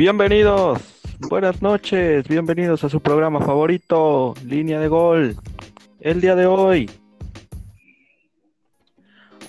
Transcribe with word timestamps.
Bienvenidos, 0.00 0.80
buenas 1.28 1.60
noches, 1.60 2.26
bienvenidos 2.26 2.84
a 2.84 2.88
su 2.88 3.02
programa 3.02 3.38
favorito, 3.42 4.32
Línea 4.46 4.80
de 4.80 4.88
Gol. 4.88 5.36
El 6.00 6.22
día 6.22 6.34
de 6.34 6.46
hoy 6.46 6.90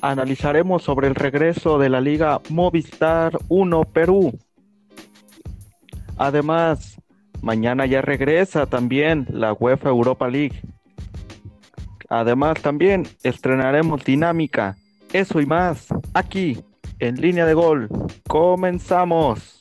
analizaremos 0.01 0.83
sobre 0.83 1.07
el 1.07 1.15
regreso 1.15 1.79
de 1.79 1.87
la 1.87 2.01
Liga 2.01 2.41
Movistar 2.49 3.31
1 3.47 3.83
Perú. 3.93 4.37
Además, 6.17 7.01
mañana 7.41 7.85
ya 7.85 8.01
regresa 8.01 8.65
también 8.65 9.27
la 9.29 9.53
UEFA 9.53 9.87
Europa 9.87 10.27
League. 10.27 10.59
Además, 12.09 12.61
también 12.61 13.07
estrenaremos 13.23 14.03
Dinámica, 14.03 14.75
eso 15.13 15.39
y 15.39 15.45
más, 15.45 15.87
aquí, 16.13 16.61
en 16.99 17.21
línea 17.21 17.45
de 17.45 17.53
gol. 17.53 17.87
Comenzamos. 18.27 19.60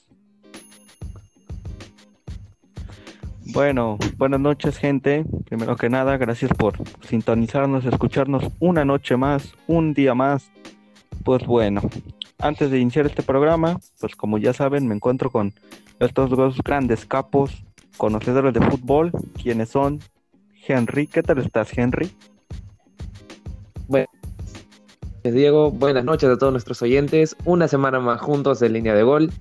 Bueno, 3.53 3.99
buenas 4.17 4.39
noches 4.39 4.79
gente. 4.79 5.25
Primero 5.47 5.75
que 5.75 5.89
nada, 5.89 6.17
gracias 6.17 6.53
por 6.53 6.75
sintonizarnos, 7.05 7.85
escucharnos 7.85 8.45
una 8.61 8.85
noche 8.85 9.17
más, 9.17 9.55
un 9.67 9.93
día 9.93 10.15
más. 10.15 10.53
Pues 11.25 11.45
bueno, 11.47 11.81
antes 12.39 12.71
de 12.71 12.79
iniciar 12.79 13.07
este 13.07 13.25
programa, 13.25 13.81
pues 13.99 14.15
como 14.15 14.39
ya 14.39 14.53
saben, 14.53 14.87
me 14.87 14.95
encuentro 14.95 15.31
con 15.31 15.53
estos 15.99 16.31
dos 16.31 16.59
grandes 16.63 17.05
capos, 17.07 17.65
conocedores 17.97 18.55
de 18.55 18.61
fútbol, 18.61 19.11
quienes 19.43 19.71
son 19.71 19.99
Henry. 20.69 21.09
¿Qué 21.09 21.23
tal 21.23 21.39
estás, 21.39 21.77
Henry? 21.77 22.13
Bueno, 23.89 24.07
Diego, 25.25 25.73
buenas 25.73 26.05
noches 26.05 26.31
a 26.31 26.39
todos 26.39 26.53
nuestros 26.53 26.83
oyentes. 26.83 27.37
Una 27.45 27.67
semana 27.67 27.99
más 27.99 28.21
juntos 28.21 28.63
en 28.63 28.75
línea 28.75 28.95
de 28.95 29.03
gol. 29.03 29.33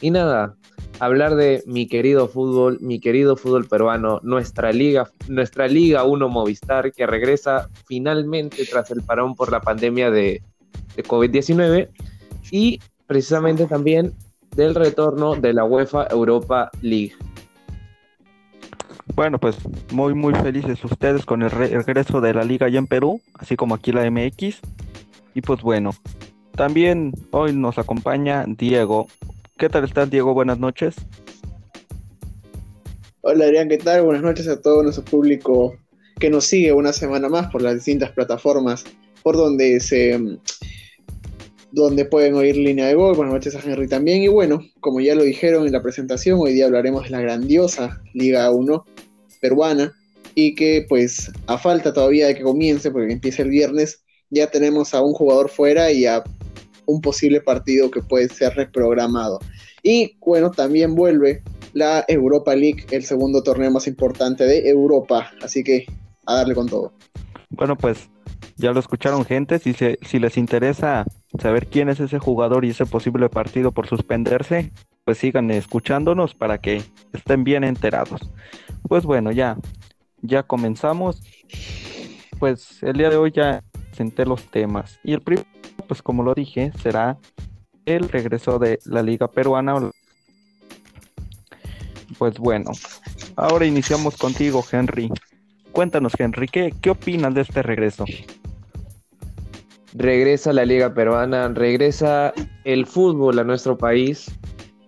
Y 0.00 0.10
nada, 0.10 0.56
hablar 1.00 1.36
de 1.36 1.62
mi 1.66 1.86
querido 1.86 2.28
fútbol, 2.28 2.78
mi 2.80 3.00
querido 3.00 3.36
fútbol 3.36 3.66
peruano, 3.66 4.20
nuestra 4.22 4.72
liga, 4.72 5.10
nuestra 5.28 5.68
liga 5.68 6.04
1 6.04 6.28
Movistar 6.28 6.92
que 6.92 7.06
regresa 7.06 7.68
finalmente 7.86 8.64
tras 8.66 8.90
el 8.90 9.02
parón 9.02 9.34
por 9.34 9.50
la 9.50 9.60
pandemia 9.60 10.10
de, 10.10 10.42
de 10.96 11.02
COVID-19 11.02 11.88
y 12.50 12.80
precisamente 13.06 13.66
también 13.66 14.12
del 14.54 14.74
retorno 14.74 15.34
de 15.34 15.52
la 15.52 15.64
UEFA 15.64 16.06
Europa 16.10 16.70
League. 16.80 17.12
Bueno, 19.14 19.38
pues 19.38 19.56
muy 19.92 20.14
muy 20.14 20.34
felices 20.34 20.84
ustedes 20.84 21.24
con 21.24 21.42
el 21.42 21.50
regreso 21.50 22.20
de 22.20 22.34
la 22.34 22.44
liga 22.44 22.66
allá 22.66 22.78
en 22.78 22.86
Perú, 22.86 23.20
así 23.34 23.56
como 23.56 23.74
aquí 23.74 23.92
la 23.92 24.10
MX. 24.10 24.60
Y 25.34 25.40
pues 25.40 25.62
bueno, 25.62 25.92
también 26.54 27.12
hoy 27.30 27.54
nos 27.54 27.78
acompaña 27.78 28.44
Diego, 28.46 29.08
¿Qué 29.58 29.70
tal 29.70 29.84
estás, 29.84 30.10
Diego? 30.10 30.34
Buenas 30.34 30.58
noches. 30.58 30.96
Hola, 33.22 33.46
Adrián, 33.46 33.70
¿qué 33.70 33.78
tal? 33.78 34.02
Buenas 34.02 34.22
noches 34.22 34.46
a 34.48 34.60
todo 34.60 34.82
nuestro 34.82 35.02
público 35.02 35.74
que 36.20 36.28
nos 36.28 36.44
sigue 36.44 36.74
una 36.74 36.92
semana 36.92 37.30
más 37.30 37.50
por 37.50 37.62
las 37.62 37.74
distintas 37.74 38.10
plataformas 38.12 38.84
por 39.22 39.34
donde 39.34 39.80
se 39.80 40.20
donde 41.72 42.04
pueden 42.04 42.34
oír 42.34 42.54
línea 42.58 42.86
de 42.86 42.96
gol. 42.96 43.16
Buenas 43.16 43.32
noches 43.32 43.54
a 43.54 43.60
Henry 43.60 43.88
también. 43.88 44.22
Y 44.22 44.28
bueno, 44.28 44.60
como 44.80 45.00
ya 45.00 45.14
lo 45.14 45.22
dijeron 45.24 45.66
en 45.66 45.72
la 45.72 45.82
presentación, 45.82 46.38
hoy 46.38 46.52
día 46.52 46.66
hablaremos 46.66 47.04
de 47.04 47.10
la 47.10 47.22
grandiosa 47.22 48.02
Liga 48.12 48.50
1 48.50 48.84
peruana 49.40 49.94
y 50.34 50.54
que 50.54 50.84
pues 50.86 51.32
a 51.46 51.56
falta 51.56 51.94
todavía 51.94 52.26
de 52.26 52.34
que 52.34 52.42
comience, 52.42 52.90
porque 52.90 53.14
empieza 53.14 53.40
el 53.40 53.48
viernes, 53.48 54.02
ya 54.28 54.50
tenemos 54.50 54.92
a 54.92 55.00
un 55.00 55.14
jugador 55.14 55.48
fuera 55.48 55.90
y 55.90 56.04
a 56.04 56.22
un 56.86 57.00
posible 57.00 57.40
partido 57.40 57.90
que 57.90 58.02
puede 58.02 58.28
ser 58.28 58.54
reprogramado. 58.54 59.40
Y 59.82 60.16
bueno, 60.24 60.50
también 60.50 60.94
vuelve 60.94 61.42
la 61.72 62.04
Europa 62.08 62.54
League, 62.54 62.86
el 62.90 63.04
segundo 63.04 63.42
torneo 63.42 63.70
más 63.70 63.86
importante 63.86 64.44
de 64.44 64.68
Europa. 64.68 65.30
Así 65.42 65.62
que 65.62 65.86
a 66.26 66.36
darle 66.36 66.54
con 66.54 66.68
todo. 66.68 66.92
Bueno, 67.50 67.76
pues 67.76 68.08
ya 68.56 68.72
lo 68.72 68.80
escucharon 68.80 69.24
gente, 69.24 69.58
si, 69.58 69.74
si 69.74 70.18
les 70.18 70.36
interesa 70.36 71.04
saber 71.38 71.66
quién 71.66 71.88
es 71.88 72.00
ese 72.00 72.18
jugador 72.18 72.64
y 72.64 72.70
ese 72.70 72.86
posible 72.86 73.28
partido 73.28 73.72
por 73.72 73.86
suspenderse, 73.86 74.72
pues 75.04 75.18
sigan 75.18 75.50
escuchándonos 75.50 76.34
para 76.34 76.58
que 76.58 76.82
estén 77.12 77.44
bien 77.44 77.62
enterados. 77.62 78.20
Pues 78.88 79.04
bueno, 79.04 79.30
ya, 79.30 79.56
ya 80.22 80.42
comenzamos. 80.42 81.22
Pues 82.38 82.82
el 82.82 82.94
día 82.94 83.10
de 83.10 83.16
hoy 83.16 83.30
ya 83.30 83.62
presenté 83.88 84.26
los 84.26 84.44
temas. 84.50 84.98
Y 85.04 85.12
el 85.12 85.22
primero 85.22 85.46
pues 85.88 86.02
como 86.02 86.22
lo 86.22 86.34
dije, 86.34 86.72
será 86.82 87.18
el 87.84 88.08
regreso 88.08 88.58
de 88.58 88.78
la 88.84 89.02
Liga 89.02 89.28
Peruana. 89.28 89.90
Pues 92.18 92.38
bueno, 92.38 92.72
ahora 93.36 93.66
iniciamos 93.66 94.16
contigo, 94.16 94.64
Henry. 94.70 95.10
Cuéntanos, 95.72 96.12
Henry, 96.18 96.48
¿qué, 96.48 96.74
qué 96.80 96.90
opinas 96.90 97.34
de 97.34 97.42
este 97.42 97.62
regreso? 97.62 98.04
Regresa 99.94 100.52
la 100.52 100.64
Liga 100.64 100.92
Peruana, 100.94 101.48
regresa 101.48 102.32
el 102.64 102.86
fútbol 102.86 103.38
a 103.38 103.44
nuestro 103.44 103.78
país 103.78 104.30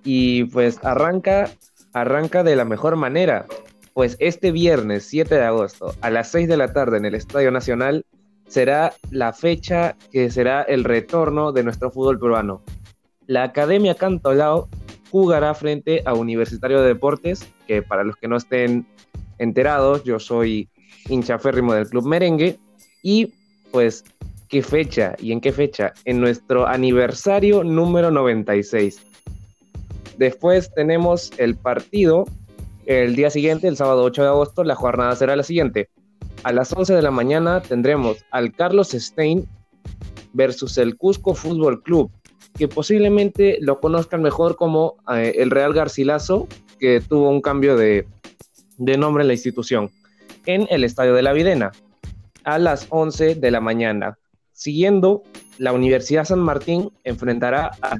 y 0.05 0.45
pues 0.45 0.79
arranca, 0.85 1.51
arranca 1.93 2.43
de 2.43 2.57
la 2.57 2.65
mejor 2.65 2.97
manera. 2.97 3.47
Pues 3.95 4.17
este 4.21 4.53
viernes 4.53 5.05
7 5.05 5.35
de 5.35 5.45
agosto 5.45 5.95
a 6.01 6.11
las 6.11 6.31
6 6.31 6.49
de 6.49 6.57
la 6.57 6.73
tarde 6.73 6.99
en 6.99 7.05
el 7.05 7.15
Estadio 7.15 7.51
Nacional 7.51 8.05
será 8.49 8.95
la 9.11 9.33
fecha 9.33 9.97
que 10.11 10.31
será 10.31 10.63
el 10.63 10.85
retorno 10.85 11.53
de 11.53 11.63
nuestro 11.63 11.91
fútbol 11.91 12.19
peruano. 12.19 12.63
La 13.27 13.45
Academia 13.45 13.95
Cantolao 13.95 14.69
jugará 15.11 15.55
frente 15.55 16.03
a 16.05 16.15
Universitario 16.15 16.81
de 16.81 16.89
Deportes, 16.89 17.47
que 17.67 17.83
para 17.83 18.05
los 18.05 18.17
que 18.17 18.29
no 18.29 18.37
estén 18.37 18.87
enterados, 19.39 20.03
yo 20.05 20.19
soy 20.19 20.69
hincha 21.09 21.39
férrimo 21.39 21.75
del 21.75 21.89
Club 21.89 22.07
Merengue, 22.07 22.59
y 23.03 23.33
pues, 23.71 24.05
¿qué 24.49 24.63
fecha? 24.63 25.15
¿Y 25.19 25.33
en 25.33 25.41
qué 25.41 25.53
fecha? 25.53 25.93
En 26.05 26.21
nuestro 26.21 26.67
aniversario 26.67 27.63
número 27.63 28.11
96. 28.11 29.03
Después 30.17 30.73
tenemos 30.75 31.31
el 31.39 31.55
partido 31.55 32.25
el 32.87 33.15
día 33.15 33.29
siguiente, 33.29 33.69
el 33.69 33.77
sábado 33.77 34.03
8 34.05 34.23
de 34.23 34.29
agosto, 34.29 34.65
la 34.65 34.75
jornada 34.75 35.15
será 35.15 35.37
la 35.37 35.43
siguiente. 35.43 35.91
A 36.45 36.53
las 36.53 36.73
11 36.73 36.95
de 36.95 37.03
la 37.03 37.11
mañana 37.11 37.61
tendremos 37.61 38.25
al 38.31 38.53
Carlos 38.53 38.91
Stein 38.91 39.49
versus 40.33 40.79
el 40.79 40.97
Cusco 40.97 41.35
Fútbol 41.35 41.83
Club, 41.83 42.11
que 42.57 42.69
posiblemente 42.69 43.59
lo 43.61 43.81
conozcan 43.81 44.23
mejor 44.23 44.57
como 44.57 44.97
eh, 45.13 45.35
el 45.37 45.51
Real 45.51 45.75
Garcilaso, 45.75 46.47
que 46.79 47.01
tuvo 47.01 47.29
un 47.29 47.41
cambio 47.41 47.77
de, 47.77 48.07
nombre 48.79 49.23
en 49.23 49.29
la 49.29 49.35
institución, 49.35 49.91
en 50.47 50.67
el 50.71 50.85
Estadio 50.85 51.15
de 51.15 51.23
la 51.23 51.33
Videna, 51.33 51.73
a 52.45 52.59
las 52.59 52.87
11 52.91 53.35
de 53.35 53.51
la 53.51 53.61
mañana. 53.61 54.17
Siguiendo, 54.53 55.23
la 55.59 55.73
Universidad 55.73 56.25
San 56.25 56.39
Martín 56.39 56.91
enfrentará 57.03 57.73
a 57.83 57.97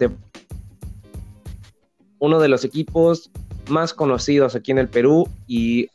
uno 2.21 2.41
de 2.41 2.49
los 2.49 2.65
equipos 2.65 3.31
más 3.69 3.95
conocidos 3.95 4.55
aquí 4.55 4.71
en 4.71 4.79
el 4.79 4.89
Perú 4.89 5.29
y 5.47 5.89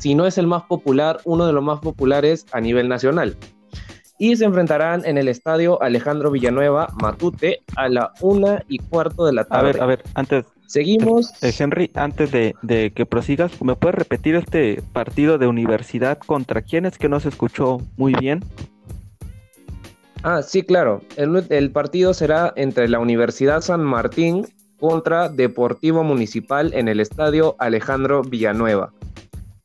si 0.00 0.14
no 0.14 0.26
es 0.26 0.38
el 0.38 0.46
más 0.46 0.64
popular, 0.64 1.20
uno 1.24 1.46
de 1.46 1.52
los 1.52 1.62
más 1.62 1.78
populares 1.80 2.46
a 2.52 2.60
nivel 2.60 2.88
nacional. 2.88 3.36
Y 4.18 4.36
se 4.36 4.44
enfrentarán 4.44 5.04
en 5.06 5.16
el 5.16 5.28
estadio 5.28 5.80
Alejandro 5.82 6.30
Villanueva 6.30 6.88
Matute 7.00 7.60
a 7.76 7.88
la 7.88 8.12
una 8.20 8.62
y 8.68 8.78
cuarto 8.78 9.24
de 9.24 9.32
la 9.32 9.44
tarde. 9.44 9.70
A 9.70 9.72
ver, 9.72 9.82
a 9.82 9.86
ver, 9.86 10.02
antes. 10.14 10.44
Seguimos. 10.66 11.32
Eh, 11.42 11.52
Henry, 11.58 11.90
antes 11.94 12.30
de, 12.30 12.54
de, 12.62 12.92
que 12.92 13.04
prosigas, 13.04 13.60
¿me 13.62 13.74
puedes 13.74 13.94
repetir 13.96 14.36
este 14.36 14.82
partido 14.92 15.36
de 15.36 15.46
universidad 15.46 16.18
contra 16.18 16.62
quién 16.62 16.86
es 16.86 16.96
que 16.96 17.08
no 17.08 17.18
se 17.18 17.28
escuchó 17.28 17.78
muy 17.96 18.14
bien? 18.14 18.44
Ah, 20.22 20.42
sí, 20.42 20.62
claro. 20.62 21.02
El, 21.16 21.44
el 21.48 21.70
partido 21.70 22.14
será 22.14 22.52
entre 22.56 22.88
la 22.88 22.98
Universidad 22.98 23.62
San 23.62 23.82
Martín 23.82 24.46
contra 24.78 25.28
Deportivo 25.28 26.04
Municipal 26.04 26.72
en 26.74 26.88
el 26.88 27.00
estadio 27.00 27.56
Alejandro 27.58 28.22
Villanueva. 28.22 28.92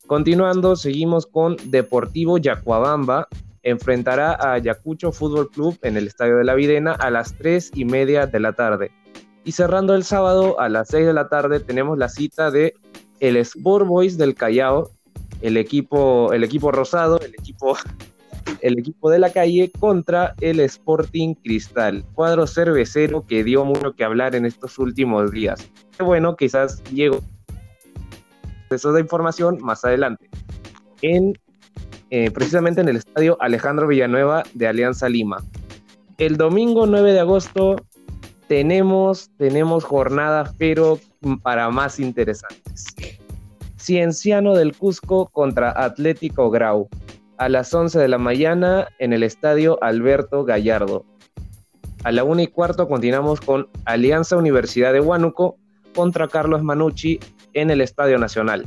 Continuando, 0.06 0.76
seguimos 0.76 1.26
con 1.26 1.56
Deportivo 1.64 2.38
Yacuabamba. 2.38 3.26
Enfrentará 3.64 4.34
a 4.34 4.52
Ayacucho 4.52 5.10
Fútbol 5.10 5.50
Club 5.50 5.76
en 5.82 5.96
el 5.96 6.06
Estadio 6.06 6.36
de 6.36 6.44
la 6.44 6.54
Videna 6.54 6.92
a 6.92 7.10
las 7.10 7.34
3 7.38 7.72
y 7.74 7.84
media 7.84 8.28
de 8.28 8.38
la 8.38 8.52
tarde. 8.52 8.92
Y 9.44 9.52
cerrando 9.52 9.96
el 9.96 10.04
sábado 10.04 10.60
a 10.60 10.68
las 10.68 10.88
6 10.88 11.06
de 11.06 11.12
la 11.12 11.28
tarde 11.28 11.58
tenemos 11.58 11.98
la 11.98 12.08
cita 12.08 12.52
de 12.52 12.74
el 13.18 13.36
Sport 13.36 13.88
Boys 13.88 14.16
del 14.16 14.36
Callao, 14.36 14.90
el 15.40 15.56
equipo, 15.56 16.32
el 16.32 16.44
equipo 16.44 16.70
rosado, 16.70 17.18
el 17.18 17.34
equipo, 17.34 17.76
el 18.60 18.78
equipo 18.78 19.10
de 19.10 19.18
la 19.18 19.32
calle 19.32 19.72
contra 19.76 20.34
el 20.40 20.60
Sporting 20.60 21.34
Cristal, 21.34 22.04
cuadro 22.14 22.46
cervecero 22.46 23.26
que 23.26 23.42
dio 23.42 23.64
mucho 23.64 23.92
que 23.94 24.04
hablar 24.04 24.36
en 24.36 24.46
estos 24.46 24.78
últimos 24.78 25.32
días. 25.32 25.68
Bueno, 25.98 26.36
quizás 26.36 26.84
Diego 26.84 27.20
eso 28.70 28.92
de 28.92 29.00
información 29.00 29.58
más 29.62 29.84
adelante. 29.84 30.28
En, 31.02 31.34
eh, 32.10 32.30
precisamente 32.30 32.80
en 32.80 32.88
el 32.88 32.96
estadio 32.96 33.36
Alejandro 33.40 33.86
Villanueva 33.86 34.42
de 34.54 34.66
Alianza 34.66 35.08
Lima. 35.08 35.42
El 36.18 36.36
domingo 36.36 36.86
9 36.86 37.12
de 37.12 37.20
agosto 37.20 37.76
tenemos, 38.48 39.30
tenemos 39.36 39.84
jornadas, 39.84 40.54
pero 40.58 40.98
para 41.42 41.68
más 41.70 42.00
interesantes. 42.00 42.86
Cienciano 43.76 44.54
del 44.54 44.76
Cusco 44.76 45.26
contra 45.26 45.70
Atlético 45.84 46.50
Grau, 46.50 46.88
a 47.38 47.48
las 47.48 47.72
11 47.72 47.98
de 47.98 48.08
la 48.08 48.18
mañana 48.18 48.88
en 48.98 49.12
el 49.12 49.22
estadio 49.22 49.78
Alberto 49.82 50.44
Gallardo. 50.44 51.04
A 52.04 52.12
la 52.12 52.24
1 52.24 52.42
y 52.42 52.46
cuarto 52.46 52.88
continuamos 52.88 53.40
con 53.40 53.68
Alianza 53.84 54.36
Universidad 54.36 54.92
de 54.92 55.00
Huánuco 55.00 55.56
contra 55.94 56.28
Carlos 56.28 56.62
Manucci 56.62 57.18
en 57.56 57.70
el 57.70 57.80
Estadio 57.80 58.18
Nacional. 58.18 58.66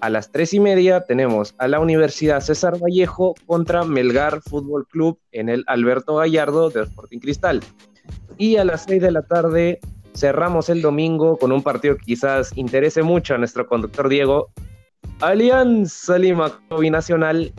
A 0.00 0.10
las 0.10 0.30
3 0.32 0.54
y 0.54 0.60
media 0.60 1.04
tenemos 1.06 1.54
a 1.58 1.68
la 1.68 1.80
Universidad 1.80 2.40
César 2.40 2.78
Vallejo 2.78 3.34
contra 3.46 3.84
Melgar 3.84 4.42
Fútbol 4.42 4.86
Club 4.88 5.18
en 5.32 5.48
el 5.48 5.64
Alberto 5.68 6.16
Gallardo 6.16 6.68
de 6.68 6.82
Sporting 6.82 7.20
Cristal. 7.20 7.60
Y 8.36 8.56
a 8.56 8.64
las 8.64 8.84
6 8.84 9.00
de 9.00 9.12
la 9.12 9.22
tarde 9.22 9.80
cerramos 10.14 10.68
el 10.68 10.82
domingo 10.82 11.38
con 11.38 11.52
un 11.52 11.62
partido 11.62 11.96
que 11.96 12.04
quizás 12.04 12.56
interese 12.56 13.02
mucho 13.02 13.34
a 13.34 13.38
nuestro 13.38 13.66
conductor 13.66 14.08
Diego. 14.08 14.48
Alianza 15.20 16.18
Lima 16.18 16.60
Nacional 16.90 17.52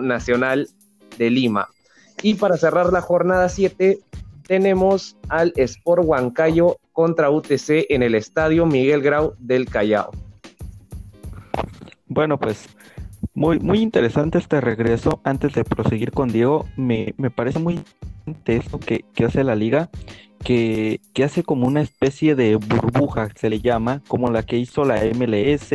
Nacional 0.00 0.68
de 1.18 1.30
Lima. 1.30 1.68
Y 2.22 2.34
para 2.34 2.56
cerrar 2.56 2.92
la 2.92 3.02
jornada 3.02 3.48
7 3.48 4.00
tenemos 4.52 5.16
al 5.30 5.50
Sport 5.56 6.02
Huancayo 6.04 6.76
contra 6.92 7.30
UTC 7.30 7.86
en 7.88 8.02
el 8.02 8.14
Estadio 8.14 8.66
Miguel 8.66 9.00
Grau 9.00 9.32
del 9.38 9.64
Callao. 9.64 10.10
Bueno, 12.06 12.38
pues 12.38 12.68
muy, 13.32 13.58
muy 13.60 13.78
interesante 13.78 14.36
este 14.36 14.60
regreso. 14.60 15.22
Antes 15.24 15.54
de 15.54 15.64
proseguir 15.64 16.10
con 16.12 16.28
Diego, 16.28 16.66
me, 16.76 17.14
parece 17.34 17.60
muy 17.60 17.80
interesante 18.26 18.56
esto 18.56 18.78
que, 18.78 19.24
hace 19.24 19.42
la 19.42 19.54
liga, 19.54 19.88
que, 20.44 21.00
que, 21.14 21.24
hace 21.24 21.42
como 21.42 21.66
una 21.66 21.80
especie 21.80 22.34
de 22.34 22.56
burbuja, 22.56 23.30
se 23.34 23.48
le 23.48 23.62
llama, 23.62 24.02
como 24.06 24.30
la 24.30 24.42
que 24.42 24.58
hizo 24.58 24.84
la 24.84 24.96
MLS, 25.14 25.72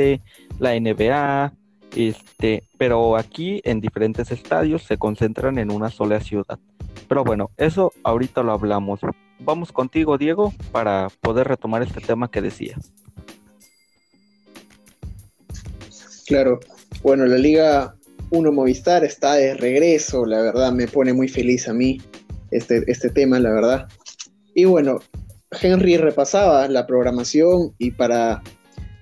la 0.59 0.79
NBA, 0.79 1.51
este, 1.95 2.63
pero 2.77 3.17
aquí 3.17 3.61
en 3.63 3.81
diferentes 3.81 4.31
estadios 4.31 4.83
se 4.83 4.97
concentran 4.97 5.57
en 5.57 5.71
una 5.71 5.89
sola 5.89 6.19
ciudad. 6.19 6.59
Pero 7.07 7.23
bueno, 7.23 7.51
eso 7.57 7.93
ahorita 8.03 8.43
lo 8.43 8.51
hablamos. 8.51 8.99
Vamos 9.39 9.71
contigo, 9.71 10.17
Diego, 10.17 10.53
para 10.71 11.07
poder 11.21 11.47
retomar 11.47 11.81
este 11.83 12.01
tema 12.01 12.29
que 12.29 12.41
decía. 12.41 12.77
Claro, 16.27 16.59
bueno, 17.03 17.25
la 17.25 17.37
Liga 17.37 17.95
1 18.31 18.51
Movistar 18.51 19.03
está 19.03 19.35
de 19.35 19.53
regreso, 19.53 20.25
la 20.25 20.41
verdad 20.41 20.73
me 20.73 20.87
pone 20.87 21.13
muy 21.13 21.29
feliz 21.29 21.69
a 21.69 21.73
mí 21.73 22.01
este, 22.51 22.83
este 22.87 23.09
tema, 23.09 23.39
la 23.39 23.51
verdad. 23.51 23.87
Y 24.53 24.65
bueno, 24.65 24.99
Henry 25.51 25.97
repasaba 25.97 26.67
la 26.67 26.85
programación 26.85 27.73
y 27.77 27.91
para 27.91 28.41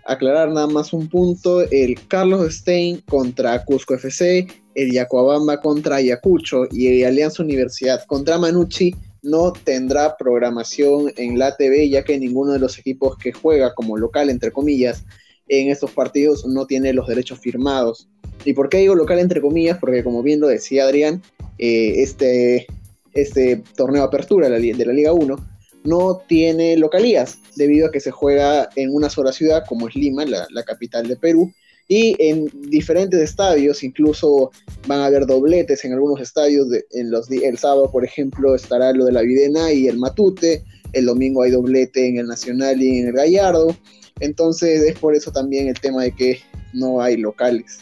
aclarar 0.05 0.51
nada 0.51 0.67
más 0.67 0.93
un 0.93 1.09
punto, 1.09 1.61
el 1.61 1.97
Carlos 2.07 2.53
Stein 2.53 3.01
contra 3.07 3.65
Cusco 3.65 3.95
FC, 3.95 4.47
el 4.75 4.91
Yacuabamba 4.91 5.59
contra 5.59 5.97
Ayacucho 5.97 6.65
y 6.71 6.87
el 6.87 7.07
Alianza 7.07 7.43
Universidad 7.43 8.05
contra 8.05 8.37
Manucci 8.37 8.95
no 9.23 9.51
tendrá 9.51 10.15
programación 10.17 11.11
en 11.17 11.39
la 11.39 11.55
TV 11.57 11.89
ya 11.89 12.03
que 12.03 12.19
ninguno 12.19 12.53
de 12.53 12.59
los 12.59 12.77
equipos 12.77 13.17
que 13.17 13.33
juega 13.33 13.73
como 13.73 13.97
local, 13.97 14.29
entre 14.29 14.51
comillas, 14.51 15.03
en 15.47 15.69
estos 15.69 15.91
partidos 15.91 16.45
no 16.45 16.65
tiene 16.67 16.93
los 16.93 17.07
derechos 17.07 17.39
firmados. 17.39 18.07
¿Y 18.43 18.53
por 18.53 18.69
qué 18.69 18.77
digo 18.77 18.95
local 18.95 19.19
entre 19.19 19.41
comillas? 19.41 19.79
Porque 19.79 20.03
como 20.03 20.21
bien 20.21 20.39
lo 20.39 20.47
decía 20.47 20.83
Adrián, 20.83 21.23
eh, 21.57 22.03
este, 22.03 22.67
este 23.13 23.63
torneo 23.75 24.03
de 24.03 24.07
apertura 24.07 24.49
de 24.49 24.59
la, 24.59 24.93
Liga 24.93 25.13
1 25.13 25.54
no 25.85 26.21
tiene 26.27 26.75
localías, 26.77 27.39
debido 27.55 27.87
a 27.87 27.91
que 27.91 27.99
se 27.99 28.11
juega 28.11 28.69
en 28.75 28.93
una 28.93 29.09
sola 29.09 29.31
ciudad, 29.31 29.63
como 29.67 29.87
es 29.87 29.95
Lima, 29.95 30.25
la, 30.25 30.63
capital 30.63 31.07
de 31.07 31.15
Perú, 31.15 31.51
y 31.87 32.15
en 32.19 32.49
diferentes 32.69 33.19
estadios, 33.21 33.83
incluso 33.83 34.51
van 34.87 35.01
a 35.01 35.05
haber 35.05 35.27
dobletes 35.27 35.85
en 35.85 35.93
algunos 35.93 36.19
estadios, 36.19 36.67
en 36.91 37.11
los, 37.11 37.29
el 37.29 37.57
sábado, 37.57 37.91
por 37.91 38.03
ejemplo, 38.03 38.55
estará 38.55 38.91
lo 38.91 39.05
de 39.05 39.11
la 39.11 39.21
Videna 39.21 39.71
y 39.71 39.87
el 39.87 39.99
Matute, 39.99 40.63
el 40.93 41.05
domingo 41.05 41.43
hay 41.43 41.51
doblete 41.51 42.07
en 42.07 42.17
el 42.17 42.27
Nacional 42.27 42.81
y 42.81 42.99
en 42.99 43.07
el 43.07 43.13
Gallardo, 43.13 43.75
entonces 44.19 44.81
es 44.81 44.97
por 44.97 45.15
eso 45.15 45.31
también 45.31 45.67
el 45.67 45.79
tema 45.79 46.03
de 46.03 46.11
que 46.11 46.39
no 46.73 47.01
hay 47.01 47.17
locales. 47.17 47.79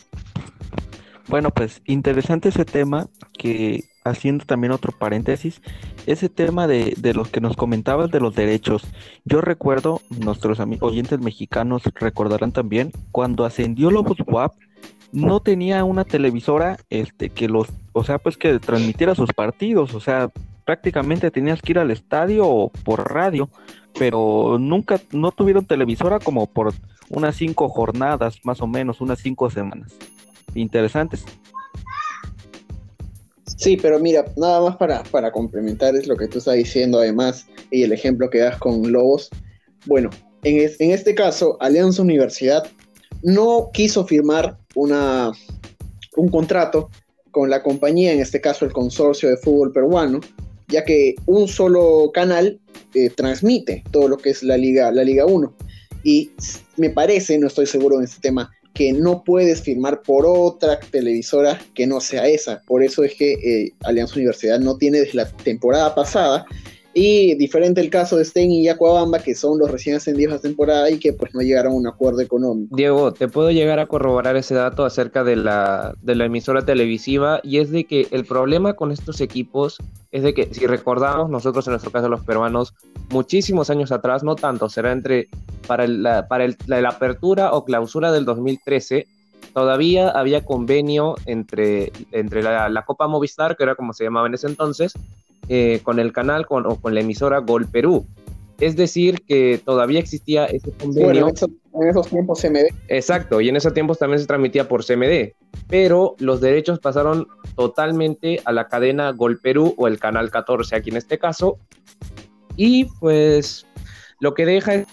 Bueno, 1.28 1.52
pues 1.52 1.82
interesante 1.86 2.50
ese 2.50 2.66
tema 2.66 3.10
que 3.38 3.86
haciendo 4.04 4.46
también 4.46 4.72
otro 4.72 4.92
paréntesis, 4.92 5.62
ese 6.06 6.30
tema 6.30 6.68
de, 6.68 6.94
de 6.98 7.14
los 7.14 7.30
que 7.30 7.42
nos 7.42 7.56
comentabas 7.56 8.12
de 8.12 8.20
los 8.20 8.36
derechos. 8.36 8.84
Yo 9.26 9.42
recuerdo, 9.42 10.02
nuestros 10.10 10.60
oyentes 10.82 11.20
mexicanos 11.20 11.84
recordarán 11.96 12.52
también, 12.52 12.92
cuando 13.12 13.46
ascendió 13.46 13.92
Lobos 13.92 14.18
WAP, 14.26 14.54
no 15.12 15.40
tenía 15.42 15.84
una 15.84 16.06
televisora 16.06 16.78
este 16.90 17.30
que 17.30 17.48
los, 17.48 17.68
o 17.94 18.04
sea, 18.04 18.18
pues 18.18 18.36
que 18.36 18.60
transmitiera 18.60 19.14
sus 19.14 19.32
partidos, 19.32 19.94
o 19.94 20.00
sea, 20.00 20.32
prácticamente 20.66 21.30
tenías 21.30 21.62
que 21.62 21.74
ir 21.74 21.80
al 21.80 21.92
estadio 21.92 22.48
o 22.48 22.70
por 22.70 23.14
radio, 23.14 23.50
pero 23.98 24.58
nunca, 24.60 25.00
no 25.12 25.32
tuvieron 25.32 25.66
televisora 25.66 26.20
como 26.20 26.48
por 26.48 26.74
unas 27.10 27.36
cinco 27.36 27.70
jornadas, 27.70 28.40
más 28.44 28.62
o 28.62 28.68
menos, 28.68 29.02
unas 29.02 29.20
cinco 29.20 29.50
semanas. 29.50 29.94
Interesantes. 30.56 31.26
Sí, 33.58 33.78
pero 33.78 34.00
mira, 34.00 34.26
nada 34.36 34.62
más 34.62 34.78
para, 34.78 35.04
para 35.04 35.32
complementar 35.32 35.96
es 35.96 36.08
lo 36.08 36.16
que 36.16 36.28
tú 36.28 36.40
estás 36.40 36.56
diciendo 36.56 37.00
además 37.00 37.46
y 37.72 37.84
el 37.84 37.92
ejemplo 37.92 38.30
que 38.30 38.40
das 38.40 38.58
con 38.58 38.92
Lobos. 38.92 39.30
Bueno, 39.86 40.10
en, 40.44 40.70
en 40.80 40.92
este 40.92 41.16
caso, 41.16 41.58
Alianza 41.60 42.02
Universidad 42.02 42.66
no 43.22 43.70
quiso 43.74 44.06
firmar 44.06 44.58
una, 44.76 45.32
un 46.16 46.30
contrato 46.30 46.90
con 47.32 47.50
la 47.50 47.64
compañía, 47.64 48.14
en 48.14 48.20
este 48.20 48.42
caso 48.42 48.66
el 48.66 48.74
consorcio 48.74 49.30
de 49.30 49.38
fútbol 49.38 49.72
peruano, 49.72 50.20
ya 50.68 50.84
que 50.86 51.16
un 51.26 51.48
solo 51.48 52.12
canal 52.14 52.60
eh, 52.94 53.10
transmite 53.10 53.84
todo 53.92 54.08
lo 54.08 54.18
que 54.18 54.30
es 54.30 54.44
la 54.44 54.58
Liga, 54.58 54.92
la 54.92 55.04
Liga 55.04 55.26
1. 55.26 55.54
Y 56.04 56.32
me 56.78 56.90
parece, 56.90 57.38
no 57.38 57.48
estoy 57.48 57.66
seguro 57.66 57.98
en 57.98 58.04
este 58.04 58.22
tema, 58.22 58.52
que 58.74 58.92
no 58.92 59.24
puedes 59.24 59.62
firmar 59.62 60.02
por 60.02 60.26
otra 60.26 60.80
televisora 60.80 61.60
que 61.74 61.86
no 61.86 62.02
sea 62.02 62.28
esa. 62.28 62.62
Por 62.66 62.84
eso 62.84 63.04
es 63.04 63.14
que 63.16 63.34
eh, 63.34 63.74
Alianza 63.84 64.16
Universidad 64.16 64.60
no 64.60 64.78
tiene 64.78 65.00
desde 65.00 65.18
la 65.18 65.30
temporada 65.30 65.94
pasada 65.94 66.46
y 66.94 67.36
diferente 67.36 67.82
el 67.82 67.90
caso 67.90 68.18
de 68.18 68.26
Stein 68.26 68.52
y 68.52 68.64
Yacuabamba, 68.64 69.20
que 69.20 69.34
son 69.34 69.58
los 69.58 69.72
recién 69.72 69.96
ascendidos 69.96 70.36
a 70.36 70.40
temporada 70.40 70.90
y 70.90 71.00
que 71.00 71.14
pues 71.14 71.34
no 71.34 71.42
llegaron 71.42 71.74
a 71.74 71.76
un 71.76 71.88
acuerdo 71.88 72.22
económico. 72.22 72.76
Diego, 72.76 73.14
te 73.14 73.28
puedo 73.28 73.52
llegar 73.52 73.80
a 73.80 73.88
corroborar 73.88 74.36
ese 74.36 74.54
dato 74.54 74.86
acerca 74.86 75.24
de 75.24 75.36
la, 75.36 75.96
de 76.02 76.16
la 76.16 76.26
emisora 76.26 76.64
televisiva 76.66 77.40
y 77.44 77.58
es 77.58 77.72
de 77.72 77.86
que 77.86 78.08
el 78.12 78.26
problema 78.26 78.74
con 78.74 78.92
estos 78.92 79.22
equipos 79.22 79.78
es 80.12 80.22
de 80.22 80.36
que 80.36 80.54
si 80.54 80.68
recordamos 80.68 81.30
nosotros 81.30 81.66
en 81.66 81.72
nuestro 81.72 81.92
caso 81.92 82.08
los 82.10 82.24
peruanos, 82.24 82.76
muchísimos 83.10 83.72
años 83.72 83.92
atrás, 83.92 84.24
no 84.24 84.36
tanto, 84.36 84.70
será 84.70 84.92
entre 84.92 85.30
para, 85.66 85.88
la, 85.88 86.28
para 86.28 86.46
la, 86.68 86.90
apertura 86.90 87.54
o 87.54 87.66
clausura 87.66 88.12
del 88.12 88.24
2013, 88.26 89.08
todavía 89.54 90.10
había 90.10 90.46
convenio 90.46 91.16
entre, 91.26 91.92
entre 92.12 92.44
la, 92.44 92.70
la 92.70 92.86
Copa 92.86 93.08
Movistar, 93.08 93.58
que 93.58 93.64
era 93.64 93.74
como 93.74 93.94
se 93.94 94.04
llamaba 94.04 94.28
en 94.28 94.36
ese 94.36 94.46
entonces, 94.46 94.94
eh, 95.50 95.82
con 95.84 96.00
el 96.00 96.14
canal 96.14 96.46
con, 96.46 96.66
o 96.66 96.80
con 96.80 96.94
la 96.94 97.02
emisora 97.02 97.40
Gol 97.40 97.68
Perú. 97.68 98.06
Es 98.60 98.76
decir, 98.76 99.22
que 99.28 99.60
todavía 99.64 100.00
existía 100.00 100.46
ese 100.46 100.72
convenio. 100.72 101.28
en, 101.28 101.90
esos, 101.90 102.08
tiempos 102.08 102.42
CMD. 102.42 102.68
Exacto, 102.88 103.42
y 103.42 103.50
en 103.50 103.56
esos 103.56 103.74
tiempos 103.74 104.00
también 104.00 104.20
se 104.20 104.28
transmitía 104.28 104.68
por 104.68 104.86
CMD, 104.86 105.34
pero 105.68 106.16
los 106.20 106.40
derechos 106.40 106.80
pasaron 106.80 107.28
totalmente 107.56 108.40
a 108.46 108.52
la 108.52 108.68
cadena 108.68 109.12
Gol 109.12 109.40
Perú 109.40 109.74
o 109.78 109.88
el 109.88 110.00
canal 110.00 110.32
14 110.32 110.76
aquí 110.76 110.92
en 110.92 110.98
este 110.98 111.18
caso. 111.18 111.58
Y 112.56 112.86
pues 113.00 113.66
lo 114.20 114.34
que 114.34 114.46
deja 114.46 114.76
es 114.76 114.88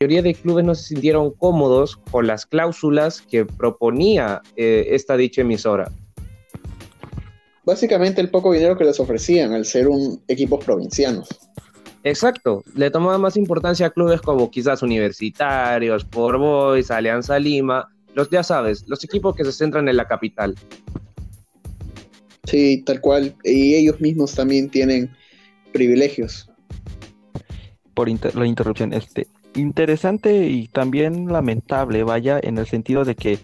la 0.00 0.06
mayoría 0.06 0.22
de 0.22 0.34
clubes 0.34 0.64
no 0.64 0.74
se 0.74 0.88
sintieron 0.88 1.32
cómodos 1.32 1.96
con 2.10 2.26
las 2.26 2.44
cláusulas 2.44 3.22
que 3.22 3.44
proponía 3.44 4.42
eh, 4.56 4.88
esta 4.90 5.16
dicha 5.16 5.40
emisora 5.40 5.90
básicamente 7.68 8.22
el 8.22 8.30
poco 8.30 8.50
dinero 8.52 8.78
que 8.78 8.84
les 8.84 8.98
ofrecían 8.98 9.52
al 9.52 9.66
ser 9.66 9.88
un 9.88 10.22
equipos 10.26 10.64
provincianos. 10.64 11.28
Exacto, 12.02 12.64
le 12.74 12.90
tomaba 12.90 13.18
más 13.18 13.36
importancia 13.36 13.86
a 13.86 13.90
clubes 13.90 14.22
como 14.22 14.50
quizás 14.50 14.82
universitarios, 14.82 16.04
Por 16.04 16.38
Boys, 16.38 16.90
Alianza 16.90 17.38
Lima, 17.38 17.86
los 18.14 18.30
ya 18.30 18.42
sabes, 18.42 18.84
los 18.86 19.04
equipos 19.04 19.36
que 19.36 19.44
se 19.44 19.52
centran 19.52 19.86
en 19.86 19.98
la 19.98 20.08
capital. 20.08 20.54
Sí, 22.44 22.82
tal 22.86 23.02
cual, 23.02 23.34
y 23.44 23.74
ellos 23.74 24.00
mismos 24.00 24.34
también 24.34 24.70
tienen 24.70 25.10
privilegios. 25.72 26.48
Por 27.92 28.08
la 28.34 28.46
interrupción, 28.46 28.94
este, 28.94 29.26
interesante 29.54 30.46
y 30.46 30.68
también 30.68 31.30
lamentable, 31.30 32.02
vaya, 32.02 32.40
en 32.42 32.56
el 32.56 32.66
sentido 32.66 33.04
de 33.04 33.14
que, 33.14 33.38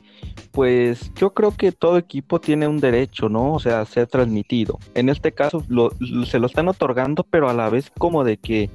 pues 0.52 1.12
yo 1.14 1.34
creo 1.34 1.56
que 1.56 1.72
todo 1.72 1.98
equipo 1.98 2.40
tiene 2.40 2.68
un 2.68 2.78
derecho, 2.78 3.28
¿no? 3.28 3.54
O 3.54 3.58
sea, 3.58 3.84
ser 3.84 4.06
transmitido. 4.06 4.78
En 4.94 5.08
este 5.08 5.32
caso 5.32 5.64
se 6.26 6.38
lo 6.38 6.46
están 6.46 6.68
otorgando, 6.68 7.24
pero 7.24 7.48
a 7.48 7.54
la 7.54 7.68
vez 7.68 7.90
como 7.98 8.24
de 8.24 8.36
que 8.36 8.70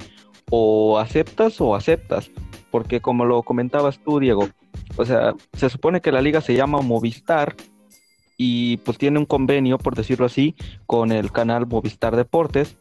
o 0.49 0.99
aceptas 0.99 1.61
o 1.61 1.75
aceptas, 1.75 2.31
porque 2.71 3.01
como 3.01 3.25
lo 3.25 3.43
comentabas 3.43 3.99
tú, 4.03 4.19
Diego, 4.19 4.49
o 4.97 5.05
sea, 5.05 5.33
se 5.53 5.69
supone 5.69 6.01
que 6.01 6.11
la 6.11 6.21
liga 6.21 6.41
se 6.41 6.55
llama 6.55 6.81
Movistar 6.81 7.55
y 8.37 8.77
pues 8.77 8.97
tiene 8.97 9.19
un 9.19 9.25
convenio, 9.25 9.77
por 9.77 9.95
decirlo 9.95 10.25
así, 10.25 10.55
con 10.85 11.11
el 11.11 11.31
canal 11.31 11.67
Movistar 11.67 12.15
Deportes, 12.15 12.77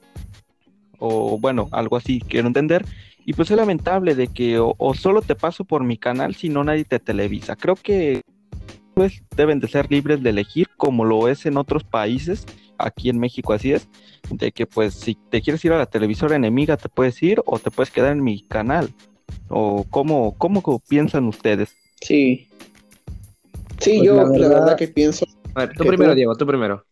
o 0.99 1.38
bueno, 1.38 1.68
algo 1.73 1.97
así 1.97 2.20
quiero 2.20 2.47
entender, 2.47 2.85
y 3.25 3.35
pues 3.35 3.50
es 3.50 3.56
lamentable 3.56 4.14
de 4.14 4.28
que 4.28 4.58
o, 4.58 4.94
solo 4.94 5.20
te 5.20 5.35
paso 5.35 5.64
por 5.64 5.85
mi 5.85 5.99
canal 5.99 6.35
si 6.35 6.49
no 6.49 6.64
nadie 6.64 6.85
te 6.85 6.99
televisa. 6.99 7.56
Creo 7.56 7.75
que 7.76 8.23
pues 8.99 9.23
deben 9.37 9.61
de 9.61 9.69
ser 9.69 9.88
libres 9.93 10.25
de 10.25 10.31
elegir 10.31 10.67
como 10.76 11.05
lo 11.05 11.28
es 11.28 11.47
en 11.47 11.57
otros 11.57 11.85
países, 11.85 12.45
aquí 12.78 13.11
en 13.11 13.21
México 13.21 13.52
así 13.52 13.73
es, 13.73 13.87
de 14.28 14.50
que 14.50 14.67
pues 14.67 14.93
si 14.95 15.17
te 15.31 15.40
quieres 15.40 15.64
ir 15.64 15.71
a 15.71 15.78
la 15.78 15.87
televisora 15.87 16.35
enemiga 16.35 16.76
te 16.76 16.88
puedes 16.88 17.23
ir 17.23 17.40
o 17.47 17.61
te 17.61 17.71
puedes 17.71 17.93
quedar 17.93 18.11
en 18.11 18.25
mi 18.25 18.43
canal. 18.43 18.93
¿O 19.49 19.85
cómo, 19.88 20.35
cómo 20.37 20.81
piensan 20.81 21.26
ustedes? 21.26 21.76
Sí. 22.00 22.49
Sí, 23.78 23.99
pues 23.99 24.02
yo 24.02 24.17
la 24.17 24.28
verdad... 24.28 24.76
que 24.76 24.88
pienso... 24.88 25.25
A 25.55 25.67
ver, 25.67 25.76
tú 25.76 25.85
primero, 25.85 26.12
Diego, 26.17 26.35
tú 26.35 26.45
primero. 26.45 26.85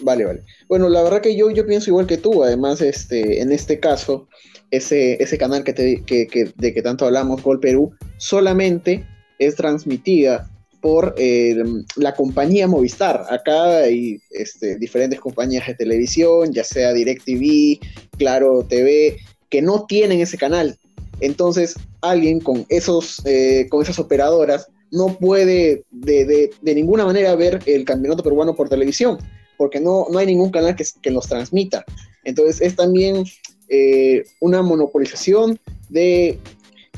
Vale, 0.00 0.24
vale. 0.24 0.42
Bueno, 0.66 0.88
la 0.88 1.02
verdad 1.02 1.20
que 1.20 1.36
yo, 1.36 1.50
yo 1.50 1.66
pienso 1.66 1.90
igual 1.90 2.06
que 2.06 2.16
tú. 2.16 2.42
Además, 2.42 2.80
este, 2.80 3.42
en 3.42 3.52
este 3.52 3.80
caso, 3.80 4.28
ese, 4.70 5.22
ese 5.22 5.36
canal 5.36 5.62
que, 5.62 5.74
te, 5.74 6.02
que, 6.04 6.26
que, 6.26 6.54
de 6.56 6.72
que 6.72 6.80
tanto 6.80 7.04
hablamos, 7.04 7.42
Gol 7.42 7.60
Perú, 7.60 7.92
solamente 8.16 9.06
es 9.38 9.56
transmitida 9.56 10.48
por 10.82 11.14
eh, 11.16 11.56
la 11.96 12.14
compañía 12.14 12.66
Movistar. 12.66 13.24
Acá 13.30 13.78
hay 13.78 14.20
este, 14.30 14.76
diferentes 14.76 15.20
compañías 15.20 15.66
de 15.66 15.74
televisión, 15.74 16.52
ya 16.52 16.64
sea 16.64 16.92
DirecTV, 16.92 17.78
Claro 18.18 18.66
TV, 18.68 19.16
que 19.48 19.62
no 19.62 19.86
tienen 19.86 20.20
ese 20.20 20.36
canal. 20.36 20.76
Entonces, 21.20 21.76
alguien 22.00 22.40
con, 22.40 22.66
esos, 22.68 23.22
eh, 23.24 23.68
con 23.70 23.80
esas 23.80 24.00
operadoras 24.00 24.66
no 24.90 25.16
puede 25.18 25.84
de, 25.92 26.50
ninguna 26.62 27.06
manera 27.06 27.34
ver 27.36 27.60
el 27.64 27.84
campeonato 27.84 28.24
peruano 28.24 28.54
por 28.54 28.68
televisión, 28.68 29.18
porque 29.56 29.78
no, 29.80 30.06
no 30.10 30.18
hay 30.18 30.26
ningún 30.26 30.50
canal 30.50 30.74
que, 30.74 30.84
que 31.00 31.10
los 31.12 31.28
transmita. 31.28 31.84
Entonces, 32.24 32.60
es 32.60 32.74
también 32.74 33.24
eh, 33.68 34.24
una 34.40 34.62
monopolización 34.62 35.60
de, 35.88 36.40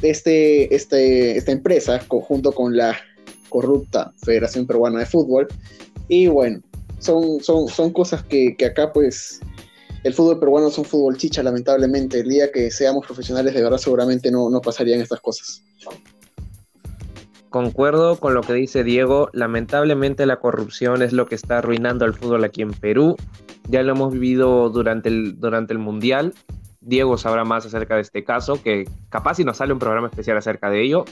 este, 0.00 0.74
este, 0.74 1.36
esta 1.36 1.52
empresa, 1.52 2.00
junto 2.08 2.52
con 2.52 2.76
la 2.76 2.96
corrupta 3.54 4.12
Federación 4.16 4.66
Peruana 4.66 4.98
de 4.98 5.06
Fútbol. 5.06 5.46
Y 6.08 6.26
bueno, 6.26 6.60
son, 6.98 7.40
son, 7.40 7.68
son 7.68 7.92
cosas 7.92 8.24
que, 8.24 8.56
acá 8.66 8.92
pues 8.92 9.40
el 10.02 10.12
fútbol 10.12 10.40
peruano 10.40 10.66
es 10.66 10.76
un 10.76 10.84
fútbol 10.84 11.16
chicha, 11.16 11.40
lamentablemente. 11.42 12.20
El 12.20 12.28
día 12.28 12.50
que 12.50 12.72
seamos 12.72 13.06
profesionales 13.06 13.54
de 13.54 13.62
verdad 13.62 13.78
seguramente 13.78 14.32
no, 14.32 14.50
no 14.50 14.60
pasarían 14.60 15.00
estas 15.00 15.20
cosas. 15.20 15.62
Concuerdo 17.48 18.18
con 18.18 18.34
lo 18.34 18.40
que 18.40 18.54
dice 18.54 18.82
Diego, 18.82 19.30
lamentablemente 19.32 20.26
la 20.26 20.40
corrupción 20.40 21.02
es 21.02 21.12
lo 21.12 21.26
que 21.26 21.36
está 21.36 21.58
arruinando 21.58 22.04
al 22.04 22.14
fútbol 22.14 22.42
aquí 22.42 22.62
en 22.62 22.72
Perú. 22.72 23.14
Ya 23.68 23.84
lo 23.84 23.92
hemos 23.92 24.12
vivido 24.12 24.68
durante 24.68 25.08
el, 25.08 25.38
durante 25.38 25.72
el 25.72 25.78
Mundial. 25.78 26.34
Diego 26.84 27.16
sabrá 27.16 27.44
más 27.44 27.66
acerca 27.66 27.96
de 27.96 28.02
este 28.02 28.24
caso, 28.24 28.62
que 28.62 28.88
capaz 29.08 29.36
si 29.36 29.44
nos 29.44 29.56
sale 29.56 29.72
un 29.72 29.78
programa 29.78 30.08
especial 30.08 30.36
acerca 30.36 30.70
de 30.70 30.82
ello. 30.82 31.04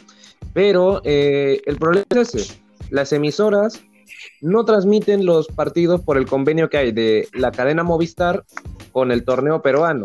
Pero 0.52 1.00
eh, 1.04 1.62
el 1.66 1.76
problema 1.76 2.06
es 2.10 2.34
ese. 2.34 2.60
Las 2.90 3.12
emisoras 3.12 3.82
no 4.40 4.64
transmiten 4.64 5.24
los 5.24 5.48
partidos 5.48 6.00
por 6.00 6.16
el 6.18 6.26
convenio 6.26 6.68
que 6.68 6.76
hay 6.76 6.92
de 6.92 7.28
la 7.32 7.52
cadena 7.52 7.82
Movistar 7.82 8.44
con 8.92 9.10
el 9.10 9.24
torneo 9.24 9.62
peruano. 9.62 10.04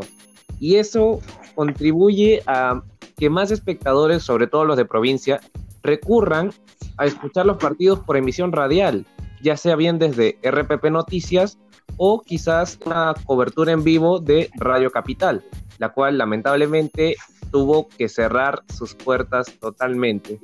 Y 0.60 0.76
eso 0.76 1.20
contribuye 1.56 2.42
a 2.48 2.82
que 3.18 3.30
más 3.30 3.52
espectadores, 3.52 4.24
sobre 4.24 4.48
todo 4.48 4.66
los 4.66 4.78
de 4.78 4.86
provincia, 4.86 5.42
recurran 5.84 6.52
a 6.98 7.06
escuchar 7.06 7.46
los 7.46 7.58
partidos 7.58 8.00
por 8.00 8.18
emisión 8.18 8.52
radial, 8.52 9.06
ya 9.42 9.58
sea 9.58 9.76
bien 9.76 10.00
desde 10.00 10.38
RPP 10.44 10.86
Noticias 10.92 11.60
o 11.98 12.22
quizás 12.22 12.80
una 12.86 13.14
cobertura 13.26 13.72
en 13.72 13.84
vivo 13.84 14.20
de 14.20 14.50
Radio 14.56 14.92
Capital, 14.92 15.44
la 15.78 15.90
cual 15.90 16.18
lamentablemente 16.18 17.16
tuvo 17.52 17.88
que 17.88 18.08
cerrar 18.08 18.64
sus 18.74 18.96
puertas 18.96 19.48
totalmente. 19.60 20.40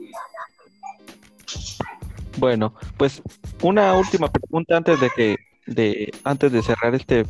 Bueno, 2.37 2.73
pues 2.97 3.21
una 3.61 3.93
última 3.93 4.31
pregunta 4.31 4.77
antes 4.77 4.99
de 4.99 5.09
que 5.15 5.37
de 5.65 6.13
antes 6.23 6.51
de 6.51 6.61
cerrar 6.61 6.95
este 6.95 7.25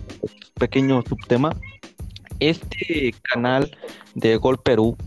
pequeño 0.55 1.03
subtema. 1.07 1.55
Este 2.39 3.13
canal 3.21 3.77
de 4.15 4.35
Gol 4.37 4.57
Perú 4.57 4.97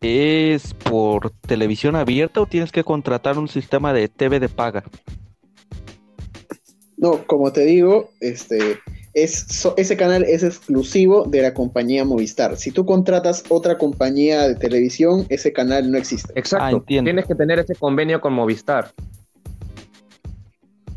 es 0.00 0.74
por 0.74 1.30
televisión 1.30 1.94
abierta 1.96 2.40
o 2.40 2.46
tienes 2.46 2.72
que 2.72 2.82
contratar 2.82 3.38
un 3.38 3.48
sistema 3.48 3.92
de 3.92 4.08
TV 4.08 4.40
de 4.40 4.48
paga? 4.48 4.84
No, 7.02 7.26
como 7.26 7.52
te 7.52 7.64
digo, 7.64 8.10
este 8.20 8.78
es, 9.12 9.66
ese 9.76 9.96
canal 9.96 10.22
es 10.22 10.44
exclusivo 10.44 11.24
de 11.24 11.42
la 11.42 11.52
compañía 11.52 12.04
Movistar. 12.04 12.56
Si 12.56 12.70
tú 12.70 12.86
contratas 12.86 13.42
otra 13.48 13.76
compañía 13.76 14.46
de 14.46 14.54
televisión, 14.54 15.26
ese 15.28 15.52
canal 15.52 15.90
no 15.90 15.98
existe. 15.98 16.32
Exacto. 16.36 16.76
Ah, 16.76 16.84
Tienes 16.86 17.26
que 17.26 17.34
tener 17.34 17.58
ese 17.58 17.74
convenio 17.74 18.20
con 18.20 18.34
Movistar. 18.34 18.92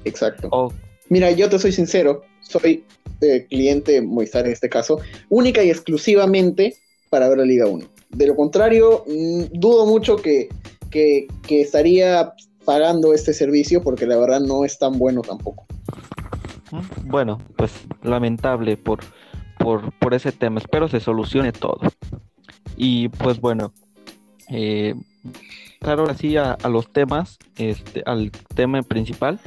Exacto. 0.03 0.47
Oh. 0.51 0.71
Mira, 1.09 1.31
yo 1.31 1.49
te 1.49 1.57
soy 1.57 1.71
sincero, 1.71 2.21
soy 2.39 2.83
eh, 3.21 3.47
cliente 3.49 3.99
Movistar 3.99 4.45
en 4.45 4.51
este 4.51 4.69
caso, 4.69 4.99
única 5.29 5.63
y 5.63 5.71
exclusivamente 5.71 6.75
para 7.09 7.29
ver 7.29 7.39
la 7.39 7.45
Liga 7.45 7.65
1. 7.65 7.83
De 8.11 8.27
lo 8.27 8.35
contrario, 8.35 9.05
mm, 9.07 9.45
dudo 9.53 9.87
mucho 9.87 10.17
que, 10.17 10.49
que 10.91 11.27
estaría 11.49 12.31
pagando 12.65 13.13
este 13.13 13.33
servicio 13.33 13.81
porque 13.81 14.05
la 14.05 14.17
verdad 14.17 14.41
no 14.41 14.65
es 14.65 14.77
tan 14.77 14.97
bueno 14.97 15.21
tampoco. 15.21 15.65
Bueno, 17.03 17.39
pues 17.55 17.71
lamentable 18.03 18.77
por, 18.77 18.99
por, 19.99 20.13
ese 20.13 20.31
tema. 20.31 20.59
Espero 20.59 20.87
se 20.87 20.99
solucione 20.99 21.51
todo. 21.51 21.79
Y 22.75 23.09
pues 23.09 23.39
bueno, 23.39 23.71
eh, 24.49 24.95
claro, 25.79 26.01
ahora 26.01 26.15
sí 26.15 26.35
a, 26.37 26.57
los 26.69 26.91
temas, 26.91 27.37
este, 27.57 28.03
al 28.05 28.31
tema 28.53 28.81
principal. 28.83 29.39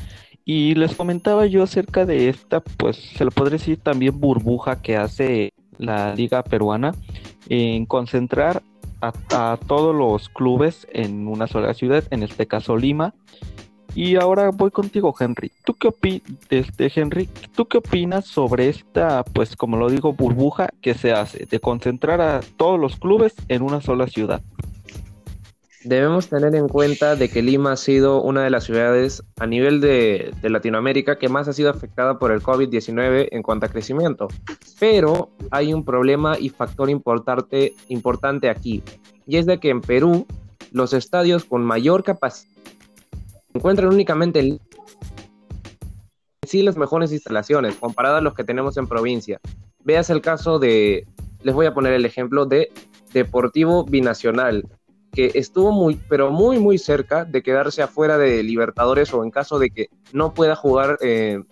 Y 0.44 0.74
les 0.76 0.94
comentaba 0.94 1.44
yo 1.46 1.62
acerca 1.62 2.06
de 2.06 2.30
esta, 2.30 2.60
pues 2.60 2.96
se 2.96 3.24
lo 3.24 3.30
podría 3.30 3.58
decir 3.58 3.78
también 3.80 4.18
burbuja 4.18 4.80
que 4.80 4.96
hace 4.96 5.52
la 5.76 6.14
liga 6.14 6.42
peruana 6.42 6.94
en 7.50 7.84
concentrar 7.84 8.62
a, 9.00 9.58
todos 9.66 9.94
los 9.94 10.28
clubes 10.28 10.86
en 10.92 11.28
una 11.28 11.46
sola 11.46 11.74
ciudad, 11.74 12.04
en 12.10 12.22
este 12.22 12.46
caso 12.46 12.76
Lima, 12.76 13.14
y 13.94 14.16
ahora 14.16 14.50
voy 14.50 14.70
contigo, 14.70 15.14
Henry. 15.18 15.50
¿Tú 15.64 15.74
qué 15.74 16.22
este, 16.50 16.92
Henry? 16.94 17.28
¿Tú 17.54 17.66
qué 17.66 17.78
opinas 17.78 18.26
sobre 18.26 18.68
esta, 18.68 19.24
pues 19.24 19.56
como 19.56 19.76
lo 19.76 19.88
digo, 19.88 20.12
burbuja 20.12 20.68
que 20.80 20.94
se 20.94 21.12
hace 21.12 21.46
de 21.46 21.58
concentrar 21.58 22.20
a 22.20 22.40
todos 22.56 22.78
los 22.78 22.96
clubes 22.96 23.34
en 23.48 23.62
una 23.62 23.80
sola 23.80 24.06
ciudad? 24.06 24.42
Debemos 25.88 26.28
tener 26.28 26.54
en 26.54 26.68
cuenta 26.68 27.16
de 27.16 27.30
que 27.30 27.40
Lima 27.40 27.72
ha 27.72 27.76
sido 27.78 28.20
una 28.20 28.44
de 28.44 28.50
las 28.50 28.64
ciudades 28.64 29.22
a 29.38 29.46
nivel 29.46 29.80
de, 29.80 30.34
Latinoamérica 30.42 31.16
que 31.16 31.30
más 31.30 31.48
ha 31.48 31.54
sido 31.54 31.70
afectada 31.70 32.18
por 32.18 32.30
el 32.30 32.42
COVID-19 32.42 33.28
en 33.30 33.42
cuanto 33.42 33.64
a 33.64 33.70
crecimiento. 33.70 34.28
Pero 34.78 35.30
hay 35.50 35.72
un 35.72 35.86
problema 35.86 36.38
y 36.38 36.50
factor 36.50 36.90
importante, 36.90 37.72
importante 37.88 38.50
aquí, 38.50 38.82
y 39.26 39.38
es 39.38 39.46
de 39.46 39.60
que 39.60 39.70
en 39.70 39.80
Perú 39.80 40.26
los 40.72 40.92
estadios 40.92 41.46
con 41.46 41.64
mayor 41.64 42.04
capacidad 42.04 42.52
encuentran 43.54 43.90
únicamente 43.90 44.40
en 44.40 44.60
sí 46.46 46.60
las 46.60 46.76
mejores 46.76 47.12
instalaciones 47.12 47.76
comparadas 47.76 48.18
a 48.18 48.22
los 48.22 48.34
que 48.34 48.44
tenemos 48.44 48.76
en 48.76 48.88
provincia. 48.88 49.40
Veas 49.84 50.10
el 50.10 50.20
caso 50.20 50.58
de, 50.58 51.06
les 51.42 51.54
voy 51.54 51.64
a 51.64 51.72
poner 51.72 51.94
el 51.94 52.04
ejemplo 52.04 52.44
de 52.44 52.70
Deportivo 53.14 53.84
Binacional, 53.86 54.68
que 55.12 55.32
estuvo 55.34 55.72
muy, 55.72 55.98
pero 56.08 56.30
muy, 56.30 56.58
muy 56.58 56.78
cerca 56.78 57.24
de 57.24 57.42
quedarse 57.42 57.82
afuera 57.82 58.18
de 58.18 58.42
Libertadores 58.42 59.12
o 59.14 59.24
en 59.24 59.30
caso 59.30 59.58
de 59.58 59.70
que 59.70 59.88
no 60.12 60.34
pueda 60.34 60.54
jugar 60.54 60.98
eh, 61.00 61.42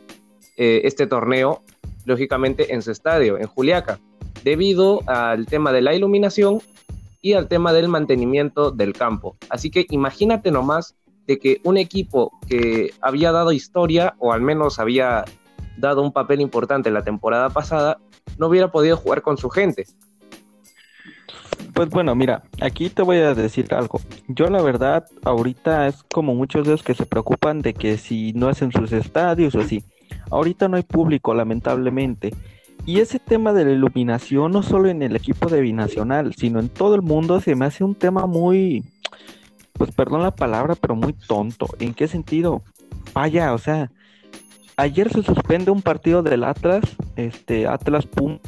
eh, 0.57 0.83
este 0.85 1.07
torneo, 1.07 1.63
lógicamente 2.05 2.75
en 2.75 2.83
su 2.83 2.91
estadio, 2.91 3.39
en 3.39 3.47
Juliaca, 3.47 3.99
debido 4.45 5.01
al 5.07 5.47
tema 5.47 5.73
de 5.73 5.83
la 5.83 5.95
iluminación 5.95 6.61
y 7.21 7.33
al 7.33 7.49
tema 7.49 7.73
del 7.73 7.89
mantenimiento 7.89 8.71
del 8.71 8.93
campo. 8.93 9.37
Así 9.49 9.71
que 9.71 9.87
imagínate 9.91 10.51
nomás 10.51 10.95
de 11.27 11.39
que 11.39 11.61
un 11.65 11.77
equipo 11.77 12.33
que 12.47 12.93
había 13.01 13.33
dado 13.33 13.53
historia, 13.53 14.15
o 14.19 14.33
al 14.33 14.41
menos 14.41 14.79
había 14.79 15.25
dado 15.77 16.03
un 16.03 16.13
papel 16.13 16.41
importante 16.41 16.91
la 16.91 17.03
temporada 17.03 17.51
pasada, 17.51 17.99
no 18.39 18.47
hubiera 18.47 18.71
podido 18.71 18.97
jugar 18.97 19.23
con 19.23 19.37
su 19.37 19.51
gente. 19.51 19.87
Pues 21.77 21.91
bueno, 21.91 22.15
mira, 22.15 22.43
aquí 22.63 22.89
te 22.89 23.03
voy 23.03 23.19
a 23.19 23.35
decir 23.35 23.75
algo. 23.75 24.01
Yo 24.29 24.49
la 24.49 24.63
verdad, 24.63 25.05
ahorita 25.25 25.89
es 25.89 26.03
como 26.05 26.35
muchos 26.35 26.65
de 26.65 26.71
los 26.71 26.83
que 26.83 26.95
se 26.95 27.05
preocupan 27.05 27.61
de 27.61 27.75
que 27.75 27.99
si 27.99 28.33
no 28.33 28.49
es 28.49 28.63
en 28.63 28.73
sus 28.73 28.93
estadios 28.93 29.55
o 29.55 29.61
así. 29.61 29.85
Ahorita 30.31 30.69
no 30.69 30.79
hay 30.79 30.85
público, 30.85 31.35
lamentablemente. 31.35 32.33
Y 32.87 33.01
ese 33.01 33.19
tema 33.19 33.53
de 33.53 33.67
la 33.67 33.73
iluminación, 33.73 34.53
no 34.53 34.63
solo 34.63 34.89
en 34.89 35.03
el 35.03 35.17
equipo 35.17 35.51
de 35.51 35.61
Binacional, 35.61 36.35
sino 36.35 36.61
en 36.61 36.71
todo 36.71 36.95
el 36.95 37.03
mundo, 37.03 37.43
se 37.43 37.55
me 37.55 37.67
hace 37.67 37.85
un 37.85 37.95
tema 37.95 38.25
muy, 38.25 38.83
pues 39.75 39.91
perdón 39.91 40.23
la 40.23 40.35
palabra, 40.35 40.77
pero 40.77 40.97
muy 40.97 41.13
tonto. 41.13 41.67
¿En 41.79 41.93
qué 41.93 42.09
sentido? 42.09 42.63
Vaya, 43.13 43.53
o 43.53 43.59
sea, 43.59 43.93
ayer 44.79 45.13
se 45.13 45.23
suspende 45.23 45.71
un 45.71 45.83
partido 45.83 46.23
del 46.23 46.43
Atlas, 46.45 46.85
este, 47.17 47.67
Atlas 47.67 48.07
Pum, 48.07 48.39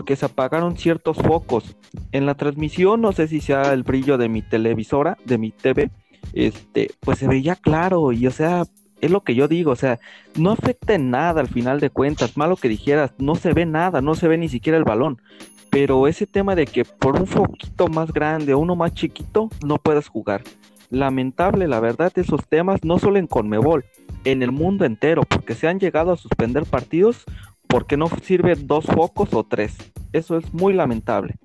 porque 0.00 0.16
se 0.16 0.24
apagaron 0.24 0.78
ciertos 0.78 1.18
focos. 1.18 1.76
En 2.10 2.24
la 2.24 2.34
transmisión, 2.34 3.02
no 3.02 3.12
sé 3.12 3.28
si 3.28 3.38
sea 3.38 3.74
el 3.74 3.82
brillo 3.82 4.16
de 4.16 4.30
mi 4.30 4.40
televisora, 4.40 5.18
de 5.26 5.36
mi 5.36 5.50
TV, 5.50 5.90
este, 6.32 6.88
pues 7.00 7.18
se 7.18 7.28
veía 7.28 7.54
claro 7.54 8.10
y 8.10 8.26
o 8.26 8.30
sea, 8.30 8.62
es 9.02 9.10
lo 9.10 9.20
que 9.24 9.34
yo 9.34 9.46
digo, 9.46 9.72
o 9.72 9.76
sea, 9.76 10.00
no 10.36 10.52
afecta 10.52 10.94
en 10.94 11.10
nada 11.10 11.42
al 11.42 11.48
final 11.48 11.80
de 11.80 11.90
cuentas, 11.90 12.38
malo 12.38 12.56
que 12.56 12.70
dijeras, 12.70 13.12
no 13.18 13.34
se 13.34 13.52
ve 13.52 13.66
nada, 13.66 14.00
no 14.00 14.14
se 14.14 14.26
ve 14.26 14.38
ni 14.38 14.48
siquiera 14.48 14.78
el 14.78 14.84
balón, 14.84 15.20
pero 15.68 16.08
ese 16.08 16.26
tema 16.26 16.54
de 16.54 16.64
que 16.64 16.86
por 16.86 17.20
un 17.20 17.26
foquito 17.26 17.88
más 17.88 18.10
grande 18.10 18.54
o 18.54 18.58
uno 18.58 18.76
más 18.76 18.94
chiquito 18.94 19.50
no 19.62 19.76
puedes 19.76 20.08
jugar. 20.08 20.42
Lamentable, 20.88 21.68
la 21.68 21.78
verdad, 21.78 22.10
esos 22.16 22.46
temas 22.48 22.84
no 22.84 22.98
solo 22.98 23.18
en 23.18 23.26
Conmebol, 23.26 23.84
en 24.24 24.42
el 24.42 24.50
mundo 24.50 24.86
entero, 24.86 25.24
porque 25.28 25.54
se 25.54 25.68
han 25.68 25.78
llegado 25.78 26.12
a 26.12 26.16
suspender 26.16 26.64
partidos 26.64 27.26
porque 27.70 27.96
no 27.96 28.08
sirven 28.22 28.66
dos 28.66 28.84
focos 28.84 29.32
o 29.32 29.44
tres. 29.44 29.76
Eso 30.12 30.36
es 30.36 30.52
muy 30.52 30.74
lamentable. 30.74 31.36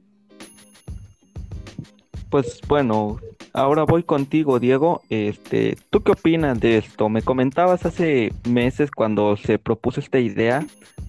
Pues 2.30 2.60
bueno, 2.68 3.20
ahora 3.54 3.84
voy 3.84 4.04
contigo, 4.04 4.60
Diego. 4.60 5.04
Este, 5.10 5.78
¿tú 5.92 6.02
qué 6.02 6.12
opinas 6.12 6.60
de 6.60 6.80
esto? 6.80 7.08
Me 7.08 7.22
comentabas 7.22 7.86
hace 7.86 8.34
meses 8.50 8.92
cuando 8.92 9.38
se 9.38 9.60
propuso 9.60 10.00
esta 10.00 10.20
idea 10.20 10.66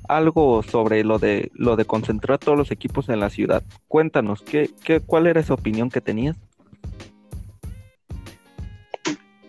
algo 0.08 0.62
sobre 0.62 1.02
lo 1.02 1.18
de 1.18 1.50
lo 1.54 1.74
de 1.74 1.84
concentrar 1.84 2.38
todos 2.38 2.56
los 2.56 2.70
equipos 2.70 3.08
en 3.08 3.18
la 3.18 3.30
ciudad. 3.30 3.64
Cuéntanos, 3.88 4.42
¿qué, 4.42 4.70
qué, 4.84 5.00
cuál 5.00 5.26
era 5.26 5.40
esa 5.40 5.54
opinión 5.54 5.90
que 5.90 6.00
tenías? 6.00 6.36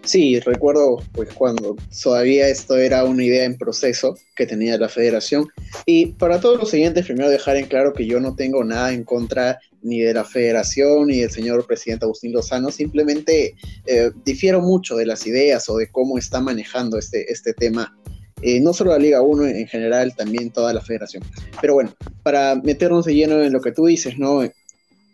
Sí, 0.08 0.40
recuerdo 0.40 1.04
pues 1.12 1.34
cuando 1.34 1.76
todavía 2.02 2.48
esto 2.48 2.78
era 2.78 3.04
una 3.04 3.26
idea 3.26 3.44
en 3.44 3.58
proceso 3.58 4.18
que 4.38 4.46
tenía 4.46 4.78
la 4.78 4.88
federación. 4.88 5.50
Y 5.86 6.14
para 6.14 6.40
todos 6.40 6.58
los 6.58 6.70
siguientes, 6.70 7.06
primero 7.06 7.30
dejar 7.30 7.58
en 7.58 7.66
claro 7.66 7.92
que 7.92 8.06
yo 8.06 8.22
no 8.22 8.34
tengo 8.34 8.64
nada 8.64 8.94
en 8.94 9.04
contra 9.04 9.60
ni 9.82 10.00
de 10.00 10.14
la 10.14 10.24
federación 10.24 11.08
ni 11.08 11.20
del 11.20 11.30
señor 11.30 11.68
presidente 11.68 12.06
Agustín 12.06 12.32
Lozano, 12.32 12.72
simplemente 12.72 13.56
eh, 13.86 14.12
difiero 14.24 14.62
mucho 14.62 14.96
de 14.96 15.06
las 15.06 15.28
ideas 15.28 15.68
o 15.70 15.76
de 15.76 15.92
cómo 15.92 16.18
está 16.18 16.40
manejando 16.40 16.98
este, 16.98 17.30
este 17.30 17.54
tema. 17.54 17.94
Eh, 18.42 18.62
no 18.62 18.72
solo 18.72 18.92
la 18.92 19.00
Liga 19.00 19.22
1 19.22 19.46
en 19.46 19.68
general, 19.68 20.16
también 20.16 20.52
toda 20.52 20.74
la 20.74 20.80
federación. 20.80 21.22
Pero 21.60 21.74
bueno, 21.74 21.94
para 22.24 22.56
meternos 22.56 23.04
de 23.04 23.14
lleno 23.14 23.44
en 23.44 23.52
lo 23.52 23.60
que 23.60 23.74
tú 23.74 23.88
dices, 23.88 24.18
¿no? 24.18 24.50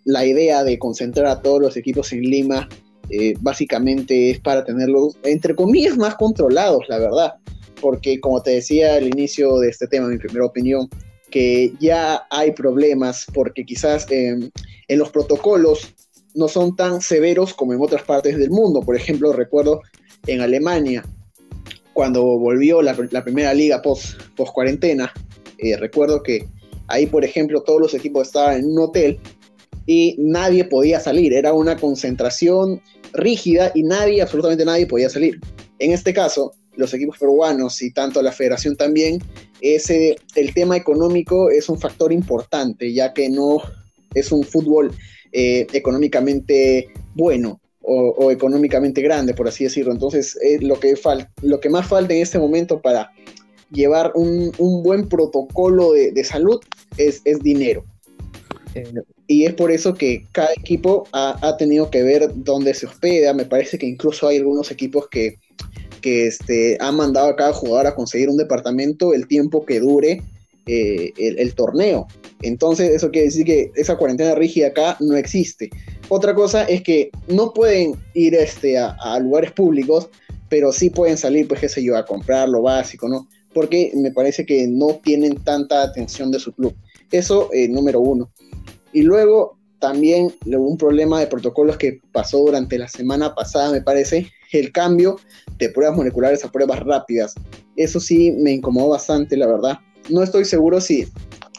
La 0.06 0.24
idea 0.24 0.64
de 0.64 0.78
concentrar 0.78 1.26
a 1.26 1.42
todos 1.42 1.60
los 1.60 1.78
equipos 1.78 2.14
en 2.14 2.22
Lima 2.22 2.70
eh, 3.10 3.34
básicamente 3.40 4.32
es 4.32 4.40
para 4.40 4.64
tenerlos, 4.64 5.18
entre 5.24 5.56
comillas, 5.56 5.98
más 5.98 6.16
controlados, 6.16 6.84
la 6.88 7.00
verdad. 7.00 7.34
Porque 7.82 8.20
como 8.20 8.42
te 8.42 8.52
decía 8.52 8.96
al 8.96 9.08
inicio 9.08 9.60
de 9.60 9.70
este 9.70 9.88
tema, 9.88 10.08
mi 10.08 10.18
primera 10.18 10.46
opinión, 10.46 10.90
que 11.30 11.74
ya 11.80 12.26
hay 12.30 12.52
problemas 12.52 13.26
porque 13.34 13.66
quizás 13.66 14.06
em, 14.10 14.50
en 14.88 15.00
los 15.00 15.10
protocolos 15.10 15.94
no 16.36 16.48
son 16.48 16.76
tan 16.76 17.02
severos 17.02 17.54
como 17.54 17.74
en 17.74 17.82
otras 17.82 18.04
partes 18.04 18.38
del 18.38 18.52
mundo. 18.52 18.82
Por 18.82 18.96
ejemplo, 18.96 19.34
recuerdo 19.34 19.82
en 20.28 20.42
Alemania, 20.42 21.04
cuando 21.94 22.24
volvió 22.24 22.82
la, 22.82 22.96
primera 22.96 23.54
liga 23.54 23.82
post, 23.82 24.22
post 24.36 24.56
eh, 24.84 25.78
recuerdo 25.78 26.24
que 26.24 26.48
ahí, 26.88 27.06
por 27.06 27.24
ejemplo, 27.24 27.62
todos 27.62 27.82
los 27.82 27.94
equipos 27.94 28.28
estaban 28.28 28.60
en 28.60 28.66
un 28.66 28.80
hotel 28.80 29.20
y 29.86 30.16
nadie 30.18 30.66
podía 30.66 31.00
salir. 31.00 31.34
Era 31.34 31.54
una 31.54 31.78
concentración 31.78 32.82
rígida 33.14 33.72
y 33.76 33.84
nadie, 33.84 34.22
absolutamente 34.22 34.66
nadie 34.66 34.88
podía 34.88 35.10
salir. 35.10 35.40
En 35.80 35.92
este 35.92 36.14
caso, 36.14 36.54
los 36.76 36.94
equipos 36.94 37.18
peruanos 37.18 37.82
y 37.82 37.92
tanto 37.92 38.22
la 38.22 38.32
federación 38.32 38.76
también, 38.76 39.20
ese, 39.62 40.16
el 40.36 40.54
tema 40.54 40.76
económico 40.78 41.50
es 41.50 41.70
un 41.70 41.80
factor 41.80 42.12
importante, 42.12 42.94
ya 42.94 43.14
que 43.14 43.30
no 43.30 43.60
es 44.14 44.32
un 44.32 44.44
fútbol 44.44 44.92
eh, 45.32 45.68
económicamente 45.74 46.88
bueno 47.16 47.60
o, 47.86 48.32
económicamente 48.32 49.02
grande, 49.02 49.34
por 49.34 49.48
así 49.48 49.66
decirlo. 49.66 49.92
Entonces, 49.92 50.38
lo, 50.62 50.80
que 50.80 50.96
lo 51.42 51.60
que 51.60 51.70
más 51.70 51.86
falta 51.86 52.14
en 52.14 52.22
este 52.22 52.40
momento 52.40 52.82
para 52.82 53.12
llevar 53.72 54.14
un, 54.16 54.52
buen 54.84 55.10
protocolo 55.10 55.92
de, 55.92 56.24
salud 56.24 56.62
es, 56.98 57.22
es 57.26 57.40
dinero. 57.40 57.84
Eh, 58.74 58.86
y 59.28 59.46
es 59.46 59.54
por 59.54 59.72
eso 59.72 59.94
que 59.94 60.26
cada 60.32 60.52
equipo 60.54 61.08
ha, 61.14 61.56
tenido 61.58 61.90
que 61.90 62.04
ver 62.04 62.30
dónde 62.36 62.74
se 62.74 62.86
hospeda. 62.86 63.34
Me 63.34 63.46
parece 63.46 63.78
que 63.78 63.86
incluso 63.86 64.28
hay 64.28 64.38
algunos 64.38 64.70
equipos 64.70 65.08
que, 65.10 65.38
que 66.02 66.28
este, 66.28 66.78
han 66.80 66.98
mandado 66.98 67.30
a 67.30 67.36
cada 67.36 67.54
jugador 67.54 67.88
a 67.88 67.96
conseguir 67.96 68.30
un 68.30 68.38
departamento 68.38 69.14
el 69.14 69.28
tiempo 69.28 69.66
que 69.66 69.80
dure 69.80 70.22
eh, 70.66 71.14
el, 71.18 71.56
torneo. 71.56 72.08
Entonces, 72.42 72.90
eso 72.92 73.12
quiere 73.12 73.28
decir 73.28 73.46
que 73.46 73.72
esa 73.76 73.98
cuarentena 73.98 74.36
rígida 74.36 74.68
acá 74.68 74.98
no 75.00 75.16
existe. 75.16 75.70
Otra 76.10 76.36
cosa 76.36 76.64
es 76.66 76.84
que 76.84 77.10
no 77.28 77.54
pueden 77.54 77.96
ir 78.14 78.36
este, 78.36 78.78
a, 78.78 79.20
lugares 79.22 79.52
públicos, 79.52 80.10
pero 80.50 80.72
sí 80.74 80.90
pueden 80.90 81.18
salir, 81.18 81.48
pues, 81.48 81.62
qué 81.62 81.70
sé 81.70 81.84
yo, 81.84 81.98
a 81.98 82.06
comprar 82.06 82.50
lo 82.50 82.62
básico, 82.62 83.08
¿no? 83.08 83.28
Porque 83.54 83.92
me 83.96 84.12
parece 84.12 84.46
que 84.46 84.68
no 84.68 85.00
tienen 85.04 85.36
tanta 85.44 85.84
atención 85.84 86.32
de 86.32 86.40
su 86.40 86.52
club. 86.54 86.76
Eso, 87.12 87.50
eh, 87.54 87.68
número 87.68 88.00
uno. 88.00 88.30
Y 88.94 89.02
luego 89.02 89.58
también 89.80 90.34
hubo 90.46 90.70
un 90.70 90.78
problema 90.78 91.20
de 91.20 91.28
protocolos 91.28 91.78
que 91.78 92.00
pasó 92.14 92.38
durante 92.40 92.78
la 92.78 92.88
semana 92.88 93.36
pasada, 93.36 93.72
me 93.72 93.82
parece, 93.82 94.32
el 94.54 94.72
cambio 94.72 95.20
de 95.58 95.70
pruebas 95.70 95.98
moleculares 95.98 96.46
a 96.46 96.52
pruebas 96.52 96.80
rápidas. 96.80 97.34
Eso 97.76 98.00
sí 98.00 98.32
me 98.32 98.52
incomodó 98.52 98.90
bastante, 98.90 99.36
la 99.36 99.48
verdad. 99.48 99.80
No 100.10 100.24
estoy 100.24 100.46
seguro 100.46 100.80
si, 100.80 101.08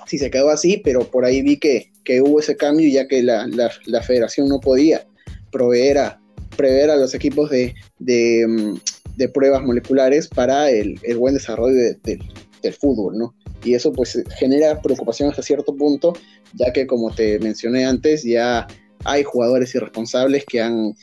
si 0.07 0.19
se 0.19 0.31
quedó 0.31 0.51
así, 0.51 0.81
pero 0.83 1.01
por 1.01 1.25
ahí 1.25 1.43
vi 1.43 1.59
que, 1.59 1.93
que 2.05 2.23
hubo 2.23 2.41
ese 2.41 2.57
cambio 2.57 2.89
ya 2.89 3.07
que 3.09 3.23
la, 3.23 3.47
la, 3.47 4.03
federación 4.03 4.49
no 4.49 4.61
podía 4.61 5.07
proveer 5.51 5.99
a, 5.99 6.21
prever 6.57 6.91
a 6.91 6.97
los 6.97 7.15
equipos 7.15 7.51
de, 7.51 7.75
de, 7.99 8.47
mm, 8.47 9.33
pruebas 9.33 9.63
moleculares 9.63 10.29
para 10.29 10.71
el, 10.71 10.99
el 11.03 11.17
buen 11.17 11.35
desarrollo 11.35 11.77
del 12.03 12.73
fútbol, 12.73 13.19
¿no? 13.19 13.35
Y 13.65 13.75
eso 13.75 13.93
pues 13.93 14.23
genera 14.39 14.81
preocupación 14.83 15.31
hasta 15.31 15.43
cierto 15.43 15.75
punto, 15.75 16.13
ya 16.55 16.73
que 16.73 16.87
como 16.87 17.11
te 17.11 17.39
mencioné 17.39 17.85
antes, 17.85 18.23
ya 18.23 18.67
hay 19.05 19.23
jugadores 19.23 19.75
irresponsables 19.75 20.45
que 20.45 20.61
han 20.61 20.95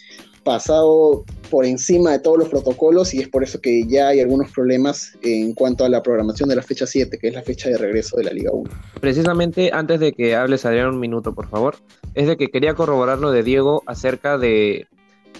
pasado 0.43 1.23
por 1.49 1.65
encima 1.65 2.11
de 2.11 2.19
todos 2.19 2.39
los 2.39 2.49
protocolos 2.49 3.13
y 3.13 3.19
es 3.19 3.27
por 3.27 3.43
eso 3.43 3.59
que 3.61 3.85
ya 3.85 4.07
hay 4.07 4.21
algunos 4.21 4.51
problemas 4.51 5.17
en 5.21 5.53
cuanto 5.53 5.85
a 5.85 5.89
la 5.89 6.01
programación 6.01 6.49
de 6.49 6.55
la 6.55 6.63
fecha 6.63 6.87
7, 6.87 7.17
que 7.19 7.27
es 7.27 7.33
la 7.35 7.43
fecha 7.43 7.69
de 7.69 7.77
regreso 7.77 8.17
de 8.17 8.23
la 8.23 8.31
Liga 8.31 8.51
1. 8.51 8.69
Precisamente 8.99 9.71
antes 9.73 9.99
de 9.99 10.13
que 10.13 10.35
hables, 10.35 10.65
Adrián, 10.65 10.87
un 10.87 10.99
minuto, 10.99 11.35
por 11.35 11.47
favor, 11.47 11.75
es 12.15 12.27
de 12.27 12.37
que 12.37 12.47
quería 12.47 12.73
corroborar 12.73 13.19
lo 13.19 13.31
de 13.31 13.43
Diego 13.43 13.83
acerca 13.85 14.37
de, 14.37 14.87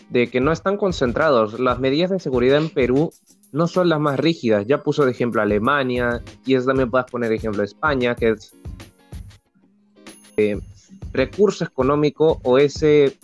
de 0.10 0.28
que 0.28 0.39
no 0.41 0.52
están 0.52 0.78
concentrados. 0.78 1.60
Las 1.60 1.80
medidas 1.80 2.12
de 2.12 2.19
seguridad 2.19 2.58
en 2.58 2.69
Perú 2.69 3.12
no 3.52 3.67
son 3.67 3.89
las 3.89 4.00
más 4.00 4.19
rígidas. 4.19 4.65
Ya 4.67 4.84
puso 4.84 5.06
de 5.06 5.12
ejemplo 5.12 5.41
Alemania 5.41 6.21
y 6.45 6.56
eso 6.56 6.67
también 6.67 6.91
puedes 6.91 7.10
poner 7.10 7.32
ejemplo 7.32 7.63
España, 7.63 8.15
que 8.15 8.30
es 8.30 8.54
eh, 10.49 10.60
recurso 11.13 11.63
económico 11.63 12.39
o 12.43 12.58
ese, 12.58 13.17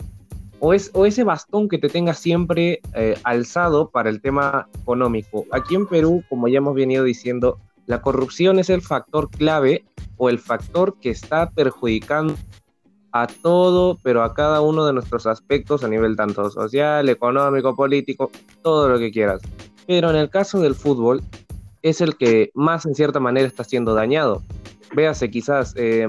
o, 0.60 0.74
es, 0.74 0.90
o 0.94 1.06
ese 1.06 1.24
bastón 1.24 1.68
que 1.68 1.78
te 1.78 1.88
tenga 1.88 2.14
siempre 2.14 2.80
eh, 2.94 3.16
alzado 3.24 3.90
para 3.90 4.10
el 4.10 4.20
tema 4.20 4.68
económico. 4.80 5.46
Aquí 5.52 5.74
en 5.74 5.86
Perú, 5.86 6.22
como 6.28 6.48
ya 6.48 6.58
hemos 6.58 6.74
venido 6.74 7.04
diciendo, 7.04 7.58
la 7.86 8.00
corrupción 8.02 8.58
es 8.58 8.70
el 8.70 8.82
factor 8.82 9.30
clave 9.30 9.84
o 10.16 10.28
el 10.28 10.38
factor 10.38 10.96
que 11.00 11.10
está 11.10 11.50
perjudicando 11.50 12.34
a 13.12 13.26
todo, 13.26 13.98
pero 14.02 14.22
a 14.22 14.34
cada 14.34 14.60
uno 14.60 14.84
de 14.84 14.92
nuestros 14.92 15.26
aspectos 15.26 15.82
a 15.82 15.88
nivel 15.88 16.14
tanto 16.14 16.50
social, 16.50 17.08
económico, 17.08 17.74
político, 17.74 18.30
todo 18.62 18.88
lo 18.88 18.98
que 18.98 19.10
quieras 19.10 19.40
pero 19.88 20.10
en 20.10 20.16
el 20.16 20.28
caso 20.28 20.60
del 20.60 20.74
fútbol 20.74 21.22
es 21.80 22.02
el 22.02 22.18
que 22.18 22.50
más 22.52 22.84
en 22.84 22.94
cierta 22.94 23.20
manera 23.20 23.48
está 23.48 23.64
siendo 23.64 23.94
dañado. 23.94 24.42
Véase 24.94 25.30
quizás 25.30 25.72
eh, 25.76 26.06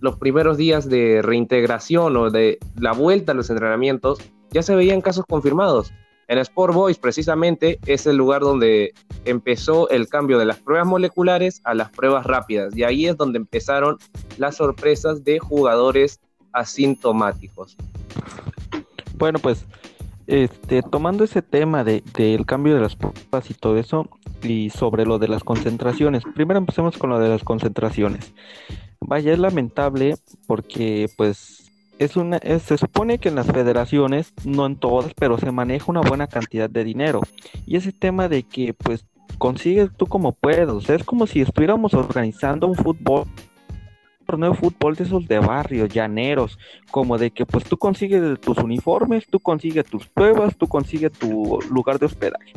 los 0.00 0.16
primeros 0.16 0.56
días 0.56 0.88
de 0.88 1.22
reintegración 1.22 2.16
o 2.16 2.30
de 2.30 2.58
la 2.78 2.92
vuelta 2.92 3.32
a 3.32 3.34
los 3.34 3.50
entrenamientos, 3.50 4.18
ya 4.50 4.62
se 4.62 4.74
veían 4.74 5.00
casos 5.00 5.24
confirmados. 5.28 5.92
En 6.28 6.38
Sport 6.38 6.74
Boys 6.74 6.98
precisamente 6.98 7.80
es 7.86 8.06
el 8.06 8.16
lugar 8.16 8.42
donde 8.42 8.92
empezó 9.24 9.88
el 9.90 10.08
cambio 10.08 10.38
de 10.38 10.44
las 10.44 10.58
pruebas 10.58 10.86
moleculares 10.86 11.60
a 11.64 11.74
las 11.74 11.90
pruebas 11.90 12.24
rápidas 12.24 12.76
y 12.76 12.84
ahí 12.84 13.06
es 13.06 13.16
donde 13.16 13.38
empezaron 13.38 13.98
las 14.38 14.56
sorpresas 14.56 15.24
de 15.24 15.40
jugadores 15.40 16.20
asintomáticos. 16.52 17.76
Bueno, 19.18 19.40
pues 19.40 19.66
este, 20.30 20.82
tomando 20.82 21.24
ese 21.24 21.42
tema 21.42 21.82
de, 21.82 22.04
del 22.16 22.46
cambio 22.46 22.76
de 22.76 22.80
las 22.80 22.94
pruebas 22.94 23.50
y 23.50 23.54
todo 23.54 23.76
eso, 23.76 24.08
y 24.42 24.70
sobre 24.70 25.04
lo 25.04 25.18
de 25.18 25.26
las 25.26 25.42
concentraciones, 25.42 26.22
primero 26.36 26.58
empecemos 26.58 26.96
con 26.96 27.10
lo 27.10 27.18
de 27.18 27.28
las 27.28 27.42
concentraciones. 27.42 28.32
Vaya, 29.00 29.32
es 29.32 29.38
lamentable 29.38 30.16
porque 30.46 31.08
pues 31.16 31.70
es 31.98 32.16
una, 32.16 32.38
se 32.38 32.78
supone 32.78 33.18
que 33.18 33.28
en 33.28 33.34
las 33.34 33.46
federaciones, 33.46 34.32
no 34.44 34.66
en 34.66 34.76
todas, 34.76 35.12
pero 35.14 35.38
se 35.38 35.50
maneja 35.52 35.86
una 35.88 36.00
buena 36.00 36.26
cantidad 36.26 36.70
de 36.70 36.84
dinero. 36.84 37.20
Y 37.66 37.76
ese 37.76 37.92
tema 37.92 38.28
de 38.28 38.42
que 38.42 38.72
pues 38.74 39.04
consigues 39.38 39.90
tú 39.96 40.06
como 40.06 40.32
puedes, 40.32 40.88
es 40.88 41.04
como 41.04 41.26
si 41.26 41.40
estuviéramos 41.40 41.94
organizando 41.94 42.66
un 42.66 42.74
fútbol 42.74 43.26
torneo 44.30 44.50
de 44.52 44.56
fútbol 44.56 44.94
de 44.94 45.04
esos 45.04 45.26
de 45.26 45.40
barrio, 45.40 45.86
llaneros, 45.86 46.58
como 46.90 47.18
de 47.18 47.32
que 47.32 47.44
pues 47.44 47.64
tú 47.64 47.76
consigues 47.76 48.40
tus 48.40 48.58
uniformes, 48.58 49.26
tú 49.28 49.40
consigues 49.40 49.84
tus 49.84 50.06
pruebas, 50.06 50.56
tú 50.56 50.68
consigues 50.68 51.12
tu 51.12 51.58
lugar 51.70 51.98
de 51.98 52.06
hospedaje. 52.06 52.52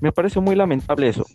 Me 0.00 0.10
parece 0.10 0.40
muy 0.40 0.56
lamentable 0.56 1.08
eso. 1.08 1.26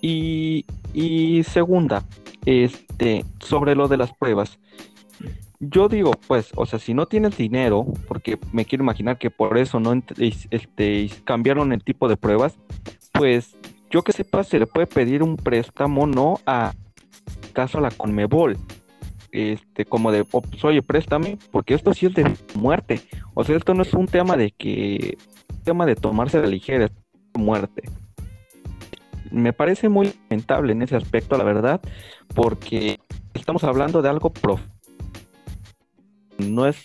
Y, 0.00 0.64
y 0.94 1.42
segunda, 1.44 2.04
este, 2.48 3.26
sobre 3.40 3.74
lo 3.74 3.88
de 3.88 3.98
las 3.98 4.12
pruebas. 4.14 4.58
Yo 5.60 5.88
digo, 5.88 6.12
pues, 6.26 6.50
o 6.54 6.64
sea, 6.64 6.78
si 6.78 6.94
no 6.94 7.06
tienes 7.06 7.36
dinero, 7.36 7.84
porque 8.06 8.38
me 8.52 8.64
quiero 8.64 8.84
imaginar 8.84 9.18
que 9.18 9.30
por 9.30 9.58
eso 9.58 9.80
no 9.80 9.92
este, 10.18 11.10
cambiaron 11.24 11.72
el 11.72 11.84
tipo 11.84 12.08
de 12.08 12.16
pruebas, 12.16 12.56
pues 13.12 13.56
yo 13.90 14.02
que 14.02 14.12
sepa, 14.12 14.44
se 14.44 14.58
le 14.58 14.66
puede 14.66 14.86
pedir 14.86 15.22
un 15.22 15.36
préstamo, 15.36 16.06
no 16.06 16.40
a 16.46 16.72
caso 17.52 17.78
a 17.78 17.80
la 17.80 17.90
Conmebol 17.90 18.56
este, 19.32 19.84
como 19.84 20.10
de, 20.10 20.24
pues, 20.24 20.64
oye, 20.64 20.82
préstame, 20.82 21.38
porque 21.50 21.74
esto 21.74 21.92
sí 21.92 22.06
es 22.06 22.14
de 22.14 22.34
muerte. 22.54 23.02
O 23.34 23.44
sea, 23.44 23.56
esto 23.56 23.74
no 23.74 23.82
es 23.82 23.92
un 23.92 24.06
tema 24.06 24.36
de 24.36 24.52
que, 24.52 25.18
tema 25.64 25.84
de 25.84 25.96
tomarse 25.96 26.40
la 26.40 26.46
ligera, 26.46 26.86
es 26.86 26.92
muerte. 27.34 27.82
Me 29.30 29.52
parece 29.52 29.88
muy 29.88 30.12
lamentable 30.28 30.72
en 30.72 30.82
ese 30.82 30.96
aspecto, 30.96 31.36
la 31.36 31.44
verdad, 31.44 31.80
porque 32.34 32.98
estamos 33.34 33.64
hablando 33.64 34.02
de 34.02 34.08
algo 34.08 34.30
prof 34.30 34.60
no 36.38 36.66
es, 36.66 36.84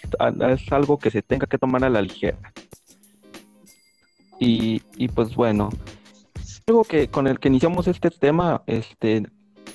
es 0.49 0.71
algo 0.71 0.97
que 0.97 1.11
se 1.11 1.21
tenga 1.21 1.47
que 1.47 1.57
tomar 1.57 1.83
a 1.83 1.89
la 1.89 2.01
ligera. 2.01 2.53
Y, 4.39 4.81
y 4.97 5.07
pues 5.07 5.35
bueno, 5.35 5.69
algo 6.67 6.83
que 6.83 7.07
con 7.07 7.27
el 7.27 7.39
que 7.39 7.49
iniciamos 7.49 7.87
este 7.87 8.09
tema, 8.09 8.63
este, 8.65 9.23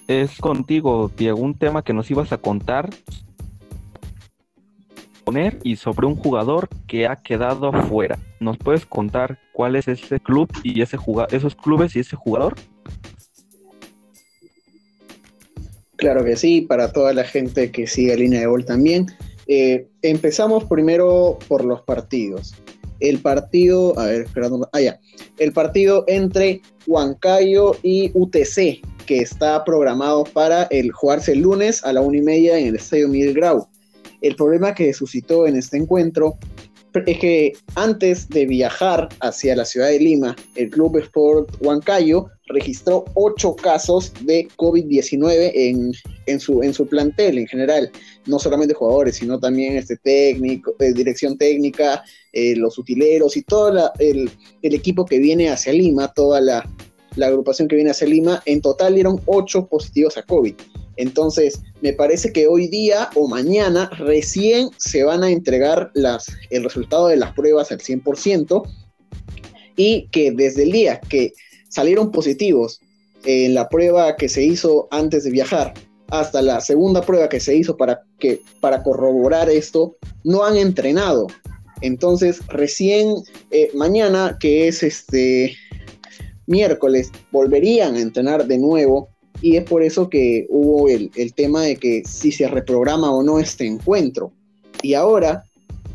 es 0.09 0.39
contigo, 0.39 1.11
Diego, 1.17 1.41
un 1.41 1.55
tema 1.55 1.83
que 1.83 1.93
nos 1.93 2.11
ibas 2.11 2.33
a 2.33 2.39
contar 2.39 2.91
y 5.63 5.77
sobre 5.77 6.07
un 6.07 6.17
jugador 6.17 6.69
que 6.87 7.07
ha 7.07 7.17
quedado 7.17 7.71
fuera. 7.89 8.19
¿Nos 8.41 8.57
puedes 8.57 8.87
contar 8.87 9.39
cuál 9.53 9.77
es 9.77 9.87
ese 9.87 10.21
club 10.21 10.49
y 10.63 10.81
ese 10.81 10.97
esos 11.31 11.55
clubes 11.55 11.95
y 11.97 12.01
ese 12.01 12.17
jugador? 12.17 12.55
Claro 15.97 16.25
que 16.25 16.37
sí, 16.37 16.63
para 16.63 16.93
toda 16.93 17.13
la 17.13 17.25
gente 17.25 17.71
que 17.71 17.87
sigue 17.87 18.17
línea 18.17 18.41
de 18.41 18.47
gol 18.47 18.65
también. 18.65 19.07
Eh, 19.49 19.89
empezamos 20.03 20.65
primero 20.65 21.39
por 21.47 21.65
los 21.65 21.83
partidos. 21.83 22.55
El 23.01 23.19
partido, 23.19 23.99
a 23.99 24.07
ver, 24.07 24.23
esperando, 24.23 24.69
ah, 24.73 24.81
ya. 24.81 24.99
El 25.39 25.53
partido 25.53 26.05
entre 26.07 26.63
Huancayo 26.87 27.77
y 27.83 28.11
UTC, 28.15 28.81
que 29.07 29.19
está 29.19 29.65
programado 29.65 30.25
para 30.25 30.65
el 30.71 30.91
jugarse 30.91 31.33
el 31.33 31.41
lunes 31.41 31.85
a 31.85 31.93
la 31.93 32.01
una 32.01 32.17
y 32.17 32.23
media 32.23 32.59
en 32.59 32.69
el 32.69 32.77
Estadio 32.77 33.09
Miguel 33.09 33.35
Grau. 33.35 33.69
El 34.21 34.35
problema 34.37 34.75
que 34.75 34.93
suscitó 34.93 35.47
en 35.47 35.57
este 35.57 35.77
encuentro 35.77 36.39
es 37.07 37.19
que 37.19 37.53
antes 37.75 38.29
de 38.29 38.47
viajar 38.47 39.09
hacia 39.21 39.55
la 39.55 39.65
ciudad 39.65 39.89
de 39.89 40.01
Lima, 40.01 40.35
el 40.55 40.71
Club 40.71 40.99
Sport 40.99 41.57
Huancayo 41.61 42.27
registró 42.47 43.05
ocho 43.15 43.55
casos 43.55 44.13
de 44.23 44.49
COVID-19 44.57 45.51
en, 45.55 45.93
en, 46.27 46.41
su, 46.41 46.63
en 46.63 46.73
su 46.73 46.87
plantel 46.87 47.39
en 47.39 47.47
general, 47.47 47.91
no 48.27 48.39
solamente 48.39 48.75
jugadores, 48.75 49.17
sino 49.17 49.39
también 49.39 49.77
este 49.77 49.97
técnico, 49.97 50.75
eh, 50.79 50.93
dirección 50.93 51.37
técnica, 51.37 52.03
eh, 52.33 52.57
los 52.57 52.79
utileros 52.79 53.37
y 53.37 53.43
todo 53.43 53.93
el, 53.99 54.31
equipo 54.63 55.05
que 55.05 55.19
viene 55.19 55.51
hacia 55.51 55.73
Lima, 55.73 56.13
toda 56.13 56.41
la, 56.41 56.69
la 57.17 57.27
agrupación 57.27 57.69
que 57.69 57.77
viene 57.77 57.91
hacia 57.91 58.09
Lima, 58.09 58.43
en 58.47 58.63
total 58.63 58.95
dieron 58.95 59.21
ocho 59.27 59.67
positivos 59.67 60.17
a 60.17 60.23
COVID. 60.23 60.55
Entonces, 60.99 61.63
me 61.81 61.93
parece 61.93 62.33
que 62.33 62.49
hoy 62.49 62.67
día 62.67 63.09
o 63.15 63.29
mañana 63.29 63.89
recién 63.99 64.69
se 64.79 65.05
van 65.05 65.23
a 65.23 65.31
entregar 65.31 65.93
las, 65.95 66.27
el 66.51 66.65
resultado 66.65 67.07
de 67.07 67.17
las 67.17 67.33
pruebas 67.35 67.71
al 67.71 67.79
100% 67.79 68.69
y 69.77 70.09
que 70.09 70.33
desde 70.33 70.65
el 70.65 70.73
día 70.73 71.01
que 71.01 71.33
salieron 71.69 72.11
positivos 72.11 72.81
en 73.25 73.55
la 73.55 73.69
prueba 73.69 74.17
que 74.17 74.29
se 74.29 74.43
hizo 74.43 74.89
antes 74.91 75.23
de 75.23 75.31
viajar 75.31 75.73
hasta 76.09 76.43
la 76.43 76.61
segunda 76.61 77.03
prueba 77.03 77.29
que 77.29 77.39
se 77.39 77.55
hizo 77.55 77.77
para, 77.77 78.03
que, 78.19 78.43
para 78.61 78.83
corroborar 78.83 79.49
esto, 79.49 79.97
no 80.25 80.45
han 80.45 80.57
entrenado. 80.57 81.29
Entonces, 81.81 82.45
recién 82.49 83.15
eh, 83.53 83.71
mañana, 83.75 84.37
que 84.41 84.67
es 84.67 84.83
este 84.83 85.57
miércoles 86.47 87.13
volverían 87.31 87.95
a 87.95 88.01
entrenar 88.01 88.47
de 88.47 88.59
nuevo 88.59 89.11
y 89.41 89.57
es 89.57 89.65
por 89.65 89.83
eso 89.83 90.09
que 90.09 90.47
hubo 90.49 90.89
el, 90.89 91.11
tema 91.35 91.63
de 91.63 91.77
que 91.77 92.03
si 92.05 92.33
se 92.33 92.49
reprograma 92.49 93.11
o 93.11 93.23
no 93.23 93.39
este 93.39 93.67
encuentro. 93.67 94.33
Y 94.83 94.95
ahora 94.95 95.45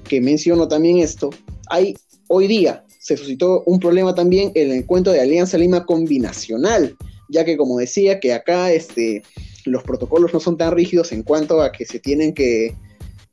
que 0.08 0.22
menciono 0.22 0.68
también 0.68 0.98
esto, 0.98 1.30
hay 1.70 1.96
hoy 2.28 2.48
día 2.48 2.84
se 3.04 3.18
suscitó 3.18 3.64
un 3.66 3.80
problema 3.82 4.16
también 4.16 4.52
el 4.56 4.72
encuentro 4.72 5.12
de 5.12 5.20
Alianza 5.20 5.58
Lima 5.58 5.86
combinacional, 5.86 6.96
ya 7.28 7.44
que 7.44 7.58
como 7.58 7.78
decía 7.78 8.22
que 8.22 8.32
acá 8.32 8.72
este, 8.72 9.24
los 9.66 9.84
protocolos 9.84 10.34
no 10.34 10.40
son 10.40 10.58
tan 10.58 10.72
rígidos 10.72 11.12
en 11.12 11.24
cuanto 11.24 11.62
a 11.62 11.74
que 11.74 11.86
se 11.86 12.00
tienen 12.00 12.34
que, 12.34 12.76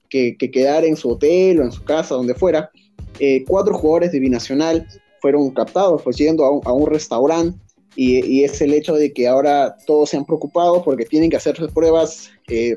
quedar 0.09 0.85
en 0.85 0.97
su 0.97 1.11
hotel 1.11 1.61
o 1.61 1.65
en 1.65 1.71
su 1.71 1.85
casa, 1.85 2.17
donde 2.17 2.35
fuera. 2.35 2.71
Eh, 3.21 3.45
cuatro 3.47 3.75
jugadores 3.75 4.11
de 4.11 4.19
Binacional 4.19 4.89
fueron 5.21 5.51
captados, 5.51 6.03
pues 6.03 6.17
yendo 6.17 6.45
a 6.45 6.73
un, 6.73 6.87
restaurante 6.89 7.57
y, 7.97 8.45
es 8.45 8.61
el 8.61 8.73
hecho 8.73 8.95
de 8.95 9.13
que 9.13 9.27
ahora 9.27 9.77
todos 9.87 10.11
se 10.11 10.17
han 10.17 10.25
preocupado 10.25 10.83
porque 10.83 11.05
tienen 11.05 11.31
que 11.31 11.37
hacerse 11.37 11.67
pruebas 11.69 12.31
eh, 12.49 12.77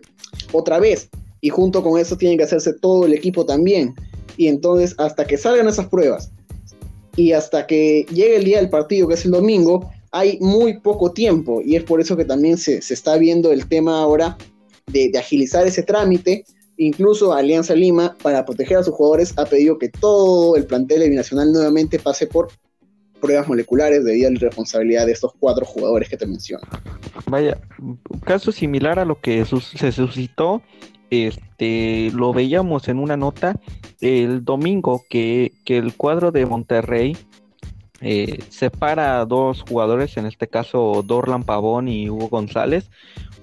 otra 0.52 0.80
vez. 0.80 1.10
Y 1.42 1.50
junto 1.50 1.84
con 1.84 2.00
eso 2.00 2.18
tienen 2.18 2.38
que 2.38 2.46
hacerse 2.46 2.74
todo 2.74 3.06
el 3.06 3.14
equipo 3.14 3.46
también. 3.46 3.94
Y 4.38 4.48
entonces 4.48 4.96
hasta 4.98 5.26
que 5.26 5.38
salgan 5.38 5.68
esas 5.68 5.88
pruebas 5.88 6.32
y 7.16 7.34
hasta 7.34 7.68
que 7.68 8.06
llegue 8.12 8.38
el 8.38 8.44
día 8.44 8.58
del 8.58 8.70
partido, 8.70 9.08
que 9.08 9.14
es 9.14 9.26
el 9.26 9.32
domingo, 9.32 9.92
hay 10.12 10.40
muy 10.40 10.80
poco 10.80 11.12
tiempo. 11.12 11.62
Y 11.64 11.76
es 11.76 11.84
por 11.84 12.02
eso 12.02 12.18
que 12.18 12.26
también 12.26 12.58
se, 12.58 12.78
está 12.78 13.18
viendo 13.18 13.52
el 13.52 13.68
tema 13.68 14.02
ahora 14.02 14.38
de, 14.88 15.10
de 15.10 15.20
agilizar 15.20 15.68
ese 15.68 15.84
trámite. 15.84 16.46
Incluso 16.78 17.34
Alianza 17.34 17.76
Lima, 17.76 18.18
para 18.24 18.46
proteger 18.46 18.78
a 18.78 18.84
sus 18.84 18.96
jugadores, 18.96 19.34
ha 19.38 19.46
pedido 19.46 19.78
que 19.78 19.90
todo 19.90 20.56
el 20.56 20.66
plantel 20.66 21.08
binacional 21.08 21.52
nuevamente 21.52 22.00
pase 22.00 22.26
por 22.26 22.50
pruebas 23.24 23.48
moleculares 23.48 24.04
debido 24.04 24.28
a 24.28 24.32
la 24.32 24.40
responsabilidad 24.40 25.06
de 25.06 25.14
estos 25.14 25.32
cuatro 25.40 25.66
jugadores 25.66 26.10
que 26.10 26.18
te 26.18 26.28
menciono. 26.28 26.68
Vaya, 27.28 27.58
un 27.80 27.98
caso 28.20 28.52
similar 28.52 29.00
a 29.00 29.06
lo 29.06 29.22
que 29.22 29.46
se 29.46 29.92
suscitó, 29.94 30.62
este, 31.10 32.12
lo 32.14 32.34
veíamos 32.34 32.90
en 32.90 33.00
una 33.00 33.16
nota 33.16 33.56
el 34.02 34.44
domingo 34.44 35.06
que, 35.10 35.54
el 35.68 35.96
cuadro 35.96 36.32
de 36.34 36.46
Monterrey 36.46 37.16
eh, 38.02 38.44
separa 38.50 39.22
a 39.22 39.26
dos 39.26 39.62
jugadores, 39.62 40.18
en 40.18 40.26
este 40.26 40.50
caso 40.50 41.02
Dorlan 41.06 41.44
Pavón 41.44 41.88
y 41.88 42.10
Hugo 42.10 42.28
González, 42.28 42.90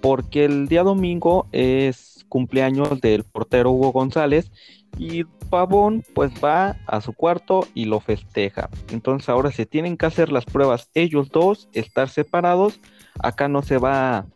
porque 0.02 0.44
el 0.44 0.68
día 0.68 0.82
domingo 0.82 1.46
es 1.52 2.26
cumpleaños 2.28 3.00
del 3.00 3.24
portero 3.24 3.70
Hugo 3.70 3.92
González 3.92 4.50
y 4.98 5.24
Pavón 5.24 6.04
pues 6.14 6.32
va 6.42 6.76
a 6.86 7.00
su 7.00 7.12
cuarto 7.12 7.66
y 7.74 7.86
lo 7.86 8.00
festeja. 8.00 8.68
Entonces 8.90 9.28
ahora 9.28 9.50
se 9.50 9.66
tienen 9.66 9.96
que 9.96 10.06
hacer 10.06 10.30
las 10.30 10.44
pruebas 10.44 10.90
ellos 10.94 11.30
dos, 11.30 11.68
estar 11.72 12.08
separados. 12.08 12.80
Acá 13.18 13.48
no 13.48 13.62
se 13.62 13.78
va 13.78 14.26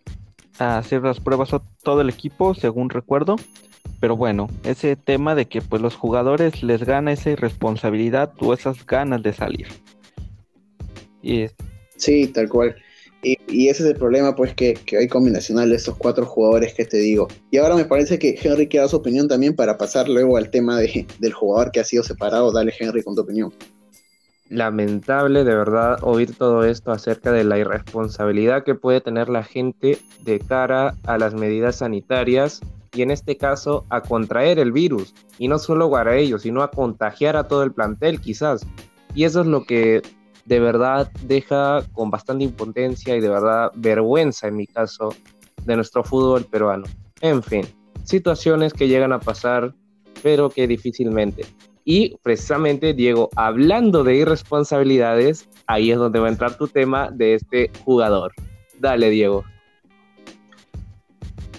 a 0.58 0.78
hacer 0.78 1.02
las 1.02 1.20
pruebas 1.20 1.54
a 1.54 1.62
todo 1.82 2.00
el 2.00 2.10
equipo, 2.10 2.54
según 2.54 2.90
recuerdo. 2.90 3.36
Pero 4.00 4.16
bueno, 4.16 4.48
ese 4.64 4.96
tema 4.96 5.34
de 5.34 5.46
que 5.46 5.62
pues 5.62 5.80
los 5.80 5.94
jugadores 5.94 6.62
les 6.62 6.84
gana 6.84 7.12
esa 7.12 7.30
irresponsabilidad 7.30 8.32
o 8.40 8.52
esas 8.52 8.84
ganas 8.86 9.22
de 9.22 9.32
salir. 9.32 9.68
Y 11.22 11.46
Sí, 11.96 12.26
tal 12.28 12.48
cual. 12.48 12.74
Y, 13.24 13.68
ese 13.68 13.82
es 13.82 13.88
el 13.88 13.96
problema, 13.96 14.36
pues, 14.36 14.54
que, 14.54 14.78
hay 14.98 15.08
combinacional 15.08 15.70
de 15.70 15.76
estos 15.76 15.96
cuatro 15.96 16.26
jugadores 16.26 16.74
que 16.74 16.84
te 16.84 16.98
digo. 16.98 17.28
Y 17.50 17.56
ahora 17.56 17.74
me 17.74 17.86
parece 17.86 18.18
que 18.18 18.38
Henry 18.40 18.68
quiere 18.68 18.82
dar 18.82 18.90
su 18.90 18.96
opinión 18.96 19.26
también 19.26 19.56
para 19.56 19.78
pasar 19.78 20.08
luego 20.08 20.36
al 20.36 20.50
tema 20.50 20.78
de, 20.78 21.06
del 21.18 21.32
jugador 21.32 21.72
que 21.72 21.80
ha 21.80 21.84
sido 21.84 22.02
separado. 22.02 22.52
Dale, 22.52 22.72
Henry, 22.78 23.02
con 23.02 23.14
tu 23.14 23.22
opinión. 23.22 23.52
Lamentable, 24.50 25.42
de 25.42 25.54
verdad, 25.54 25.98
oír 26.02 26.36
todo 26.36 26.64
esto 26.64 26.92
acerca 26.92 27.32
de 27.32 27.44
la 27.44 27.58
irresponsabilidad 27.58 28.62
que 28.62 28.74
puede 28.74 29.00
tener 29.00 29.30
la 29.30 29.42
gente 29.42 29.98
de 30.22 30.38
cara 30.38 30.96
a 31.04 31.16
las 31.16 31.34
medidas 31.34 31.76
sanitarias 31.76 32.60
y 32.94 33.02
en 33.02 33.10
este 33.10 33.36
caso 33.36 33.86
a 33.88 34.02
contraer 34.02 34.58
el 34.58 34.70
virus 34.70 35.14
y 35.38 35.48
no 35.48 35.58
solo 35.58 35.94
a 35.96 36.16
ellos, 36.16 36.42
sino 36.42 36.62
a 36.62 36.70
contagiar 36.70 37.36
a 37.36 37.48
todo 37.48 37.62
el 37.62 37.72
plantel 37.72 38.20
quizás. 38.20 38.66
Y 39.14 39.24
eso 39.24 39.40
es 39.40 39.46
lo 39.46 39.64
que 39.64 40.02
de 40.44 40.60
verdad 40.60 41.10
deja 41.22 41.82
con 41.92 42.10
bastante 42.10 42.44
impotencia 42.44 43.16
y 43.16 43.20
de 43.20 43.28
verdad 43.28 43.70
vergüenza 43.74 44.48
en 44.48 44.56
mi 44.56 44.66
caso 44.66 45.14
de 45.64 45.76
nuestro 45.76 46.04
fútbol 46.04 46.44
peruano. 46.44 46.84
En 47.20 47.42
fin, 47.42 47.66
situaciones 48.04 48.72
que 48.72 48.88
llegan 48.88 49.12
a 49.12 49.20
pasar, 49.20 49.74
pero 50.22 50.50
que 50.50 50.66
difícilmente. 50.66 51.44
Y 51.84 52.16
precisamente, 52.22 52.94
Diego, 52.94 53.28
hablando 53.36 54.04
de 54.04 54.16
irresponsabilidades, 54.16 55.48
ahí 55.66 55.90
es 55.90 55.98
donde 55.98 56.18
va 56.18 56.28
a 56.28 56.30
entrar 56.30 56.56
tu 56.56 56.66
tema 56.66 57.10
de 57.10 57.34
este 57.34 57.70
jugador. 57.84 58.32
Dale, 58.78 59.10
Diego. 59.10 59.44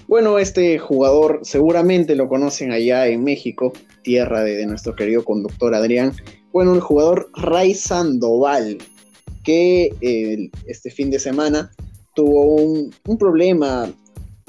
Bueno, 0.07 0.37
este 0.37 0.77
jugador 0.77 1.39
seguramente 1.43 2.15
lo 2.15 2.27
conocen 2.27 2.71
allá 2.71 3.07
en 3.07 3.23
México, 3.23 3.73
tierra 4.03 4.43
de, 4.43 4.65
nuestro 4.67 4.95
querido 4.95 5.23
conductor 5.23 5.73
Adrián. 5.73 6.13
Bueno, 6.55 6.73
el 6.73 6.79
jugador 6.79 7.29
Ray 7.33 7.73
Sandoval, 7.73 8.77
que 9.43 9.89
eh, 9.99 10.49
este 10.67 10.89
fin 10.89 11.11
de 11.11 11.19
semana 11.19 11.69
tuvo 12.15 12.55
un, 12.55 13.17
problema, 13.19 13.91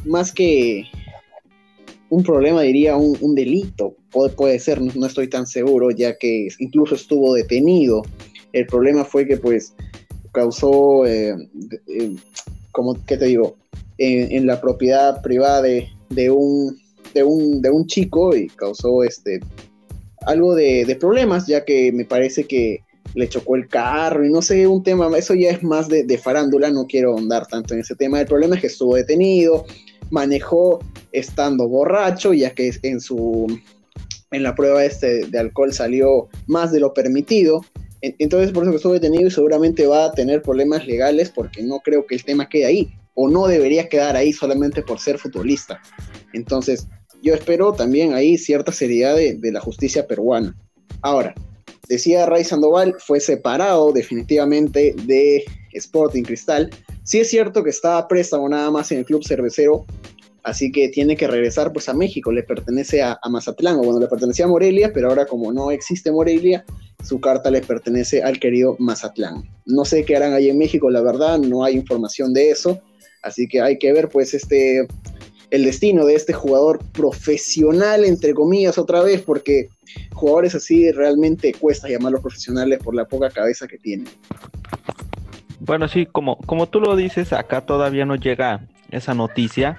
más 0.05 0.31
que 0.31 0.85
un 2.09 2.23
problema, 2.23 2.63
diría 2.63 2.95
un, 2.95 3.35
delito, 3.35 3.97
puede, 4.13 4.33
puede 4.33 4.61
ser, 4.61 4.81
no, 4.81 5.05
estoy 5.05 5.29
tan 5.29 5.49
seguro, 5.49 5.91
ya 5.91 6.17
que 6.17 6.47
incluso 6.61 6.95
estuvo 6.95 7.35
detenido. 7.35 8.03
El 8.53 8.69
problema 8.69 9.05
fue 9.05 9.27
que 9.27 9.39
pues 9.39 9.75
causó, 10.31 11.05
eh, 11.07 11.35
eh, 11.89 12.15
como, 12.71 12.95
¿qué 13.05 13.17
te 13.17 13.25
digo? 13.25 13.57
En, 13.99 14.47
la 14.47 14.61
propiedad 14.61 15.23
privada 15.23 15.61
de, 15.63 16.31
un, 16.31 16.79
de, 17.15 17.25
un, 17.25 17.61
de 17.61 17.71
un 17.71 17.85
chico 17.89 18.37
y 18.37 18.47
causó 18.47 19.03
este, 19.03 19.41
algo 20.27 20.55
de, 20.55 20.97
problemas, 21.01 21.47
ya 21.47 21.65
que 21.65 21.93
me 21.93 22.05
parece 22.05 22.45
que 22.45 22.81
le 23.15 23.29
chocó 23.29 23.57
el 23.57 23.69
carro 23.69 24.27
y 24.27 24.31
no 24.31 24.43
sé, 24.43 24.67
un 24.67 24.83
tema, 24.83 25.09
eso 25.17 25.35
ya 25.35 25.51
es 25.51 25.63
más 25.63 25.89
de, 25.89 26.19
farándula, 26.19 26.71
no 26.71 26.87
quiero 26.87 27.13
ahondar 27.13 27.47
tanto 27.47 27.75
en 27.75 27.81
ese 27.81 27.95
tema. 27.95 28.21
El 28.21 28.27
problema 28.27 28.57
es 28.57 28.61
que 28.61 28.67
estuvo 28.67 28.97
detenido, 28.97 29.65
manejó 30.11 30.81
estando 31.13 31.69
borracho, 31.69 32.35
ya 32.35 32.51
que 32.51 32.71
en 32.83 33.01
su 33.01 33.47
en 34.33 34.43
la 34.43 34.55
prueba 34.55 34.85
este 34.85 35.27
de 35.27 35.39
alcohol 35.39 35.73
salió 35.73 36.29
más 36.47 36.73
de 36.73 36.81
lo 36.81 36.93
permitido. 36.93 37.65
Entonces 38.03 38.53
por 38.53 38.65
eso 38.65 38.75
estuvo 38.75 38.93
detenido 38.93 39.29
y 39.29 39.31
seguramente 39.31 39.87
va 39.87 40.07
a 40.07 40.13
tener 40.13 40.43
problemas 40.43 40.87
legales 40.87 41.31
porque 41.31 41.63
no 41.63 41.81
creo 41.81 42.07
que 42.07 42.17
el 42.17 42.25
tema 42.25 42.49
quede 42.49 42.67
ahí 42.67 42.89
o 43.15 43.29
no 43.29 43.47
debería 43.47 43.89
quedar 43.89 44.15
ahí 44.15 44.33
solamente 44.33 44.83
por 44.83 45.01
ser 45.01 45.19
futbolista. 45.19 45.81
Entonces 46.33 46.87
yo 47.27 47.35
espero 47.35 47.73
también 47.73 48.15
ahí 48.15 48.39
cierta 48.39 48.71
seriedad 48.71 49.17
de, 49.17 49.51
la 49.51 49.61
justicia 49.61 50.07
peruana. 50.07 50.55
Ahora, 51.03 51.35
decía 51.89 52.25
Ray 52.25 52.45
Sandoval, 52.45 52.95
fue 53.01 53.19
separado 53.19 53.93
definitivamente 53.93 54.95
de 55.07 55.45
Sporting 55.73 56.23
Cristal. 56.23 56.71
Sí 57.03 57.19
es 57.19 57.29
cierto 57.29 57.65
que 57.65 57.71
estaba 57.71 58.07
préstamo 58.07 58.49
nada 58.49 58.71
más 58.71 58.93
en 58.93 58.99
el 58.99 59.05
club 59.05 59.25
cervecero, 59.25 59.87
así 60.45 60.71
que 60.71 60.89
tiene 60.89 61.17
que 61.17 61.27
regresar 61.27 61.73
pues 61.73 61.89
a 61.89 61.95
México, 61.95 62.31
le 62.31 62.45
pertenece 62.45 63.03
a, 63.03 63.19
a, 63.21 63.29
Mazatlán, 63.29 63.75
o 63.75 63.83
bueno, 63.83 63.99
le 63.99 64.07
pertenecía 64.07 64.45
a 64.45 64.49
Morelia, 64.49 64.93
pero 64.95 65.09
ahora 65.09 65.27
como 65.27 65.53
no 65.53 65.73
existe 65.73 66.13
Morelia, 66.13 66.65
su 67.03 67.21
carta 67.21 67.51
le 67.51 67.61
pertenece 67.61 68.23
al 68.23 68.39
querido 68.39 68.77
Mazatlán. 68.79 69.43
No 69.65 69.85
sé 69.85 70.05
qué 70.05 70.15
harán 70.15 70.33
ahí 70.33 70.49
en 70.49 70.59
México, 70.59 70.91
la 70.91 71.03
verdad, 71.03 71.39
no 71.39 71.65
hay 71.65 71.75
información 71.75 72.33
de 72.33 72.51
eso, 72.51 72.81
así 73.25 73.49
que 73.49 73.61
hay 73.61 73.79
que 73.79 73.93
ver 73.93 74.09
pues 74.09 74.33
este 74.33 74.87
el 75.51 75.65
destino 75.65 76.05
de 76.05 76.15
este 76.15 76.33
jugador 76.33 76.81
profesional, 76.93 78.05
entre 78.05 78.35
comillas, 78.35 78.79
otra 78.79 79.03
vez, 79.03 79.23
porque 79.23 79.69
jugadores 80.13 80.55
así 80.55 80.91
realmente 80.93 81.53
cuesta 81.55 81.89
llamarlos 81.89 82.21
profesionales 82.21 82.81
por 82.83 82.95
la 82.95 83.05
poca 83.05 83.31
cabeza 83.31 83.67
que 83.67 83.79
tienen. 83.79 84.09
Bueno, 85.61 85.89
sí, 85.89 86.07
como, 86.07 86.39
como 86.39 86.69
tú 86.69 86.81
lo 86.81 86.97
dices, 86.97 87.33
acá 87.33 87.63
todavía 87.63 88.05
no 88.05 88.17
llega 88.17 88.69
esa 88.91 89.15
noticia, 89.15 89.79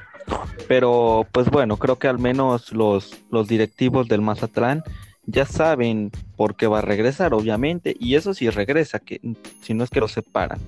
pero 0.68 1.28
pues 1.32 1.50
bueno, 1.50 1.78
creo 1.78 1.98
que 1.98 2.08
al 2.08 2.20
menos 2.20 2.72
los, 2.72 3.16
los 3.30 3.48
directivos 3.48 4.08
del 4.08 4.22
Mazatlán 4.22 4.84
ya 5.26 5.46
saben 5.46 6.12
por 6.36 6.56
qué 6.56 6.68
va 6.68 6.80
a 6.80 6.82
regresar, 6.82 7.34
obviamente, 7.34 7.96
y 8.00 8.16
eso 8.16 8.34
sí 8.34 8.50
regresa, 8.50 9.00
que 9.00 9.20
si 9.62 9.74
no 9.74 9.84
es 9.84 9.90
que 9.90 10.00
lo 10.00 10.08
separan. 10.08 10.60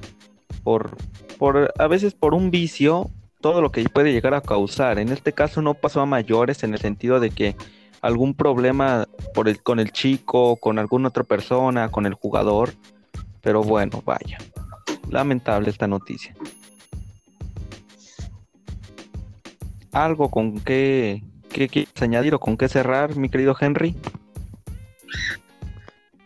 Por, 0.63 0.97
por 1.37 1.73
a 1.77 1.87
veces 1.87 2.13
por 2.13 2.33
un 2.33 2.51
vicio 2.51 3.09
todo 3.41 3.61
lo 3.61 3.71
que 3.71 3.87
puede 3.89 4.11
llegar 4.11 4.33
a 4.33 4.41
causar. 4.41 4.99
En 4.99 5.09
este 5.09 5.33
caso 5.33 5.61
no 5.61 5.73
pasó 5.73 6.01
a 6.01 6.05
mayores 6.05 6.63
en 6.63 6.73
el 6.73 6.79
sentido 6.79 7.19
de 7.19 7.31
que 7.31 7.55
algún 8.01 8.33
problema 8.33 9.07
por 9.33 9.47
el, 9.47 9.61
con 9.61 9.79
el 9.79 9.91
chico, 9.91 10.57
con 10.57 10.79
alguna 10.79 11.09
otra 11.09 11.23
persona, 11.23 11.89
con 11.89 12.05
el 12.05 12.13
jugador. 12.13 12.71
Pero 13.41 13.63
bueno, 13.63 14.01
vaya. 14.05 14.37
Lamentable 15.09 15.69
esta 15.69 15.87
noticia. 15.87 16.35
¿Algo 19.91 20.29
con 20.29 20.59
qué, 20.59 21.23
qué 21.49 21.67
quieres 21.67 22.01
añadir 22.01 22.35
o 22.35 22.39
con 22.39 22.57
qué 22.57 22.67
cerrar, 22.67 23.15
mi 23.15 23.29
querido 23.29 23.55
Henry? 23.59 23.95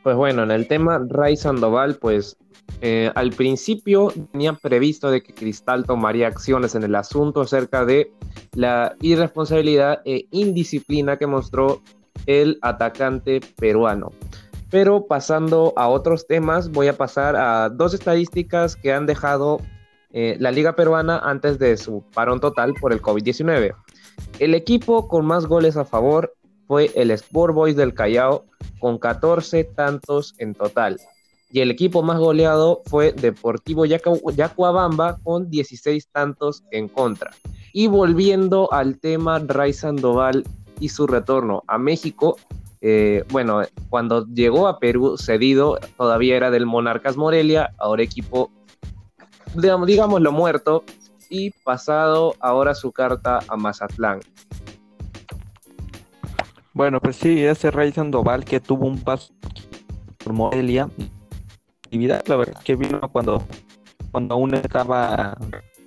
Pues 0.02 0.18
bueno, 0.18 0.44
en 0.44 0.52
el 0.52 0.68
tema 0.68 1.00
Ray 1.08 1.38
Sandoval, 1.38 1.96
pues 1.96 2.36
eh, 2.82 3.12
al 3.16 3.32
principio 3.32 4.12
tenía 4.32 4.54
previsto 4.54 5.10
de 5.10 5.24
que 5.24 5.34
Cristal 5.34 5.86
tomaría 5.86 6.28
acciones 6.28 6.76
en 6.76 6.84
el 6.84 6.96
asunto 6.96 7.42
acerca 7.42 7.86
de 7.86 8.12
la 8.54 8.96
irresponsabilidad 9.02 10.02
e 10.06 10.28
indisciplina 10.32 11.18
que 11.18 11.28
mostró 11.28 11.82
el 12.26 12.58
atacante 12.62 13.42
peruano. 13.58 14.12
Pero 14.70 15.06
pasando 15.06 15.74
a 15.76 15.88
otros 15.88 16.28
temas, 16.28 16.72
voy 16.72 16.88
a 16.88 16.98
pasar 16.98 17.36
a 17.36 17.70
dos 17.70 17.94
estadísticas 17.94 18.76
que 18.76 18.92
han 18.92 19.06
dejado 19.06 19.62
eh, 20.12 20.36
la 20.40 20.52
liga 20.52 20.76
peruana 20.76 21.20
antes 21.20 21.60
de 21.60 21.78
su 21.78 22.04
parón 22.14 22.40
total 22.40 22.74
por 22.82 22.92
el 22.92 23.02
COVID-19. 23.02 23.76
El 24.40 24.56
equipo 24.56 25.08
con 25.08 25.26
más 25.26 25.46
goles 25.46 25.78
a 25.78 25.86
favor 25.86 26.34
fue 26.68 26.92
el 26.96 27.12
Sport 27.12 27.54
Boys 27.54 27.76
del 27.76 27.94
Callao 27.94 28.46
con 28.80 28.98
14 28.98 29.64
tantos 29.64 30.34
en 30.38 30.54
total 30.54 31.00
y 31.54 31.62
el 31.62 31.70
equipo 31.70 32.02
más 32.02 32.18
goleado 32.18 32.82
fue 32.88 33.14
Deportivo 33.14 33.86
Yacuabamba 33.86 35.20
con 35.22 35.52
16 35.52 36.08
tantos 36.08 36.64
en 36.72 36.88
contra. 36.88 37.30
Y 37.74 37.86
volviendo 37.86 38.74
al 38.74 39.00
tema 39.00 39.38
Ray 39.38 39.72
Sandoval 39.72 40.46
y 40.80 40.90
su 40.90 41.06
retorno 41.06 41.64
a 41.68 41.78
México, 41.78 42.38
eh, 42.82 43.24
bueno, 43.30 43.62
cuando 43.92 44.26
llegó 44.26 44.68
a 44.68 44.80
Perú 44.80 45.16
cedido, 45.16 45.78
todavía 45.96 46.36
era 46.38 46.50
del 46.50 46.66
Monarcas 46.66 47.18
Morelia, 47.18 47.72
ahora 47.78 48.02
equipo, 48.02 48.50
digamos, 49.54 50.22
lo 50.22 50.32
muerto, 50.32 50.84
y 51.30 51.52
pasado 51.52 52.34
ahora 52.40 52.74
su 52.74 52.92
carta 52.92 53.42
a 53.48 53.56
Mazatlán. 53.58 54.22
Bueno, 56.74 57.00
pues 57.00 57.16
sí, 57.16 57.44
ese 57.44 57.70
Ray 57.70 57.92
Sandoval 57.92 58.44
que 58.44 58.60
tuvo 58.60 58.88
un 58.88 59.00
paso 59.00 59.36
por 60.18 60.34
Morelia, 60.34 60.90
la 61.94 62.36
verdad 62.36 62.62
que 62.64 62.76
vino 62.76 63.00
cuando, 63.12 63.46
cuando 64.12 64.36
aún 64.36 64.56
estaba 64.56 65.38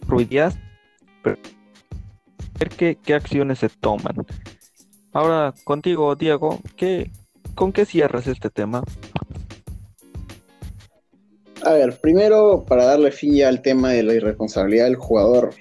Ruidías, 0.06 0.56
pero 1.22 1.36
ver 2.58 2.68
qué, 2.70 2.98
qué 3.02 3.14
acciones 3.14 3.58
se 3.58 3.68
toman. 3.68 4.24
Ahora 5.12 5.52
contigo, 5.64 6.14
Diego, 6.14 6.60
¿qué, 6.76 7.10
¿con 7.54 7.72
qué 7.72 7.84
cierras 7.84 8.26
este 8.26 8.50
tema? 8.50 8.84
A 11.62 11.72
ver, 11.72 11.98
primero, 12.00 12.64
para 12.64 12.84
darle 12.84 13.10
fin 13.10 13.42
al 13.42 13.62
tema 13.62 13.90
de 13.90 14.02
la 14.02 14.14
irresponsabilidad 14.14 14.84
del 14.84 14.96
jugador 14.96 15.54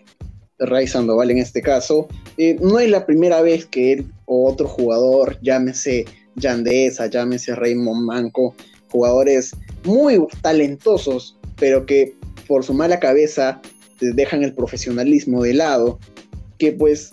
Ray 0.59 0.87
Sandoval 0.87 1.31
en 1.31 1.39
este 1.39 1.61
caso, 1.61 2.07
eh, 2.37 2.57
no 2.61 2.79
es 2.79 2.89
la 2.89 3.05
primera 3.05 3.41
vez 3.41 3.65
que 3.65 3.93
él 3.93 4.11
o 4.25 4.49
otro 4.49 4.67
jugador, 4.67 5.39
llámese 5.41 6.05
Yandesa, 6.35 7.07
llámese 7.07 7.55
Raymond 7.55 8.05
Manco, 8.05 8.55
jugadores 8.91 9.55
muy 9.85 10.25
talentosos, 10.41 11.37
pero 11.57 11.85
que 11.85 12.13
por 12.47 12.63
su 12.63 12.73
mala 12.73 12.99
cabeza 12.99 13.61
dejan 13.99 14.43
el 14.43 14.53
profesionalismo 14.53 15.43
de 15.43 15.53
lado, 15.53 15.99
que 16.57 16.71
pues 16.71 17.11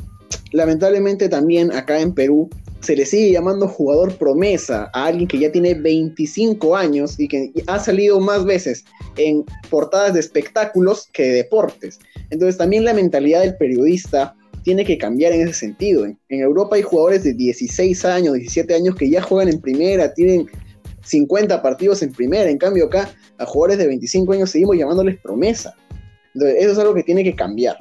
lamentablemente 0.53 1.29
también 1.29 1.73
acá 1.73 2.01
en 2.01 2.13
Perú 2.13 2.51
se 2.81 2.97
le 2.97 3.07
sigue 3.07 3.31
llamando 3.31 3.69
jugador 3.69 4.17
promesa 4.17 4.91
a 4.93 5.07
alguien 5.07 5.29
que 5.29 5.39
ya 5.39 5.53
tiene 5.53 5.75
25 5.75 6.77
años 6.77 7.19
y 7.19 7.29
que 7.29 7.53
ha 7.69 7.79
salido 7.79 8.19
más 8.19 8.45
veces 8.45 8.85
en 9.17 9.45
portadas 9.71 10.15
de 10.15 10.21
espectáculos 10.21 11.09
que 11.13 11.23
de 11.23 11.33
deportes. 11.35 12.01
Entonces 12.31 12.59
también 12.59 12.85
la 12.85 12.93
mentalidad 12.93 13.43
del 13.43 13.57
periodista 13.57 14.35
tiene 14.65 14.85
que 14.85 14.99
cambiar 14.99 15.33
en 15.33 15.43
ese 15.43 15.55
sentido. 15.55 16.07
En, 16.07 16.19
Europa 16.29 16.77
hay 16.77 16.83
jugadores 16.83 17.23
de 17.23 17.35
16 17.35 18.05
años, 18.05 18.35
17 18.35 18.75
años 18.75 18.97
que 18.97 19.09
ya 19.09 19.23
juegan 19.23 19.53
en 19.53 19.61
primera, 19.61 20.13
tienen 20.13 20.49
50 21.05 21.63
partidos 21.63 22.03
en 22.03 22.13
primera. 22.13 22.49
En 22.49 22.59
cambio, 22.59 22.87
acá 22.87 23.11
a 23.39 23.47
jugadores 23.47 23.79
de 23.79 23.87
25 23.87 24.33
años 24.33 24.51
seguimos 24.51 24.77
llamándoles 24.77 25.19
promesa. 25.21 25.75
Eso 26.35 26.73
es 26.73 26.79
algo 26.79 26.95
que 26.95 27.03
tiene 27.03 27.25
que 27.25 27.35
cambiar. 27.35 27.77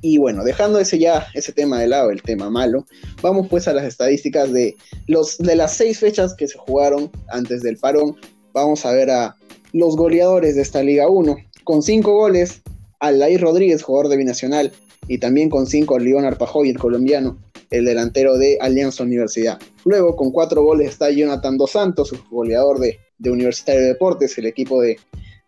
Y 0.00 0.18
bueno, 0.18 0.44
dejando 0.44 0.78
ese 0.78 0.98
ya, 0.98 1.26
ese 1.34 1.52
tema 1.52 1.80
de 1.80 1.88
lado, 1.88 2.10
el 2.10 2.22
tema 2.22 2.50
malo, 2.50 2.86
vamos 3.20 3.48
pues 3.48 3.66
a 3.66 3.72
las 3.72 3.84
estadísticas 3.84 4.52
de, 4.52 4.76
los, 5.08 5.38
de 5.38 5.56
las 5.56 5.74
seis 5.74 5.98
fechas 5.98 6.34
que 6.34 6.46
se 6.46 6.56
jugaron 6.56 7.10
antes 7.30 7.62
del 7.62 7.78
parón. 7.78 8.16
Vamos 8.52 8.86
a 8.86 8.92
ver 8.92 9.10
a 9.10 9.34
los 9.72 9.96
goleadores 9.96 10.54
de 10.54 10.62
esta 10.62 10.82
Liga 10.82 11.08
1. 11.08 11.36
Con 11.64 11.82
cinco 11.82 12.14
goles, 12.14 12.62
Alain 13.00 13.40
Rodríguez, 13.40 13.82
jugador 13.82 14.08
de 14.08 14.18
Binacional, 14.18 14.72
y 15.08 15.18
también 15.18 15.50
con 15.50 15.66
cinco 15.66 15.98
León 15.98 16.24
Arpajoy, 16.24 16.70
el 16.70 16.78
colombiano, 16.78 17.38
el 17.70 17.84
delantero 17.84 18.38
de 18.38 18.58
Alianza 18.60 19.04
Universidad. 19.04 19.58
Luego, 19.84 20.16
con 20.16 20.30
cuatro 20.30 20.62
goles 20.62 20.90
está 20.90 21.10
Jonathan 21.10 21.58
Dos 21.58 21.72
Santos, 21.72 22.12
goleador 22.30 22.78
de, 22.78 22.98
Universitario 23.30 23.82
de 23.82 23.88
Deportes, 23.88 24.38
el 24.38 24.46
equipo 24.46 24.80
de, 24.80 24.98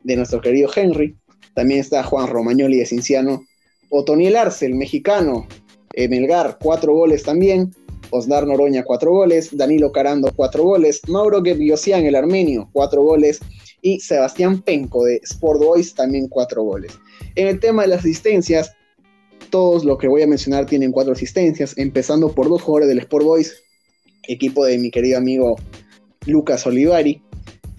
de 0.03 0.17
nuestro 0.17 0.41
querido 0.41 0.71
Henry. 0.75 1.17
También 1.55 1.81
está 1.81 2.03
Juan 2.03 2.29
Romagnoli 2.29 2.79
de 2.79 2.87
Cinciano, 2.87 3.45
Otoniel 3.91 4.37
Arce, 4.37 4.67
el 4.67 4.75
mexicano, 4.75 5.47
Melgar, 5.97 6.59
cuatro 6.61 6.95
goles 6.95 7.23
también, 7.23 7.75
Osnar 8.11 8.47
Noroña, 8.47 8.85
cuatro 8.85 9.13
goles, 9.13 9.57
Danilo 9.57 9.93
Carando, 9.93 10.31
cuatro 10.35 10.65
goles, 10.65 11.01
Mauro 11.09 11.43
Gebiosian, 11.43 12.05
el 12.05 12.15
armenio, 12.15 12.69
cuatro 12.73 13.03
goles, 13.03 13.41
y 13.83 14.01
Sebastián 14.01 14.63
Penco 14.63 15.05
de 15.05 15.21
Sport 15.23 15.61
Boys, 15.61 15.95
también 15.95 16.29
cuatro 16.29 16.63
goles. 16.63 16.93
En 17.35 17.49
el 17.49 17.61
tema 17.61 17.83
de 17.83 17.89
las 17.89 18.01
asistencias, 18.01 18.73
todos 19.51 19.85
lo 19.85 19.99
que 19.99 20.09
voy 20.09 20.23
a 20.23 20.27
mencionar 20.27 20.67
tienen 20.67 20.93
cuatro 20.93 21.13
asistencias, 21.13 21.77
empezando 21.77 22.33
por 22.33 22.49
dos 22.49 22.63
jugadores 22.63 22.89
del 22.89 23.01
Sport 23.01 23.25
Boys, 23.25 23.63
equipo 24.29 24.65
de 24.65 24.79
mi 24.79 24.91
querido 24.91 25.19
amigo 25.19 25.57
Lucas 26.27 26.67
Olivari. 26.67 27.23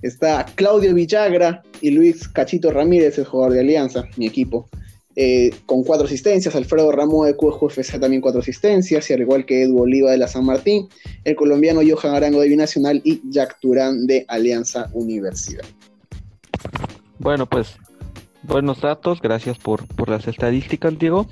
Está 0.01 0.45
Claudio 0.55 0.93
Villagra 0.93 1.63
y 1.79 1.91
Luis 1.91 2.27
Cachito 2.27 2.71
Ramírez, 2.71 3.17
el 3.17 3.25
jugador 3.25 3.53
de 3.53 3.59
Alianza, 3.61 4.03
mi 4.17 4.25
equipo. 4.25 4.67
Eh, 5.15 5.53
con 5.65 5.83
cuatro 5.83 6.05
asistencias, 6.05 6.55
Alfredo 6.55 6.91
Ramos 6.91 7.27
de 7.27 7.35
QFC 7.35 7.99
también 7.99 8.21
cuatro 8.21 8.39
asistencias, 8.39 9.09
y 9.09 9.13
al 9.13 9.21
igual 9.21 9.45
que 9.45 9.63
Edu 9.63 9.81
Oliva 9.81 10.11
de 10.11 10.17
la 10.17 10.27
San 10.27 10.45
Martín, 10.45 10.87
el 11.25 11.35
colombiano 11.35 11.81
Johan 11.81 12.15
Arango 12.15 12.39
de 12.39 12.47
Binacional 12.47 13.01
y 13.03 13.21
Jack 13.29 13.59
Turán 13.59 14.07
de 14.07 14.25
Alianza 14.29 14.89
Universidad. 14.93 15.65
Bueno, 17.19 17.45
pues 17.45 17.75
buenos 18.43 18.81
datos, 18.81 19.21
gracias 19.21 19.57
por, 19.57 19.85
por 19.87 20.09
las 20.09 20.27
estadísticas, 20.27 20.97
Diego. 20.97 21.27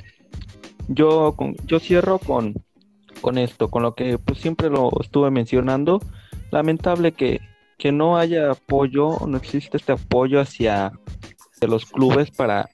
Yo, 0.89 1.35
yo 1.65 1.79
cierro 1.79 2.19
con, 2.19 2.55
con 3.21 3.37
esto, 3.37 3.69
con 3.69 3.83
lo 3.83 3.95
que 3.95 4.17
pues, 4.17 4.39
siempre 4.39 4.69
lo 4.69 4.91
estuve 4.99 5.31
mencionando. 5.31 6.01
Lamentable 6.51 7.13
que, 7.13 7.39
que 7.77 7.91
no 7.91 8.17
haya 8.17 8.51
apoyo, 8.51 9.19
no 9.25 9.37
existe 9.37 9.77
este 9.77 9.93
apoyo 9.93 10.41
hacia 10.41 10.91
de 11.61 11.67
los 11.67 11.85
clubes 11.85 12.31
para 12.31 12.69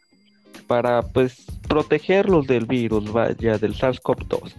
para 0.67 1.01
pues 1.01 1.45
protegerlos 1.67 2.47
del 2.47 2.65
virus, 2.65 3.11
vaya, 3.11 3.57
del 3.57 3.75
SARS-CoV-2. 3.75 4.53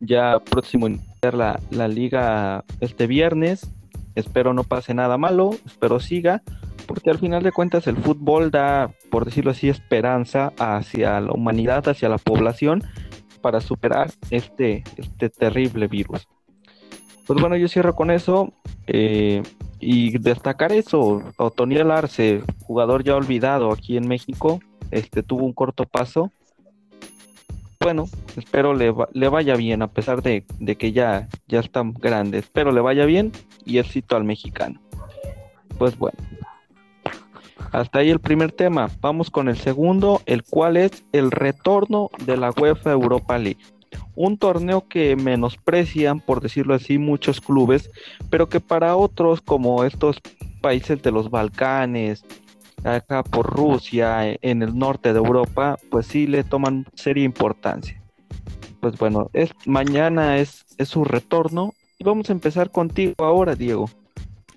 Ya 0.00 0.38
próximo 0.38 0.88
la, 1.20 1.60
la 1.70 1.88
liga 1.88 2.64
este 2.80 3.06
viernes, 3.06 3.70
espero 4.14 4.52
no 4.52 4.64
pase 4.64 4.94
nada 4.94 5.16
malo, 5.16 5.56
espero 5.66 6.00
siga, 6.00 6.42
porque 6.86 7.10
al 7.10 7.18
final 7.18 7.42
de 7.42 7.52
cuentas 7.52 7.86
el 7.86 7.96
fútbol 7.96 8.50
da, 8.50 8.92
por 9.10 9.24
decirlo 9.24 9.50
así, 9.50 9.68
esperanza 9.68 10.52
hacia 10.58 11.20
la 11.20 11.32
humanidad, 11.32 11.88
hacia 11.88 12.08
la 12.08 12.18
población, 12.18 12.82
para 13.40 13.60
superar 13.60 14.10
este, 14.30 14.84
este 14.96 15.28
terrible 15.28 15.88
virus. 15.88 16.28
Pues 17.26 17.40
bueno, 17.40 17.56
yo 17.56 17.68
cierro 17.68 17.94
con 17.94 18.10
eso. 18.10 18.52
Eh, 18.86 19.42
y 19.82 20.16
destacar 20.18 20.72
eso, 20.72 21.22
Otoniel 21.36 21.90
Arce, 21.90 22.42
jugador 22.60 23.02
ya 23.02 23.16
olvidado 23.16 23.72
aquí 23.72 23.96
en 23.96 24.06
México, 24.06 24.60
este, 24.92 25.24
tuvo 25.24 25.44
un 25.44 25.52
corto 25.52 25.86
paso. 25.86 26.30
Bueno, 27.80 28.04
espero 28.36 28.74
le, 28.74 28.94
le 29.12 29.28
vaya 29.28 29.56
bien, 29.56 29.82
a 29.82 29.88
pesar 29.88 30.22
de, 30.22 30.44
que 30.78 30.92
ya, 30.92 31.28
ya 31.48 31.58
está 31.58 31.82
grande. 31.84 32.38
Espero 32.38 32.70
le 32.70 32.80
vaya 32.80 33.04
bien 33.06 33.32
y 33.64 33.78
éxito 33.78 34.14
al 34.14 34.22
mexicano. 34.22 34.80
Pues 35.78 35.98
bueno, 35.98 36.16
hasta 37.72 37.98
ahí 37.98 38.10
el 38.10 38.20
primer 38.20 38.52
tema. 38.52 38.90
Vamos 39.00 39.30
con 39.30 39.48
el 39.48 39.56
segundo, 39.56 40.20
el 40.26 40.44
cual 40.44 40.76
es 40.76 41.04
el 41.12 41.30
retorno 41.30 42.10
de 42.24 42.36
la 42.36 42.50
UEFA 42.50 42.92
Europa 42.92 43.38
League. 43.38 43.60
Un 44.14 44.36
torneo 44.36 44.86
que 44.88 45.16
menosprecian, 45.16 46.20
por 46.20 46.40
decirlo 46.40 46.74
así, 46.74 46.98
muchos 46.98 47.40
clubes, 47.40 47.90
pero 48.30 48.48
que 48.48 48.60
para 48.60 48.94
otros, 48.94 49.40
como 49.40 49.84
estos 49.84 50.20
países 50.60 51.02
de 51.02 51.10
los 51.10 51.30
Balcanes, 51.30 52.24
acá 52.84 53.22
por 53.22 53.46
Rusia, 53.46 54.36
en 54.42 54.62
el 54.62 54.78
norte 54.78 55.12
de 55.12 55.18
Europa, 55.18 55.78
pues 55.90 56.06
sí 56.06 56.26
le 56.26 56.44
toman 56.44 56.86
seria 56.94 57.24
importancia. 57.24 58.02
Pues 58.80 58.98
bueno, 58.98 59.30
es, 59.32 59.50
mañana 59.64 60.38
es, 60.38 60.66
es 60.76 60.88
su 60.88 61.04
retorno 61.04 61.72
y 61.98 62.04
vamos 62.04 62.28
a 62.28 62.32
empezar 62.32 62.70
contigo 62.70 63.14
ahora, 63.18 63.54
Diego. 63.54 63.88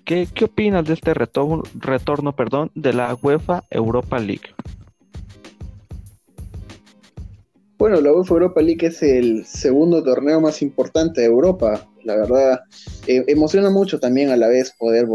¿Qué, 0.06 0.28
qué 0.32 0.44
opinas 0.44 0.84
de 0.84 0.94
este 0.94 1.14
retorno, 1.14 1.64
retorno 1.74 2.34
perdón, 2.36 2.70
de 2.76 2.92
la 2.92 3.18
UEFA 3.20 3.64
Europa 3.70 4.20
League? 4.20 4.54
Bueno, 7.76 8.00
la 8.00 8.12
UEFA 8.12 8.34
Europa 8.34 8.62
League 8.62 8.86
es 8.86 9.02
el 9.02 9.44
segundo 9.44 10.04
torneo 10.04 10.40
más 10.40 10.62
importante 10.62 11.22
de 11.22 11.26
Europa. 11.26 11.84
La 12.04 12.14
verdad, 12.14 12.60
eh, 13.08 13.24
emociona 13.26 13.68
mucho 13.68 13.98
también 13.98 14.30
a 14.30 14.36
la 14.36 14.46
vez 14.46 14.72
poder 14.78 15.08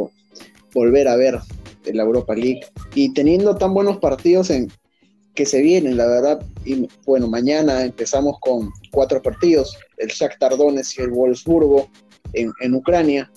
volver 0.73 1.07
a 1.07 1.15
ver 1.15 1.39
la 1.85 2.03
Europa 2.03 2.35
League 2.35 2.59
y 2.93 3.13
teniendo 3.13 3.55
tan 3.55 3.73
buenos 3.73 3.97
partidos 3.97 4.51
que 5.33 5.45
se 5.45 5.61
vienen, 5.61 5.95
la 5.95 6.05
verdad. 6.05 6.45
Y 6.65 6.89
bueno, 7.05 7.29
mañana 7.29 7.85
empezamos 7.85 8.37
con 8.41 8.69
cuatro 8.91 9.21
partidos, 9.21 9.77
el 9.95 10.09
Shakhtar 10.09 10.57
Donetsk 10.57 10.99
y 10.99 11.03
el 11.03 11.11
Wolfsburgo 11.11 11.89
en, 12.33 12.51
en 12.59 12.75
Ucrania. 12.75 13.31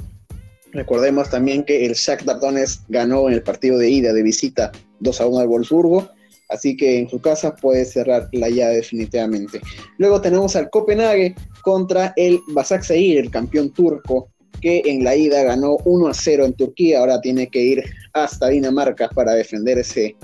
Recordemos 0.75 1.31
también 1.31 1.65
que 1.65 1.87
el 1.87 1.95
Shakhtar 1.95 2.41
Donetsk 2.41 2.83
ganó 2.89 3.29
en 3.29 3.35
el 3.35 3.43
partido 3.43 3.79
de 3.79 3.89
ida 3.89 4.13
de 4.13 4.23
visita 4.23 4.73
2 5.01 5.21
a 5.21 5.27
1 5.27 5.39
al 5.39 5.49
Wolfsburgo, 5.49 6.11
así 6.49 6.77
que 6.77 6.99
en 6.99 7.09
su 7.09 7.21
casa 7.21 7.55
puede 7.55 7.85
cerrar 7.85 8.29
la 8.33 8.49
llave 8.49 8.77
definitivamente. 8.77 9.61
Luego 9.99 10.21
tenemos 10.21 10.57
al 10.57 10.71
Copenhague 10.71 11.37
contra 11.63 12.13
el 12.17 12.41
Basaksehir, 12.49 13.19
el 13.19 13.31
campeón 13.31 13.71
turco, 13.71 14.29
que 14.61 14.83
en 14.85 15.05
la 15.05 15.15
ida 15.15 15.45
ganó 15.45 15.77
1 15.85 16.09
a 16.09 16.15
0 16.15 16.45
en 16.45 16.55
Turquía, 16.55 17.01
ahora 17.01 17.21
tiene 17.21 17.49
que 17.49 17.61
ir 17.61 17.85
hasta 18.13 18.49
Dinamarca 18.49 19.09
para 19.11 19.33
defender 19.33 19.79
ese, 19.79 20.17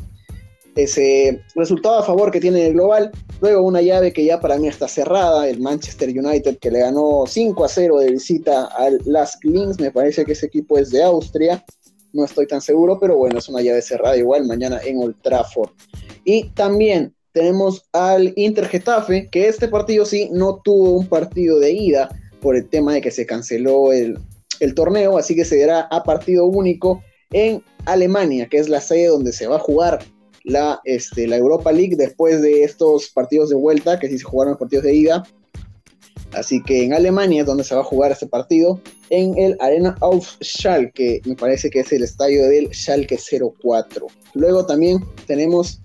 ese 0.77 1.43
resultado 1.55 1.99
a 1.99 2.05
favor 2.05 2.31
que 2.31 2.41
tiene 2.41 2.67
el 2.67 2.75
global. 2.75 3.11
Luego 3.41 3.63
una 3.63 3.83
llave 3.83 4.13
que 4.13 4.25
ya 4.25 4.41
para 4.41 4.59
mí 4.59 4.69
está 4.69 4.89
cerrada, 4.89 5.49
el 5.49 5.61
Manchester 5.61 6.09
United 6.09 6.59
que 6.59 6.71
le 6.71 6.81
ganó 6.81 7.25
5 7.27 7.65
a 7.65 7.69
0 7.69 7.99
de 7.99 8.13
visita 8.13 8.67
al 8.67 9.01
Lask 9.05 9.45
Links, 9.45 9.81
me 9.81 9.91
parece 9.91 10.25
que 10.25 10.33
ese 10.33 10.47
equipo 10.47 10.79
es 10.79 10.91
de 10.91 11.03
Austria, 11.03 11.65
no 12.13 12.25
estoy 12.25 12.47
tan 12.47 12.61
seguro, 12.61 12.99
pero 12.99 13.17
bueno, 13.17 13.39
es 13.39 13.49
una 13.49 13.63
llave 13.63 13.83
cerrada 13.83 14.17
igual 14.17 14.47
mañana 14.47 14.81
en 14.85 14.99
Old 14.99 15.17
Trafford. 15.23 15.71
Y 16.25 16.51
también 16.51 17.15
tenemos 17.33 17.85
al 17.93 18.33
Inter 18.37 18.67
Getafe, 18.67 19.29
que 19.31 19.49
este 19.49 19.69
partido 19.69 20.05
sí 20.05 20.29
no 20.33 20.61
tuvo 20.63 20.91
un 20.91 21.07
partido 21.07 21.59
de 21.59 21.73
ida 21.73 22.09
por 22.41 22.57
el 22.57 22.69
tema 22.69 22.95
de 22.95 23.01
que 23.01 23.11
se 23.11 23.27
canceló 23.27 23.93
el, 23.93 24.19
el 24.61 24.75
torneo, 24.75 25.19
así 25.19 25.35
que 25.35 25.45
se 25.45 25.61
dará 25.61 25.83
a 25.91 26.03
partido 26.03 26.47
único 26.47 27.03
en 27.33 27.63
Alemania, 27.87 28.49
que 28.49 28.59
es 28.59 28.69
la 28.69 28.81
sede 28.81 29.07
donde 29.07 29.33
se 29.33 29.47
va 29.47 29.57
a 29.57 29.61
jugar 29.61 30.01
la, 30.45 30.81
este, 30.85 31.27
la 31.27 31.37
Europa 31.37 31.73
League 31.73 31.97
después 31.97 32.41
de 32.43 32.65
estos 32.65 33.11
partidos 33.11 33.51
de 33.51 33.57
vuelta, 33.57 33.99
que 33.99 34.09
sí 34.09 34.19
se 34.19 34.25
jugaron 34.25 34.53
los 34.53 34.59
partidos 34.59 34.85
de 34.85 34.95
ida. 34.95 35.23
Así 36.33 36.63
que 36.63 36.85
en 36.85 36.93
Alemania 36.93 37.41
es 37.41 37.47
donde 37.47 37.65
se 37.65 37.75
va 37.75 37.81
a 37.81 37.85
jugar 37.85 38.13
este 38.13 38.27
partido, 38.27 38.81
en 39.11 39.37
el 39.37 39.57
Arena 39.59 39.97
auf 40.01 40.37
Schalke, 40.41 41.21
me 41.25 41.35
parece 41.35 41.71
que 41.71 41.81
es 41.81 41.93
el 41.93 42.05
estadio 42.05 42.47
del 42.47 42.71
Schalke 42.73 43.19
04. 43.19 44.07
Luego 44.35 44.65
también 44.65 45.01
tenemos 45.27 45.83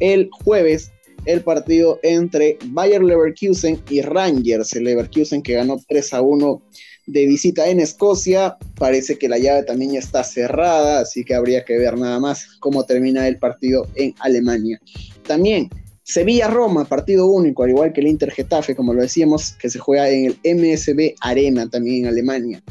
el 0.00 0.28
jueves 0.42 0.90
el 1.26 1.42
partido 1.42 1.98
entre 2.02 2.58
Bayer 2.66 3.02
Leverkusen 3.02 3.82
y 3.88 4.02
Rangers, 4.02 4.74
el 4.74 4.84
Leverkusen 4.84 5.42
que 5.42 5.54
ganó 5.54 5.78
3 5.88 6.14
a 6.14 6.22
1 6.22 6.62
de 7.06 7.26
visita 7.26 7.68
en 7.68 7.80
Escocia. 7.80 8.56
Parece 8.78 9.18
que 9.18 9.28
la 9.28 9.38
llave 9.38 9.64
también 9.64 9.92
ya 9.92 9.98
está 9.98 10.24
cerrada, 10.24 11.00
así 11.00 11.24
que 11.24 11.34
habría 11.34 11.64
que 11.64 11.78
ver 11.78 11.96
nada 11.98 12.18
más 12.20 12.46
cómo 12.60 12.84
termina 12.84 13.28
el 13.28 13.38
partido 13.38 13.86
en 13.94 14.14
Alemania. 14.20 14.80
También 15.26 15.70
Sevilla-Roma, 16.04 16.84
partido 16.84 17.26
único, 17.26 17.62
al 17.62 17.70
igual 17.70 17.92
que 17.92 18.02
el 18.02 18.08
Inter-Getafe, 18.08 18.76
como 18.76 18.92
lo 18.92 19.00
decíamos, 19.00 19.52
que 19.52 19.70
se 19.70 19.78
juega 19.78 20.08
en 20.10 20.26
el 20.26 20.56
MSB 20.56 21.14
Arena, 21.20 21.68
también 21.68 22.04
en 22.04 22.08
Alemania. 22.08 22.62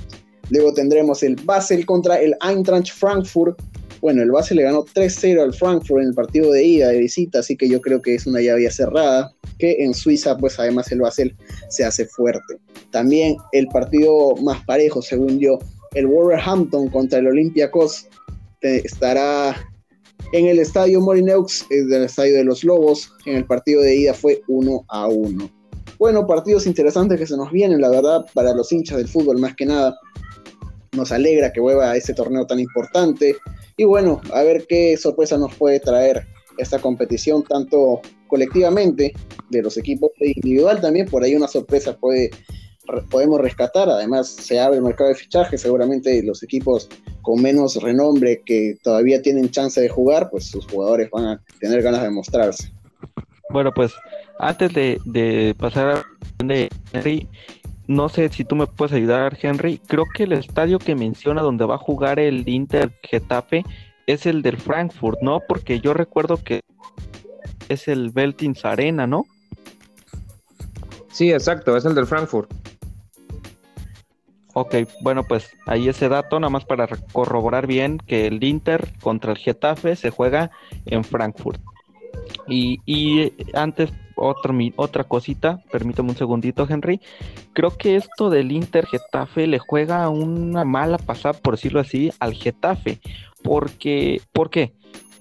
Luego 0.51 0.73
tendremos 0.73 1.23
el 1.23 1.35
Basel 1.37 1.85
contra 1.85 2.19
el 2.19 2.35
Eintracht 2.47 2.91
Frankfurt, 2.93 3.59
bueno, 4.03 4.21
el 4.21 4.31
Basel 4.31 4.57
le 4.57 4.63
ganó 4.63 4.83
3-0 4.83 5.41
al 5.41 5.53
Frankfurt 5.53 6.01
en 6.01 6.09
el 6.09 6.13
partido 6.13 6.51
de 6.51 6.61
ida, 6.61 6.89
de 6.89 6.97
visita, 6.97 7.39
así 7.39 7.55
que 7.55 7.69
yo 7.69 7.79
creo 7.79 8.01
que 8.01 8.15
es 8.15 8.27
una 8.27 8.41
llave 8.41 8.69
cerrada, 8.69 9.33
que 9.57 9.81
en 9.81 9.93
Suiza, 9.93 10.37
pues 10.37 10.59
además 10.59 10.91
el 10.91 10.99
Basel 10.99 11.33
se 11.69 11.85
hace 11.85 12.05
fuerte. 12.07 12.59
También 12.91 13.37
el 13.53 13.65
partido 13.67 14.35
más 14.41 14.61
parejo, 14.65 15.01
según 15.01 15.39
yo, 15.39 15.57
el 15.93 16.05
Wolverhampton 16.07 16.89
contra 16.89 17.19
el 17.19 17.27
Olympiacos 17.27 18.07
estará 18.61 19.55
en 20.33 20.47
el 20.47 20.59
estadio 20.59 20.99
Morineux, 20.99 21.65
eh, 21.69 21.85
del 21.85 22.03
estadio 22.03 22.35
de 22.35 22.43
los 22.43 22.65
Lobos, 22.65 23.09
en 23.25 23.37
el 23.37 23.45
partido 23.45 23.83
de 23.83 23.95
ida 23.95 24.13
fue 24.13 24.41
1 24.49 24.83
a 24.89 25.07
1. 25.07 25.49
Bueno, 25.97 26.27
partidos 26.27 26.67
interesantes 26.67 27.17
que 27.17 27.25
se 27.25 27.37
nos 27.37 27.53
vienen, 27.53 27.79
la 27.79 27.89
verdad, 27.89 28.25
para 28.33 28.53
los 28.53 28.69
hinchas 28.69 28.97
del 28.97 29.07
fútbol 29.07 29.37
más 29.37 29.55
que 29.55 29.65
nada. 29.65 29.97
Nos 30.91 31.13
alegra 31.13 31.53
que 31.53 31.61
vuelva 31.61 31.91
a 31.91 31.95
este 31.95 32.13
torneo 32.13 32.45
tan 32.45 32.59
importante. 32.59 33.37
Y 33.77 33.85
bueno, 33.85 34.21
a 34.33 34.43
ver 34.43 34.65
qué 34.67 34.97
sorpresa 34.97 35.37
nos 35.37 35.55
puede 35.55 35.79
traer 35.79 36.25
esta 36.57 36.79
competición, 36.79 37.43
tanto 37.43 38.01
colectivamente 38.27 39.13
de 39.49 39.61
los 39.61 39.77
equipos 39.77 40.11
individual 40.19 40.81
también. 40.81 41.07
Por 41.07 41.23
ahí 41.23 41.35
una 41.35 41.47
sorpresa 41.47 41.97
puede 41.97 42.29
podemos 43.09 43.39
rescatar. 43.39 43.89
Además, 43.89 44.27
se 44.27 44.59
abre 44.59 44.77
el 44.77 44.83
mercado 44.83 45.09
de 45.09 45.15
fichaje. 45.15 45.57
Seguramente 45.57 46.21
los 46.23 46.43
equipos 46.43 46.89
con 47.21 47.41
menos 47.41 47.75
renombre 47.81 48.41
que 48.45 48.75
todavía 48.83 49.21
tienen 49.21 49.49
chance 49.49 49.79
de 49.79 49.89
jugar, 49.89 50.29
pues 50.29 50.49
sus 50.49 50.65
jugadores 50.67 51.09
van 51.09 51.25
a 51.25 51.41
tener 51.59 51.81
ganas 51.81 52.03
de 52.03 52.09
mostrarse. 52.09 52.71
Bueno, 53.49 53.71
pues 53.73 53.93
antes 54.39 54.73
de, 54.73 55.55
pasar 55.57 55.89
a 55.89 56.03
de 56.43 56.69
Henry, 56.91 57.27
no 57.87 58.09
sé 58.09 58.29
si 58.29 58.45
tú 58.45 58.55
me 58.55 58.67
puedes 58.67 58.93
ayudar, 58.93 59.37
Henry. 59.41 59.79
Creo 59.87 60.05
que 60.05 60.23
el 60.23 60.33
estadio 60.33 60.79
que 60.79 60.95
menciona 60.95 61.41
donde 61.41 61.65
va 61.65 61.75
a 61.75 61.79
jugar 61.79 62.19
el 62.19 62.47
Inter 62.47 62.91
Getafe 63.03 63.63
es 64.07 64.25
el 64.25 64.41
del 64.41 64.57
Frankfurt, 64.57 65.19
¿no? 65.21 65.41
Porque 65.47 65.79
yo 65.79 65.93
recuerdo 65.93 66.37
que 66.37 66.61
es 67.69 67.87
el 67.87 68.09
Beltins 68.11 68.65
Arena, 68.65 69.07
¿no? 69.07 69.25
Sí, 71.11 71.31
exacto, 71.31 71.77
es 71.77 71.85
el 71.85 71.95
del 71.95 72.07
Frankfurt. 72.07 72.51
Ok, 74.55 74.75
bueno, 75.01 75.23
pues 75.23 75.49
ahí 75.65 75.89
ese 75.89 76.09
dato, 76.09 76.39
nada 76.39 76.51
más 76.51 76.65
para 76.65 76.87
corroborar 77.11 77.65
bien 77.65 77.97
que 77.97 78.27
el 78.27 78.43
Inter 78.43 78.93
contra 79.01 79.31
el 79.31 79.37
Getafe 79.37 79.95
se 79.95 80.11
juega 80.11 80.51
en 80.85 81.03
Frankfurt. 81.03 81.59
Y, 82.47 82.79
y 82.85 83.33
antes, 83.55 83.91
otra, 84.15 84.53
otra 84.75 85.03
cosita, 85.03 85.61
permítame 85.71 86.09
un 86.09 86.15
segundito, 86.15 86.67
Henry. 86.69 87.01
Creo 87.53 87.77
que 87.77 87.95
esto 87.95 88.29
del 88.29 88.51
Inter 88.51 88.85
Getafe 88.85 89.47
le 89.47 89.59
juega 89.59 90.09
una 90.09 90.63
mala 90.65 90.97
pasada, 90.97 91.33
por 91.33 91.55
decirlo 91.55 91.79
así, 91.79 92.11
al 92.19 92.33
Getafe. 92.33 92.99
Porque, 93.43 94.21
¿Por 94.31 94.49
qué? 94.49 94.73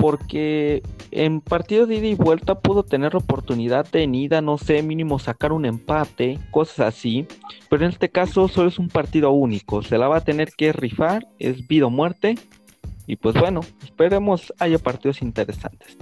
porque 0.03 0.83
en 1.13 1.41
partido 1.41 1.87
de 1.87 1.95
ida 1.95 2.09
y 2.09 2.15
vuelta 2.15 2.59
pudo 2.59 2.83
tener 2.83 3.15
oportunidad 3.15 3.89
de 3.89 4.03
ida, 4.03 4.41
no 4.41 4.59
sé, 4.59 4.83
mínimo 4.83 5.21
sacar 5.21 5.53
un 5.53 5.65
empate, 5.65 6.41
cosas 6.51 6.89
así, 6.89 7.25
pero 7.71 7.85
en 7.85 7.93
este 7.93 8.09
caso 8.09 8.49
solo 8.49 8.69
es 8.69 8.81
un 8.81 8.89
partido 8.89 9.31
único, 9.31 9.81
se 9.83 9.99
la 9.99 10.09
va 10.09 10.17
a 10.17 10.25
tener 10.25 10.51
que 10.57 10.73
rifar, 10.73 11.29
es 11.39 11.69
vida 11.69 11.87
o 11.87 11.91
muerte, 11.91 12.35
y 13.07 13.15
pues 13.15 13.37
bueno, 13.37 13.61
esperemos 13.85 14.53
haya 14.59 14.81
partidos 14.81 15.23
interesantes. 15.23 15.97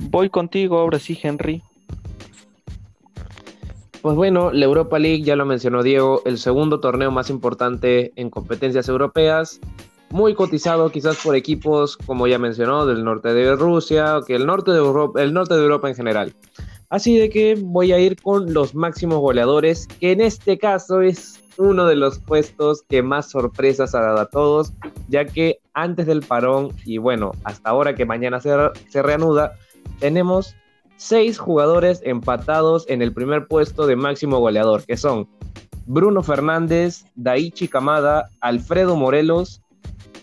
Voy 0.00 0.30
contigo 0.30 0.78
ahora 0.78 0.98
sí, 0.98 1.16
Henry. 1.22 1.62
Pues 4.04 4.16
bueno, 4.16 4.52
la 4.52 4.66
Europa 4.66 4.98
League, 4.98 5.22
ya 5.22 5.34
lo 5.34 5.46
mencionó 5.46 5.82
Diego, 5.82 6.20
el 6.26 6.36
segundo 6.36 6.78
torneo 6.78 7.10
más 7.10 7.30
importante 7.30 8.12
en 8.16 8.28
competencias 8.28 8.86
europeas 8.86 9.60
muy 10.10 10.34
cotizado 10.34 10.90
quizás 10.90 11.16
por 11.24 11.34
equipos, 11.34 11.96
como 11.96 12.26
ya 12.26 12.38
mencionó, 12.38 12.84
del 12.84 13.02
norte 13.02 13.32
de 13.32 13.56
Rusia, 13.56 14.18
o 14.18 14.22
que 14.22 14.34
el 14.34 14.44
norte 14.44 14.72
de 14.72 14.76
Europa, 14.76 15.22
el 15.22 15.32
norte 15.32 15.54
de 15.54 15.62
Europa 15.62 15.88
en 15.88 15.94
general. 15.94 16.34
Así 16.90 17.16
de 17.16 17.30
que 17.30 17.56
voy 17.58 17.92
a 17.92 17.98
ir 17.98 18.20
con 18.20 18.52
los 18.52 18.74
máximos 18.74 19.20
goleadores, 19.20 19.86
que 19.86 20.12
en 20.12 20.20
este 20.20 20.58
caso 20.58 21.00
es 21.00 21.42
uno 21.56 21.86
de 21.86 21.96
los 21.96 22.18
puestos 22.18 22.82
que 22.82 23.02
más 23.02 23.30
sorpresas 23.30 23.94
ha 23.94 24.02
dado 24.02 24.20
a 24.20 24.26
todos, 24.26 24.74
ya 25.08 25.24
que 25.24 25.60
antes 25.72 26.04
del 26.04 26.20
parón 26.20 26.72
y 26.84 26.98
bueno, 26.98 27.32
hasta 27.44 27.70
ahora 27.70 27.94
que 27.94 28.04
mañana 28.04 28.38
se, 28.38 28.54
se 28.90 29.02
reanuda, 29.02 29.54
tenemos 29.98 30.54
seis 30.96 31.38
jugadores 31.38 32.00
empatados 32.04 32.84
en 32.88 33.02
el 33.02 33.12
primer 33.12 33.46
puesto 33.46 33.86
de 33.86 33.96
máximo 33.96 34.38
goleador, 34.38 34.84
que 34.84 34.96
son 34.96 35.28
Bruno 35.86 36.22
Fernández, 36.22 37.04
Daichi 37.14 37.68
Kamada, 37.68 38.30
Alfredo 38.40 38.96
Morelos, 38.96 39.62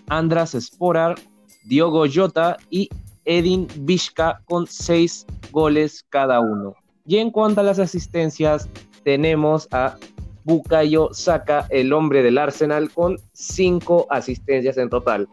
Andras 0.07 0.57
Sporar, 0.59 1.15
Diogo 1.63 2.05
Jota 2.11 2.57
y 2.69 2.89
Edin 3.25 3.67
Vizca 3.79 4.41
con 4.45 4.67
seis 4.67 5.25
goles 5.51 6.05
cada 6.09 6.39
uno. 6.39 6.75
Y 7.05 7.17
en 7.17 7.31
cuanto 7.31 7.61
a 7.61 7.63
las 7.63 7.79
asistencias, 7.79 8.67
tenemos 9.03 9.67
a 9.71 9.95
Bukayo 10.43 11.09
Saka, 11.13 11.67
el 11.69 11.93
hombre 11.93 12.23
del 12.23 12.37
Arsenal, 12.37 12.91
con 12.91 13.17
cinco 13.33 14.07
asistencias 14.09 14.77
en 14.77 14.89
total. 14.89 15.27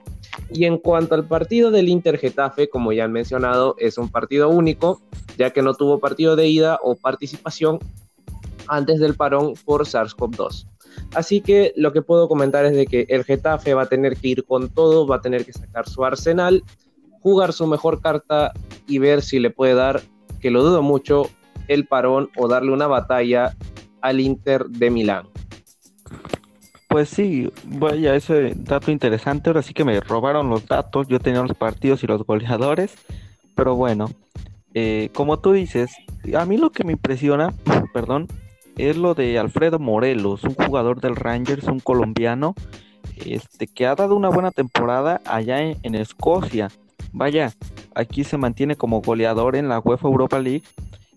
Y 0.51 0.65
en 0.65 0.79
cuanto 0.79 1.15
al 1.15 1.27
partido 1.27 1.71
del 1.71 1.89
Inter 1.89 2.19
Getafe, 2.19 2.69
como 2.69 2.93
ya 2.93 3.05
han 3.05 3.13
mencionado, 3.13 3.75
es 3.79 3.99
un 3.99 4.09
partido 4.09 4.49
único, 4.49 5.01
ya 5.37 5.51
que 5.51 5.63
no 5.63 5.75
tuvo 5.75 5.99
partido 5.99 6.37
de 6.37 6.49
ida 6.49 6.79
o 6.83 6.97
participación 6.97 7.79
antes 8.67 9.01
del 9.01 9.15
parón 9.15 9.55
por 9.65 9.87
SARS-CoV-2. 9.87 10.67
Así 11.15 11.41
que 11.41 11.73
lo 11.77 11.93
que 11.93 12.03
puedo 12.03 12.29
comentar 12.29 12.65
es 12.65 12.75
de 12.75 12.87
que 12.87 13.07
el 13.09 13.25
Getafe 13.25 13.75
va 13.75 13.83
a 13.83 13.89
tener 13.89 14.17
que 14.17 14.29
ir 14.29 14.45
con 14.45 14.69
todo, 14.69 15.07
va 15.07 15.17
a 15.17 15.21
tener 15.21 15.45
que 15.45 15.53
sacar 15.53 15.89
su 15.89 16.05
arsenal, 16.05 16.63
jugar 17.21 17.53
su 17.53 17.67
mejor 17.67 18.01
carta 18.01 18.53
y 18.87 18.99
ver 18.99 19.23
si 19.23 19.39
le 19.39 19.51
puede 19.51 19.75
dar, 19.75 20.03
que 20.41 20.51
lo 20.51 20.63
dudo 20.63 20.83
mucho, 20.83 21.29
el 21.69 21.87
parón 21.87 22.31
o 22.37 22.49
darle 22.49 22.73
una 22.73 22.87
batalla 22.87 23.57
al 24.01 24.21
Inter 24.21 24.67
de 24.67 24.91
Milán. 24.91 25.29
Pues 26.89 27.11
sí, 27.11 27.53
vaya, 27.65 28.15
ese 28.15 28.55
dato 28.57 28.91
interesante. 28.91 29.51
Ahora 29.51 29.63
sí 29.63 29.75
que 29.75 29.85
me 29.85 30.01
robaron 30.01 30.49
los 30.49 30.67
datos. 30.67 31.07
Yo 31.09 31.21
tenía 31.21 31.43
los 31.43 31.57
partidos 31.57 32.03
y 32.03 32.07
los 32.07 32.25
goleadores. 32.25 32.97
Pero 33.55 33.77
bueno, 33.77 34.11
eh, 34.73 35.11
como 35.13 35.39
tú 35.39 35.53
dices, 35.53 35.91
a 36.35 36.47
mí 36.47 36.57
lo 36.57 36.71
que 36.71 36.85
me 36.85 36.93
impresiona, 36.93 37.53
perdón, 37.93 38.27
es 38.79 38.97
lo 38.97 39.15
de 39.15 39.39
Alfredo 39.39 39.79
Morelos, 39.79 40.45
un 40.45 40.55
jugador 40.55 41.01
del 41.01 41.17
Rangers, 41.17 41.65
un 41.65 41.81
colombiano, 41.81 42.55
este, 43.25 43.67
que 43.67 43.87
ha 43.87 43.95
dado 43.95 44.15
una 44.15 44.29
buena 44.29 44.51
temporada 44.51 45.21
allá 45.27 45.61
en, 45.61 45.95
Escocia. 45.95 46.71
Vaya, 47.13 47.53
aquí 47.95 48.25
se 48.25 48.39
mantiene 48.39 48.77
como 48.77 49.03
goleador 49.03 49.57
en 49.57 49.69
la 49.69 49.81
UEFA 49.81 50.09
Europa 50.09 50.39
League, 50.39 50.63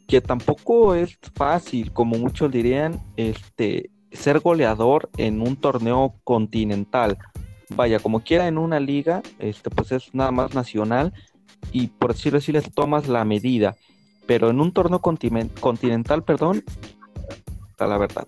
que 0.08 0.22
tampoco 0.22 0.96
es 0.96 1.18
fácil, 1.36 1.94
como 1.94 2.18
muchos 2.18 2.52
dirían, 2.52 3.00
este, 3.16 3.92
ser 4.12 4.40
goleador 4.40 5.10
en 5.18 5.42
un 5.42 5.56
torneo 5.56 6.16
continental. 6.24 7.18
Vaya, 7.76 8.00
como 8.00 8.22
quiera 8.22 8.48
en 8.48 8.58
una 8.58 8.80
liga, 8.80 9.22
este, 9.40 9.70
pues 9.70 9.92
es 9.92 10.14
nada 10.14 10.32
más 10.32 10.54
nacional 10.54 11.14
y 11.72 11.88
por 11.88 12.14
decirlo 12.14 12.40
así 12.40 12.52
les 12.52 12.72
tomas 12.72 13.08
la 13.08 13.24
medida. 13.24 13.76
Pero 14.26 14.50
en 14.50 14.60
un 14.60 14.72
torneo 14.72 15.00
continental, 15.00 16.24
perdón, 16.24 16.64
la 17.88 17.98
verdad. 17.98 18.28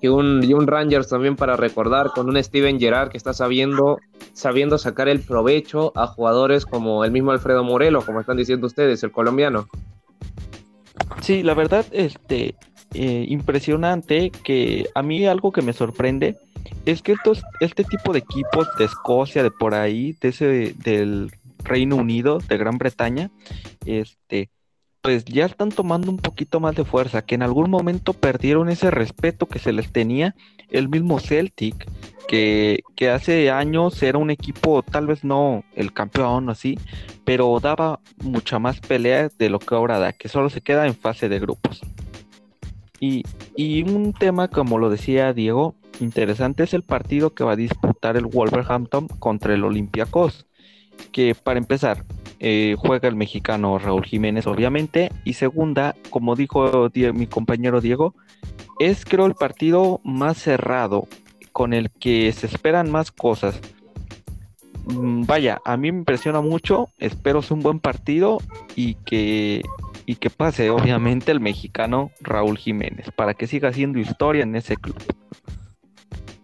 Y 0.00 0.08
un, 0.08 0.42
y 0.42 0.54
un 0.54 0.66
Rangers 0.66 1.08
también 1.08 1.36
para 1.36 1.56
recordar 1.56 2.10
con 2.14 2.28
un 2.28 2.42
Steven 2.42 2.80
Gerrard 2.80 3.10
que 3.10 3.18
está 3.18 3.34
sabiendo, 3.34 3.98
sabiendo 4.32 4.78
sacar 4.78 5.08
el 5.08 5.20
provecho 5.20 5.92
a 5.94 6.06
jugadores 6.06 6.64
como 6.64 7.04
el 7.04 7.10
mismo 7.10 7.32
Alfredo 7.32 7.62
Morelo, 7.64 8.04
como 8.04 8.20
están 8.20 8.38
diciendo 8.38 8.66
ustedes, 8.66 9.02
el 9.02 9.12
colombiano. 9.12 9.68
Sí, 11.20 11.42
la 11.42 11.52
verdad, 11.52 11.84
este, 11.90 12.54
eh, 12.94 13.26
impresionante 13.28 14.30
que 14.30 14.88
a 14.94 15.02
mí 15.02 15.26
algo 15.26 15.52
que 15.52 15.62
me 15.62 15.72
sorprende 15.72 16.36
es 16.86 17.02
que 17.02 17.12
estos, 17.12 17.42
este 17.60 17.84
tipo 17.84 18.12
de 18.12 18.20
equipos 18.20 18.68
de 18.78 18.84
Escocia, 18.84 19.42
de 19.42 19.50
por 19.50 19.74
ahí, 19.74 20.16
de 20.20 20.28
ese, 20.28 20.74
del 20.82 21.30
Reino 21.62 21.96
Unido, 21.96 22.38
de 22.38 22.56
Gran 22.56 22.78
Bretaña, 22.78 23.30
este, 23.86 24.50
pues 25.02 25.24
ya 25.24 25.46
están 25.46 25.70
tomando 25.70 26.10
un 26.10 26.18
poquito 26.18 26.60
más 26.60 26.74
de 26.74 26.84
fuerza, 26.84 27.22
que 27.22 27.34
en 27.34 27.42
algún 27.42 27.70
momento 27.70 28.12
perdieron 28.12 28.68
ese 28.68 28.90
respeto 28.90 29.46
que 29.46 29.58
se 29.58 29.72
les 29.72 29.92
tenía 29.92 30.34
el 30.70 30.88
mismo 30.88 31.18
Celtic, 31.20 31.86
que, 32.28 32.82
que 32.96 33.10
hace 33.10 33.50
años 33.50 34.02
era 34.02 34.18
un 34.18 34.30
equipo, 34.30 34.82
tal 34.82 35.06
vez 35.06 35.24
no 35.24 35.64
el 35.74 35.92
campeón 35.92 36.48
o 36.48 36.52
así, 36.52 36.78
pero 37.24 37.58
daba 37.60 38.00
mucha 38.22 38.58
más 38.58 38.80
pelea 38.80 39.30
de 39.36 39.50
lo 39.50 39.58
que 39.58 39.74
ahora 39.74 39.98
da, 39.98 40.12
que 40.12 40.28
solo 40.28 40.50
se 40.50 40.60
queda 40.60 40.86
en 40.86 40.94
fase 40.94 41.28
de 41.28 41.38
grupos. 41.38 41.80
Y, 43.00 43.24
un 43.82 44.12
tema, 44.12 44.48
como 44.48 44.78
lo 44.78 44.90
decía 44.90 45.32
Diego, 45.32 45.74
interesante 46.00 46.64
es 46.64 46.74
el 46.74 46.82
partido 46.82 47.34
que 47.34 47.44
va 47.44 47.52
a 47.52 47.56
disputar 47.56 48.16
el 48.16 48.26
Wolverhampton 48.26 49.08
contra 49.18 49.54
el 49.54 49.64
Olympiacos, 49.64 50.46
que 51.10 51.34
para 51.34 51.58
empezar, 51.58 52.04
eh, 52.40 52.76
juega 52.78 53.08
el 53.08 53.16
mexicano 53.16 53.78
Raúl 53.78 54.04
Jiménez, 54.04 54.46
obviamente. 54.46 55.10
Y 55.24 55.32
segunda, 55.32 55.96
como 56.10 56.36
dijo 56.36 56.90
mi 57.14 57.26
compañero 57.26 57.80
Diego, 57.80 58.14
es 58.78 59.04
creo 59.04 59.26
el 59.26 59.34
partido 59.34 60.00
más 60.04 60.36
cerrado, 60.36 61.08
con 61.52 61.72
el 61.72 61.90
que 61.90 62.32
se 62.32 62.46
esperan 62.46 62.90
más 62.90 63.10
cosas. 63.10 63.60
Mm, 64.86 65.24
vaya, 65.24 65.60
a 65.64 65.76
mí 65.76 65.92
me 65.92 65.98
impresiona 65.98 66.40
mucho, 66.40 66.88
espero 66.98 67.42
sea 67.42 67.56
un 67.56 67.62
buen 67.62 67.80
partido 67.80 68.38
y 68.76 68.94
que, 68.94 69.62
y 70.10 70.16
que 70.16 70.28
pase 70.28 70.70
obviamente 70.70 71.30
el 71.30 71.38
mexicano 71.38 72.10
Raúl 72.20 72.58
Jiménez, 72.58 73.12
para 73.14 73.34
que 73.34 73.46
siga 73.46 73.68
haciendo 73.68 74.00
historia 74.00 74.42
en 74.42 74.56
ese 74.56 74.76
club. 74.76 74.96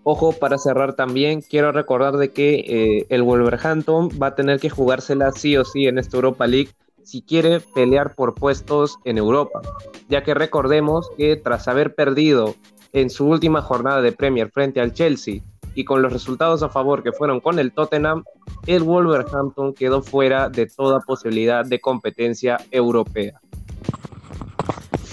Ojo, 0.04 0.32
para 0.32 0.56
cerrar 0.56 0.94
también, 0.94 1.40
quiero 1.40 1.72
recordar 1.72 2.16
de 2.16 2.30
que 2.30 2.60
eh, 2.60 3.06
el 3.08 3.24
Wolverhampton 3.24 4.10
va 4.22 4.28
a 4.28 4.34
tener 4.36 4.60
que 4.60 4.70
jugársela 4.70 5.32
sí 5.32 5.56
o 5.56 5.64
sí 5.64 5.88
en 5.88 5.98
esta 5.98 6.16
Europa 6.16 6.46
League 6.46 6.70
si 7.02 7.22
quiere 7.22 7.58
pelear 7.58 8.14
por 8.14 8.34
puestos 8.34 9.00
en 9.04 9.18
Europa, 9.18 9.60
ya 10.08 10.22
que 10.22 10.34
recordemos 10.34 11.10
que 11.18 11.34
tras 11.34 11.66
haber 11.66 11.96
perdido 11.96 12.54
en 12.92 13.10
su 13.10 13.26
última 13.26 13.62
jornada 13.62 14.00
de 14.00 14.12
Premier 14.12 14.48
frente 14.52 14.80
al 14.80 14.92
Chelsea 14.92 15.42
y 15.74 15.84
con 15.84 16.02
los 16.02 16.12
resultados 16.12 16.62
a 16.62 16.68
favor 16.68 17.02
que 17.02 17.10
fueron 17.10 17.40
con 17.40 17.58
el 17.58 17.72
Tottenham, 17.72 18.22
el 18.68 18.84
Wolverhampton 18.84 19.74
quedó 19.74 20.02
fuera 20.02 20.50
de 20.50 20.66
toda 20.66 21.00
posibilidad 21.00 21.64
de 21.64 21.80
competencia 21.80 22.58
europea. 22.70 23.40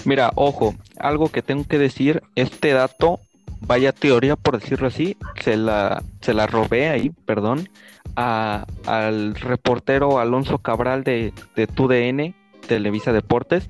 Mira, 0.04 0.32
ojo, 0.34 0.74
algo 0.98 1.30
que 1.30 1.42
tengo 1.42 1.64
que 1.64 1.78
decir, 1.78 2.22
este 2.34 2.72
dato, 2.72 3.20
vaya 3.66 3.92
teoría 3.92 4.36
por 4.36 4.60
decirlo 4.60 4.88
así, 4.88 5.16
se 5.40 5.56
la, 5.56 6.02
se 6.20 6.34
la 6.34 6.46
robé 6.46 6.88
ahí, 6.88 7.10
perdón, 7.24 7.68
al 8.14 9.34
reportero 9.34 10.18
Alonso 10.18 10.58
Cabral 10.58 11.04
de, 11.04 11.32
de 11.56 11.66
TUDN, 11.66 12.34
Televisa 12.66 13.12
Deportes, 13.12 13.68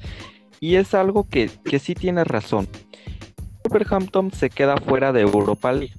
y 0.60 0.76
es 0.76 0.94
algo 0.94 1.28
que, 1.28 1.50
que 1.64 1.78
sí 1.78 1.94
tiene 1.94 2.24
razón. 2.24 2.68
Wolverhampton 3.64 4.32
se 4.32 4.50
queda 4.50 4.76
fuera 4.76 5.12
de 5.12 5.22
Europa 5.22 5.72
League. 5.72 5.94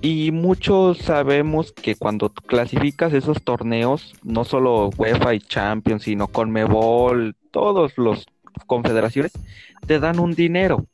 Y 0.00 0.32
muchos 0.32 0.98
sabemos 0.98 1.72
que 1.72 1.96
cuando 1.96 2.28
clasificas 2.28 3.14
esos 3.14 3.42
torneos, 3.42 4.14
no 4.22 4.44
solo 4.44 4.90
UEFA 4.98 5.34
y 5.34 5.38
Champions, 5.40 6.02
sino 6.02 6.28
Conmebol, 6.28 7.34
todos 7.50 7.96
los 7.96 8.26
confederaciones, 8.66 9.32
te 9.86 9.98
dan 10.00 10.18
un 10.18 10.34
dinero. 10.34 10.86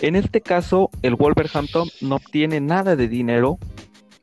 En 0.00 0.16
este 0.16 0.40
caso, 0.40 0.90
el 1.02 1.14
Wolverhampton 1.14 1.88
no 2.00 2.16
obtiene 2.16 2.60
nada 2.60 2.96
de 2.96 3.08
dinero 3.08 3.58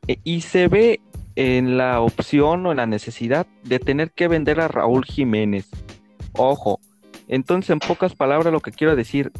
eh, 0.06 0.18
y 0.24 0.42
se 0.42 0.68
ve 0.68 1.00
en 1.36 1.78
la 1.78 2.00
opción 2.00 2.66
o 2.66 2.70
en 2.70 2.78
la 2.78 2.86
necesidad 2.86 3.46
de 3.64 3.78
tener 3.78 4.10
que 4.12 4.28
vender 4.28 4.60
a 4.60 4.68
Raúl 4.68 5.04
Jiménez. 5.04 5.68
Ojo, 6.32 6.80
entonces 7.28 7.70
en 7.70 7.78
pocas 7.78 8.14
palabras 8.14 8.52
lo 8.52 8.60
que 8.60 8.72
quiero 8.72 8.96
decir, 8.96 9.32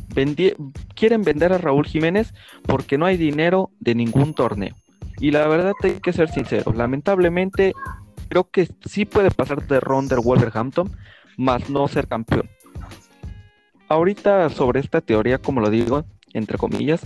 quieren 0.94 1.22
vender 1.22 1.52
a 1.52 1.58
Raúl 1.58 1.86
Jiménez 1.86 2.32
porque 2.62 2.96
no 2.96 3.06
hay 3.06 3.16
dinero 3.16 3.70
de 3.80 3.94
ningún 3.94 4.32
torneo. 4.32 4.74
Y 5.18 5.32
la 5.32 5.46
verdad 5.48 5.74
hay 5.82 6.00
que 6.00 6.12
ser 6.12 6.30
sincero, 6.30 6.72
lamentablemente 6.72 7.74
creo 8.30 8.48
que 8.48 8.68
sí 8.86 9.04
puede 9.04 9.30
pasar 9.30 9.66
de 9.66 9.80
ronda 9.80 10.18
Wolverhampton, 10.18 10.90
más 11.36 11.68
no 11.68 11.88
ser 11.88 12.06
campeón. 12.06 12.48
Ahorita 13.90 14.48
sobre 14.50 14.78
esta 14.78 15.00
teoría, 15.00 15.38
como 15.38 15.60
lo 15.60 15.68
digo, 15.68 16.04
entre 16.32 16.56
comillas, 16.58 17.00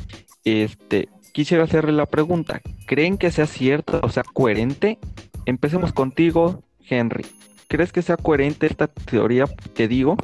este, 0.45 1.09
quisiera 1.33 1.65
hacerle 1.65 1.93
la 1.93 2.05
pregunta, 2.05 2.61
¿creen 2.87 3.17
que 3.17 3.31
sea 3.31 3.47
cierto 3.47 4.01
o 4.03 4.11
sea 4.11 4.23
coherente? 4.23 4.99
Empecemos 5.47 5.95
contigo, 5.95 6.63
Henry. 6.87 7.25
¿Crees 7.69 7.91
que 7.91 8.03
sea 8.03 8.19
coherente 8.19 8.67
esta 8.67 8.89
teoría 8.89 9.47
que 9.73 9.89
digo? 9.89 10.19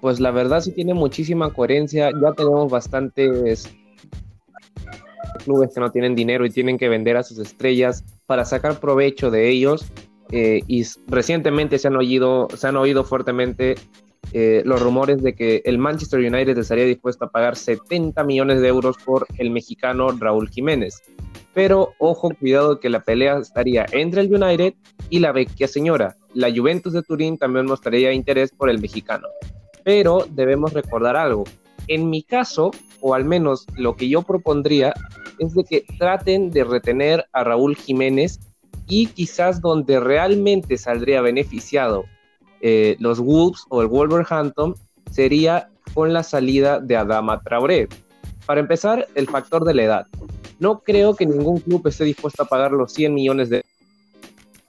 Pues 0.00 0.18
la 0.18 0.32
verdad 0.32 0.60
sí 0.60 0.72
tiene 0.72 0.92
muchísima 0.92 1.52
coherencia. 1.52 2.10
Ya 2.10 2.32
tenemos 2.32 2.68
bastantes 2.68 3.72
clubes 5.44 5.72
que 5.72 5.78
no 5.80 5.92
tienen 5.92 6.16
dinero 6.16 6.44
y 6.44 6.50
tienen 6.50 6.78
que 6.78 6.88
vender 6.88 7.16
a 7.16 7.22
sus 7.22 7.38
estrellas 7.38 8.04
para 8.26 8.44
sacar 8.44 8.80
provecho 8.80 9.30
de 9.30 9.50
ellos. 9.50 9.86
Eh, 10.32 10.62
y 10.66 10.84
recientemente 11.06 11.78
se 11.78 11.86
han 11.86 11.94
oído, 11.94 12.48
se 12.56 12.66
han 12.66 12.76
oído 12.76 13.04
fuertemente 13.04 13.76
eh, 14.32 14.62
los 14.64 14.80
rumores 14.80 15.22
de 15.22 15.34
que 15.34 15.62
el 15.64 15.78
Manchester 15.78 16.20
United 16.20 16.56
estaría 16.56 16.84
dispuesto 16.84 17.24
a 17.24 17.30
pagar 17.30 17.56
70 17.56 18.22
millones 18.24 18.60
de 18.60 18.68
euros 18.68 18.96
por 19.04 19.26
el 19.36 19.50
mexicano 19.50 20.10
Raúl 20.12 20.48
Jiménez. 20.48 21.02
Pero 21.52 21.92
ojo, 21.98 22.30
cuidado 22.38 22.80
que 22.80 22.88
la 22.88 23.00
pelea 23.00 23.38
estaría 23.38 23.84
entre 23.92 24.22
el 24.22 24.34
United 24.34 24.74
y 25.10 25.18
la 25.18 25.32
vecchia 25.32 25.68
señora. 25.68 26.16
La 26.32 26.50
Juventus 26.50 26.94
de 26.94 27.02
Turín 27.02 27.36
también 27.36 27.66
mostraría 27.66 28.12
interés 28.12 28.52
por 28.52 28.70
el 28.70 28.80
mexicano. 28.80 29.28
Pero 29.84 30.26
debemos 30.30 30.72
recordar 30.72 31.16
algo. 31.16 31.44
En 31.88 32.08
mi 32.08 32.22
caso, 32.22 32.70
o 33.00 33.14
al 33.14 33.26
menos 33.26 33.66
lo 33.76 33.96
que 33.96 34.08
yo 34.08 34.22
propondría, 34.22 34.94
es 35.38 35.54
de 35.54 35.64
que 35.64 35.84
traten 35.98 36.50
de 36.50 36.64
retener 36.64 37.26
a 37.32 37.44
Raúl 37.44 37.76
Jiménez 37.76 38.40
y 38.88 39.06
quizás 39.08 39.60
donde 39.60 40.00
realmente 40.00 40.78
saldría 40.78 41.20
beneficiado 41.20 42.04
eh, 42.62 42.96
los 43.00 43.20
Wolves 43.20 43.64
o 43.68 43.82
el 43.82 43.88
Wolverhampton 43.88 44.74
sería 45.10 45.68
con 45.94 46.12
la 46.12 46.22
salida 46.22 46.80
de 46.80 46.96
Adama 46.96 47.40
Traoré. 47.42 47.88
Para 48.46 48.60
empezar, 48.60 49.06
el 49.14 49.28
factor 49.28 49.64
de 49.64 49.74
la 49.74 49.82
edad. 49.82 50.06
No 50.58 50.80
creo 50.80 51.14
que 51.14 51.26
ningún 51.26 51.58
club 51.58 51.86
esté 51.86 52.04
dispuesto 52.04 52.44
a 52.44 52.46
pagar 52.46 52.72
los 52.72 52.92
100 52.92 53.12
millones 53.12 53.50
de 53.50 53.64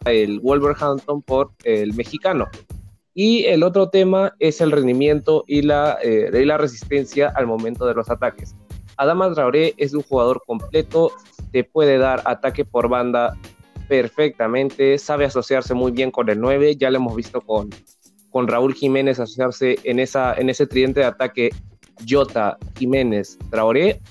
el 0.06 0.39
Wolverhampton 0.39 1.22
por 1.22 1.52
el 1.64 1.94
mexicano. 1.94 2.50
Y 3.14 3.46
el 3.46 3.64
otro 3.64 3.89
tema 3.89 4.34
es 4.39 4.60
el 4.60 4.72
rendimiento 4.72 5.44
y 5.48 5.62
la, 5.62 5.98
eh, 6.02 6.46
la 6.46 6.58
resistencia 6.58 7.32
al 7.36 7.46
momento 7.46 7.86
de 7.86 7.94
los 7.94 8.10
ataques. 8.10 8.56
Adama 8.98 9.32
Traoré 9.34 9.76
es 9.78 9.94
un 9.94 10.02
jugador 10.02 10.41
completo, 10.46 11.12
te 11.52 11.64
puede 11.64 11.98
dar 11.98 12.22
ataque 12.26 12.66
por 12.66 12.89
banda 12.89 13.38
perfectamente, 13.88 14.97
sabe 14.97 15.25
asociarse 15.25 15.73
muy 15.73 15.91
bien 15.91 16.11
con 16.11 16.29
el 16.29 16.39
9, 16.39 16.75
ya 16.75 16.89
lo 16.89 16.97
hemos 16.97 17.15
visto 17.15 17.41
con, 17.41 17.69
con 18.29 18.47
Raúl 18.47 18.73
Jiménez 18.73 19.19
asociarse 19.19 19.77
en, 19.84 19.99
esa, 19.99 20.34
en 20.34 20.49
ese 20.49 20.67
tridente 20.67 21.01
de 21.01 21.05
ataque 21.05 21.49
Jota, 22.07 22.57
Jiménez, 22.77 23.38
Traoré, 23.49 24.01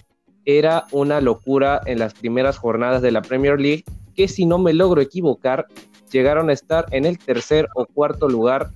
era 0.44 0.84
una 0.92 1.20
locura 1.20 1.80
en 1.86 1.98
las 1.98 2.14
primeras 2.14 2.58
jornadas 2.58 3.02
de 3.02 3.12
la 3.12 3.22
Premier 3.22 3.60
League, 3.60 3.84
que 4.14 4.28
si 4.28 4.46
no 4.46 4.58
me 4.58 4.72
logro 4.72 5.00
equivocar, 5.00 5.66
llegaron 6.10 6.50
a 6.50 6.52
estar 6.52 6.86
en 6.90 7.04
el 7.04 7.18
tercer 7.18 7.68
o 7.74 7.86
cuarto 7.86 8.28
lugar 8.28 8.70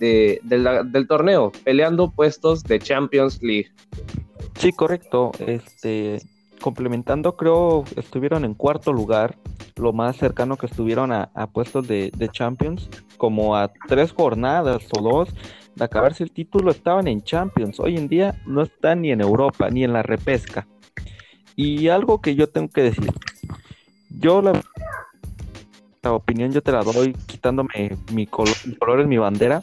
de, 0.00 0.40
del 0.42 1.06
torneo, 1.06 1.52
peleando 1.64 2.10
puestos 2.10 2.62
de 2.64 2.78
Champions 2.78 3.42
League. 3.42 3.70
Sí, 4.58 4.72
correcto. 4.72 5.32
Este, 5.38 6.20
complementando, 6.64 7.36
creo 7.36 7.84
estuvieron 7.94 8.46
en 8.46 8.54
cuarto 8.54 8.90
lugar, 8.90 9.36
lo 9.76 9.92
más 9.92 10.16
cercano 10.16 10.56
que 10.56 10.64
estuvieron 10.64 11.12
a, 11.12 11.28
puestos 11.52 11.86
de, 11.86 12.10
Champions, 12.32 12.88
como 13.18 13.54
a 13.54 13.70
tres 13.86 14.12
jornadas 14.12 14.82
o 14.96 15.02
dos 15.02 15.28
de 15.74 15.84
acabarse 15.84 16.24
el 16.24 16.30
título, 16.30 16.70
estaban 16.70 17.06
en 17.06 17.20
Champions. 17.20 17.78
Hoy 17.80 17.98
en 17.98 18.08
día 18.08 18.40
no 18.46 18.62
están 18.62 19.02
ni 19.02 19.10
en 19.10 19.20
Europa, 19.20 19.68
ni 19.68 19.84
en 19.84 19.92
la 19.92 20.02
repesca. 20.02 20.66
Y 21.54 21.88
algo 21.88 22.22
que 22.22 22.34
yo 22.34 22.48
tengo 22.48 22.68
que 22.68 22.84
decir, 22.84 23.12
yo 24.08 24.40
la, 24.40 24.62
opinión 26.12 26.50
yo 26.50 26.62
te 26.62 26.72
la 26.72 26.82
doy 26.82 27.12
quitándome 27.26 27.94
mi 28.10 28.26
color, 28.26 28.56
mi 28.64 28.74
color 28.76 29.00
en 29.00 29.10
mi 29.10 29.18
bandera. 29.18 29.60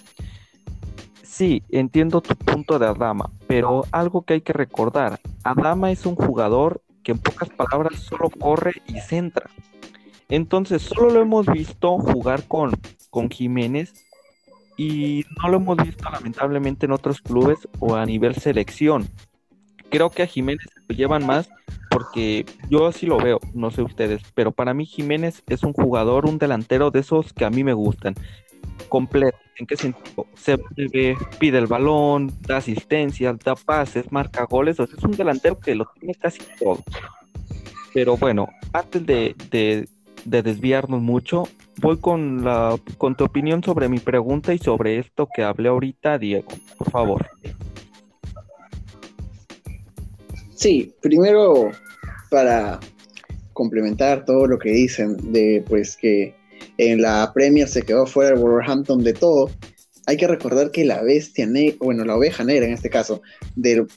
Sí, 1.23 1.63
entiendo 1.69 2.21
tu 2.21 2.35
punto 2.35 2.77
de 2.77 2.85
Adama, 2.85 3.31
pero 3.47 3.85
algo 3.91 4.21
que 4.21 4.35
hay 4.35 4.41
que 4.41 4.53
recordar, 4.53 5.19
Adama 5.43 5.89
es 5.89 6.05
un 6.05 6.13
jugador 6.13 6.83
que 7.03 7.11
en 7.11 7.19
pocas 7.19 7.49
palabras 7.49 7.99
solo 7.99 8.29
corre 8.29 8.81
y 8.87 8.99
centra. 8.99 9.49
Entonces, 10.29 10.81
solo 10.81 11.09
lo 11.09 11.21
hemos 11.21 11.45
visto 11.47 11.97
jugar 11.97 12.47
con, 12.47 12.71
con 13.09 13.29
Jiménez 13.29 13.93
y 14.77 15.25
no 15.41 15.49
lo 15.49 15.57
hemos 15.57 15.77
visto 15.77 16.09
lamentablemente 16.09 16.85
en 16.85 16.93
otros 16.93 17.21
clubes 17.21 17.67
o 17.79 17.95
a 17.95 18.05
nivel 18.05 18.35
selección. 18.35 19.07
Creo 19.89 20.09
que 20.09 20.23
a 20.23 20.27
Jiménez 20.27 20.65
lo 20.87 20.95
llevan 20.95 21.25
más 21.25 21.49
porque 21.89 22.45
yo 22.69 22.87
así 22.87 23.05
lo 23.05 23.17
veo, 23.17 23.39
no 23.53 23.71
sé 23.71 23.81
ustedes, 23.81 24.21
pero 24.33 24.53
para 24.53 24.73
mí 24.73 24.85
Jiménez 24.85 25.43
es 25.47 25.63
un 25.63 25.73
jugador, 25.73 26.25
un 26.25 26.37
delantero 26.37 26.89
de 26.89 27.01
esos 27.01 27.33
que 27.33 27.43
a 27.43 27.49
mí 27.49 27.65
me 27.65 27.73
gustan, 27.73 28.15
completo. 28.87 29.37
¿En 29.61 29.67
qué 29.67 29.77
sentido? 29.77 30.25
Se 30.33 30.57
pide 31.37 31.59
el 31.59 31.67
balón, 31.67 32.33
da 32.47 32.57
asistencia, 32.57 33.37
da 33.45 33.53
pases, 33.53 34.11
marca 34.11 34.43
goles. 34.45 34.79
O 34.79 34.87
sea, 34.87 34.97
es 34.97 35.03
un 35.03 35.11
delantero 35.11 35.59
que 35.59 35.75
lo 35.75 35.85
tiene 35.99 36.15
casi 36.15 36.39
todo. 36.57 36.79
Pero 37.93 38.17
bueno, 38.17 38.49
antes 38.73 39.05
de, 39.05 39.35
de, 39.51 40.41
desviarnos 40.41 40.99
mucho, 40.99 41.47
voy 41.79 41.97
con, 41.97 42.43
la, 42.43 42.75
con 42.97 43.13
tu 43.13 43.23
opinión 43.23 43.63
sobre 43.63 43.87
mi 43.87 43.99
pregunta 43.99 44.51
y 44.51 44.57
sobre 44.57 44.97
esto 44.97 45.29
que 45.31 45.43
hablé 45.43 45.69
ahorita, 45.69 46.17
Diego. 46.17 46.47
Por 46.79 46.89
favor. 46.89 47.29
Sí, 50.55 50.91
primero 51.01 51.69
para 52.31 52.79
complementar 53.53 54.25
todo 54.25 54.47
lo 54.47 54.57
que 54.57 54.71
dicen 54.71 55.17
de 55.31 55.63
pues 55.69 55.95
que 55.97 56.40
en 56.81 56.99
la 56.99 57.31
Premier 57.31 57.67
se 57.67 57.83
quedó 57.83 58.07
fuera 58.07 58.31
el 58.31 58.39
Wolverhampton 58.39 59.03
de 59.03 59.13
todo. 59.13 59.51
Hay 60.07 60.17
que 60.17 60.27
recordar 60.27 60.71
que 60.71 60.83
la 60.83 61.03
bestia 61.03 61.45
negra, 61.45 61.77
bueno, 61.79 62.03
la 62.03 62.17
oveja 62.17 62.43
negra 62.43 62.65
en 62.65 62.73
este 62.73 62.89
caso, 62.89 63.21
del, 63.55 63.87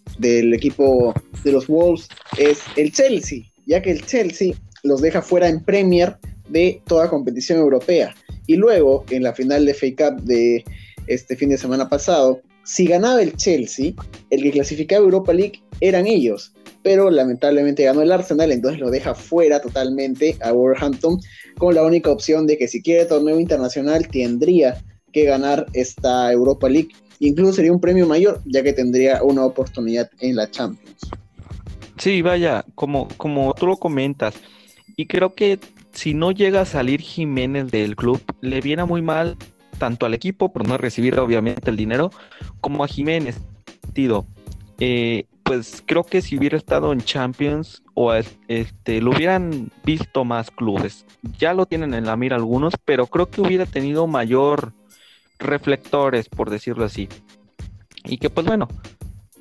equipo 0.52 1.14
de 1.42 1.52
los 1.52 1.66
Wolves 1.66 2.08
es 2.36 2.60
el 2.76 2.92
Chelsea, 2.92 3.44
ya 3.66 3.80
que 3.80 3.90
el 3.90 4.04
Chelsea 4.04 4.52
los 4.82 5.00
deja 5.00 5.22
fuera 5.22 5.48
en 5.48 5.64
Premier 5.64 6.18
de 6.50 6.82
toda 6.86 7.08
competición 7.08 7.58
europea. 7.58 8.14
Y 8.46 8.56
luego, 8.56 9.06
en 9.08 9.22
la 9.22 9.32
final 9.32 9.64
de 9.64 9.72
FA 9.72 9.86
Cup 9.96 10.22
de 10.24 10.62
este 11.06 11.36
fin 11.36 11.48
de 11.48 11.56
semana 11.56 11.88
pasado, 11.88 12.42
si 12.64 12.86
ganaba 12.86 13.22
el 13.22 13.34
Chelsea, 13.34 13.92
el 14.28 14.42
que 14.42 14.50
clasificaba 14.50 15.02
Europa 15.02 15.32
League 15.32 15.62
eran 15.80 16.06
ellos. 16.06 16.52
pero 16.82 17.08
lamentablemente 17.10 17.84
ganó 17.84 18.02
el 18.02 18.12
Arsenal, 18.12 18.52
entonces 18.52 18.78
lo 18.78 18.90
deja 18.90 19.14
fuera 19.14 19.58
totalmente 19.58 20.36
a 20.42 20.52
Wolverhampton, 20.52 21.18
con 21.56 21.74
la 21.74 21.82
única 21.82 22.10
opción 22.10 22.46
de 22.46 22.56
que 22.56 22.68
si 22.68 22.82
quiere 22.82 23.06
torneo 23.06 23.38
internacional 23.38 24.08
tendría 24.08 24.82
que 25.12 25.24
ganar 25.24 25.66
esta 25.72 26.32
Europa 26.32 26.68
League. 26.68 26.90
Incluso 27.20 27.54
sería 27.54 27.72
un 27.72 27.80
premio 27.80 28.06
mayor, 28.06 28.40
ya 28.44 28.62
que 28.62 28.72
tendría 28.72 29.22
una 29.22 29.44
oportunidad 29.44 30.10
en 30.20 30.36
la 30.36 30.50
Champions. 30.50 30.98
Sí, 31.96 32.22
vaya, 32.22 32.64
como, 32.74 33.08
como 33.16 33.54
tú 33.54 33.66
lo 33.66 33.76
comentas, 33.76 34.34
y 34.96 35.06
creo 35.06 35.34
que 35.34 35.58
si 35.92 36.12
no 36.12 36.32
llega 36.32 36.62
a 36.62 36.66
salir 36.66 37.00
Jiménez 37.00 37.70
del 37.70 37.94
club, 37.94 38.20
le 38.40 38.60
viene 38.60 38.84
muy 38.84 39.00
mal 39.00 39.36
tanto 39.78 40.06
al 40.06 40.14
equipo 40.14 40.52
por 40.52 40.66
no 40.66 40.76
recibir 40.76 41.18
obviamente 41.18 41.70
el 41.70 41.76
dinero, 41.76 42.10
como 42.60 42.84
a 42.84 42.88
Jiménez. 42.88 43.40
Eh, 44.80 45.26
pues 45.44 45.82
creo 45.86 46.04
que 46.04 46.22
si 46.22 46.38
hubiera 46.38 46.56
estado 46.56 46.92
en 46.92 47.00
Champions 47.02 47.82
o 47.92 48.12
este 48.14 49.00
lo 49.00 49.10
hubieran 49.10 49.70
visto 49.84 50.24
más 50.24 50.50
clubes. 50.50 51.04
Ya 51.38 51.52
lo 51.54 51.66
tienen 51.66 51.94
en 51.94 52.06
la 52.06 52.16
mira 52.16 52.36
algunos, 52.36 52.74
pero 52.84 53.06
creo 53.06 53.30
que 53.30 53.42
hubiera 53.42 53.66
tenido 53.66 54.06
mayor 54.06 54.72
reflectores, 55.38 56.28
por 56.28 56.50
decirlo 56.50 56.84
así. 56.84 57.08
Y 58.04 58.16
que 58.18 58.30
pues 58.30 58.46
bueno, 58.46 58.68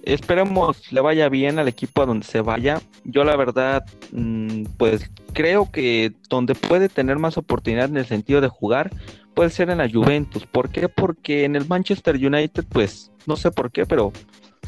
esperemos 0.03 0.91
le 0.91 1.01
vaya 1.01 1.29
bien 1.29 1.57
al 1.57 1.69
equipo 1.69 2.01
a 2.01 2.05
donde 2.05 2.25
se 2.25 2.41
vaya. 2.41 2.81
Yo 3.05 3.23
la 3.23 3.37
verdad, 3.37 3.85
mm, 4.11 4.65
pues 4.77 5.09
creo 5.33 5.71
que 5.71 6.11
donde 6.29 6.53
puede 6.53 6.89
tener 6.89 7.17
más 7.17 7.37
oportunidad 7.37 7.89
en 7.89 7.97
el 7.97 8.05
sentido 8.05 8.41
de 8.41 8.49
jugar 8.49 8.91
puede 9.33 9.49
ser 9.49 9.69
en 9.69 9.79
la 9.79 9.89
Juventus. 9.89 10.45
¿Por 10.45 10.69
qué? 10.69 10.89
Porque 10.89 11.45
en 11.45 11.55
el 11.55 11.67
Manchester 11.67 12.15
United, 12.15 12.65
pues 12.69 13.11
no 13.25 13.35
sé 13.35 13.51
por 13.51 13.71
qué, 13.71 13.85
pero 13.85 14.11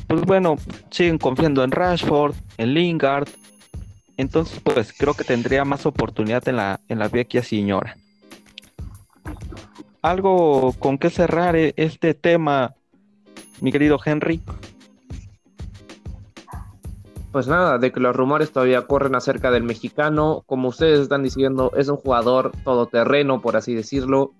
pues 0.07 0.21
bueno, 0.21 0.57
siguen 0.91 1.17
confiando 1.17 1.63
en 1.63 1.71
Rashford, 1.71 2.35
en 2.57 2.73
Lingard. 2.73 3.27
Entonces, 4.17 4.59
pues 4.63 4.93
creo 4.97 5.13
que 5.13 5.23
tendría 5.23 5.65
más 5.65 5.85
oportunidad 5.85 6.47
en 6.47 6.57
la, 6.57 6.79
en 6.87 6.99
la 6.99 7.09
vecchia 7.09 7.43
señora. 7.43 7.97
Algo 10.01 10.73
con 10.79 10.97
que 10.97 11.09
cerrar 11.09 11.55
e-, 11.55 11.73
este 11.77 12.13
tema, 12.13 12.73
mi 13.61 13.71
querido 13.71 13.99
Henry 14.03 14.41
pues 17.35 17.49
nada, 17.49 17.77
de 17.79 17.91
que 17.91 17.99
los 17.99 18.15
rumores 18.15 18.53
todavía 18.53 18.87
corren 18.87 19.13
acerca 19.13 19.51
del 19.51 19.63
mexicano. 19.63 20.45
Como 20.45 20.69
ustedes 20.69 21.01
están 21.01 21.21
diciendo, 21.21 21.69
es 21.75 21.89
un 21.89 21.97
jugador 21.97 22.53
todoterreno, 22.63 23.41
por 23.41 23.57
así 23.57 23.75
decirlo. 23.75 24.31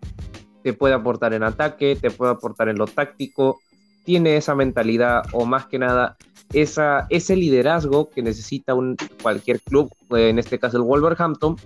Te 0.63 0.72
puede 0.72 0.93
aportar 0.93 1.34
en 1.34 1.43
ataque, 1.43 1.97
te 1.97 2.09
puede 2.09 2.32
aportar 2.32 2.70
en 2.70 2.78
lo 2.78 2.88
táctico. 2.88 3.59
Tiene 4.06 4.38
esa 4.38 4.56
mentalidad, 4.56 5.24
o 5.34 5.45
más 5.45 5.66
que 5.66 5.80
nada, 5.80 6.16
esa, 6.53 7.08
ese 7.10 7.36
liderazgo 7.36 8.10
que 8.10 8.22
necesita 8.22 8.74
un, 8.74 8.95
cualquier 9.22 9.60
club, 9.62 9.91
en 10.12 10.39
este 10.39 10.60
caso 10.60 10.78
el 10.78 10.84
Wolverhampton. 10.84 11.58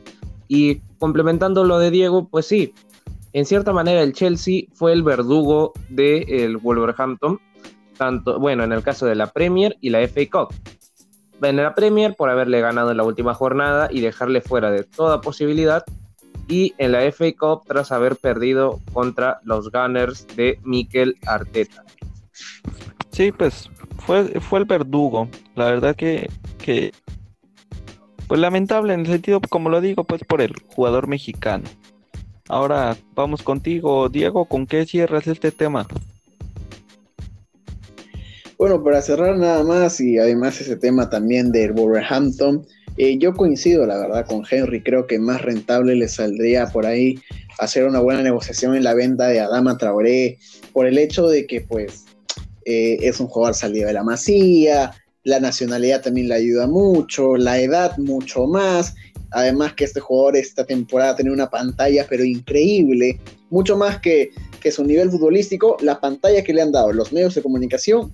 Y 0.48 0.80
complementando 0.98 1.64
lo 1.64 1.78
de 1.78 1.92
Diego, 1.92 2.28
pues 2.28 2.48
sí, 2.48 2.74
en 3.34 3.46
cierta 3.46 3.72
manera 3.72 4.02
el 4.02 4.14
Chelsea 4.14 4.64
fue 4.74 4.94
el 4.94 5.04
verdugo 5.04 5.74
del 5.90 6.58
Wolverhampton, 6.58 7.40
tanto, 7.98 8.40
bueno, 8.40 8.64
en 8.64 8.72
el 8.72 8.82
caso 8.82 9.06
de 9.06 9.14
la 9.14 9.28
Premier 9.28 9.78
y 9.82 9.92
la 9.92 10.00
FA 10.08 10.22
Cup 10.32 10.56
en 11.48 11.58
la 11.58 11.74
Premier 11.74 12.16
por 12.16 12.30
haberle 12.30 12.62
ganado 12.62 12.92
en 12.92 12.98
la 12.98 13.04
última 13.04 13.34
jornada 13.34 13.88
y 13.92 14.02
dejarle 14.02 14.42
fuera 14.42 14.72
de 14.72 14.84
toda 14.84 15.22
posibilidad. 15.22 15.84
Y 16.48 16.74
en 16.78 16.92
la 16.92 17.04
FA 17.12 17.32
Cup 17.38 17.64
tras 17.68 17.92
haber 17.92 18.16
perdido 18.16 18.80
contra 18.92 19.40
los 19.44 19.72
Gunners 19.72 20.26
de 20.36 20.60
Mikel 20.64 21.16
Arteta. 21.26 21.84
Sí, 23.12 23.32
pues 23.32 23.70
fue, 24.06 24.40
fue 24.40 24.60
el 24.60 24.66
verdugo. 24.66 25.28
La 25.56 25.66
verdad 25.66 25.96
que, 25.96 26.30
pues 28.28 28.40
lamentable 28.40 28.94
en 28.94 29.02
el 29.02 29.08
sentido, 29.08 29.42
como 29.50 29.70
lo 29.70 29.82
digo, 29.82 30.04
pues 30.04 30.24
por 30.24 30.42
el 30.42 30.54
jugador 30.68 31.08
mexicano. 31.08 31.66
Ahora 32.48 32.98
vamos 33.14 33.44
contigo, 33.44 34.10
Diego, 34.10 34.46
¿con 34.46 34.66
qué 34.66 34.86
cierras 34.86 35.28
este 35.28 35.52
tema? 35.52 35.88
Bueno, 38.58 38.84
para 38.84 39.02
cerrar 39.02 39.38
nada 39.38 39.64
más 39.64 40.02
y 40.02 40.18
además 40.18 40.60
ese 40.60 40.76
tema 40.76 41.10
también 41.10 41.52
del 41.52 41.72
Wolverhampton, 41.72 42.66
eh, 42.98 43.18
yo 43.18 43.34
coincido 43.34 43.86
la 43.86 43.98
verdad 43.98 44.26
con 44.26 44.44
Henry, 44.50 44.84
creo 44.84 45.08
que 45.08 45.20
más 45.20 45.42
rentable 45.42 45.96
le 45.96 46.10
saldría 46.10 46.68
por 46.68 46.86
ahí 46.86 47.20
hacer 47.60 47.86
una 47.86 48.02
buena 48.02 48.22
negociación 48.22 48.76
en 48.76 48.84
la 48.84 48.94
venta 48.94 49.28
de 49.28 49.40
Adama 49.40 49.78
Traoré 49.78 50.38
por 50.74 50.86
el 50.86 50.98
hecho 50.98 51.28
de 51.30 51.48
que 51.48 51.62
pues 51.62 52.06
eh, 52.66 52.98
es 53.02 53.20
un 53.20 53.28
jugador 53.28 53.56
salido 53.56 53.88
de 53.88 53.94
la 53.94 54.04
masía, 54.04 54.94
la 55.24 55.40
nacionalidad 55.40 56.02
también 56.02 56.30
le 56.30 56.36
ayuda 56.36 56.68
mucho, 56.68 57.38
la 57.38 57.60
edad 57.60 57.98
mucho 57.98 58.48
más, 58.48 58.96
además 59.32 59.74
que 59.74 59.84
este 59.84 60.00
jugador 60.00 60.38
esta 60.38 60.66
temporada 60.66 61.16
tiene 61.16 61.32
una 61.32 61.50
pantalla 61.50 62.06
pero 62.10 62.24
increíble, 62.24 63.20
mucho 63.50 63.78
más 63.78 64.00
que, 64.00 64.32
que 64.62 64.72
su 64.72 64.84
nivel 64.84 65.10
futbolístico, 65.12 65.78
la 65.82 66.00
pantalla 66.00 66.44
que 66.44 66.54
le 66.54 66.62
han 66.62 66.72
dado 66.72 66.94
los 66.94 67.12
medios 67.12 67.36
de 67.36 67.42
comunicación 67.42 68.14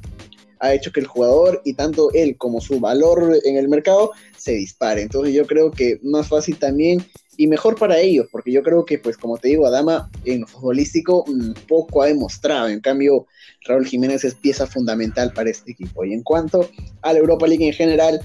ha 0.59 0.73
hecho 0.73 0.91
que 0.91 1.01
el 1.01 1.07
jugador 1.07 1.61
y 1.65 1.73
tanto 1.73 2.11
él 2.13 2.37
como 2.37 2.61
su 2.61 2.79
valor 2.79 3.37
en 3.43 3.57
el 3.57 3.67
mercado 3.67 4.11
se 4.45 4.53
dispare. 4.53 5.01
Entonces 5.01 5.33
yo 5.33 5.47
creo 5.47 5.71
que 5.71 5.99
más 6.03 6.27
fácil 6.27 6.57
también 6.57 7.03
y 7.35 7.47
mejor 7.47 7.75
para 7.77 7.97
ellos, 7.97 8.27
porque 8.31 8.51
yo 8.51 8.61
creo 8.61 8.85
que, 8.85 8.99
pues 8.99 9.17
como 9.17 9.37
te 9.37 9.49
digo, 9.49 9.65
Adama 9.65 10.09
en 10.23 10.45
futbolístico 10.45 11.25
mm, 11.27 11.67
poco 11.67 12.03
ha 12.03 12.07
demostrado. 12.07 12.69
En 12.69 12.79
cambio, 12.79 13.25
Raúl 13.67 13.87
Jiménez 13.87 14.23
es 14.23 14.35
pieza 14.35 14.67
fundamental 14.67 15.33
para 15.33 15.49
este 15.49 15.71
equipo. 15.71 16.05
Y 16.05 16.13
en 16.13 16.21
cuanto 16.21 16.69
a 17.01 17.11
la 17.11 17.19
Europa 17.19 17.47
League 17.47 17.65
en 17.65 17.73
general, 17.73 18.21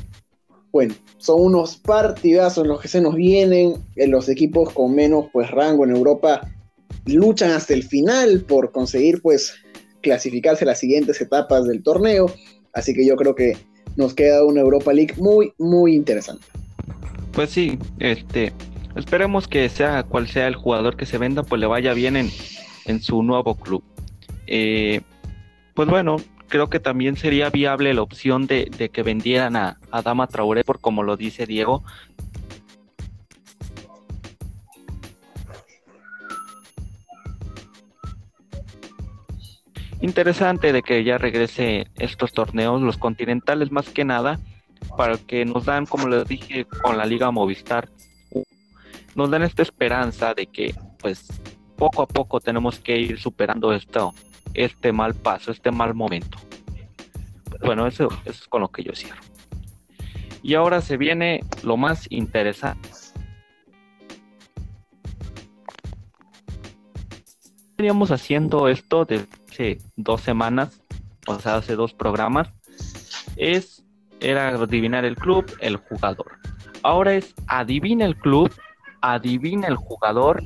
bueno, 0.71 0.95
son 1.17 1.41
unos 1.41 1.77
partidazos 1.77 2.67
los 2.67 2.81
que 2.81 2.89
se 2.89 3.01
nos 3.01 3.15
vienen. 3.15 3.77
En 3.97 4.05
eh, 4.05 4.07
los 4.07 4.29
equipos 4.29 4.73
con 4.75 4.95
menos 4.95 5.27
pues 5.33 5.51
rango 5.51 5.85
en 5.85 5.97
Europa 5.97 6.43
luchan 7.07 7.53
hasta 7.53 7.73
el 7.73 7.83
final 7.83 8.43
por 8.43 8.73
conseguir 8.73 9.23
pues 9.23 9.55
clasificarse 10.03 10.67
las 10.67 10.79
siguientes 10.79 11.19
etapas 11.21 11.65
del 11.65 11.83
torneo. 11.83 12.27
Así 12.75 12.93
que 12.95 13.05
yo 13.07 13.17
creo 13.17 13.35
que 13.35 13.57
nos 14.01 14.15
queda 14.15 14.45
una 14.45 14.61
Europa 14.61 14.93
League 14.93 15.15
muy, 15.19 15.53
muy 15.59 15.95
interesante. 15.95 16.45
Pues 17.33 17.51
sí, 17.51 17.79
este, 18.01 18.53
esperemos 18.97 19.47
que 19.47 19.69
sea 19.69 20.03
cual 20.03 20.27
sea 20.27 20.49
el 20.49 20.57
jugador 20.57 20.97
que 20.97 21.07
se 21.07 21.19
venda, 21.19 21.45
pues 21.45 21.61
le 21.61 21.67
vaya 21.67 21.95
bien 21.95 22.17
en, 22.17 22.31
en 22.87 23.01
su 23.01 23.23
nuevo 23.23 23.55
club. 23.55 23.85
Eh, 24.49 25.03
pues 25.75 25.89
bueno, 25.89 26.17
creo 26.49 26.69
que 26.69 26.81
también 26.81 27.17
sería 27.17 27.51
viable 27.51 27.95
la 27.95 28.03
opción 28.03 28.47
de, 28.47 28.91
que 28.93 29.03
vendieran 29.03 29.55
a, 29.55 29.79
a, 29.93 30.03
Dama 30.03 30.27
Traoré, 30.27 30.65
por 30.65 30.81
como 30.81 31.03
lo 31.05 31.17
dice 31.17 31.47
Diego, 31.47 31.85
interesante 40.01 40.73
de 40.73 40.83
que 40.83 41.05
ya 41.05 41.19
regrese 41.19 41.87
estos 41.97 42.33
torneos, 42.33 42.81
los 42.83 42.97
continentales 42.97 43.71
más 43.71 43.89
que 43.89 44.05
nada, 44.05 44.39
para 44.97 45.19
que 45.19 45.45
nos 45.45 45.67
dan, 45.67 45.87
como 45.87 46.09
les 46.09 46.27
dije, 46.27 46.65
con 46.83 46.97
la 46.97 47.07
Liga 47.07 47.31
Movistar, 47.31 47.89
nos 49.15 49.31
dan 49.31 49.43
esta 49.43 49.63
esperanza 49.63 50.35
de 50.35 50.47
que, 50.47 50.75
pues, 50.99 51.29
poco 51.77 52.03
a 52.03 52.07
poco 52.07 52.41
tenemos 52.41 52.79
que 52.79 52.99
ir 52.99 53.19
superando 53.19 53.73
esto, 53.73 54.15
este 54.55 54.93
mal 54.93 55.15
paso, 55.15 55.51
este 55.51 55.71
mal 55.71 55.95
momento. 55.95 56.39
Bueno, 57.63 57.87
eso, 57.87 58.09
es 58.25 58.47
con 58.49 58.63
lo 58.63 58.69
que 58.69 58.83
yo 58.83 58.95
cierro. 58.95 59.21
Y 60.43 60.55
ahora 60.55 60.81
se 60.81 60.97
viene 60.97 61.41
lo 61.63 61.77
más 61.77 62.07
interesante. 62.11 62.89
Veníamos 67.77 68.11
haciendo 68.11 68.69
esto 68.69 69.05
de 69.05 69.27
dos 69.97 70.21
semanas, 70.21 70.81
o 71.27 71.39
sea, 71.39 71.57
hace 71.57 71.77
dos 71.77 71.95
programas, 71.95 72.49
es 73.37 73.85
era 74.21 74.49
adivinar 74.49 75.05
el 75.05 75.17
club, 75.17 75.45
el 75.61 75.77
jugador. 75.77 76.39
Ahora 76.83 77.15
es 77.15 77.35
adivina 77.47 78.05
el 78.05 78.17
club, 78.17 78.53
adivina 79.01 79.67
el 79.67 79.77
jugador 79.77 80.43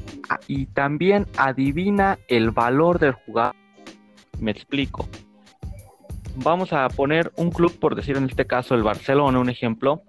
y 0.47 0.67
también 0.67 1.27
adivina 1.37 2.19
el 2.29 2.51
valor 2.51 2.99
del 2.99 3.13
jugador. 3.13 3.57
Me 4.39 4.51
explico. 4.51 5.09
Vamos 6.37 6.73
a 6.73 6.89
poner 6.89 7.33
un 7.37 7.51
club, 7.51 7.79
por 7.79 7.95
decir 7.95 8.17
en 8.17 8.25
este 8.25 8.47
caso 8.47 8.75
el 8.75 8.83
Barcelona, 8.83 9.39
un 9.39 9.51
ejemplo. 9.51 10.03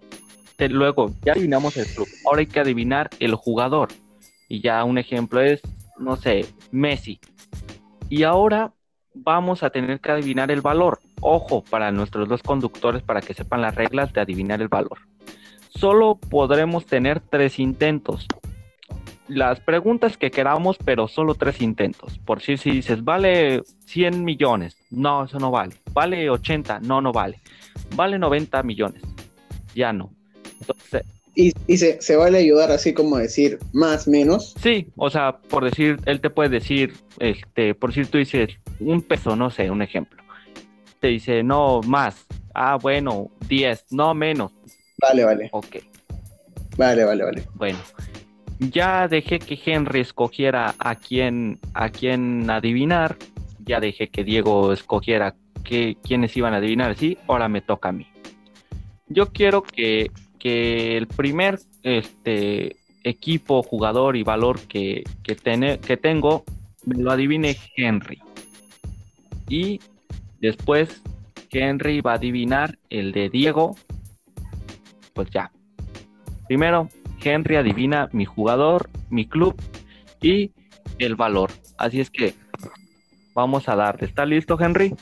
Luego 0.58 1.14
ya 1.24 1.34
adivinamos 1.34 1.78
el 1.78 1.86
club. 1.86 2.08
Ahora 2.26 2.40
hay 2.40 2.48
que 2.48 2.60
adivinar 2.60 3.10
el 3.20 3.36
jugador. 3.36 3.90
Y 4.48 4.62
ya 4.62 4.84
un 4.84 4.98
ejemplo 4.98 5.42
es, 5.42 5.62
no 6.00 6.16
sé, 6.16 6.46
Messi. 6.72 7.20
Y 8.10 8.24
ahora 8.24 8.74
vamos 9.16 9.64
a 9.64 9.70
tener 9.70 10.00
que 10.00 10.12
adivinar 10.12 10.52
el 10.52 10.62
valor. 10.62 11.00
Ojo 11.22 11.64
para 11.64 11.92
nuestros 11.92 12.28
dos 12.28 12.44
conductores 12.44 13.02
para 13.02 13.22
que 13.22 13.34
sepan 13.34 13.62
las 13.62 13.76
reglas 13.76 14.14
de 14.14 14.22
adivinar 14.22 14.62
el 14.62 14.68
valor. 14.68 15.00
Solo 15.70 16.16
podremos 16.30 16.86
tener 16.86 17.20
tres 17.20 17.60
intentos. 17.60 18.28
Las 19.28 19.60
preguntas 19.60 20.18
que 20.18 20.30
queramos, 20.30 20.78
pero 20.78 21.08
solo 21.08 21.34
tres 21.34 21.60
intentos. 21.62 22.20
Por 22.20 22.42
si, 22.42 22.58
si 22.58 22.70
dices, 22.70 23.04
vale 23.04 23.64
100 23.88 24.24
millones. 24.24 24.78
No, 24.92 25.26
eso 25.26 25.40
no 25.40 25.50
vale. 25.50 25.76
Vale 25.94 26.30
80. 26.30 26.82
No, 26.82 27.02
no 27.02 27.12
vale. 27.12 27.40
Vale 27.96 28.20
90 28.20 28.62
millones. 28.64 29.02
ya 29.74 29.92
no. 29.92 30.12
Entonces, 30.62 31.04
Y, 31.34 31.52
y 31.68 31.78
se, 31.78 32.02
se 32.02 32.16
vale 32.16 32.38
ayudar 32.38 32.72
así 32.72 32.94
como 32.94 33.18
decir 33.18 33.58
más, 33.74 34.08
menos. 34.08 34.54
sí, 34.62 34.88
o 34.96 35.10
sea, 35.10 35.40
por 35.50 35.66
decir, 35.66 36.00
él 36.06 36.22
te 36.22 36.30
puede 36.30 36.48
decir, 36.50 36.94
este, 37.20 37.76
por 37.76 37.90
decir 37.90 38.08
tú 38.08 38.18
dices 38.20 38.58
un 38.80 39.02
peso, 39.02 39.36
no 39.36 39.50
sé, 39.50 39.70
un 39.70 39.82
ejemplo. 39.82 40.24
Te 41.00 41.08
dice, 41.08 41.44
no, 41.44 41.82
más. 41.82 42.26
Ah, 42.54 42.78
bueno, 42.82 43.30
10, 43.48 43.86
no 43.92 44.14
menos. 44.14 44.52
Vale, 45.00 45.26
vale, 45.26 45.50
Ok, 45.52 45.78
vale, 46.78 47.04
vale, 47.04 47.24
vale. 47.24 47.44
bueno. 47.54 47.80
Ya 48.60 49.08
dejé 49.10 49.40
que 49.40 49.60
Henry 49.66 50.00
escogiera 50.00 50.76
a 50.80 50.96
quién, 50.96 51.60
a 51.74 51.90
quién 51.90 52.50
adivinar. 52.50 53.18
Ya 53.66 53.80
dejé 53.82 54.08
que 54.10 54.24
Diego 54.24 54.72
escogiera 54.72 55.36
qué, 55.64 55.98
quiénes 56.02 56.36
iban 56.38 56.54
a 56.54 56.58
adivinar. 56.58 56.96
Sí, 56.96 57.18
ahora 57.28 57.50
me 57.50 57.62
toca 57.62 57.90
a 57.90 57.92
mí. 57.92 58.08
Yo 59.08 59.34
quiero 59.34 59.62
que, 59.62 60.10
que 60.40 60.96
el 60.96 61.08
primer 61.08 61.60
este, 61.84 62.78
equipo, 63.04 63.62
jugador 63.62 64.16
y 64.16 64.24
valor 64.24 64.62
que, 64.62 65.04
que, 65.22 65.36
que 65.36 65.98
tengo 65.98 66.46
me 66.86 67.04
lo 67.04 67.12
adivine 67.12 67.58
Henry. 67.76 68.22
Y 69.48 69.80
después 70.40 71.02
Henry 71.52 72.02
va 72.02 72.14
a 72.14 72.16
adivinar 72.16 72.78
el 72.90 73.12
de 73.12 73.30
Diego. 73.30 73.76
Pues 75.14 75.30
ya. 75.30 75.52
Primero, 76.48 76.90
Henry 77.24 77.56
adivina 77.56 78.10
mi 78.12 78.26
jugador, 78.26 78.90
mi 79.10 79.28
club 79.28 79.56
y 80.22 80.52
el 81.00 81.16
valor. 81.16 81.52
Así 81.78 82.00
es 82.00 82.10
que 82.10 82.34
vamos 83.34 83.68
a 83.70 83.76
darle. 83.76 84.08
¿Está 84.08 84.26
listo, 84.26 84.58
Henry? 84.60 84.94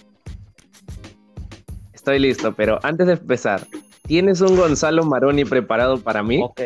Estoy 1.94 2.20
listo, 2.20 2.54
pero 2.54 2.80
antes 2.84 3.08
de 3.08 3.14
empezar, 3.14 3.66
¿tienes 4.04 4.41
un 4.41 4.56
Gonzalo 4.58 5.06
Maroni 5.06 5.46
preparado 5.46 6.02
para 6.02 6.22
mí? 6.24 6.41
Ok, 6.44 6.62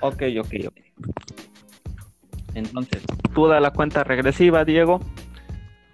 ok, 0.00 0.22
ok, 0.40 0.54
ok. 0.68 0.78
Entonces, 2.54 3.02
tú 3.34 3.46
da 3.46 3.60
la 3.60 3.72
cuenta 3.72 4.04
regresiva, 4.04 4.64
Diego. 4.64 5.00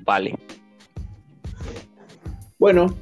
Vale. 0.01 0.39
Bueno, 2.65 2.97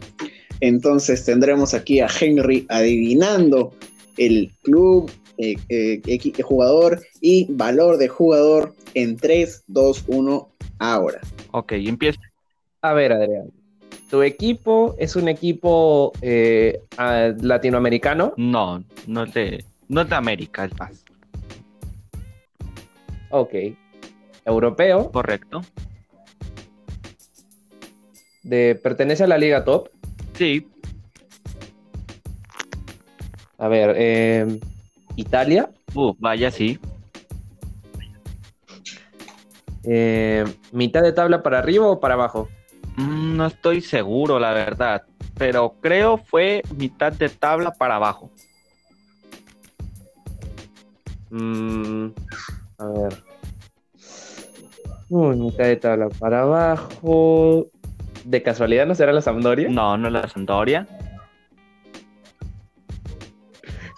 entonces 0.59 1.25
tendremos 1.25 1.73
aquí 1.73 2.01
a 2.01 2.09
Henry 2.09 2.67
adivinando 2.69 3.73
el 4.17 4.51
club, 4.63 5.09
eh, 5.39 5.55
eh, 5.69 6.43
jugador 6.43 7.01
y 7.21 7.47
valor 7.49 7.97
de 7.97 8.09
jugador 8.09 8.75
en 8.95 9.17
3, 9.17 9.63
2, 9.69 10.05
1, 10.09 10.49
ahora. 10.81 11.21
Ok, 11.53 11.75
empieza. 11.75 12.21
A 12.81 12.93
ver, 12.93 13.13
Adrián. 13.13 13.53
¿Tu 14.11 14.23
equipo 14.23 14.97
es 14.99 15.15
un 15.15 15.29
equipo 15.29 16.11
eh, 16.23 16.81
latinoamericano? 17.41 18.35
No, 18.37 18.83
no 19.07 19.23
es 19.23 19.33
de, 19.33 19.65
no 19.87 20.01
es 20.01 20.09
de 20.09 20.17
América, 20.17 20.65
es 20.65 20.77
más. 20.77 21.05
Ok. 23.31 23.55
¿Europeo? 24.45 25.13
Correcto. 25.13 25.63
De, 28.43 28.79
¿Pertenece 28.83 29.25
a 29.25 29.27
la 29.27 29.39
Liga 29.39 29.65
Top? 29.65 29.89
Sí, 30.35 30.67
A 33.59 33.69
ver, 33.69 33.95
eh, 33.97 34.59
¿Italia? 35.15 35.71
uh, 35.95 36.15
vaya, 36.19 36.51
sí. 36.51 36.81
Eh, 39.85 40.45
¿Mitad 40.73 41.03
de 41.03 41.13
tabla 41.13 41.45
para 41.45 41.61
arriba 41.61 41.87
o 41.87 42.01
para 42.01 42.15
abajo? 42.15 42.49
Mm, 42.97 43.37
No 43.37 43.47
estoy 43.47 43.81
seguro, 43.81 44.41
la 44.41 44.53
verdad. 44.53 45.03
Pero 45.39 45.77
creo 45.81 46.19
fue 46.19 46.63
mitad 46.77 47.13
de 47.13 47.29
tabla 47.29 47.71
para 47.73 47.97
abajo. 47.97 48.31
Mm, 51.31 52.07
a 52.79 52.87
ver. 52.87 53.23
Uy, 55.09 55.37
mitad 55.37 55.65
de 55.65 55.77
tabla 55.77 56.09
para 56.09 56.43
abajo. 56.43 57.67
¿De 58.25 58.43
casualidad 58.43 58.87
no 58.87 58.95
será 58.95 59.13
la 59.13 59.21
Sampdoria? 59.21 59.69
No, 59.69 59.97
no 59.97 60.09
es 60.09 60.13
la 60.13 60.29
Sampdoria. 60.29 60.87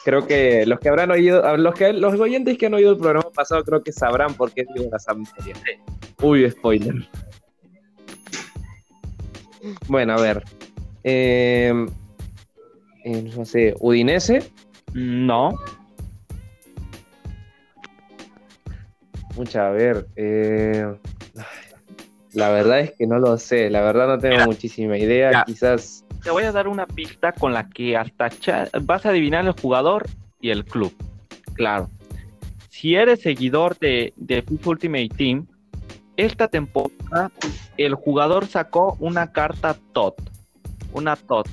Creo 0.05 0.27
que 0.27 0.67
los 0.67 0.79
que 0.81 0.89
habrán 0.91 1.11
oído, 1.11 1.57
los 1.57 1.75
que 1.75 1.93
los 1.95 2.19
oyentes 2.21 2.59
que 2.59 2.67
han 2.67 2.75
oído 2.75 2.93
el 2.93 2.99
programa 2.99 3.31
pasado 3.31 3.65
creo 3.65 3.83
que 3.83 3.93
sabrán 3.93 4.35
por 4.35 4.53
qué 4.53 4.65
digo 4.75 4.89
la 4.91 4.99
Sampdoria. 4.99 5.55
Uy, 6.23 6.51
spoiler. 6.51 7.09
Bueno, 9.89 10.13
a 10.15 10.21
ver. 10.21 10.43
Eh, 11.05 11.87
eh, 13.05 13.33
no 13.37 13.45
sé, 13.45 13.75
Udinese. 13.81 14.51
No. 14.93 15.59
Mucha, 19.37 19.69
a 19.69 19.71
ver. 19.71 20.07
eh, 20.17 20.95
la 22.35 22.51
verdad 22.51 22.81
es 22.81 22.93
que 22.93 23.07
no 23.07 23.19
lo 23.19 23.39
sé. 23.39 23.71
La 23.71 23.81
verdad 23.81 24.09
no 24.09 24.19
tengo 24.19 24.35
Mira, 24.35 24.47
muchísima 24.47 24.99
idea. 24.99 25.33
ya. 25.33 25.45
Quizás. 25.45 26.05
Te 26.23 26.31
voy 26.31 26.45
a 26.45 26.53
dar 26.53 26.69
una 26.69 26.87
pista 26.87 27.33
con 27.33 27.53
la 27.53 27.69
que 27.69 27.97
hasta 27.97 28.31
vas 28.83 29.07
a 29.07 29.11
adivinar 29.11 29.47
el 29.47 29.53
jugador 29.53 30.07
y 30.41 30.51
el 30.51 30.65
club. 30.65 30.95
Claro. 31.55 31.91
Si 32.71 32.95
eres 32.95 33.21
seguidor 33.21 33.79
de, 33.79 34.13
de 34.17 34.43
FIFA 34.43 34.71
Ultimate 34.71 35.09
Team, 35.17 35.47
esta 36.17 36.49
temporada 36.49 37.31
el 37.77 37.95
jugador 37.95 38.47
sacó 38.47 38.97
una 39.01 39.33
carta 39.33 39.77
TOT. 39.93 40.15
Una 40.93 41.17
TOT. 41.17 41.49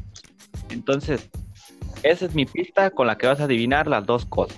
Entonces, 0.69 1.29
esa 2.03 2.25
es 2.25 2.35
mi 2.35 2.45
pista 2.45 2.89
con 2.91 3.07
la 3.07 3.17
que 3.17 3.27
vas 3.27 3.39
a 3.39 3.45
adivinar 3.45 3.87
las 3.87 4.05
dos 4.05 4.25
cosas. 4.25 4.57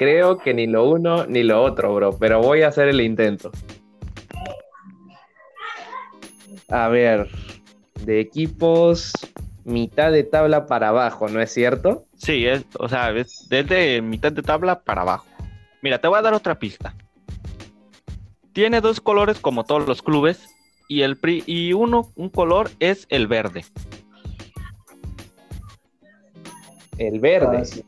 Creo 0.00 0.38
que 0.38 0.54
ni 0.54 0.66
lo 0.66 0.88
uno 0.88 1.26
ni 1.26 1.42
lo 1.42 1.62
otro, 1.62 1.94
bro. 1.94 2.16
Pero 2.18 2.40
voy 2.40 2.62
a 2.62 2.68
hacer 2.68 2.88
el 2.88 3.02
intento. 3.02 3.52
A 6.70 6.88
ver. 6.88 7.28
De 8.02 8.18
equipos. 8.18 9.12
Mitad 9.64 10.10
de 10.10 10.24
tabla 10.24 10.64
para 10.64 10.88
abajo, 10.88 11.28
¿no 11.28 11.38
es 11.42 11.52
cierto? 11.52 12.06
Sí, 12.16 12.46
es, 12.46 12.64
o 12.78 12.88
sea, 12.88 13.10
es 13.10 13.46
desde 13.50 14.00
mitad 14.00 14.32
de 14.32 14.40
tabla 14.42 14.80
para 14.80 15.02
abajo. 15.02 15.26
Mira, 15.82 16.00
te 16.00 16.08
voy 16.08 16.18
a 16.18 16.22
dar 16.22 16.32
otra 16.32 16.58
pista. 16.58 16.94
Tiene 18.54 18.80
dos 18.80 19.02
colores 19.02 19.38
como 19.38 19.64
todos 19.64 19.86
los 19.86 20.00
clubes 20.00 20.48
y 20.88 21.02
el 21.02 21.18
pri- 21.18 21.44
y 21.46 21.74
uno 21.74 22.10
un 22.16 22.30
color 22.30 22.70
es 22.80 23.06
el 23.10 23.26
verde. 23.26 23.66
El 26.96 27.20
verde. 27.20 27.58
Ah, 27.60 27.64
sí. 27.66 27.84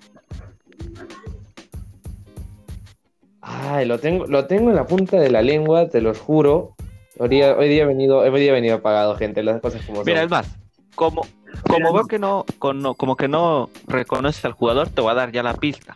Ay, 3.65 3.87
lo 3.87 3.99
tengo, 3.99 4.27
lo 4.27 4.47
tengo 4.47 4.71
en 4.71 4.77
la 4.77 4.87
punta 4.87 5.19
de 5.19 5.31
la 5.31 5.43
lengua, 5.43 5.89
te 5.89 6.01
lo 6.01 6.15
juro. 6.15 6.75
Hoy 7.19 7.29
día, 7.29 7.57
hoy 7.57 7.69
día 7.69 7.85
he 7.85 7.87
venido, 7.87 8.19
hoy 8.19 8.41
día 8.41 8.51
he 8.51 8.55
venido 8.55 8.77
apagado, 8.77 9.15
gente, 9.17 9.43
las 9.43 9.61
cosas 9.61 9.85
como 9.87 10.03
Mira, 10.03 10.19
son. 10.19 10.25
es 10.25 10.31
más, 10.31 10.59
como 10.95 11.27
como 11.69 11.93
veo 11.93 12.07
que 12.07 12.19
no, 12.19 12.45
como 12.59 13.17
que 13.17 13.29
no 13.29 13.71
reconoces 13.87 14.45
al 14.45 14.53
jugador, 14.53 14.89
te 14.89 15.01
voy 15.01 15.13
a 15.13 15.15
dar 15.15 15.33
ya 15.33 15.43
la 15.43 15.55
pista. 15.55 15.95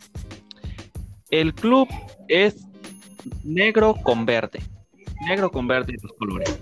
El 1.30 1.54
club 1.54 1.88
es 2.28 2.66
negro 3.42 3.94
con 4.02 4.26
verde. 4.26 4.60
Negro 5.26 5.50
con 5.50 5.66
verde 5.66 5.94
los 6.02 6.12
colores. 6.12 6.58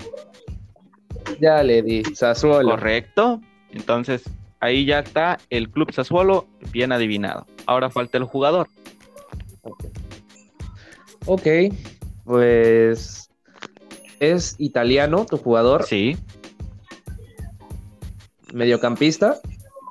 Ya 1.41 1.63
le 1.63 1.83
di, 1.83 2.03
Sassuolo. 2.05 2.71
Correcto. 2.71 3.41
Entonces, 3.73 4.23
ahí 4.61 4.85
ya 4.87 5.01
está 5.01 5.39
el 5.51 5.69
club 5.71 5.93
Sassuolo 5.93 6.47
bien 6.73 6.93
adivinado. 6.93 7.47
Ahora 7.67 7.91
falta 7.91 8.17
el 8.19 8.25
jugador. 8.25 8.69
Ok. 9.63 9.85
Ok, 11.27 11.47
pues 12.25 13.31
es 14.20 14.55
italiano 14.59 15.27
tu 15.27 15.39
jugador, 15.39 15.85
Sí. 15.85 16.16
mediocampista. 18.53 19.41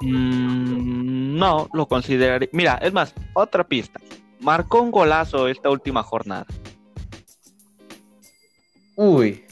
Mm, 0.02 1.38
no, 1.38 1.70
lo 1.74 1.88
consideraré. 1.88 2.50
Mira, 2.54 2.76
es 2.82 2.94
más, 2.94 3.14
otra 3.34 3.64
pista. 3.64 4.00
Marcó 4.40 4.82
un 4.82 4.92
golazo 4.92 5.48
esta 5.48 5.70
última 5.70 6.04
jornada. 6.04 6.46
Uy. 8.96 9.44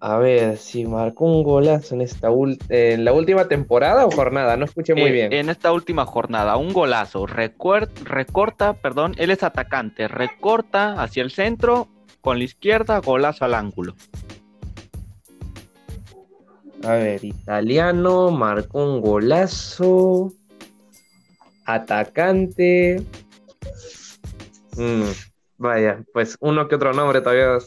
A 0.00 0.16
ver, 0.18 0.58
si 0.58 0.84
marcó 0.86 1.24
un 1.24 1.42
golazo 1.42 1.94
en 1.96 2.02
esta 2.02 2.28
en 2.68 3.04
la 3.04 3.12
última 3.12 3.48
temporada 3.48 4.06
o 4.06 4.10
jornada, 4.12 4.56
no 4.56 4.64
escuché 4.64 4.94
muy 4.94 5.08
Eh, 5.08 5.12
bien. 5.12 5.32
En 5.32 5.48
esta 5.48 5.72
última 5.72 6.04
jornada, 6.06 6.56
un 6.56 6.72
golazo. 6.72 7.26
Recuer- 7.26 7.88
recorta, 8.04 8.74
perdón, 8.74 9.14
él 9.18 9.30
es 9.32 9.42
atacante. 9.42 10.06
Recorta 10.06 11.02
hacia 11.02 11.24
el 11.24 11.32
centro, 11.32 11.88
con 12.20 12.38
la 12.38 12.44
izquierda, 12.44 13.00
golazo 13.00 13.44
al 13.44 13.54
ángulo. 13.54 13.96
A 16.84 16.92
ver, 16.92 17.24
italiano, 17.24 18.30
marcó 18.30 18.84
un 18.84 19.00
golazo. 19.00 20.32
Atacante. 21.64 23.02
Mm, 24.76 25.02
vaya, 25.58 26.04
pues 26.12 26.36
uno 26.40 26.68
que 26.68 26.76
otro 26.76 26.92
nombre 26.92 27.20
todavía 27.20 27.58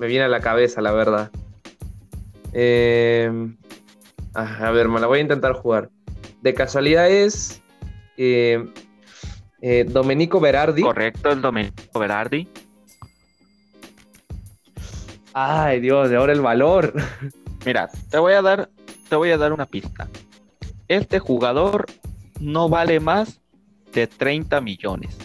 me 0.00 0.08
viene 0.08 0.24
a 0.24 0.28
la 0.28 0.40
cabeza, 0.40 0.80
la 0.80 0.90
verdad. 0.90 1.30
Eh, 2.52 3.30
ah, 4.34 4.58
a 4.60 4.70
ver, 4.70 4.88
me 4.88 5.00
la 5.00 5.06
voy 5.06 5.18
a 5.18 5.22
intentar 5.22 5.52
jugar. 5.54 5.90
De 6.42 6.54
casualidad 6.54 7.10
es 7.10 7.62
eh, 8.16 8.64
eh, 9.60 9.84
Domenico 9.88 10.40
Berardi. 10.40 10.82
Correcto, 10.82 11.30
el 11.30 11.42
Domenico 11.42 11.98
Berardi. 11.98 12.48
Ay, 15.32 15.80
Dios, 15.80 16.10
de 16.10 16.16
ahora 16.16 16.32
el 16.32 16.40
valor. 16.40 16.92
Mira, 17.64 17.88
te 18.10 18.18
voy 18.18 18.32
a 18.32 18.42
dar, 18.42 18.70
te 19.08 19.16
voy 19.16 19.30
a 19.30 19.38
dar 19.38 19.52
una 19.52 19.66
pista. 19.66 20.08
Este 20.88 21.18
jugador 21.18 21.86
no 22.40 22.68
vale 22.68 22.98
más 23.00 23.40
de 23.92 24.06
30 24.06 24.60
millones. 24.60 25.16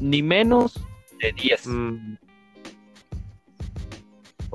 Ni 0.00 0.22
menos 0.22 0.80
de 1.20 1.32
10. 1.32 1.66
Mm. 1.66 2.16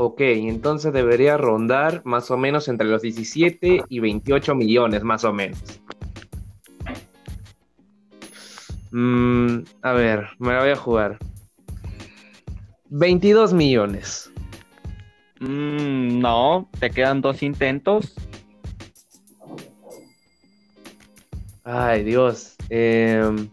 Ok, 0.04 0.22
entonces 0.22 0.92
debería 0.94 1.38
rondar 1.38 2.02
más 2.06 2.32
o 2.32 2.38
menos 2.38 2.68
entre 2.68 2.88
los 2.88 3.04
17 3.04 3.84
y 3.88 4.00
28 4.00 4.56
millones, 4.56 5.04
más 5.04 5.24
o 5.24 5.32
menos. 5.32 5.80
Mm, 8.90 9.60
a 9.84 9.92
ver, 9.92 10.30
me 10.40 10.54
la 10.54 10.62
voy 10.62 10.70
a 10.72 10.76
jugar. 10.76 11.20
22 12.90 13.54
millones. 13.54 14.32
Mm, 15.40 16.18
no, 16.20 16.68
te 16.80 16.90
quedan 16.90 17.22
dos 17.22 17.44
intentos. 17.44 18.16
Ay, 21.64 22.04
Dios. 22.04 22.56
Em, 22.70 23.48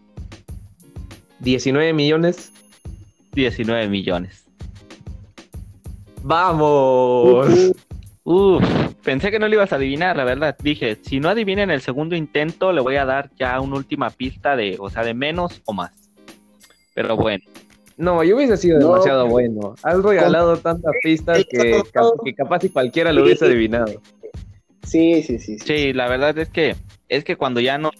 19 1.40 1.92
millones. 1.92 2.54
19 3.34 3.88
millones. 3.88 4.47
¡Vamos! 6.22 7.72
Uf, 8.24 8.62
pensé 9.02 9.30
que 9.30 9.38
no 9.38 9.48
lo 9.48 9.54
ibas 9.54 9.72
a 9.72 9.76
adivinar, 9.76 10.16
la 10.16 10.24
verdad. 10.24 10.56
Dije, 10.62 10.98
si 11.02 11.18
no 11.20 11.30
adivina 11.30 11.62
en 11.62 11.70
el 11.70 11.80
segundo 11.80 12.14
intento, 12.14 12.72
le 12.72 12.80
voy 12.82 12.96
a 12.96 13.04
dar 13.06 13.30
ya 13.38 13.58
una 13.60 13.76
última 13.76 14.10
pista 14.10 14.54
de, 14.56 14.76
o 14.78 14.90
sea, 14.90 15.02
de 15.02 15.14
menos 15.14 15.62
o 15.64 15.72
más. 15.72 15.92
Pero 16.94 17.16
bueno, 17.16 17.42
No, 17.96 18.22
yo 18.24 18.36
hubiese 18.36 18.56
sido 18.56 18.78
No, 18.80 18.88
demasiado 18.92 19.22
pero- 19.24 19.32
bueno. 19.32 19.74
Has 19.82 20.02
regalado 20.02 20.56
tantas 20.58 20.92
pistas 21.02 21.44
que, 21.50 21.82
que 22.24 22.34
capaz 22.34 22.60
si 22.60 22.68
cualquiera 22.68 23.12
lo 23.12 23.22
hubiese 23.24 23.46
adivinado. 23.46 24.00
Sí, 24.82 25.22
sí, 25.22 25.38
sí. 25.38 25.58
sí. 25.58 25.66
sí, 25.66 25.92
la 25.92 26.08
verdad 26.08 26.36
es 26.38 26.48
que 26.48 26.76
es 27.08 27.24
que 27.24 27.36
cuando 27.36 27.60
ya 27.60 27.78
no 27.78 27.90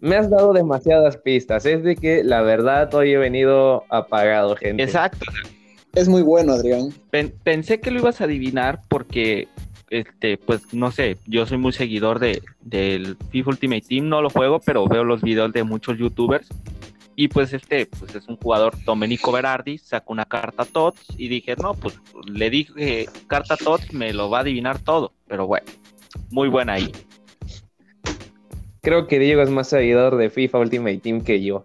Me 0.00 0.16
has 0.16 0.30
dado 0.30 0.52
demasiadas 0.52 1.16
pistas. 1.16 1.66
Es 1.66 1.82
de 1.82 1.96
que 1.96 2.22
la 2.24 2.42
verdad 2.42 2.92
hoy 2.94 3.12
he 3.12 3.16
venido 3.18 3.84
apagado, 3.88 4.54
gente. 4.56 4.82
Exacto, 4.82 5.24
Es 5.94 6.08
muy 6.08 6.22
bueno, 6.22 6.52
Adrián. 6.52 6.90
pen- 7.10 7.34
pensé 7.42 7.80
que 7.80 7.90
lo 7.90 8.00
ibas 8.00 8.20
a 8.20 8.24
adivinar 8.24 8.80
porque 8.88 9.48
este, 9.90 10.38
pues 10.38 10.72
no 10.74 10.90
sé, 10.90 11.18
yo 11.26 11.46
soy 11.46 11.58
muy 11.58 11.72
seguidor 11.72 12.18
de 12.18 12.42
del 12.62 13.16
FIFA 13.30 13.50
Ultimate 13.50 13.82
Team, 13.88 14.08
no 14.08 14.20
lo 14.22 14.30
juego, 14.30 14.60
pero 14.60 14.86
veo 14.88 15.04
los 15.04 15.22
videos 15.22 15.52
de 15.52 15.62
muchos 15.62 15.96
youtubers 15.98 16.48
y 17.14 17.28
pues 17.28 17.52
este, 17.52 17.86
pues 17.86 18.12
es 18.16 18.26
un 18.26 18.36
jugador 18.38 18.74
Domenico 18.84 19.30
Berardi, 19.30 19.78
sacó 19.78 20.12
una 20.12 20.24
carta 20.24 20.64
TOTS 20.64 21.14
y 21.16 21.28
dije, 21.28 21.54
no, 21.62 21.74
pues 21.74 22.00
le 22.26 22.50
dije 22.50 23.06
carta 23.28 23.56
TOTS, 23.56 23.92
me 23.92 24.12
lo 24.12 24.28
va 24.30 24.38
a 24.38 24.40
adivinar 24.40 24.80
todo, 24.80 25.12
pero 25.28 25.46
bueno, 25.46 25.66
muy 26.30 26.48
buena 26.48 26.72
ahí. 26.72 26.90
Creo 28.80 29.06
que 29.06 29.18
Diego 29.20 29.42
es 29.42 29.50
más 29.50 29.68
seguidor 29.68 30.16
de 30.16 30.28
FIFA 30.28 30.58
Ultimate 30.58 30.98
Team 30.98 31.20
que 31.22 31.40
yo. 31.42 31.64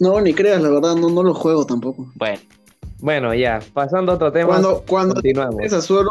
No, 0.00 0.20
ni 0.20 0.32
creas, 0.34 0.60
la 0.62 0.70
verdad, 0.70 0.96
no, 0.96 1.08
no 1.10 1.22
lo 1.22 1.34
juego 1.34 1.64
tampoco. 1.66 2.10
Bueno, 2.14 2.40
Bueno, 3.00 3.34
ya, 3.34 3.60
pasando 3.72 4.12
a 4.12 4.14
otro 4.16 4.32
tema. 4.32 4.48
Cuando, 4.48 4.82
cuando 4.86 5.14
continuamos. 5.14 5.62
esa 5.62 5.80
solo 5.80 6.10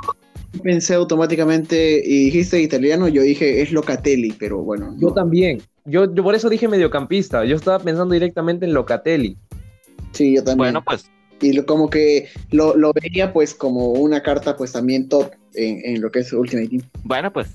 pensé 0.63 0.95
automáticamente 0.95 2.01
y 2.03 2.25
dijiste 2.25 2.59
italiano, 2.61 3.07
yo 3.07 3.21
dije 3.21 3.61
es 3.61 3.71
Locatelli, 3.71 4.31
pero 4.33 4.59
bueno. 4.59 4.95
Yo 4.99 5.11
también. 5.11 5.61
Yo, 5.85 6.13
yo 6.13 6.23
por 6.23 6.35
eso 6.35 6.49
dije 6.49 6.67
mediocampista. 6.67 7.45
Yo 7.45 7.55
estaba 7.55 7.79
pensando 7.79 8.13
directamente 8.13 8.65
en 8.65 8.73
Locatelli. 8.73 9.37
Sí, 10.11 10.35
yo 10.35 10.43
también. 10.43 10.57
bueno, 10.57 10.83
pues 10.83 11.09
Y 11.41 11.53
lo- 11.53 11.65
como 11.65 11.89
que 11.89 12.27
lo, 12.51 12.75
lo 12.75 12.91
veía 12.93 13.31
pues 13.33 13.53
como 13.53 13.89
una 13.93 14.21
carta 14.21 14.55
pues 14.57 14.71
también 14.71 15.07
top 15.09 15.31
en, 15.55 15.81
en 15.83 16.01
lo 16.01 16.11
que 16.11 16.19
es 16.19 16.33
Ultimate 16.33 16.67
Team. 16.69 16.81
Bueno, 17.03 17.31
pues 17.33 17.47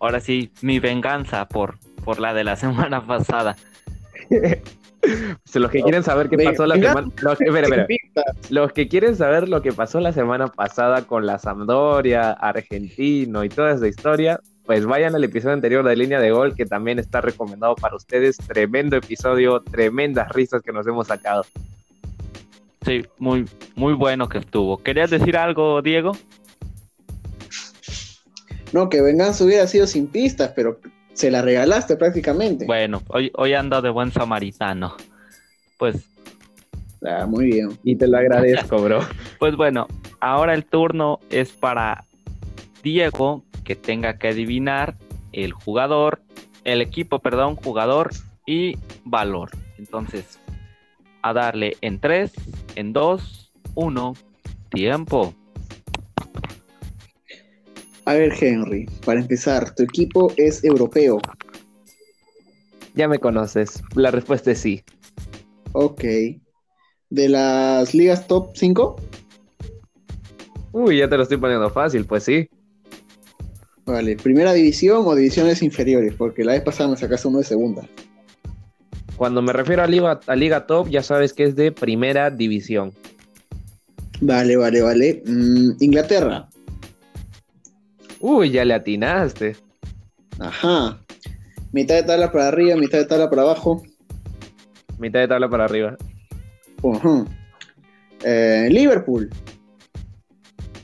ahora 0.00 0.20
sí, 0.20 0.50
mi 0.62 0.78
venganza 0.78 1.46
por, 1.48 1.78
por 2.04 2.18
la 2.20 2.32
de 2.34 2.44
la 2.44 2.56
semana 2.56 3.06
pasada. 3.06 3.56
Los 5.54 5.70
que 5.70 5.82
quieren 5.82 6.02
saber 6.02 6.28
qué 6.28 6.38
pasó 6.38 6.66
la 6.66 6.76
semana. 6.76 7.08
Los, 7.22 7.40
espera, 7.40 7.66
espera. 7.66 7.86
Los 8.50 8.72
que 8.72 8.88
quieren 8.88 9.16
saber 9.16 9.48
lo 9.48 9.62
que 9.62 9.72
pasó 9.72 10.00
la 10.00 10.12
semana 10.12 10.48
pasada 10.48 11.02
con 11.02 11.26
la 11.26 11.38
Sampdoria, 11.38 12.32
Argentino 12.32 13.44
y 13.44 13.48
toda 13.48 13.72
esa 13.72 13.88
historia, 13.88 14.40
pues 14.64 14.84
vayan 14.84 15.14
al 15.14 15.24
episodio 15.24 15.54
anterior 15.54 15.84
de 15.84 15.96
Línea 15.96 16.20
de 16.20 16.30
Gol, 16.30 16.54
que 16.54 16.66
también 16.66 16.98
está 16.98 17.20
recomendado 17.20 17.74
para 17.76 17.96
ustedes. 17.96 18.36
Tremendo 18.36 18.96
episodio, 18.96 19.60
tremendas 19.60 20.28
risas 20.30 20.62
que 20.62 20.72
nos 20.72 20.86
hemos 20.86 21.06
sacado. 21.06 21.44
Sí, 22.84 23.04
muy, 23.18 23.46
muy 23.74 23.94
bueno 23.94 24.28
que 24.28 24.38
estuvo. 24.38 24.78
¿Querías 24.82 25.10
decir 25.10 25.36
algo, 25.36 25.82
Diego? 25.82 26.12
No, 28.72 28.88
que 28.88 29.00
Venganza 29.00 29.44
hubiera 29.44 29.66
sido 29.66 29.86
sin 29.86 30.06
pistas, 30.06 30.52
pero 30.54 30.78
se 31.16 31.30
la 31.30 31.42
regalaste 31.42 31.96
prácticamente. 31.96 32.66
Bueno, 32.66 33.02
hoy, 33.08 33.32
hoy 33.34 33.54
ando 33.54 33.80
de 33.82 33.90
buen 33.90 34.12
samaritano. 34.12 34.96
Pues, 35.78 36.06
Ah, 37.04 37.26
muy 37.26 37.46
bien. 37.46 37.78
Y 37.84 37.96
te 37.96 38.08
lo 38.08 38.18
agradezco, 38.18 38.78
bro. 38.78 39.00
pues 39.38 39.56
bueno, 39.56 39.86
ahora 40.20 40.54
el 40.54 40.64
turno 40.64 41.20
es 41.30 41.52
para 41.52 42.04
Diego, 42.82 43.44
que 43.64 43.76
tenga 43.76 44.18
que 44.18 44.28
adivinar 44.28 44.96
el 45.32 45.52
jugador, 45.52 46.20
el 46.64 46.80
equipo, 46.80 47.18
perdón, 47.18 47.56
jugador 47.56 48.10
y 48.46 48.76
valor. 49.04 49.50
Entonces, 49.78 50.38
a 51.22 51.32
darle 51.32 51.76
en 51.80 52.00
3, 52.00 52.32
en 52.76 52.92
2, 52.92 53.52
1, 53.74 54.14
tiempo. 54.70 55.34
A 58.06 58.14
ver, 58.14 58.32
Henry, 58.40 58.86
para 59.04 59.20
empezar, 59.20 59.74
tu 59.74 59.82
equipo 59.82 60.32
es 60.36 60.62
europeo. 60.62 61.20
Ya 62.94 63.08
me 63.08 63.18
conoces. 63.18 63.82
La 63.96 64.12
respuesta 64.12 64.52
es 64.52 64.60
sí. 64.60 64.84
Ok. 65.72 66.04
¿De 67.10 67.28
las 67.28 67.94
ligas 67.94 68.28
top 68.28 68.50
5? 68.54 68.96
Uy, 70.70 70.98
ya 70.98 71.08
te 71.08 71.16
lo 71.16 71.24
estoy 71.24 71.38
poniendo 71.38 71.68
fácil, 71.68 72.04
pues 72.04 72.22
sí. 72.22 72.48
Vale. 73.84 74.16
¿Primera 74.16 74.52
división 74.52 75.02
o 75.04 75.14
divisiones 75.16 75.60
inferiores? 75.62 76.14
Porque 76.14 76.44
la 76.44 76.52
vez 76.52 76.62
pasada 76.62 76.90
me 76.90 76.96
sacaste 76.96 77.26
uno 77.26 77.38
de 77.38 77.44
segunda. 77.44 77.88
Cuando 79.16 79.42
me 79.42 79.52
refiero 79.52 79.82
a 79.82 79.88
Liga, 79.88 80.20
a 80.28 80.36
Liga 80.36 80.66
Top, 80.66 80.88
ya 80.88 81.02
sabes 81.02 81.32
que 81.32 81.42
es 81.42 81.56
de 81.56 81.72
primera 81.72 82.30
división. 82.30 82.92
Vale, 84.20 84.56
vale, 84.56 84.80
vale. 84.80 85.22
Mm, 85.26 85.72
Inglaterra. 85.80 86.48
Uy, 88.20 88.50
ya 88.50 88.64
le 88.64 88.74
atinaste. 88.74 89.56
Ajá. 90.38 90.98
Mitad 91.72 91.96
de 91.96 92.02
tabla 92.04 92.30
para 92.32 92.48
arriba, 92.48 92.76
mitad 92.76 92.98
de 92.98 93.04
tabla 93.06 93.28
para 93.28 93.42
abajo. 93.42 93.82
Mitad 94.98 95.20
de 95.20 95.28
tabla 95.28 95.48
para 95.48 95.64
arriba. 95.64 95.96
Ujú. 96.82 97.26
Eh, 98.24 98.68
Liverpool. 98.70 99.30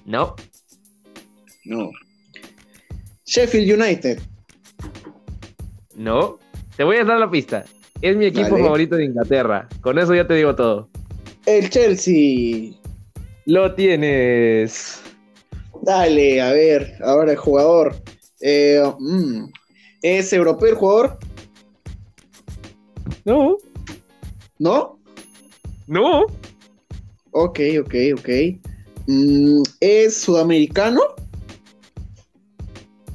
No. 0.05 0.35
No. 1.64 1.91
Sheffield 3.24 3.80
United. 3.80 4.20
No. 5.97 6.39
Te 6.76 6.85
voy 6.85 6.97
a 6.97 7.05
dar 7.05 7.18
la 7.18 7.30
pista. 7.30 7.64
Es 8.01 8.16
mi 8.16 8.26
equipo 8.26 8.51
Dale. 8.51 8.62
favorito 8.64 8.97
de 8.97 9.05
Inglaterra. 9.05 9.68
Con 9.80 9.99
eso 9.99 10.14
ya 10.14 10.26
te 10.26 10.35
digo 10.35 10.55
todo. 10.55 10.89
El 11.47 11.70
Chelsea. 11.70 12.72
Lo 13.47 13.74
tienes. 13.74 15.02
Dale, 15.83 16.41
a 16.41 16.53
ver, 16.53 16.97
ahora 17.03 17.33
el 17.33 17.37
jugador. 17.39 17.97
Eh, 18.41 18.80
mm, 19.01 19.47
¿Es 20.01 20.33
europeo 20.33 20.68
el 20.68 20.74
jugador? 20.76 21.18
No. 23.24 23.59
¿No? 24.61 24.99
No. 25.89 26.26
Ok, 27.33 27.61
ok, 27.80 27.95
ok. 28.16 28.28
Mm, 29.09 29.62
¿Es 29.80 30.20
sudamericano? 30.20 31.01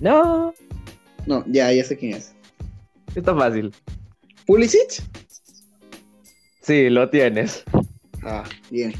No. 0.01 0.53
No, 1.25 1.45
ya, 1.47 1.71
ya 1.71 1.85
sé 1.85 1.97
quién 1.97 2.15
es. 2.15 2.35
Está 3.15 3.33
fácil. 3.33 3.73
¿Pulisic? 4.45 5.03
Sí, 6.61 6.89
lo 6.89 7.09
tienes. 7.09 7.63
Ah, 8.23 8.43
bien. 8.69 8.93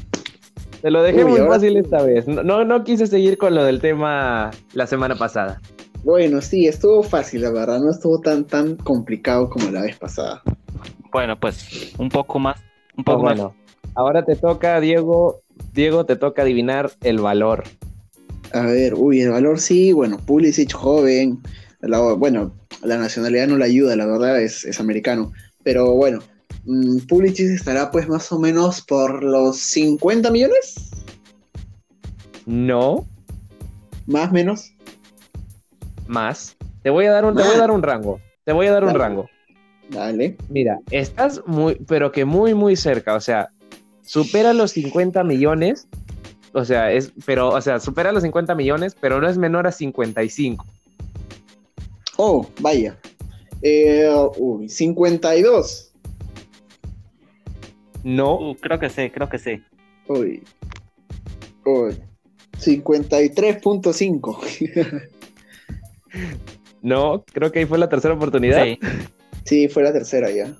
Te 0.82 0.90
lo 0.90 1.02
dejé 1.02 1.24
Uy, 1.24 1.30
muy 1.32 1.40
ahora- 1.40 1.54
fácil 1.54 1.76
esta 1.76 2.02
vez. 2.02 2.26
No, 2.28 2.64
no, 2.64 2.84
quise 2.84 3.06
seguir 3.06 3.36
con 3.38 3.54
lo 3.54 3.64
del 3.64 3.80
tema 3.80 4.50
la 4.74 4.86
semana 4.86 5.14
pasada. 5.16 5.60
Bueno, 6.04 6.40
sí, 6.40 6.66
estuvo 6.68 7.02
fácil, 7.02 7.42
la 7.42 7.50
verdad. 7.50 7.80
No 7.80 7.90
estuvo 7.90 8.20
tan, 8.20 8.44
tan 8.44 8.76
complicado 8.76 9.50
como 9.50 9.70
la 9.70 9.82
vez 9.82 9.96
pasada. 9.96 10.42
Bueno, 11.12 11.38
pues 11.38 11.92
un 11.98 12.08
poco 12.08 12.38
más, 12.38 12.60
un 12.96 13.02
Pues 13.04 13.16
poco 13.16 13.26
más. 13.26 13.34
bueno, 13.36 13.54
ahora 13.94 14.24
te 14.24 14.36
toca, 14.36 14.80
Diego. 14.80 15.40
Diego, 15.72 16.06
te 16.06 16.14
toca 16.14 16.42
adivinar 16.42 16.90
el 17.02 17.18
valor. 17.18 17.64
A 18.52 18.62
ver, 18.62 18.94
uy, 18.94 19.20
el 19.22 19.30
valor 19.30 19.58
sí, 19.58 19.92
bueno, 19.92 20.18
Pulisic 20.24 20.72
joven, 20.72 21.40
la- 21.80 22.00
bueno, 22.12 22.52
la 22.82 22.96
nacionalidad 22.96 23.48
no 23.48 23.56
le 23.58 23.64
ayuda, 23.64 23.96
la 23.96 24.06
verdad, 24.06 24.40
es, 24.40 24.64
es 24.64 24.78
americano, 24.80 25.32
pero 25.64 25.92
bueno, 25.94 26.20
Pulisic 27.08 27.50
estará 27.50 27.90
pues 27.90 28.08
más 28.08 28.30
o 28.30 28.38
menos 28.38 28.82
por 28.82 29.22
los 29.22 29.58
50 29.58 30.30
millones, 30.30 30.74
No, 32.46 33.06
más 34.06 34.30
menos. 34.32 34.72
más. 36.06 36.56
Te 36.82 36.90
voy 36.90 37.06
a 37.06 37.12
dar 37.12 37.24
un, 37.24 37.34
te 37.36 37.42
voy 37.42 37.54
a 37.54 37.58
dar 37.58 37.70
un 37.70 37.82
rango. 37.82 38.20
Te 38.44 38.52
voy 38.52 38.66
a 38.66 38.72
dar 38.72 38.84
un 38.84 38.94
rango. 38.94 39.28
Dale. 39.90 40.36
Mira, 40.48 40.78
estás 40.90 41.42
muy, 41.46 41.74
pero 41.86 42.12
que 42.12 42.24
muy, 42.24 42.54
muy 42.54 42.76
cerca. 42.76 43.14
O 43.14 43.20
sea, 43.20 43.50
supera 44.02 44.52
los 44.52 44.72
50 44.72 45.24
millones. 45.24 45.86
O 46.54 46.64
sea, 46.64 46.92
es, 46.92 47.12
pero, 47.26 47.48
o 47.50 47.60
sea, 47.60 47.80
supera 47.80 48.12
los 48.12 48.22
50 48.22 48.54
millones, 48.54 48.96
pero 48.98 49.20
no 49.20 49.28
es 49.28 49.36
menor 49.36 49.66
a 49.66 49.72
55. 49.72 50.64
Oh, 52.16 52.46
vaya. 52.60 52.96
Eh, 53.62 54.08
uy, 54.38 54.68
52. 54.68 55.87
No, 58.04 58.50
Uh, 58.50 58.54
creo 58.56 58.78
que 58.78 58.88
sé, 58.88 59.10
creo 59.10 59.28
que 59.28 59.38
sé. 59.38 59.62
Uy. 60.06 60.42
Uy. 61.64 61.96
53.5. 62.58 65.08
no, 66.82 67.24
creo 67.32 67.52
que 67.52 67.60
ahí 67.60 67.66
fue 67.66 67.78
la 67.78 67.88
tercera 67.88 68.14
oportunidad. 68.14 68.64
Sí. 68.64 68.78
sí, 69.44 69.68
fue 69.68 69.82
la 69.82 69.92
tercera 69.92 70.30
ya. 70.30 70.54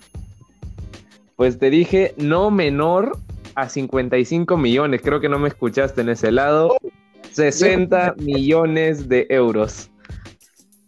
Pues 1.36 1.59
te 1.59 1.70
dije 1.70 2.14
no 2.16 2.51
menor 2.51 3.18
a 3.55 3.68
55 3.68 4.57
millones. 4.57 5.01
Creo 5.03 5.20
que 5.20 5.28
no 5.28 5.39
me 5.39 5.49
escuchaste 5.49 6.01
en 6.01 6.09
ese 6.11 6.32
lado. 6.32 6.76
60 7.32 8.14
millones 8.18 9.09
de 9.09 9.26
euros. 9.30 9.91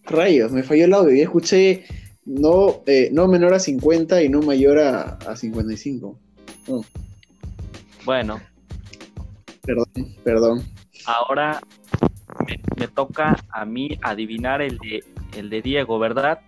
Rayos, 0.05 0.53
me 0.53 0.63
falló 0.63 0.85
el 0.85 0.95
audio. 0.95 1.17
Ya 1.17 1.25
escuché 1.25 1.85
no, 2.25 2.83
eh, 2.87 3.11
no 3.13 3.27
menor 3.29 3.55
a 3.55 3.59
50 3.59 4.23
y 4.23 4.29
no 4.29 4.41
mayor 4.43 4.79
a, 4.79 5.19
a 5.27 5.37
55. 5.37 6.19
Bueno, 8.05 8.41
Perdón, 9.63 9.87
perdón. 10.25 10.63
ahora 11.07 11.61
me, 12.47 12.61
me 12.77 12.89
toca 12.89 13.37
a 13.53 13.65
mí 13.65 13.99
adivinar 14.03 14.63
el 14.63 14.79
de, 14.79 15.05
el 15.37 15.51
de 15.51 15.63
Diego, 15.63 15.99
¿verdad? 15.99 16.41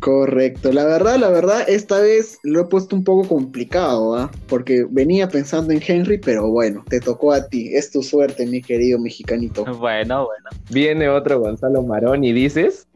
Correcto. 0.00 0.72
La 0.72 0.84
verdad, 0.84 1.16
la 1.16 1.28
verdad, 1.28 1.68
esta 1.68 1.98
vez 2.00 2.38
lo 2.44 2.60
he 2.60 2.64
puesto 2.66 2.94
un 2.94 3.02
poco 3.02 3.26
complicado, 3.28 4.14
¿ah? 4.16 4.30
Porque 4.46 4.86
venía 4.88 5.28
pensando 5.28 5.72
en 5.72 5.82
Henry, 5.84 6.18
pero 6.18 6.48
bueno, 6.50 6.84
te 6.88 7.00
tocó 7.00 7.32
a 7.32 7.48
ti. 7.48 7.74
Es 7.74 7.90
tu 7.90 8.02
suerte, 8.02 8.46
mi 8.46 8.62
querido 8.62 8.98
mexicanito. 8.98 9.64
Bueno, 9.64 10.26
bueno. 10.26 10.50
Viene 10.70 11.08
otro 11.08 11.40
Gonzalo 11.40 11.82
Marón 11.82 12.22
y 12.22 12.32
dices. 12.32 12.86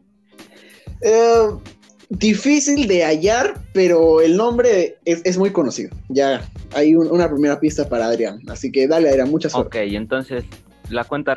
Eh, 1.01 1.49
difícil 2.19 2.87
de 2.87 3.03
hallar, 3.03 3.59
pero 3.73 4.21
el 4.21 4.37
nombre 4.37 4.97
es, 5.05 5.21
es 5.25 5.37
muy 5.37 5.51
conocido. 5.51 5.89
Ya 6.09 6.47
hay 6.73 6.95
un- 6.95 7.09
una 7.11 7.29
primera 7.29 7.59
pista 7.59 7.87
para 7.89 8.05
Adrián. 8.07 8.39
Así 8.49 8.71
que 8.71 8.87
dale, 8.87 9.09
Adrián, 9.09 9.29
mucha 9.31 9.49
suerte. 9.49 9.79
Ok, 9.85 9.93
entonces 9.93 10.43
la 10.89 11.03
cuenta, 11.03 11.35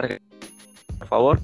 por 0.99 1.09
favor. 1.09 1.41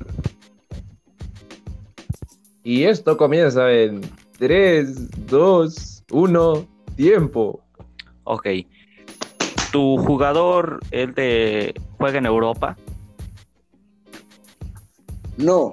Y 2.65 2.85
esto 2.85 3.17
comienza 3.17 3.71
en 3.73 4.03
3, 4.39 5.27
2, 5.27 6.05
1, 6.11 6.67
tiempo. 6.97 7.61
Ok. 8.25 8.47
¿Tu 9.73 9.97
jugador, 9.99 10.81
el 10.91 11.15
de 11.15 11.75
juega 11.99 12.19
en 12.19 12.27
Europa? 12.27 12.77
No, 15.39 15.73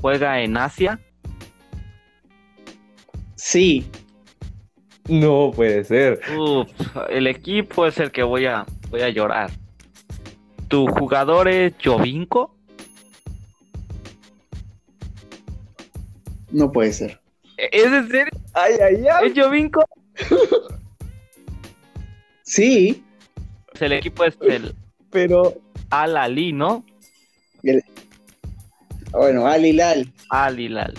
¿Juega 0.00 0.40
en 0.40 0.56
Asia? 0.56 0.98
Sí, 3.40 3.86
No 5.08 5.50
puede 5.54 5.82
ser. 5.84 6.20
Uf, 6.38 6.68
el 7.08 7.26
equipo 7.26 7.86
es 7.86 7.98
el 7.98 8.12
que 8.12 8.22
voy 8.22 8.46
a, 8.46 8.64
voy 8.90 9.00
a 9.00 9.08
llorar. 9.08 9.50
¿Tu 10.68 10.86
jugador 10.86 11.48
es 11.48 11.72
Jovinko? 11.82 12.54
no 16.52 16.70
puede 16.72 16.92
ser. 16.92 17.20
¿Es 17.56 17.84
en 17.86 18.08
serio? 18.08 18.32
Ay, 18.54 18.74
ay, 18.82 19.04
ay. 19.06 19.28
¿Es 19.28 19.38
Jovinko? 19.38 19.84
Sí, 22.42 23.04
Pues 23.70 23.82
el 23.82 23.92
equipo 23.92 24.24
es 24.24 24.36
el 24.40 24.74
Pero 25.10 25.54
Al 25.90 26.16
Ali, 26.16 26.52
¿no? 26.52 26.84
bueno, 29.12 29.46
Al 29.46 29.64
Hilal. 29.64 30.12
Al 30.30 30.58
Hilal. 30.58 30.94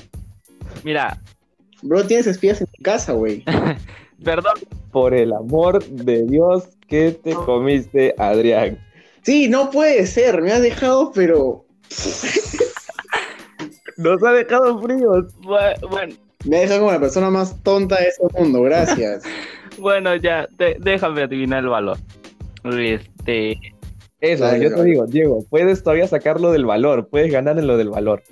Mira, 0.85 1.19
Bro, 1.81 2.05
tienes 2.05 2.27
espías 2.27 2.61
en 2.61 2.67
tu 2.67 2.83
casa, 2.83 3.13
güey. 3.13 3.43
perdón, 4.23 4.53
por 4.91 5.13
el 5.13 5.33
amor 5.33 5.83
de 5.85 6.23
Dios 6.25 6.65
que 6.87 7.11
te 7.11 7.33
comiste, 7.33 8.13
Adrián. 8.17 8.77
Sí, 9.23 9.47
no 9.47 9.69
puede 9.69 10.05
ser. 10.07 10.41
Me 10.41 10.51
has 10.51 10.61
dejado, 10.61 11.11
pero. 11.13 11.65
Nos 13.97 14.23
ha 14.23 14.31
dejado 14.33 14.81
fríos. 14.81 15.25
Bu- 15.41 15.89
bueno, 15.89 16.15
Me 16.45 16.57
has 16.57 16.61
dejado 16.63 16.79
como 16.81 16.91
la 16.91 16.99
persona 16.99 17.29
más 17.29 17.55
tonta 17.63 17.97
de 17.99 18.07
este 18.07 18.25
mundo. 18.39 18.61
Gracias. 18.63 19.23
bueno, 19.77 20.15
ya, 20.15 20.47
déjame 20.79 21.23
adivinar 21.23 21.63
el 21.63 21.69
valor. 21.69 21.97
Este, 22.63 23.57
Eso, 24.19 24.43
Dale, 24.45 24.63
yo 24.63 24.75
te 24.75 24.83
digo, 24.83 25.05
Diego, 25.07 25.45
puedes 25.49 25.83
todavía 25.83 26.07
sacarlo 26.07 26.51
del 26.51 26.65
valor, 26.65 27.07
puedes 27.07 27.31
ganar 27.31 27.57
en 27.57 27.67
lo 27.67 27.77
del 27.77 27.89
valor. 27.89 28.23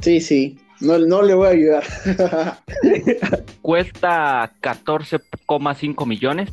Sí, 0.00 0.20
sí. 0.20 0.58
No, 0.82 0.98
no 0.98 1.22
le 1.22 1.34
voy 1.34 1.46
a 1.46 1.50
ayudar. 1.50 1.84
cuesta 3.62 4.52
14,5 4.60 6.06
millones, 6.06 6.50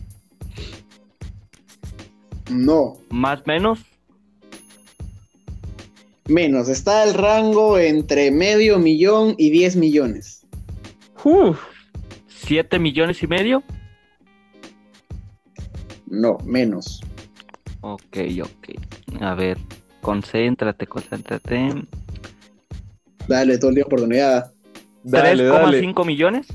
no, 2.50 2.98
más 3.10 3.40
o 3.40 3.44
menos. 3.48 3.80
menos. 6.28 6.70
Está 6.70 7.04
el 7.04 7.16
rango 7.16 7.80
entre 7.80 8.30
medio 8.30 8.78
millón 8.78 9.34
y 9.38 9.50
10 9.50 9.76
millones. 9.78 10.46
Uf, 11.24 11.60
7 12.28 12.78
millones 12.78 13.24
y 13.24 13.28
medio. 13.28 13.64
No, 16.06 16.38
menos. 16.46 17.02
Ok, 17.82 18.18
ok. 18.44 19.22
A 19.22 19.34
ver, 19.34 19.58
concéntrate, 20.02 20.86
concéntrate. 20.86 21.88
Dale, 23.30 23.58
todo 23.60 23.70
el 23.70 23.76
día 23.76 23.86
oportunidad. 23.86 24.52
dale, 25.04 25.44
dale. 25.44 25.82
3,5 25.82 26.06
millones. 26.06 26.48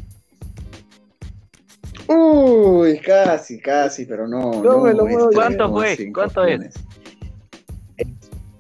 Uy, 2.09 2.99
casi, 2.99 3.61
casi, 3.61 4.05
pero 4.05 4.27
no. 4.27 4.63
No 4.63 4.81
me 4.81 4.93
lo 4.93 5.07
es 5.07 5.15
puedo 5.15 5.29
creer. 5.31 5.57
¿Cuánto 5.57 5.73
fue? 5.73 5.97
3,5 5.97 6.13
¿Cuánto 6.13 6.45
es? 6.45 6.51
millones. 6.59 6.75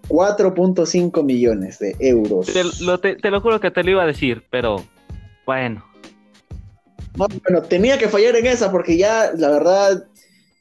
4.5 0.09 1.23
millones 1.25 1.79
de 1.79 1.97
euros. 1.99 2.47
Te 2.47 2.62
lo, 2.85 2.99
te- 3.01 3.17
te 3.17 3.31
lo 3.31 3.41
juro 3.41 3.59
que 3.61 3.71
te 3.71 3.83
lo 3.83 3.91
iba 3.91 4.03
a 4.03 4.07
decir, 4.07 4.45
pero 4.51 4.85
bueno. 5.45 5.85
No, 7.17 7.27
bueno, 7.43 7.62
tenía 7.62 7.99
que 7.99 8.09
fallar 8.09 8.37
en 8.37 8.47
esa 8.47 8.71
porque 8.71 8.97
ya, 8.97 9.33
la 9.37 9.49
verdad, 9.51 10.05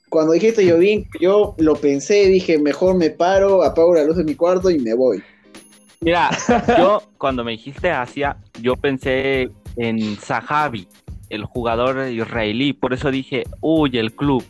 cuando 0.10 0.34
dijiste 0.34 0.66
yo 0.66 0.78
vi, 0.78 1.06
yo 1.20 1.56
lo 1.58 1.76
pensé, 1.76 2.28
dije, 2.28 2.58
mejor 2.58 2.96
me 2.96 3.10
paro, 3.10 3.64
apago 3.64 3.94
la 3.96 4.04
luz 4.04 4.18
de 4.18 4.24
mi 4.24 4.36
cuarto 4.36 4.70
y 4.70 4.80
me 4.80 4.94
voy. 4.94 5.22
Mira, 6.04 6.30
yo 6.78 7.02
cuando 7.18 7.44
me 7.44 7.52
dijiste 7.52 7.90
Asia, 7.92 8.38
yo 8.62 8.76
pensé 8.76 9.50
en 9.78 10.18
Zahavi, 10.18 10.88
el 11.30 11.46
jugador 11.46 12.08
israelí, 12.10 12.74
por 12.74 12.94
eso 12.94 13.10
dije, 13.12 13.44
uy, 13.62 13.98
el 13.98 14.14
club, 14.14 14.44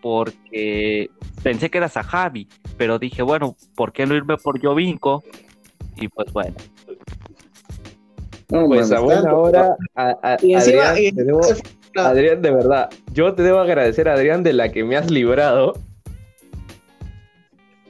porque 0.00 1.10
pensé 1.42 1.70
que 1.70 1.78
era 1.78 1.88
Zahavi, 1.88 2.48
pero 2.76 2.98
dije, 2.98 3.22
bueno, 3.22 3.56
¿por 3.76 3.92
qué 3.92 4.06
no 4.06 4.14
irme 4.14 4.36
por 4.36 4.60
Jovinko? 4.60 5.22
Y 5.96 6.08
pues 6.08 6.32
bueno, 6.32 6.54
No, 8.50 8.66
Pues 8.66 8.90
mames, 8.90 8.92
a 8.92 9.00
buena 9.00 9.22
tanto. 9.22 9.40
hora, 9.40 9.76
a- 9.94 10.16
a- 10.22 10.36
Y 10.42 10.54
encima, 10.54 10.90
Adrián, 10.90 10.96
y 10.98 11.12
te 11.12 11.24
debo- 11.24 11.40
Adrián, 11.96 12.42
de 12.42 12.50
verdad, 12.50 12.90
yo 13.12 13.34
te 13.34 13.42
debo 13.42 13.60
agradecer, 13.60 14.08
Adrián, 14.08 14.42
de 14.42 14.52
la 14.52 14.70
que 14.72 14.82
me 14.84 14.96
has 14.96 15.10
librado. 15.10 15.74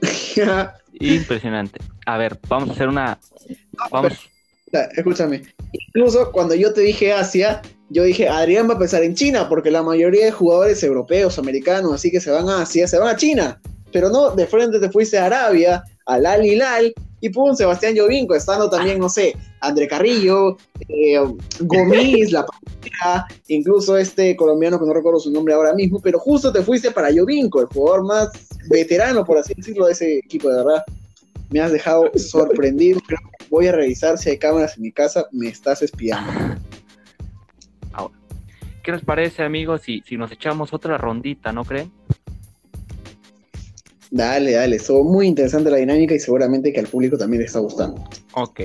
impresionante. 0.93 1.81
A 2.07 2.18
ver, 2.18 2.38
vamos 2.48 2.70
a 2.70 2.72
hacer 2.72 2.88
una, 2.88 3.18
vamos, 3.90 4.12
Escúchame, 4.96 5.42
incluso 5.72 6.32
cuando 6.32 6.55
yo 6.55 6.72
te 6.72 6.80
dije 6.80 7.12
Asia, 7.12 7.62
yo 7.90 8.02
dije, 8.02 8.28
Adrián 8.28 8.68
va 8.68 8.74
a 8.74 8.78
pensar 8.78 9.05
en 9.05 9.14
China, 9.14 9.48
porque 9.48 9.70
la 9.70 9.82
mayoría 9.82 10.24
de 10.24 10.32
jugadores 10.32 10.82
europeos, 10.82 11.38
americanos, 11.38 11.92
así 11.92 12.11
que 12.11 12.20
se 12.20 12.30
van 12.30 12.48
a 12.48 12.62
Asia, 12.62 12.88
se 12.88 12.98
van 12.98 13.09
a 13.09 13.16
China. 13.16 13.61
Pero 13.92 14.11
no, 14.11 14.30
de 14.30 14.46
frente 14.46 14.80
te 14.80 14.90
fuiste 14.90 15.16
a 15.18 15.26
Arabia, 15.26 15.84
al 16.07 16.26
Al 16.26 16.44
Hilal, 16.44 16.92
y 17.20 17.28
pum, 17.28 17.55
Sebastián 17.55 17.96
Jovinco, 17.96 18.34
estando 18.34 18.68
también, 18.68 18.98
no 18.98 19.09
sé, 19.09 19.36
André 19.61 19.86
Carrillo, 19.86 20.57
eh, 20.88 21.18
Gomis, 21.61 22.32
La 22.32 22.44
Pantera, 22.44 23.26
incluso 23.48 23.96
este 23.96 24.34
colombiano 24.36 24.78
que 24.78 24.86
no 24.86 24.92
recuerdo 24.92 25.20
su 25.20 25.30
nombre 25.30 25.55
ahora 25.55 25.72
mismo, 25.72 26.00
pero 26.00 26.18
justo 26.18 26.52
te 26.52 26.62
fuiste 26.62 26.90
para 26.90 27.14
Jovinco, 27.14 27.61
el 27.61 27.66
jugador 27.68 28.05
más 28.05 28.30
veterano, 28.68 29.24
por 29.24 29.38
así 29.38 29.55
decirlo, 29.55 29.86
de 29.86 29.92
ese 29.92 30.18
equipo, 30.18 30.50
de 30.50 30.57
verdad. 30.57 30.84
Me 31.55 31.61
has 31.61 31.70
dejado 31.70 32.11
sorprendido. 32.16 32.98
Creo 33.07 33.20
que 33.38 33.46
voy 33.48 33.68
a 33.68 33.72
revisar 33.72 34.18
si 34.18 34.28
hay 34.28 34.38
cámaras 34.38 34.76
en 34.76 34.82
mi 34.82 34.90
casa. 34.90 35.28
Me 35.30 35.46
estás 35.46 35.82
espiando. 35.82 36.32
¿Qué 38.82 38.90
les 38.90 39.02
parece, 39.02 39.44
amigos, 39.44 39.82
si, 39.82 40.02
si 40.05 40.16
nos 40.16 40.32
echamos 40.32 40.74
otra 40.74 40.98
rondita, 40.98 41.52
no 41.52 41.64
creen? 41.64 41.92
Dale, 44.11 44.50
dale. 44.50 44.76
Estuvo 44.76 45.05
muy 45.05 45.28
interesante 45.28 45.70
la 45.70 45.76
dinámica 45.76 46.16
y 46.16 46.18
seguramente 46.18 46.72
que 46.72 46.80
al 46.80 46.88
público 46.88 47.16
también 47.16 47.42
le 47.42 47.46
está 47.46 47.61
gustando. 47.61 48.02
Ok. 48.32 48.61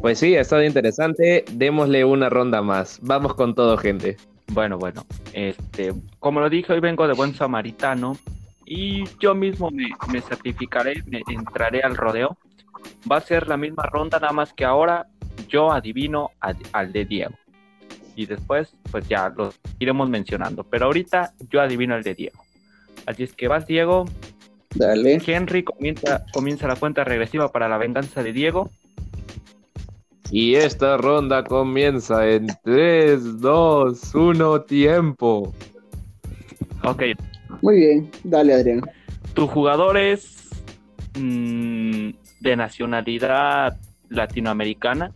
Pues 0.00 0.20
sí, 0.20 0.36
ha 0.36 0.42
estado 0.42 0.62
interesante. 0.62 1.44
Démosle 1.52 2.04
una 2.04 2.28
ronda 2.28 2.62
más. 2.62 3.00
Vamos 3.02 3.34
con 3.34 3.56
todo, 3.56 3.76
gente. 3.76 4.16
Bueno, 4.52 4.78
bueno. 4.78 5.04
Este, 5.32 5.92
como 6.20 6.38
lo 6.38 6.48
dije, 6.48 6.72
hoy 6.72 6.78
vengo 6.78 7.08
de 7.08 7.14
buen 7.14 7.34
samaritano 7.34 8.16
y 8.68 9.04
yo 9.18 9.34
mismo 9.34 9.70
me, 9.70 9.90
me 10.12 10.20
certificaré, 10.20 11.02
me 11.06 11.22
entraré 11.28 11.80
al 11.80 11.96
rodeo. 11.96 12.36
Va 13.10 13.16
a 13.16 13.20
ser 13.20 13.48
la 13.48 13.56
misma 13.56 13.84
ronda, 13.84 14.18
nada 14.20 14.32
más 14.32 14.52
que 14.52 14.64
ahora 14.64 15.06
yo 15.48 15.72
adivino 15.72 16.30
a- 16.40 16.52
al 16.72 16.92
de 16.92 17.04
Diego. 17.04 17.34
Y 18.14 18.26
después, 18.26 18.74
pues 18.90 19.08
ya 19.08 19.28
lo 19.30 19.52
iremos 19.78 20.08
mencionando. 20.10 20.64
Pero 20.64 20.86
ahorita 20.86 21.32
yo 21.50 21.60
adivino 21.60 21.94
al 21.94 22.02
de 22.02 22.14
Diego. 22.14 22.42
Así 23.06 23.22
es 23.22 23.32
que 23.32 23.48
vas, 23.48 23.66
Diego. 23.66 24.04
Dale. 24.74 25.20
Henry 25.26 25.62
comienza, 25.64 26.24
comienza 26.32 26.66
la 26.68 26.76
cuenta 26.76 27.04
regresiva 27.04 27.50
para 27.50 27.68
la 27.68 27.78
venganza 27.78 28.22
de 28.22 28.32
Diego. 28.32 28.70
Y 30.30 30.56
esta 30.56 30.98
ronda 30.98 31.42
comienza 31.42 32.28
en 32.28 32.48
3, 32.62 33.40
2, 33.40 34.14
1, 34.14 34.60
tiempo. 34.62 35.54
Ok, 36.84 37.02
Muy 37.62 37.76
bien. 37.76 38.10
Dale, 38.24 38.54
Adrián. 38.54 38.82
tu 39.34 39.46
jugador 39.46 39.96
es 39.96 40.48
mm, 41.18 42.10
de 42.40 42.56
nacionalidad 42.56 43.78
latinoamericana. 44.08 45.12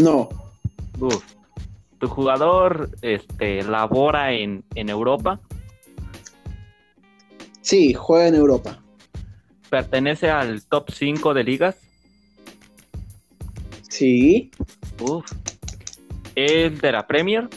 No. 0.00 0.28
Uf. 1.00 1.24
Tu 1.98 2.08
jugador 2.08 2.90
este, 3.00 3.62
labora 3.62 4.32
en, 4.32 4.64
en 4.74 4.90
Europa. 4.90 5.40
Sí, 7.62 7.94
juega 7.94 8.28
en 8.28 8.34
Europa. 8.34 8.82
Pertenece 9.70 10.30
al 10.30 10.62
top 10.64 10.90
5 10.90 11.34
de 11.34 11.44
ligas. 11.44 11.76
Sí. 13.88 14.50
Uf. 15.00 15.24
Es 16.34 16.80
de 16.80 16.92
la 16.92 17.06
Premier. 17.06 17.48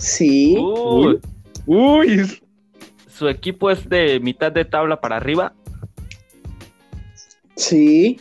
Sí. 0.00 0.56
Uy. 0.58 1.20
Uy, 1.66 2.42
Su 3.08 3.28
equipo 3.28 3.70
es 3.70 3.88
de 3.88 4.18
mitad 4.18 4.50
de 4.50 4.64
tabla 4.64 5.00
para 5.00 5.16
arriba. 5.16 5.52
Sí. 7.56 8.18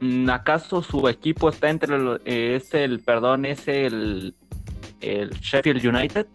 Mm, 0.00 0.28
¿Acaso 0.30 0.82
su 0.82 1.06
equipo 1.08 1.50
está 1.50 1.68
entre 1.68 1.98
los, 1.98 2.20
eh, 2.24 2.56
es 2.56 2.72
el, 2.72 3.00
perdón, 3.00 3.44
es 3.44 3.68
el, 3.68 4.34
el 5.00 5.30
Sheffield 5.30 5.84
United? 5.84 6.26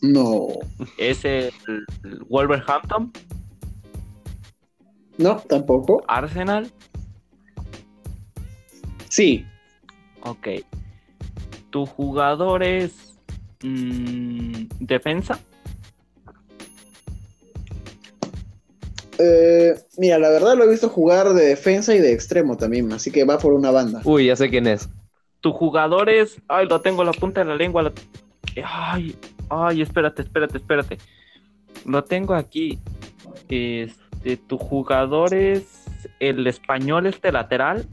No. 0.00 0.48
¿Es 0.96 1.24
el, 1.24 1.52
el 1.68 2.24
Wolverhampton? 2.28 3.12
No, 5.18 5.36
tampoco. 5.48 6.02
¿Arsenal? 6.08 6.70
Sí. 9.08 9.44
Ok. 10.22 10.48
¿Tu 11.70 11.86
jugador 11.86 12.62
es 12.62 13.18
mm, 13.62 14.66
defensa? 14.80 15.38
Eh, 19.18 19.74
mira, 19.96 20.18
la 20.18 20.28
verdad 20.28 20.56
lo 20.56 20.64
he 20.64 20.68
visto 20.68 20.88
jugar 20.88 21.32
de 21.32 21.46
defensa 21.46 21.94
y 21.94 22.00
de 22.00 22.12
extremo 22.12 22.56
también, 22.56 22.92
así 22.92 23.10
que 23.10 23.24
va 23.24 23.38
por 23.38 23.54
una 23.54 23.70
banda. 23.70 24.02
uy, 24.04 24.26
ya 24.26 24.36
sé 24.36 24.50
quién 24.50 24.66
es. 24.66 24.88
¿Tu 25.40 25.52
jugador 25.52 26.08
es... 26.10 26.40
Ay, 26.48 26.66
lo 26.66 26.80
tengo 26.80 27.02
en 27.02 27.06
la 27.06 27.12
punta 27.12 27.40
de 27.40 27.46
la 27.46 27.56
lengua. 27.56 27.92
Ay, 28.64 29.16
ay, 29.48 29.82
espérate, 29.82 30.22
espérate, 30.22 30.58
espérate. 30.58 30.98
Lo 31.84 32.02
tengo 32.04 32.34
aquí. 32.34 32.78
Este, 33.48 34.36
¿tu 34.48 34.58
jugador 34.58 35.34
es 35.34 35.84
el 36.20 36.46
español 36.46 37.06
este 37.06 37.30
lateral? 37.30 37.86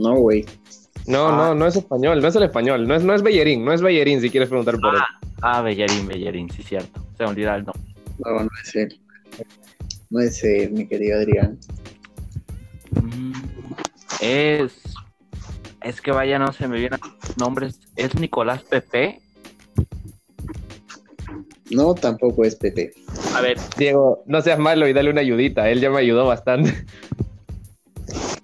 No, 0.00 0.14
güey. 0.16 0.46
No, 1.06 1.28
Ah. 1.28 1.36
no, 1.36 1.54
no 1.54 1.66
es 1.66 1.76
español, 1.76 2.20
no 2.22 2.28
es 2.28 2.36
el 2.36 2.42
español, 2.44 2.86
no 2.88 2.94
es, 2.94 3.04
no 3.04 3.14
es 3.14 3.22
Bellerín, 3.22 3.64
no 3.64 3.72
es 3.72 3.82
Bellerín 3.82 4.20
si 4.20 4.30
quieres 4.30 4.48
preguntar 4.48 4.78
por 4.80 4.94
él. 4.94 5.00
Ah, 5.42 5.60
Bellarín, 5.62 6.06
Bellarín, 6.06 6.50
sí, 6.50 6.62
cierto. 6.62 7.04
Se 7.16 7.24
me 7.24 7.30
olvidaba 7.30 7.56
el 7.56 7.64
nombre. 7.64 7.94
No, 8.18 8.44
no 8.44 8.48
es 8.62 8.74
él. 8.76 9.00
No 10.10 10.20
es 10.20 10.42
él, 10.42 10.72
mi 10.72 10.86
querido 10.86 11.18
Adrián. 11.18 11.58
Mm, 12.92 13.32
Es. 14.20 14.72
Es 15.82 16.00
que 16.00 16.12
vaya, 16.12 16.38
no 16.38 16.52
se 16.52 16.68
me 16.68 16.78
vienen 16.78 17.00
nombres. 17.38 17.80
¿Es 17.96 18.14
Nicolás 18.18 18.62
Pepe? 18.64 19.20
No, 21.70 21.94
tampoco 21.94 22.44
es 22.44 22.56
Pepe. 22.56 22.92
A 23.34 23.40
ver, 23.40 23.56
Diego, 23.78 24.22
no 24.26 24.42
seas 24.42 24.58
malo 24.58 24.88
y 24.88 24.92
dale 24.92 25.10
una 25.10 25.20
ayudita, 25.20 25.70
él 25.70 25.80
ya 25.80 25.88
me 25.90 25.98
ayudó 26.00 26.26
bastante. 26.26 26.84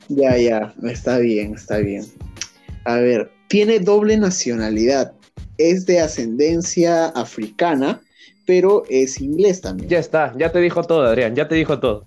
Ya, 0.09 0.37
ya, 0.37 0.75
está 0.85 1.19
bien, 1.19 1.55
está 1.55 1.79
bien. 1.79 2.05
A 2.85 2.97
ver, 2.97 3.31
tiene 3.49 3.81
doble 3.81 4.17
nacionalidad. 4.17 5.13
Es 5.59 5.87
de 5.87 6.01
ascendencia 6.01 7.07
africana, 7.07 8.01
pero 8.47 8.85
es 8.89 9.21
inglés 9.21 9.61
también. 9.61 9.89
Ya 9.89 9.99
está, 9.99 10.33
ya 10.39 10.53
te 10.53 10.61
dijo 10.61 10.85
todo, 10.85 11.03
Adrián, 11.03 11.35
ya 11.35 11.49
te 11.49 11.55
dijo 11.55 11.81
todo. 11.81 12.07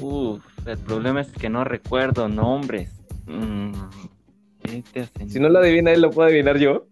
Uf, 0.00 0.42
el 0.66 0.78
problema 0.78 1.20
es 1.20 1.30
que 1.30 1.48
no 1.48 1.64
recuerdo 1.64 2.28
nombres. 2.28 2.90
Mm, 3.26 3.72
este 4.64 5.08
Si 5.28 5.38
no 5.38 5.48
lo 5.48 5.60
adivina 5.60 5.92
él, 5.92 6.00
lo 6.00 6.10
puedo 6.10 6.28
adivinar 6.28 6.58
yo. 6.58 6.86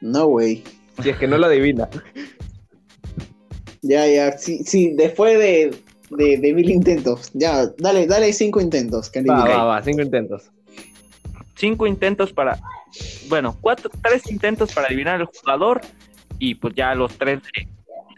No, 0.00 0.26
güey. 0.26 0.62
Si 1.02 1.10
es 1.10 1.16
que 1.16 1.26
no 1.26 1.38
lo 1.38 1.46
adivina. 1.46 1.88
Ya, 3.82 4.06
ya, 4.06 4.36
sí, 4.38 4.64
sí, 4.64 4.94
después 4.96 5.38
de, 5.38 5.70
de, 6.10 6.38
de 6.38 6.52
mil 6.52 6.70
intentos. 6.70 7.30
Ya, 7.34 7.66
dale, 7.78 8.06
dale 8.06 8.32
cinco 8.32 8.60
intentos. 8.60 9.10
que 9.10 9.22
Va, 9.22 9.44
va, 9.46 9.64
va, 9.64 9.82
cinco 9.82 10.02
intentos. 10.02 10.50
Cinco 11.56 11.86
intentos 11.86 12.32
para. 12.32 12.58
Bueno, 13.28 13.56
cuatro, 13.60 13.90
tres 14.02 14.30
intentos 14.30 14.72
para 14.72 14.86
adivinar 14.88 15.20
el 15.20 15.26
jugador 15.26 15.80
y 16.38 16.54
pues 16.54 16.74
ya 16.74 16.94
los 16.94 17.16
tres 17.18 17.40
de- 17.42 17.68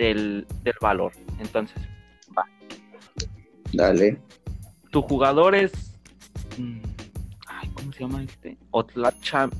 del, 0.04 0.46
del 0.64 0.74
valor. 0.80 1.12
Entonces, 1.40 1.76
Dale. 3.72 4.18
tu 4.90 5.02
jugador 5.02 5.54
es. 5.54 5.72
mm, 6.58 6.80
Ay, 7.46 7.68
¿cómo 7.74 7.92
se 7.92 8.00
llama 8.00 8.22
este? 8.22 8.56
Oxlade 8.70 9.16
Cham- 9.22 9.50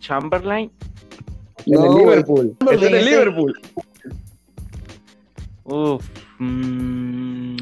Chamberlain. 0.00 0.70
En 1.66 1.72
No, 1.74 1.84
el. 1.92 1.98
Liverpool. 1.98 2.56
Está 2.60 2.74
en 2.74 2.78
el 2.82 2.94
Ese- 2.94 3.10
Liverpool. 3.10 3.60
Uf. 5.64 6.04
mm, 6.38 7.56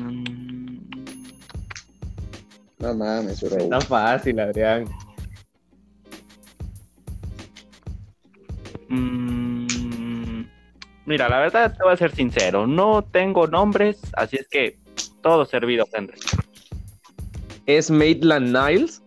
No 2.78 2.94
mames, 2.94 3.40
bro. 3.42 3.58
Está 3.58 3.80
fácil, 3.80 4.40
Adrián. 4.40 4.86
mm, 8.88 10.42
mira, 11.06 11.28
la 11.28 11.40
verdad 11.40 11.74
te 11.76 11.82
voy 11.82 11.92
a 11.92 11.96
ser 11.96 12.14
sincero. 12.14 12.66
No 12.66 13.02
tengo 13.02 13.46
nombres, 13.46 14.00
así 14.14 14.36
es 14.36 14.48
que 14.48 14.78
todo 15.22 15.44
servido, 15.46 15.86
Henry. 15.92 16.18
¿Es 17.66 17.90
Maitland 17.90 18.56
Niles? 18.56 19.02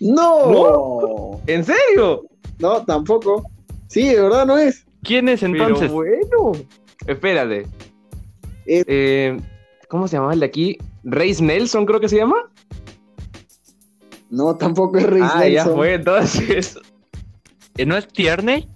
No. 0.00 1.40
¿En 1.46 1.64
serio? 1.64 2.24
No, 2.58 2.84
tampoco. 2.84 3.44
Sí, 3.88 4.08
de 4.08 4.20
verdad 4.22 4.46
no 4.46 4.58
es. 4.58 4.84
¿Quién 5.02 5.28
es 5.28 5.42
entonces? 5.42 5.90
Pero 5.90 5.92
bueno. 5.92 6.52
Espérate. 7.06 7.66
Es- 8.66 8.84
Eh, 8.86 9.40
¿Cómo 9.88 10.08
se 10.08 10.16
llama 10.16 10.32
el 10.32 10.40
de 10.40 10.46
aquí? 10.46 10.78
Reis 11.04 11.40
Nelson, 11.40 11.84
creo 11.84 12.00
que 12.00 12.08
se 12.08 12.16
llama. 12.16 12.36
No, 14.30 14.56
tampoco 14.56 14.96
es 14.98 15.04
Reis 15.06 15.24
ah, 15.34 15.40
ya 15.46 15.64
Nelson. 15.64 15.74
fue, 15.76 15.94
entonces. 15.94 16.78
¿Eh, 17.76 17.84
¿No 17.84 17.96
es 17.96 18.08
Tierney? 18.08 18.68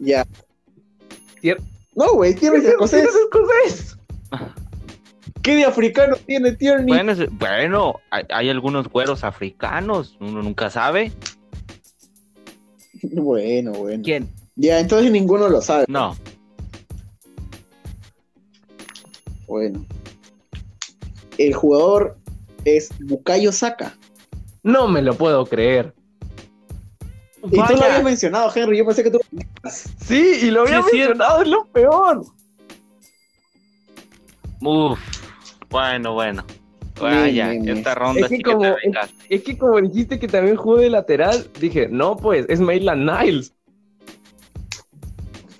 Ya. 0.00 0.26
Tier- 1.42 1.60
No, 1.94 2.14
güey, 2.14 2.34
Tierney 2.34 2.58
es 2.60 2.64
¿Quién 2.64 2.72
escocés. 2.74 3.04
es 3.04 3.14
escocés? 3.14 3.98
¿Qué 5.42 5.54
de 5.56 5.64
africano 5.64 6.16
tiene 6.26 6.52
Tierney? 6.52 6.86
Bueno, 6.88 7.12
es- 7.12 7.30
bueno, 7.30 8.00
hay, 8.10 8.24
hay 8.30 8.48
algunos 8.50 8.88
güeros 8.88 9.22
africanos, 9.24 10.16
uno 10.20 10.42
nunca 10.42 10.70
sabe. 10.70 11.12
Bueno, 13.02 13.72
bueno. 13.72 14.02
¿Quién? 14.02 14.28
Ya, 14.56 14.80
entonces 14.80 15.12
ninguno 15.12 15.48
lo 15.48 15.60
sabe. 15.60 15.84
No. 15.88 16.16
Bueno. 19.48 19.84
El 21.38 21.54
jugador 21.54 22.16
es 22.64 22.90
Bukayo 23.00 23.50
Saka. 23.52 23.96
No 24.62 24.86
me 24.88 25.02
lo 25.02 25.14
puedo 25.14 25.46
creer. 25.46 25.94
Y 27.44 27.50
tú 27.50 27.56
lo 27.56 27.64
habías 27.64 28.02
mencionado, 28.04 28.50
Henry. 28.54 28.78
Yo 28.78 28.84
pensé 28.84 29.02
que 29.04 29.10
tú. 29.10 29.20
Sí, 30.00 30.40
y 30.42 30.50
lo 30.50 30.62
había 30.62 30.80
es 30.80 30.84
mencionado, 30.86 31.42
es 31.42 31.48
lo 31.48 31.64
peor. 31.66 32.22
Uf, 34.60 34.98
bueno, 35.70 36.14
bueno. 36.14 36.44
Vaya, 37.00 37.50
Bien, 37.50 37.62
bien, 37.62 37.76
esta 37.78 37.94
ronda 37.94 38.20
Es 38.22 38.28
que 38.28 38.36
sí 38.36 38.42
que 38.42 38.50
como- 38.50 38.62
te 38.62 38.74
vengaste. 38.84 39.14
Es 39.28 39.42
que 39.44 39.56
como 39.56 39.80
dijiste 39.80 40.18
que 40.18 40.26
también 40.26 40.56
jugó 40.56 40.78
de 40.78 40.90
lateral, 40.90 41.48
dije, 41.60 41.86
no, 41.88 42.16
pues, 42.16 42.44
es 42.48 42.58
Maitland 42.60 43.08
Niles. 43.08 43.54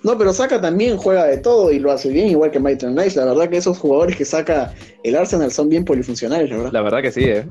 No, 0.03 0.17
pero 0.17 0.31
Saka 0.33 0.61
también 0.61 0.95
juega 0.97 1.25
de 1.25 1.37
todo 1.37 1.71
y 1.71 1.79
lo 1.79 1.91
hace 1.91 2.09
bien, 2.09 2.27
igual 2.29 2.51
que 2.51 2.59
Maitland 2.59 2.97
Nice. 2.97 3.19
La 3.19 3.25
verdad 3.25 3.49
que 3.49 3.57
esos 3.57 3.77
jugadores 3.77 4.15
que 4.15 4.23
saca 4.25 4.73
el 5.03 5.15
Arsenal 5.15 5.51
son 5.51 5.67
bien 5.69 5.83
polifuncionales, 5.83 6.49
la 6.49 6.55
verdad. 6.57 6.71
La 6.73 6.81
verdad 6.81 7.01
que 7.01 7.11
sí, 7.11 7.23
¿eh? 7.25 7.45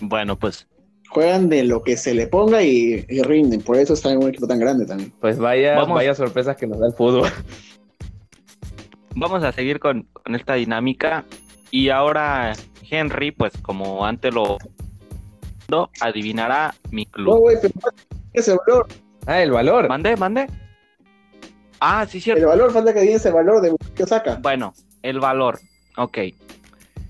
Bueno, 0.00 0.38
pues 0.38 0.66
Juegan 1.08 1.48
de 1.50 1.62
lo 1.64 1.82
que 1.82 1.96
se 1.98 2.14
le 2.14 2.26
ponga 2.26 2.62
y, 2.62 3.04
y 3.08 3.22
rinden. 3.22 3.60
Por 3.60 3.76
eso 3.76 3.92
están 3.92 4.12
en 4.12 4.22
un 4.22 4.28
equipo 4.30 4.46
tan 4.46 4.58
grande 4.58 4.86
también. 4.86 5.12
Pues 5.20 5.38
vaya, 5.38 5.74
Vamos. 5.76 5.94
vaya 5.96 6.14
sorpresas 6.14 6.56
que 6.56 6.66
nos 6.66 6.78
da 6.80 6.86
el 6.86 6.94
fútbol. 6.94 7.28
vamos 9.14 9.44
a 9.44 9.52
seguir 9.52 9.78
con, 9.78 10.02
con 10.12 10.34
esta 10.34 10.54
dinámica. 10.54 11.24
Y 11.70 11.90
ahora 11.90 12.54
Henry, 12.90 13.30
pues 13.30 13.52
como 13.62 14.04
antes 14.06 14.32
lo 14.34 14.58
adivinará 16.00 16.74
mi 16.90 17.04
No, 17.04 17.10
club. 17.12 17.38
güey, 17.40 17.56
pero 17.60 17.74
ese 18.34 18.54
valor, 18.66 18.86
Ah, 19.26 19.42
el 19.42 19.50
valor. 19.50 19.88
Mande, 19.88 20.16
mande. 20.16 20.46
Ah, 21.84 22.06
sí, 22.08 22.18
el 22.18 22.22
cierto. 22.22 22.46
valor, 22.46 22.72
falta 22.72 22.94
que 22.94 23.00
diga 23.00 23.16
ese 23.16 23.30
valor 23.32 23.60
de 23.60 23.70
Bukayo 23.70 24.06
Saka. 24.06 24.36
Bueno, 24.36 24.72
el 25.02 25.18
valor. 25.18 25.58
Ok. 25.96 26.18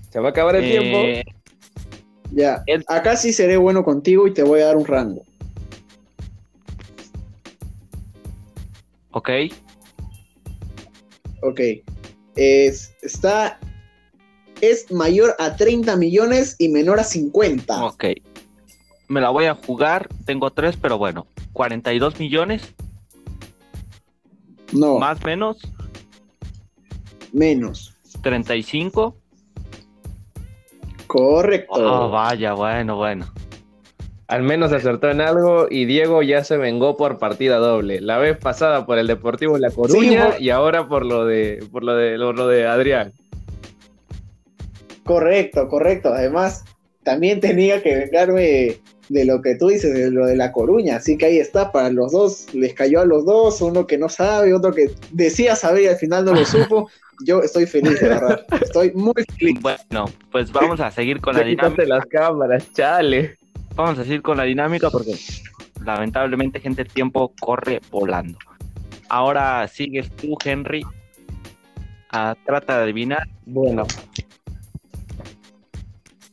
Se 0.09 0.19
va 0.19 0.29
a 0.29 0.31
acabar 0.31 0.55
el 0.55 0.63
tiempo. 0.69 0.97
Eh, 0.97 1.23
Ya, 2.31 2.63
el- 2.65 2.83
acá 2.87 3.15
sí 3.15 3.33
seré 3.33 3.57
bueno 3.57 3.83
contigo 3.83 4.25
y 4.27 4.33
te 4.33 4.41
voy 4.41 4.61
a 4.61 4.65
dar 4.65 4.77
un 4.77 4.85
rango. 4.85 5.21
ok. 9.11 9.29
Ok. 11.41 11.59
Es, 12.35 12.95
está. 13.01 13.59
Es 14.61 14.91
mayor 14.91 15.35
a 15.39 15.55
30 15.55 15.95
millones 15.97 16.55
y 16.57 16.69
menor 16.69 16.99
a 16.99 17.03
50. 17.03 17.85
Ok. 17.85 18.05
Me 19.09 19.21
la 19.21 19.29
voy 19.29 19.45
a 19.45 19.53
jugar. 19.55 20.07
Tengo 20.25 20.51
tres, 20.51 20.77
pero 20.81 20.97
bueno. 20.97 21.27
42 21.51 22.17
millones, 22.19 22.73
No, 24.73 24.99
más 24.99 25.23
menos. 25.23 25.57
menos. 27.31 27.93
35. 28.21 29.15
Correcto. 31.07 31.73
Oh, 31.73 32.09
vaya, 32.09 32.53
bueno, 32.53 32.95
bueno. 32.95 33.25
Al 34.27 34.41
menos 34.41 34.71
acertó 34.71 35.11
en 35.11 35.21
algo 35.21 35.67
y 35.69 35.85
Diego 35.85 36.23
ya 36.23 36.43
se 36.43 36.57
vengó 36.57 36.97
por 36.97 37.19
partida 37.19 37.57
doble. 37.57 38.01
La 38.01 38.17
vez 38.17 38.37
pasada 38.37 38.85
por 38.85 38.97
el 38.97 39.05
Deportivo 39.05 39.57
La 39.57 39.69
Coruña 39.69 40.31
Sí, 40.37 40.45
y 40.45 40.49
ahora 40.49 40.87
por 40.87 41.05
lo 41.05 41.25
de 41.25 41.63
por 41.71 41.83
lo 41.83 41.95
de 41.95 42.17
lo, 42.17 42.33
lo 42.33 42.47
de 42.47 42.65
Adrián. 42.65 43.13
Correcto, 45.03 45.67
correcto. 45.67 46.09
Además, 46.13 46.63
también 47.03 47.41
tenía 47.41 47.83
que 47.83 47.95
vengarme 47.95 48.77
de 49.09 49.25
lo 49.25 49.41
que 49.41 49.55
tú 49.55 49.67
dices, 49.67 49.93
de 49.93 50.11
lo 50.11 50.25
de 50.25 50.35
La 50.35 50.51
Coruña. 50.51 50.97
Así 50.97 51.17
que 51.17 51.25
ahí 51.25 51.37
está, 51.37 51.71
para 51.71 51.89
los 51.89 52.11
dos, 52.11 52.53
les 52.53 52.73
cayó 52.73 53.01
a 53.01 53.05
los 53.05 53.25
dos, 53.25 53.61
uno 53.61 53.85
que 53.87 53.97
no 53.97 54.09
sabe, 54.09 54.53
otro 54.53 54.73
que 54.73 54.91
decía 55.11 55.55
saber 55.55 55.83
y 55.83 55.87
al 55.87 55.97
final 55.97 56.25
no 56.25 56.33
lo 56.33 56.45
supo. 56.45 56.89
Yo 57.25 57.41
estoy 57.41 57.65
feliz, 57.65 57.99
de 57.99 58.09
verdad. 58.09 58.45
Estoy 58.61 58.91
muy 58.91 59.13
feliz. 59.37 59.59
Bueno, 59.61 60.05
pues 60.31 60.51
vamos 60.51 60.79
a 60.79 60.91
seguir 60.91 61.21
con 61.21 61.35
la 61.35 61.43
dinámica. 61.43 61.85
las 61.85 62.05
cámaras, 62.05 62.71
chale. 62.73 63.37
Vamos 63.75 63.99
a 63.99 64.03
seguir 64.03 64.21
con 64.21 64.37
la 64.37 64.43
dinámica 64.43 64.89
porque 64.89 65.15
lamentablemente, 65.85 66.59
gente, 66.59 66.81
el 66.81 66.87
tiempo 66.89 67.33
corre 67.39 67.81
volando. 67.91 68.37
Ahora 69.09 69.67
sigues 69.67 70.09
tú, 70.11 70.37
Henry. 70.43 70.83
Ah, 72.11 72.35
trata 72.45 72.77
de 72.77 72.83
adivinar. 72.83 73.27
Bueno. 73.45 73.85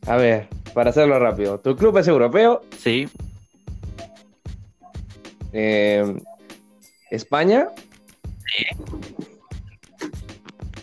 A 0.06 0.16
ver, 0.16 0.48
para 0.74 0.90
hacerlo 0.90 1.18
rápido. 1.18 1.58
Tu 1.60 1.76
club 1.76 1.96
es 1.98 2.08
europeo, 2.08 2.62
Sí, 2.78 3.08
eh, 5.52 6.16
España. 7.10 7.68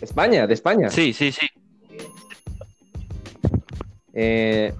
España, 0.01 0.45
de 0.47 0.53
España. 0.53 0.89
sí, 0.89 1.13
sí, 1.13 1.31
sí. 1.31 1.47
Eh, 4.13 4.73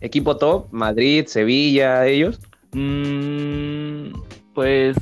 equipo 0.00 0.36
top, 0.36 0.66
Madrid, 0.72 1.26
Sevilla, 1.26 2.06
ellos. 2.06 2.40
Mm, 2.72 4.12
pues 4.54 4.96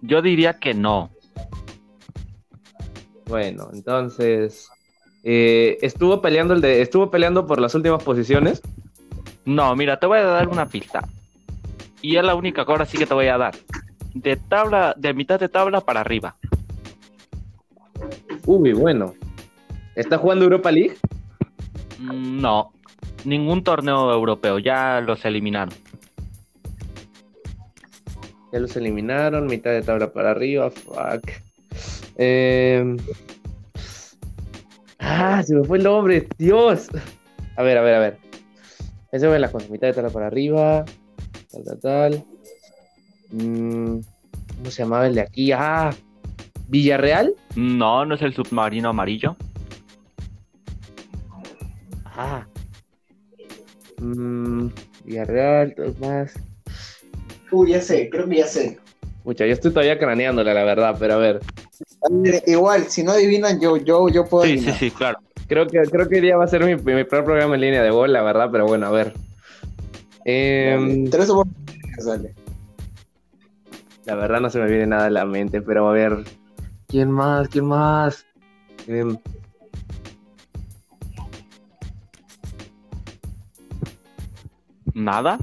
yo 0.00 0.22
diría 0.22 0.58
que 0.58 0.74
no. 0.74 1.10
Bueno, 3.26 3.68
entonces 3.72 4.70
eh, 5.24 5.78
estuvo 5.82 6.20
peleando 6.20 6.54
el 6.54 6.60
de, 6.60 6.80
estuvo 6.80 7.10
peleando 7.10 7.46
por 7.46 7.60
las 7.60 7.74
últimas 7.74 8.02
posiciones. 8.02 8.62
No, 9.44 9.74
mira, 9.76 9.98
te 9.98 10.06
voy 10.06 10.18
a 10.18 10.24
dar 10.24 10.48
una 10.48 10.66
pista. 10.66 11.06
Y 12.02 12.16
es 12.16 12.24
la 12.24 12.34
única 12.34 12.64
que 12.64 12.72
ahora 12.72 12.86
sí 12.86 12.96
que 12.98 13.06
te 13.06 13.14
voy 13.14 13.26
a 13.28 13.38
dar. 13.38 13.54
De 14.14 14.36
tabla, 14.36 14.94
de 14.96 15.14
mitad 15.14 15.40
de 15.40 15.48
tabla 15.48 15.80
para 15.80 16.00
arriba. 16.00 16.36
Uy, 18.46 18.72
bueno. 18.72 19.14
¿Está 19.94 20.18
jugando 20.18 20.44
Europa 20.44 20.70
League? 20.70 20.96
Mm, 21.98 22.40
No, 22.40 22.72
ningún 23.24 23.64
torneo 23.64 24.12
europeo, 24.12 24.58
ya 24.58 25.00
los 25.00 25.24
eliminaron. 25.24 25.74
Ya 28.52 28.60
los 28.60 28.76
eliminaron, 28.76 29.46
mitad 29.46 29.70
de 29.72 29.82
tabla 29.82 30.12
para 30.12 30.30
arriba, 30.30 30.70
fuck. 30.70 31.30
Eh, 32.16 32.96
Ah, 35.10 35.42
se 35.42 35.54
me 35.54 35.64
fue 35.64 35.78
el 35.78 35.84
nombre, 35.84 36.28
Dios. 36.36 36.88
A 37.56 37.62
ver, 37.62 37.78
a 37.78 37.80
ver, 37.80 37.94
a 37.94 37.98
ver. 37.98 38.18
Eso 39.10 39.34
es 39.34 39.40
la 39.40 39.50
cosa, 39.50 39.66
mitad 39.70 39.86
de 39.86 39.94
tabla 39.94 40.10
para 40.10 40.26
arriba, 40.26 40.84
tal, 41.50 41.64
tal, 41.64 41.80
tal. 41.80 42.24
Mm, 43.30 44.00
¿Cómo 44.56 44.70
se 44.70 44.82
llamaba 44.82 45.06
el 45.06 45.14
de 45.14 45.22
aquí? 45.22 45.50
Ah, 45.50 45.90
Villarreal. 46.68 47.34
No, 47.56 48.04
no 48.04 48.16
es 48.16 48.22
el 48.22 48.34
submarino 48.34 48.90
amarillo. 48.90 49.34
Ah. 52.04 52.46
Mm, 54.02 54.68
Villarreal, 55.06 55.74
dos 55.74 55.98
más. 56.00 56.34
Uy, 57.50 57.70
ya 57.70 57.80
sé, 57.80 58.10
creo 58.10 58.28
que 58.28 58.36
ya 58.36 58.46
sé. 58.46 58.78
Pucha, 59.24 59.46
yo 59.46 59.54
estoy 59.54 59.70
todavía 59.70 59.98
craneándola, 59.98 60.52
la 60.52 60.64
verdad, 60.64 60.96
pero 60.98 61.14
a 61.14 61.18
ver. 61.18 61.40
Ver, 62.10 62.42
Igual, 62.46 62.84
si 62.88 63.02
no 63.02 63.12
adivinan, 63.12 63.60
yo, 63.60 63.76
yo, 63.76 64.08
yo 64.08 64.24
puedo 64.26 64.44
Sí, 64.44 64.50
sí, 64.50 64.56
adivinar. 64.58 64.78
sí, 64.78 64.90
claro. 64.90 65.18
Creo 65.48 65.66
que, 65.66 65.80
creo 65.82 66.08
que 66.08 66.16
hoy 66.16 66.20
día 66.20 66.36
va 66.36 66.44
a 66.44 66.48
ser 66.48 66.64
mi, 66.64 66.74
mi 66.74 66.82
primer 66.82 67.06
programa 67.24 67.54
en 67.54 67.60
línea 67.62 67.82
de 67.82 67.90
gol, 67.90 68.12
la 68.12 68.22
verdad, 68.22 68.48
pero 68.52 68.66
bueno, 68.66 68.86
a 68.86 68.90
ver. 68.90 69.14
Em, 70.24 71.08
Tres 71.10 71.30
oportunidades, 71.30 72.04
sale. 72.04 72.34
la 74.04 74.14
verdad 74.14 74.40
no 74.40 74.50
se 74.50 74.58
me 74.58 74.68
viene 74.68 74.86
nada 74.86 75.06
a 75.06 75.10
la 75.10 75.24
mente, 75.24 75.62
pero 75.62 75.88
a 75.88 75.92
ver. 75.92 76.24
¿Quién 76.86 77.10
más? 77.10 77.48
¿Quién 77.48 77.64
más? 77.64 78.24
Em, 78.86 79.16
¿Nada? 84.94 85.38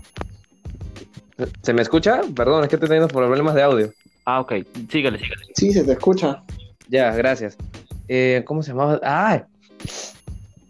¿Se 1.61 1.73
me 1.73 1.81
escucha? 1.81 2.21
Perdón, 2.35 2.63
es 2.63 2.69
que 2.69 2.75
estoy 2.75 2.89
teniendo 2.89 3.07
problemas 3.13 3.55
de 3.55 3.63
audio. 3.63 3.93
Ah, 4.25 4.39
ok. 4.41 4.53
Síguele, 4.89 5.19
síguele. 5.19 5.45
Sí, 5.53 5.71
se 5.71 5.83
te 5.83 5.91
escucha. 5.93 6.43
Ya, 6.89 7.11
gracias. 7.11 7.57
Eh, 8.07 8.43
¿Cómo 8.45 8.61
se 8.63 8.71
llamaba? 8.71 8.99
¡Ah! 9.03 9.45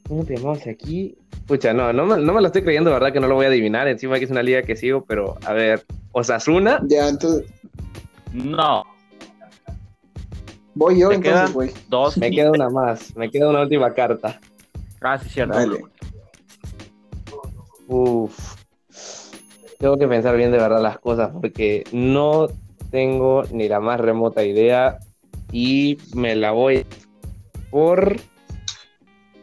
¿Cómo 0.08 0.24
te 0.24 0.36
llamabas 0.38 0.66
aquí? 0.68 1.18
Pucha, 1.48 1.74
no, 1.74 1.92
no 1.94 2.06
me, 2.06 2.18
no 2.18 2.34
me 2.34 2.42
lo 2.42 2.48
estoy 2.48 2.64
creyendo, 2.64 2.92
¿verdad? 2.92 3.12
Que 3.14 3.20
no 3.20 3.28
lo 3.28 3.36
voy 3.36 3.46
a 3.46 3.50
adivinar. 3.50 3.88
Encima 3.88 4.18
que 4.18 4.26
es 4.26 4.32
una 4.32 4.44
liga 4.44 4.64
que 4.64 4.76
sigo, 4.76 5.04
pero 5.06 5.38
a 5.46 5.54
ver. 5.54 5.86
Osasuna. 6.12 6.80
Ya, 6.88 7.10
entonces, 7.10 7.46
No, 8.34 8.84
voy 10.74 11.00
yo 11.00 11.10
¿Te 11.10 11.16
entonces, 11.16 11.54
güey. 11.54 11.72
dos. 11.90 12.18
Me 12.18 12.32
queda 12.32 12.52
una 12.52 12.70
más. 12.70 13.16
Me 13.16 13.30
queda 13.30 13.50
una 13.50 13.62
última 13.62 13.94
carta. 13.94 14.40
Ah, 15.02 15.20
sí, 15.20 15.30
cierto. 15.30 15.56
Dale. 15.56 15.84
Uf. 17.88 18.56
Tengo 19.78 19.98
que 19.98 20.08
pensar 20.08 20.36
bien 20.38 20.52
de 20.52 20.58
verdad 20.58 20.82
las 20.82 20.98
cosas 21.00 21.32
porque 21.34 21.84
no 21.92 22.48
tengo 22.92 23.44
ni 23.52 23.68
la 23.68 23.80
más 23.80 24.00
remota 24.00 24.44
idea 24.44 25.00
y 25.58 25.98
me 26.14 26.36
la 26.36 26.52
voy 26.52 26.86
por 27.72 28.18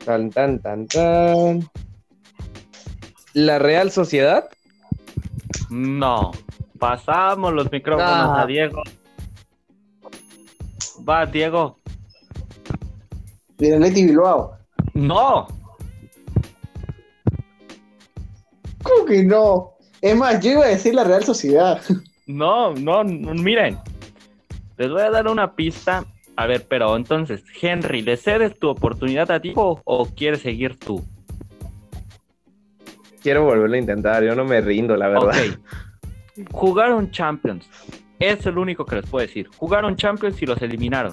tan 0.05 0.29
tan 0.29 0.59
tan 0.61 0.87
tan 0.87 1.67
la 3.33 3.59
Real 3.59 3.91
Sociedad. 3.91 4.45
No. 5.71 6.33
Pasamos 6.79 7.55
los 7.55 7.73
micrófonos 7.73 8.11
Ah. 8.13 8.43
a 8.43 8.47
Diego. 8.47 8.83
Va, 11.09 11.25
Diego. 11.25 11.79
Mira, 13.59 13.79
Leti 13.79 14.05
Bilbao. 14.05 14.59
No. 14.93 15.47
¿Cómo 18.83 19.07
que 19.07 19.25
no? 19.25 19.71
Es 20.03 20.15
más, 20.15 20.41
yo 20.45 20.51
iba 20.53 20.65
a 20.65 20.69
decir 20.69 20.95
la 20.95 21.05
Real 21.05 21.25
Sociedad. 21.25 21.81
No, 22.27 22.75
no, 22.75 23.03
miren. 23.03 23.79
Les 24.79 24.91
voy 24.91 25.03
a 25.03 25.11
dar 25.11 25.29
una 25.29 25.55
pista. 25.55 26.05
A 26.37 26.47
ver, 26.47 26.65
pero 26.67 26.97
entonces, 26.97 27.45
Henry, 27.61 28.01
¿le 28.03 28.17
cedes 28.17 28.59
tu 28.59 28.69
oportunidad 28.69 29.31
a 29.31 29.41
ti 29.41 29.53
o, 29.55 29.81
o 29.85 30.07
quieres 30.07 30.41
seguir 30.41 30.79
tú? 30.79 31.05
Quiero 33.23 33.45
volverlo 33.45 33.77
a 33.77 33.79
intentar, 33.79 34.25
yo 34.25 34.35
no 34.35 34.45
me 34.45 34.61
rindo, 34.61 34.97
la 34.97 35.09
verdad. 35.09 35.35
Jugaron 36.51 37.11
Champions. 37.11 37.69
Es 38.19 38.47
el 38.47 38.57
único 38.57 38.87
que 38.87 38.97
les 38.97 39.07
puedo 39.07 39.27
decir. 39.27 39.49
Jugaron 39.57 39.95
Champions 39.97 40.41
y 40.43 40.47
los 40.47 40.61
eliminaron. 40.63 41.13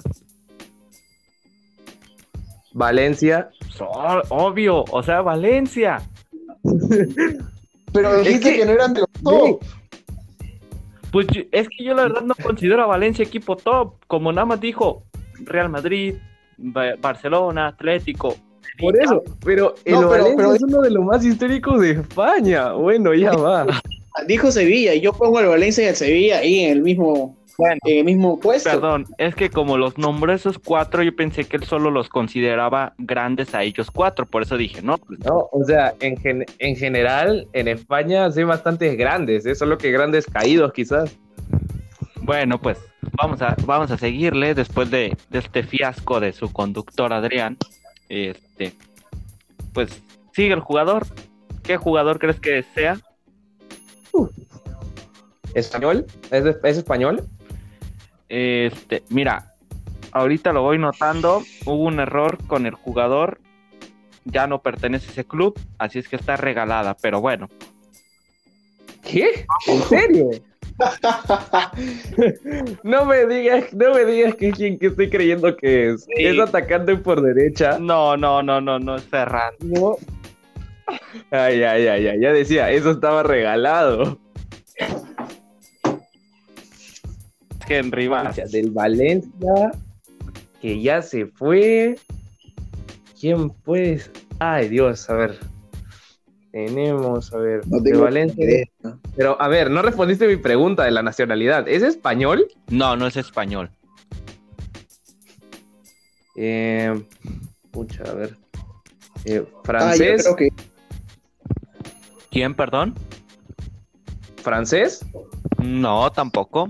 Valencia. 2.72 3.50
So- 3.68 3.90
obvio, 4.30 4.84
o 4.90 5.02
sea, 5.02 5.20
Valencia. 5.22 6.00
Pero 7.92 8.14
Es 8.16 8.24
dijiste 8.26 8.52
que- 8.52 8.58
que, 8.60 8.66
no 8.66 8.72
eran 8.72 8.94
de 8.94 9.00
los 9.00 9.10
top. 9.22 9.62
Pues 11.12 11.26
es 11.50 11.68
que 11.68 11.84
yo 11.84 11.94
la 11.94 12.02
verdad 12.04 12.22
no 12.22 12.34
considero 12.42 12.82
a 12.82 12.86
Valencia 12.86 13.24
equipo 13.24 13.56
top. 13.56 13.94
Como 14.06 14.32
nada 14.32 14.44
más 14.46 14.60
dijo 14.60 15.02
Real 15.44 15.68
Madrid, 15.68 16.14
Ba- 16.58 16.94
Barcelona, 17.00 17.68
Atlético. 17.68 18.36
Por 18.78 18.96
eso, 18.96 19.22
pero 19.44 19.74
el 19.84 19.94
No, 19.94 19.98
pero- 20.00 20.10
Valencia 20.10 20.36
pero- 20.36 20.54
es 20.54 20.62
uno 20.62 20.80
de 20.82 20.90
los 20.90 21.04
más 21.04 21.24
históricos 21.24 21.80
de 21.80 21.90
España. 21.92 22.72
Bueno, 22.72 23.12
ya 23.14 23.32
va. 23.36 23.66
Dijo 24.26 24.50
Sevilla 24.50 24.94
y 24.94 25.00
yo 25.00 25.12
pongo 25.12 25.38
al 25.38 25.46
Valencia 25.46 25.84
y 25.84 25.88
al 25.88 25.96
Sevilla 25.96 26.38
ahí 26.38 26.60
en 26.60 26.72
el 26.72 26.82
mismo, 26.82 27.36
Bueno, 27.60 27.76
en 27.84 27.98
el 27.98 28.04
mismo 28.04 28.40
puesto. 28.40 28.70
Perdón, 28.70 29.06
es 29.18 29.34
que 29.34 29.50
como 29.50 29.76
los 29.76 29.96
nombró 29.98 30.32
esos 30.32 30.58
cuatro, 30.58 31.02
yo 31.02 31.14
pensé 31.14 31.44
que 31.44 31.56
él 31.58 31.64
solo 31.64 31.90
los 31.90 32.08
consideraba 32.08 32.94
grandes 32.98 33.54
a 33.54 33.62
ellos 33.62 33.90
cuatro, 33.90 34.26
por 34.26 34.42
eso 34.42 34.56
dije, 34.56 34.82
no, 34.82 34.98
pues, 34.98 35.20
No, 35.20 35.48
o 35.52 35.64
sea, 35.64 35.94
en, 36.00 36.16
gen- 36.16 36.46
en 36.58 36.76
general, 36.76 37.46
en 37.52 37.68
España 37.68 38.30
sí 38.30 38.40
hay 38.40 38.44
bastantes 38.46 38.96
grandes, 38.96 39.44
¿eh? 39.46 39.54
solo 39.54 39.78
que 39.78 39.90
grandes 39.90 40.26
caídos 40.26 40.72
quizás. 40.72 41.16
bueno, 42.22 42.60
pues 42.60 42.78
vamos 43.12 43.42
a, 43.42 43.54
vamos 43.66 43.90
a 43.90 43.98
seguirle 43.98 44.54
después 44.54 44.90
de, 44.90 45.16
de 45.30 45.38
este 45.38 45.62
fiasco 45.62 46.20
de 46.20 46.32
su 46.32 46.52
conductor 46.52 47.12
Adrián. 47.12 47.56
Este, 48.08 48.72
pues 49.72 50.02
sigue 50.32 50.54
el 50.54 50.60
jugador. 50.60 51.06
¿Qué 51.62 51.76
jugador 51.76 52.18
crees 52.18 52.40
que 52.40 52.62
sea? 52.74 52.98
¿Español? 55.54 56.06
¿Es, 56.30 56.44
es 56.62 56.76
español? 56.76 57.24
Este, 58.30 59.02
mira, 59.10 59.54
ahorita 60.12 60.52
lo 60.52 60.62
voy 60.62 60.78
notando, 60.78 61.42
hubo 61.66 61.84
un 61.84 62.00
error 62.00 62.38
con 62.46 62.64
el 62.64 62.74
jugador, 62.74 63.40
ya 64.24 64.46
no 64.46 64.62
pertenece 64.62 65.08
a 65.08 65.10
ese 65.10 65.24
club, 65.24 65.58
así 65.78 65.98
es 65.98 66.08
que 66.08 66.16
está 66.16 66.38
regalada, 66.38 66.96
pero 66.96 67.20
bueno, 67.20 67.48
¿Qué? 69.02 69.44
¿En 69.66 69.82
serio? 69.82 70.30
no 72.82 73.04
me 73.04 73.26
digas, 73.26 73.72
no 73.74 73.94
me 73.94 74.04
digas 74.04 74.34
que 74.36 74.48
es 74.48 74.56
quien 74.56 74.78
que 74.78 74.86
estoy 74.86 75.10
creyendo 75.10 75.54
que 75.56 75.90
es. 75.90 76.04
Sí. 76.04 76.12
Es 76.16 76.38
atacante 76.38 76.96
por 76.96 77.20
derecha. 77.20 77.78
no, 77.78 78.16
no, 78.16 78.42
no, 78.42 78.60
no, 78.60 78.78
no 78.78 78.96
es 78.96 79.04
Ferran. 79.04 79.54
No. 79.60 79.96
Ay, 81.30 81.62
ay, 81.62 81.86
ay, 81.86 82.08
ay, 82.08 82.20
ya 82.20 82.32
decía, 82.32 82.70
eso 82.70 82.90
estaba 82.90 83.22
regalado. 83.22 84.18
Henry 87.70 88.10
del 88.50 88.70
Valencia, 88.72 89.70
que 90.60 90.82
ya 90.82 91.00
se 91.02 91.26
fue. 91.26 91.96
¿Quién 93.20 93.50
pues? 93.50 94.10
Ay, 94.40 94.68
Dios, 94.68 95.08
a 95.08 95.14
ver. 95.14 95.38
Tenemos, 96.50 97.32
a 97.32 97.38
ver, 97.38 97.60
No 97.68 97.78
de 97.78 97.96
Valencia. 97.96 98.44
idea. 98.44 98.66
Pero, 99.16 99.40
a 99.40 99.46
ver, 99.46 99.70
no 99.70 99.82
respondiste 99.82 100.26
mi 100.26 100.36
pregunta 100.36 100.82
de 100.84 100.90
la 100.90 101.02
nacionalidad. 101.02 101.68
¿Es 101.68 101.82
español? 101.84 102.48
No, 102.68 102.96
no 102.96 103.06
es 103.06 103.16
español. 103.16 103.70
Eh, 106.34 107.00
pucha, 107.70 108.02
a 108.04 108.14
ver. 108.14 108.36
Eh, 109.24 109.44
Ah, 109.44 109.52
yo 109.54 109.62
¿Francés? 109.64 110.22
creo 110.24 110.36
que 110.36 110.48
¿Quién, 112.30 112.54
perdón? 112.54 112.94
¿Francés? 114.42 115.04
No, 115.58 116.10
tampoco. 116.10 116.68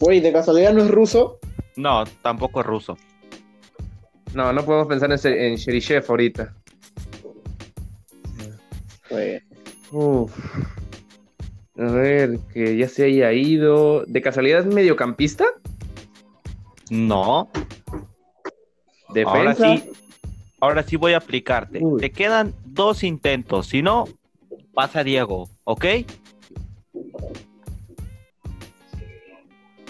Güey, 0.00 0.20
de 0.20 0.32
casualidad 0.32 0.72
no 0.72 0.82
es 0.82 0.90
ruso. 0.90 1.38
No, 1.76 2.04
tampoco 2.22 2.60
es 2.60 2.66
ruso. 2.66 2.98
No, 4.34 4.52
no 4.52 4.64
podemos 4.64 4.86
pensar 4.88 5.10
en, 5.12 5.42
en 5.42 5.56
Cheryshev 5.56 6.04
ahorita. 6.08 6.54
Uf. 9.92 10.32
A 11.78 11.84
ver, 11.84 12.38
que 12.52 12.76
ya 12.76 12.88
se 12.88 13.04
haya 13.04 13.32
ido. 13.32 14.04
¿De 14.06 14.20
casualidad 14.22 14.60
es 14.60 14.66
mediocampista? 14.66 15.44
No. 16.90 17.48
¿Defensa? 19.12 19.38
Ahora 19.38 19.54
sí, 19.54 19.90
ahora 20.60 20.82
sí 20.82 20.96
voy 20.96 21.12
a 21.12 21.18
aplicarte. 21.18 21.78
Uy. 21.82 22.00
Te 22.00 22.10
quedan 22.10 22.54
dos 22.64 23.02
intentos. 23.04 23.68
Si 23.68 23.82
no, 23.82 24.06
pasa 24.74 25.04
Diego, 25.04 25.48
¿ok? 25.64 25.84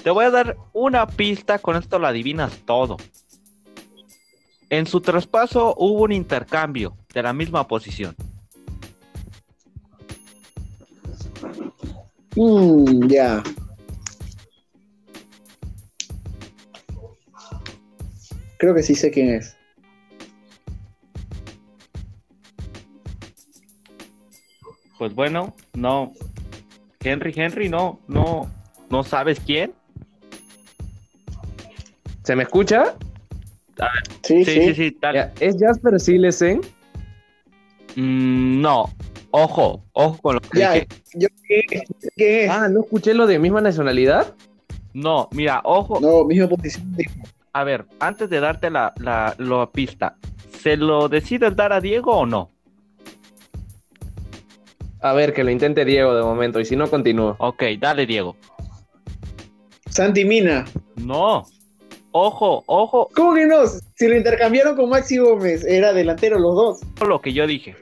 Te 0.06 0.12
voy 0.12 0.24
a 0.24 0.30
dar 0.30 0.56
una 0.72 1.04
pista, 1.08 1.58
con 1.58 1.74
esto 1.74 1.98
lo 1.98 2.06
adivinas 2.06 2.60
todo. 2.64 2.96
En 4.70 4.86
su 4.86 5.00
traspaso 5.00 5.74
hubo 5.76 6.04
un 6.04 6.12
intercambio 6.12 6.96
de 7.12 7.24
la 7.24 7.32
misma 7.32 7.66
posición. 7.66 8.14
Mm, 12.36 13.08
ya. 13.08 13.42
Creo 18.58 18.76
que 18.76 18.84
sí 18.84 18.94
sé 18.94 19.10
quién 19.10 19.30
es. 19.30 19.56
Pues 24.98 25.12
bueno, 25.16 25.56
no. 25.74 26.12
Henry, 27.00 27.32
Henry, 27.34 27.68
no, 27.68 27.98
no, 28.06 28.48
no 28.88 29.02
sabes 29.02 29.40
quién. 29.40 29.74
¿Se 32.26 32.34
me 32.34 32.42
escucha? 32.42 32.96
Sí, 34.24 34.44
Sí, 34.44 34.44
sí. 34.44 34.60
sí, 34.62 34.74
sí, 34.74 34.90
tal. 34.90 35.32
¿Es 35.38 35.54
Jasper 35.60 36.00
Silesen? 36.00 36.60
Mm, 37.94 38.60
no, 38.60 38.90
ojo, 39.30 39.84
ojo 39.92 40.18
con 40.20 40.34
lo 40.34 40.40
que 40.40 40.58
Ya, 40.58 40.72
dije. 40.72 40.88
Yo 41.14 41.28
¿quién 41.46 42.44
es? 42.44 42.50
Ah, 42.50 42.68
¿no 42.68 42.80
escuché 42.80 43.14
lo 43.14 43.28
de 43.28 43.38
misma 43.38 43.60
nacionalidad? 43.60 44.34
No, 44.92 45.28
mira, 45.30 45.60
ojo. 45.62 46.00
No, 46.00 46.24
misma 46.24 46.48
posición. 46.48 46.96
A 47.52 47.62
ver, 47.62 47.86
antes 48.00 48.28
de 48.28 48.40
darte 48.40 48.70
la, 48.70 48.92
la, 48.98 49.32
la 49.38 49.70
pista, 49.70 50.16
¿se 50.60 50.76
lo 50.76 51.08
decides 51.08 51.54
dar 51.54 51.72
a 51.72 51.80
Diego 51.80 52.10
o 52.10 52.26
no? 52.26 52.50
A 55.00 55.12
ver, 55.12 55.32
que 55.32 55.44
lo 55.44 55.52
intente 55.52 55.84
Diego 55.84 56.12
de 56.12 56.24
momento, 56.24 56.58
y 56.58 56.64
si 56.64 56.74
no, 56.74 56.90
continúo. 56.90 57.36
Ok, 57.38 57.62
dale, 57.78 58.04
Diego. 58.04 58.34
Santi 59.90 60.24
Mina. 60.24 60.64
No. 60.96 61.44
Ojo, 62.18 62.64
ojo, 62.66 63.10
¿Cómo 63.14 63.34
que 63.34 63.44
no? 63.44 63.56
Si 63.94 64.08
lo 64.08 64.16
intercambiaron 64.16 64.74
con 64.74 64.88
Maxi 64.88 65.18
Gómez, 65.18 65.66
era 65.66 65.92
delantero 65.92 66.38
los 66.38 66.54
dos. 66.54 66.80
lo 67.06 67.20
que 67.20 67.34
yo 67.34 67.46
dije. 67.46 67.76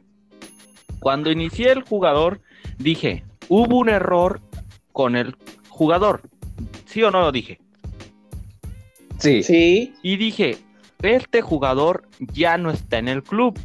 Cuando 0.98 1.30
inicié 1.30 1.70
el 1.70 1.82
jugador, 1.82 2.40
dije, 2.78 3.22
hubo 3.48 3.76
un 3.78 3.88
error 3.90 4.40
con 4.90 5.14
el 5.14 5.36
jugador. 5.68 6.22
¿Sí 6.86 7.00
o 7.04 7.12
no 7.12 7.20
lo 7.20 7.30
dije? 7.30 7.60
Sí. 9.18 9.44
Sí. 9.44 9.94
Y 10.02 10.16
dije, 10.16 10.58
este 11.02 11.40
jugador 11.40 12.08
ya 12.32 12.58
no 12.58 12.72
está 12.72 12.98
en 12.98 13.06
el 13.06 13.22
club. 13.22 13.56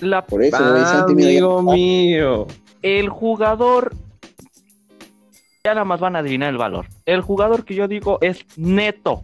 La, 0.00 0.24
Por 0.26 0.44
eso 0.44 0.58
ya- 0.76 1.00
Amigo 1.02 1.60
mío. 1.60 2.46
el 2.82 3.08
jugador, 3.08 3.96
ya 5.70 5.74
nada 5.74 5.84
más 5.84 6.00
van 6.00 6.16
a 6.16 6.18
adivinar 6.20 6.50
el 6.50 6.58
valor. 6.58 6.86
El 7.06 7.20
jugador 7.20 7.64
que 7.64 7.74
yo 7.74 7.88
digo 7.88 8.18
es 8.20 8.44
neto. 8.56 9.22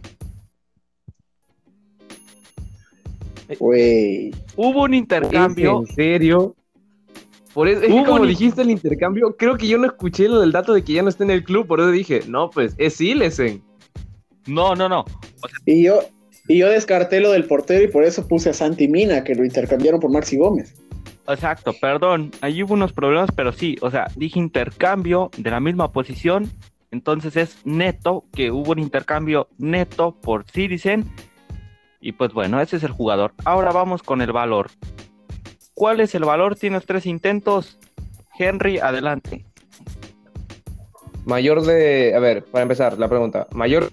Güey. 3.59 4.31
Hubo 4.55 4.83
un 4.83 4.93
intercambio. 4.93 5.83
¿Es 5.83 5.89
¿En 5.89 5.95
serio? 5.95 6.55
Por 7.53 7.67
eso, 7.67 7.81
es 7.81 7.87
que 7.87 8.03
como 8.05 8.21
un- 8.21 8.27
dijiste 8.27 8.61
el 8.61 8.69
intercambio, 8.69 9.35
creo 9.37 9.57
que 9.57 9.67
yo 9.67 9.77
no 9.77 9.87
escuché 9.87 10.27
lo 10.27 10.39
del 10.41 10.51
dato 10.51 10.73
de 10.73 10.83
que 10.83 10.93
ya 10.93 11.01
no 11.01 11.09
está 11.09 11.23
en 11.23 11.31
el 11.31 11.43
club, 11.43 11.65
por 11.65 11.79
eso 11.79 11.89
dije, 11.89 12.21
no, 12.27 12.49
pues 12.49 12.75
es 12.77 12.95
Silesen. 12.95 13.63
No, 14.45 14.75
no, 14.75 14.87
no. 14.87 15.05
Y 15.65 15.83
yo, 15.83 15.99
y 16.47 16.59
yo 16.59 16.69
descarté 16.69 17.19
lo 17.19 17.31
del 17.31 17.45
portero 17.45 17.83
y 17.83 17.87
por 17.87 18.03
eso 18.03 18.27
puse 18.27 18.49
a 18.49 18.53
Santi 18.53 18.87
Mina, 18.87 19.23
que 19.23 19.33
lo 19.33 19.43
intercambiaron 19.43 19.99
por 19.99 20.11
Maxi 20.11 20.37
Gómez. 20.37 20.75
Exacto, 21.27 21.73
perdón. 21.73 22.31
Ahí 22.41 22.63
hubo 22.63 22.73
unos 22.73 22.93
problemas, 22.93 23.31
pero 23.35 23.51
sí, 23.51 23.75
o 23.81 23.91
sea, 23.91 24.07
dije 24.15 24.39
intercambio 24.39 25.29
de 25.37 25.51
la 25.51 25.59
misma 25.59 25.91
posición. 25.91 26.49
Entonces 26.89 27.35
es 27.35 27.65
neto, 27.65 28.23
que 28.33 28.49
hubo 28.51 28.71
un 28.71 28.79
intercambio 28.79 29.49
neto 29.57 30.15
por 30.21 30.45
Citizen. 30.49 31.11
Y 31.99 32.13
pues 32.13 32.31
bueno, 32.31 32.61
ese 32.61 32.77
es 32.77 32.83
el 32.83 32.91
jugador. 32.91 33.33
Ahora 33.43 33.71
vamos 33.71 34.03
con 34.03 34.21
el 34.21 34.31
valor. 34.31 34.69
¿Cuál 35.73 35.99
es 35.99 36.15
el 36.15 36.23
valor? 36.23 36.55
Tienes 36.55 36.85
tres 36.85 37.05
intentos. 37.05 37.77
Henry, 38.39 38.79
adelante. 38.79 39.45
Mayor 41.25 41.61
de. 41.63 42.13
A 42.15 42.19
ver, 42.19 42.45
para 42.45 42.63
empezar, 42.63 42.97
la 42.97 43.09
pregunta. 43.09 43.47
Mayor. 43.51 43.91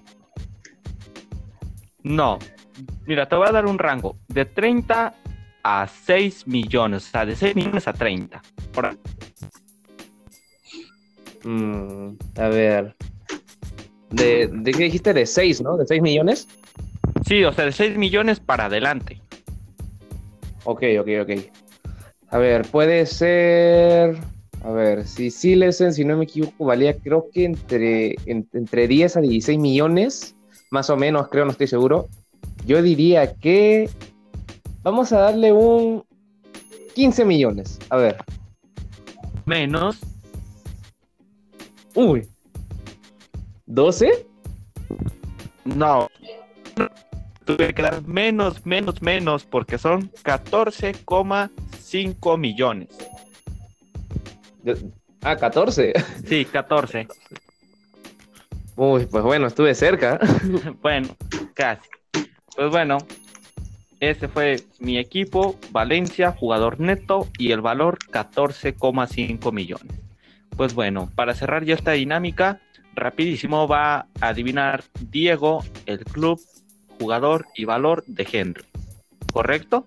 No. 2.03 2.39
Mira, 3.07 3.29
te 3.29 3.35
voy 3.35 3.49
a 3.49 3.53
dar 3.53 3.67
un 3.67 3.79
rango 3.79 4.17
de 4.29 4.45
30 4.45 5.15
a 5.65 5.89
6 5.89 6.47
millones. 6.47 7.07
O 7.09 7.11
sea, 7.11 7.27
de 7.27 7.35
6 7.35 7.57
millones 7.57 7.89
a 7.89 7.93
30. 7.93 8.41
Por. 8.73 8.97
Mm, 11.45 12.17
a 12.37 12.49
ver. 12.49 12.95
De, 14.11 14.49
¿De 14.53 14.73
qué 14.73 14.85
dijiste? 14.85 15.13
De 15.13 15.27
6, 15.27 15.61
¿no? 15.63 15.77
¿De 15.77 15.87
6 15.87 16.01
millones? 16.01 16.47
Sí, 17.27 17.43
o 17.45 17.53
sea, 17.53 17.65
de 17.65 17.73
6 17.73 17.97
millones 17.97 18.39
para 18.41 18.67
adelante. 18.67 19.21
Ok, 20.65 20.83
ok, 21.01 21.09
ok. 21.23 21.31
A 22.29 22.39
ver, 22.39 22.63
puede 22.67 23.07
ser. 23.07 24.19
A 24.63 24.71
ver, 24.71 25.07
si 25.07 25.31
Silesen, 25.31 25.93
si 25.93 26.05
no 26.05 26.17
me 26.17 26.25
equivoco, 26.25 26.65
valía 26.65 26.97
creo 26.97 27.27
que 27.33 27.45
entre, 27.45 28.15
en- 28.25 28.49
entre 28.55 28.89
10 28.89 29.17
a 29.17 29.21
16 29.21 29.59
millones, 29.59 30.35
más 30.71 30.89
o 30.89 30.97
menos, 30.97 31.29
creo, 31.29 31.45
no 31.45 31.51
estoy 31.51 31.67
seguro. 31.67 32.09
Yo 32.67 32.81
diría 32.83 33.35
que. 33.35 33.91
Vamos 34.85 35.13
a 35.13 35.19
darle 35.19 35.51
un 35.51 36.05
15 36.95 37.25
millones. 37.25 37.81
A 37.89 37.97
ver. 37.97 38.23
Menos. 39.47 39.99
Uy. 41.95 42.29
¿12? 43.67 44.27
No. 45.65 46.11
Tuve 47.47 47.73
que 47.73 47.81
dar 47.81 48.07
menos, 48.07 48.67
menos, 48.67 49.01
menos, 49.01 49.45
porque 49.45 49.79
son 49.79 50.11
14,5 50.23 52.39
millones. 52.39 52.91
Ah, 55.23 55.37
14. 55.37 55.95
Sí, 56.27 56.45
14. 56.45 57.09
Uy, 58.77 59.07
pues 59.07 59.25
bueno, 59.25 59.47
estuve 59.47 59.75
cerca. 59.75 60.21
Bueno, 60.83 61.09
casi. 61.55 61.89
Pues 62.55 62.71
bueno, 62.71 62.99
ese 64.11 64.29
fue 64.29 64.57
mi 64.79 64.99
equipo, 64.99 65.59
Valencia, 65.71 66.33
jugador 66.33 66.81
neto 66.81 67.29
y 67.39 67.53
el 67.53 67.61
valor 67.61 67.99
14,5 68.11 69.53
millones. 69.53 70.01
Pues 70.57 70.75
bueno, 70.75 71.11
para 71.15 71.35
cerrar 71.35 71.65
ya 71.65 71.75
esta 71.75 71.93
dinámica, 71.93 72.61
rapidísimo 72.95 73.67
va 73.67 74.07
a 74.21 74.29
adivinar 74.29 74.85
Diego, 75.11 75.65
el 75.87 75.99
club, 76.05 76.41
jugador 76.99 77.47
y 77.57 77.65
valor 77.65 78.05
de 78.07 78.27
Henry. 78.31 78.65
¿Correcto? 79.33 79.87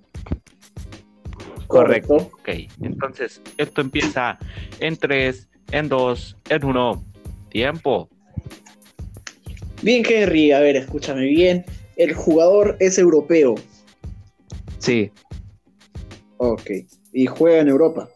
Correcto. 1.68 2.16
Ok, 2.16 2.50
entonces 2.82 3.42
esto 3.58 3.82
empieza 3.82 4.38
en 4.80 4.98
3, 4.98 5.48
en 5.72 5.90
2, 5.90 6.38
en 6.50 6.66
1. 6.66 7.04
Tiempo. 7.50 8.10
Bien, 9.82 10.04
Henry, 10.08 10.52
a 10.52 10.60
ver, 10.60 10.76
escúchame 10.76 11.26
bien. 11.26 11.66
El 11.96 12.14
jugador 12.14 12.78
es 12.80 12.98
europeo. 12.98 13.56
Sí, 14.88 15.12
Ok. 16.38 16.70
Y 17.12 17.26
juega 17.26 17.60
en 17.60 17.68
Europa. 17.68 18.08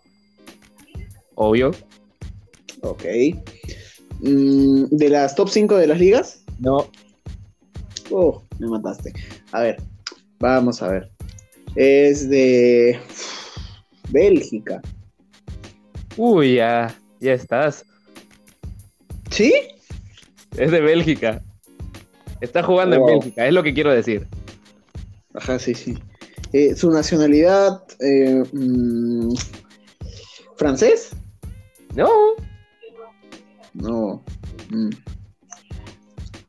obvio. 1.35 1.71
Ok. 2.81 3.03
Mm, 4.21 4.85
¿De 4.91 5.09
las 5.09 5.35
top 5.35 5.49
5 5.49 5.75
de 5.75 5.87
las 5.87 5.99
ligas? 5.99 6.43
No. 6.59 6.87
Oh, 8.09 8.41
me 8.59 8.67
mataste. 8.67 9.11
A 9.51 9.61
ver, 9.63 9.81
vamos 10.39 10.81
a 10.81 10.87
ver. 10.89 11.11
Es 11.75 12.29
de 12.29 12.97
Bélgica. 14.09 14.81
Uy, 16.15 16.55
ya, 16.55 16.95
ya 17.19 17.33
estás. 17.33 17.85
¿Sí? 19.29 19.53
Es 20.57 20.71
de 20.71 20.79
Bélgica. 20.79 21.41
Está 22.39 22.63
jugando 22.63 22.97
Wow. 22.97 23.09
en 23.09 23.19
Bélgica, 23.19 23.45
es 23.45 23.53
lo 23.53 23.61
que 23.61 23.73
quiero 23.73 23.91
decir. 23.91 24.25
Ajá, 25.33 25.59
sí, 25.59 25.73
sí. 25.73 25.97
Eh, 26.53 26.75
Su 26.75 26.91
nacionalidad. 26.91 27.83
eh, 27.99 28.43
mm, 28.51 29.33
¿Francés? 30.57 31.11
No, 31.95 32.09
No. 33.73 34.23
Mm. 34.69 34.89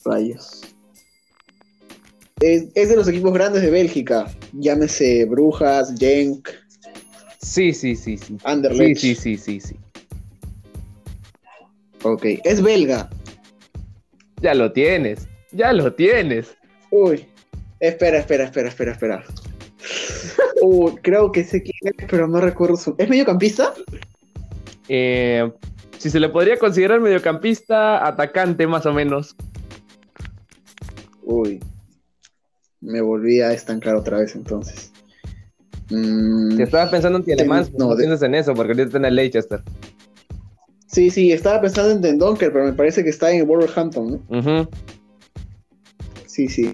Rayos. 0.04 0.62
Es, 2.40 2.66
es 2.74 2.88
de 2.88 2.96
los 2.96 3.06
equipos 3.08 3.32
grandes 3.32 3.62
de 3.62 3.70
Bélgica. 3.70 4.26
Llámese 4.52 5.24
Brujas, 5.26 5.94
Genk, 5.98 6.48
sí, 7.40 7.72
sí, 7.72 7.94
sí, 7.94 8.16
sí. 8.18 8.26
Sí, 8.26 8.36
Anderlecht. 8.44 9.00
sí, 9.00 9.14
sí, 9.14 9.36
sí, 9.36 9.60
sí. 9.60 9.76
Ok. 12.02 12.24
Es 12.44 12.60
belga. 12.60 13.08
Ya 14.40 14.54
lo 14.54 14.72
tienes, 14.72 15.28
ya 15.52 15.72
lo 15.72 15.94
tienes. 15.94 16.56
Uy. 16.90 17.26
Espera, 17.78 18.18
espera, 18.18 18.44
espera, 18.44 18.68
espera, 18.68 18.92
espera. 18.92 19.24
Uy, 20.64 20.92
creo 21.02 21.32
que 21.32 21.42
sé 21.44 21.60
quién 21.62 21.92
es, 21.98 22.06
pero 22.08 22.28
no 22.28 22.40
recuerdo 22.40 22.76
su. 22.76 22.94
¿Es 22.96 23.08
mediocampista? 23.08 23.74
Eh, 24.88 25.50
si 25.98 26.08
se 26.08 26.20
le 26.20 26.28
podría 26.28 26.56
considerar 26.56 27.00
mediocampista, 27.00 28.06
atacante 28.06 28.66
más 28.68 28.86
o 28.86 28.92
menos. 28.92 29.34
Uy. 31.24 31.60
Me 32.80 33.00
volví 33.00 33.40
a 33.40 33.52
estancar 33.52 33.94
otra 33.96 34.18
vez 34.18 34.34
entonces. 34.34 34.92
Mm, 35.90 36.56
Si 36.56 36.62
estabas 36.62 36.90
pensando 36.90 37.18
en 37.18 37.24
Tielemans, 37.24 37.72
no, 37.74 37.88
no, 37.90 37.94
de- 37.96 38.04
en 38.26 38.34
eso, 38.34 38.54
porque 38.54 38.72
ahorita 38.72 38.86
está 38.86 38.98
en 38.98 39.04
el 39.04 39.16
Leicester. 39.16 39.62
Sí, 40.86 41.10
sí, 41.10 41.32
estaba 41.32 41.60
pensando 41.60 41.90
en 41.90 42.00
Den 42.02 42.18
Donker, 42.18 42.52
pero 42.52 42.64
me 42.66 42.72
parece 42.72 43.02
que 43.02 43.10
está 43.10 43.30
en 43.32 43.46
Wolverhampton, 43.46 44.22
¿no? 44.28 44.68
Sí, 46.26 46.48
sí. 46.48 46.72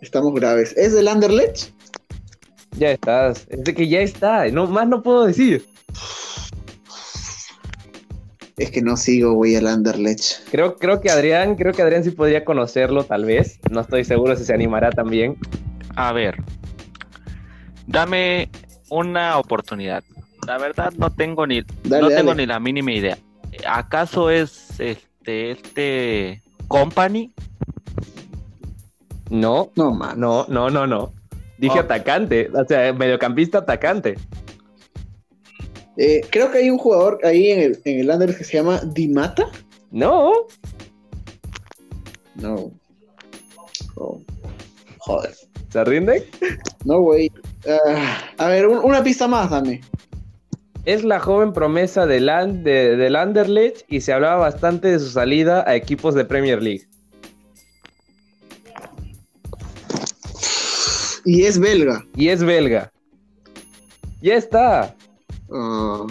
Estamos 0.00 0.34
graves. 0.34 0.74
¿Es 0.76 0.92
del 0.94 1.08
Anderlecht? 1.08 1.70
Ya 2.76 2.90
estás, 2.92 3.46
es 3.50 3.64
de 3.64 3.74
que 3.74 3.88
ya 3.88 4.00
está, 4.00 4.46
no, 4.48 4.66
más 4.66 4.86
no 4.88 5.02
puedo 5.02 5.26
decir. 5.26 5.66
Es 8.56 8.70
que 8.70 8.82
no 8.82 8.96
sigo, 8.96 9.32
güey, 9.32 9.56
al 9.56 9.66
Anderlecht. 9.66 10.48
Creo, 10.50 10.76
creo 10.76 11.00
que 11.00 11.10
Adrián, 11.10 11.56
creo 11.56 11.72
que 11.72 11.80
Adrián 11.82 12.04
sí 12.04 12.10
podría 12.10 12.44
conocerlo, 12.44 13.04
tal 13.04 13.24
vez. 13.24 13.58
No 13.70 13.80
estoy 13.80 14.04
seguro 14.04 14.36
si 14.36 14.44
se 14.44 14.52
animará 14.52 14.90
también. 14.90 15.36
A 15.96 16.12
ver, 16.12 16.36
dame 17.86 18.50
una 18.90 19.38
oportunidad. 19.38 20.04
La 20.46 20.58
verdad 20.58 20.92
no 20.98 21.10
tengo 21.10 21.46
ni 21.46 21.62
Dale, 21.84 22.02
no 22.02 22.08
tengo 22.08 22.34
ni 22.34 22.44
la 22.46 22.60
mínima 22.60 22.92
idea. 22.92 23.18
¿Acaso 23.66 24.30
es 24.30 24.78
este 24.78 25.50
este 25.52 26.42
company? 26.68 27.32
No, 29.30 29.70
No, 29.74 29.92
man. 29.94 30.18
no, 30.20 30.44
no, 30.48 30.68
no, 30.70 30.86
no. 30.86 31.12
Dije 31.60 31.78
atacante, 31.78 32.48
o 32.54 32.64
sea, 32.66 32.92
mediocampista 32.92 33.58
atacante. 33.58 34.16
Eh, 35.96 36.22
creo 36.30 36.50
que 36.50 36.58
hay 36.58 36.70
un 36.70 36.78
jugador 36.78 37.18
ahí 37.24 37.50
en 37.50 37.60
el, 37.60 37.80
en 37.84 38.00
el 38.00 38.10
que 38.36 38.44
se 38.44 38.56
llama 38.56 38.80
Dimata. 38.86 39.46
No, 39.90 40.32
No. 42.36 42.70
Oh. 43.96 44.20
Joder. 44.98 45.34
¿se 45.70 45.84
rinde? 45.84 46.26
No, 46.84 47.00
güey. 47.00 47.30
Ah, 47.68 48.18
a 48.38 48.48
ver, 48.48 48.66
un- 48.66 48.78
una 48.78 49.02
pista 49.02 49.28
más, 49.28 49.50
dame. 49.50 49.82
Es 50.86 51.04
la 51.04 51.20
joven 51.20 51.52
promesa 51.52 52.06
del, 52.06 52.26
de- 52.62 52.96
Anderlecht 53.16 53.82
y 53.88 54.00
se 54.00 54.12
hablaba 54.14 54.36
bastante 54.36 54.88
de 54.88 54.98
su 54.98 55.10
salida 55.10 55.62
a 55.68 55.74
equipos 55.76 56.14
de 56.14 56.24
Premier 56.24 56.62
League. 56.62 56.86
Y 61.24 61.44
es 61.44 61.58
belga. 61.58 62.04
Y 62.16 62.28
es 62.28 62.42
belga. 62.42 62.92
Ya 64.22 64.36
está. 64.36 64.94
Ah. 65.52 66.06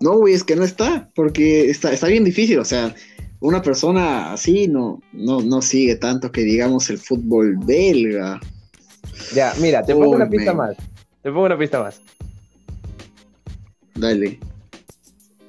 No, 0.00 0.18
güey, 0.18 0.34
es 0.34 0.42
que 0.42 0.56
no 0.56 0.64
está, 0.64 1.08
porque 1.14 1.70
está, 1.70 1.92
está 1.92 2.08
bien 2.08 2.24
difícil, 2.24 2.58
o 2.58 2.64
sea, 2.64 2.92
una 3.38 3.62
persona 3.62 4.32
así 4.32 4.66
no, 4.66 5.00
no, 5.12 5.40
no 5.40 5.62
sigue 5.62 5.94
tanto 5.94 6.32
que 6.32 6.42
digamos 6.42 6.90
el 6.90 6.98
fútbol 6.98 7.56
belga. 7.64 8.40
Ya, 9.32 9.52
mira, 9.60 9.84
te 9.84 9.94
pongo 9.94 10.10
una 10.10 10.28
pista 10.28 10.52
más. 10.54 10.76
Te 11.22 11.30
pongo 11.30 11.46
una 11.46 11.58
pista 11.58 11.80
más. 11.80 12.00
Dale. 13.94 14.40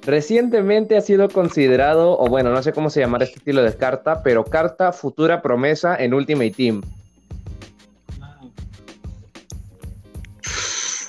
Recientemente 0.02 0.96
ha 0.96 1.00
sido 1.00 1.28
considerado, 1.28 2.18
o 2.18 2.28
bueno, 2.28 2.52
no 2.52 2.62
sé 2.62 2.72
cómo 2.72 2.90
se 2.90 3.00
llamará 3.00 3.24
este 3.24 3.38
estilo 3.38 3.62
de 3.62 3.74
carta, 3.76 4.22
pero 4.22 4.44
carta 4.44 4.92
futura 4.92 5.42
promesa 5.42 5.96
en 5.96 6.14
Ultimate 6.14 6.52
Team. 6.52 6.82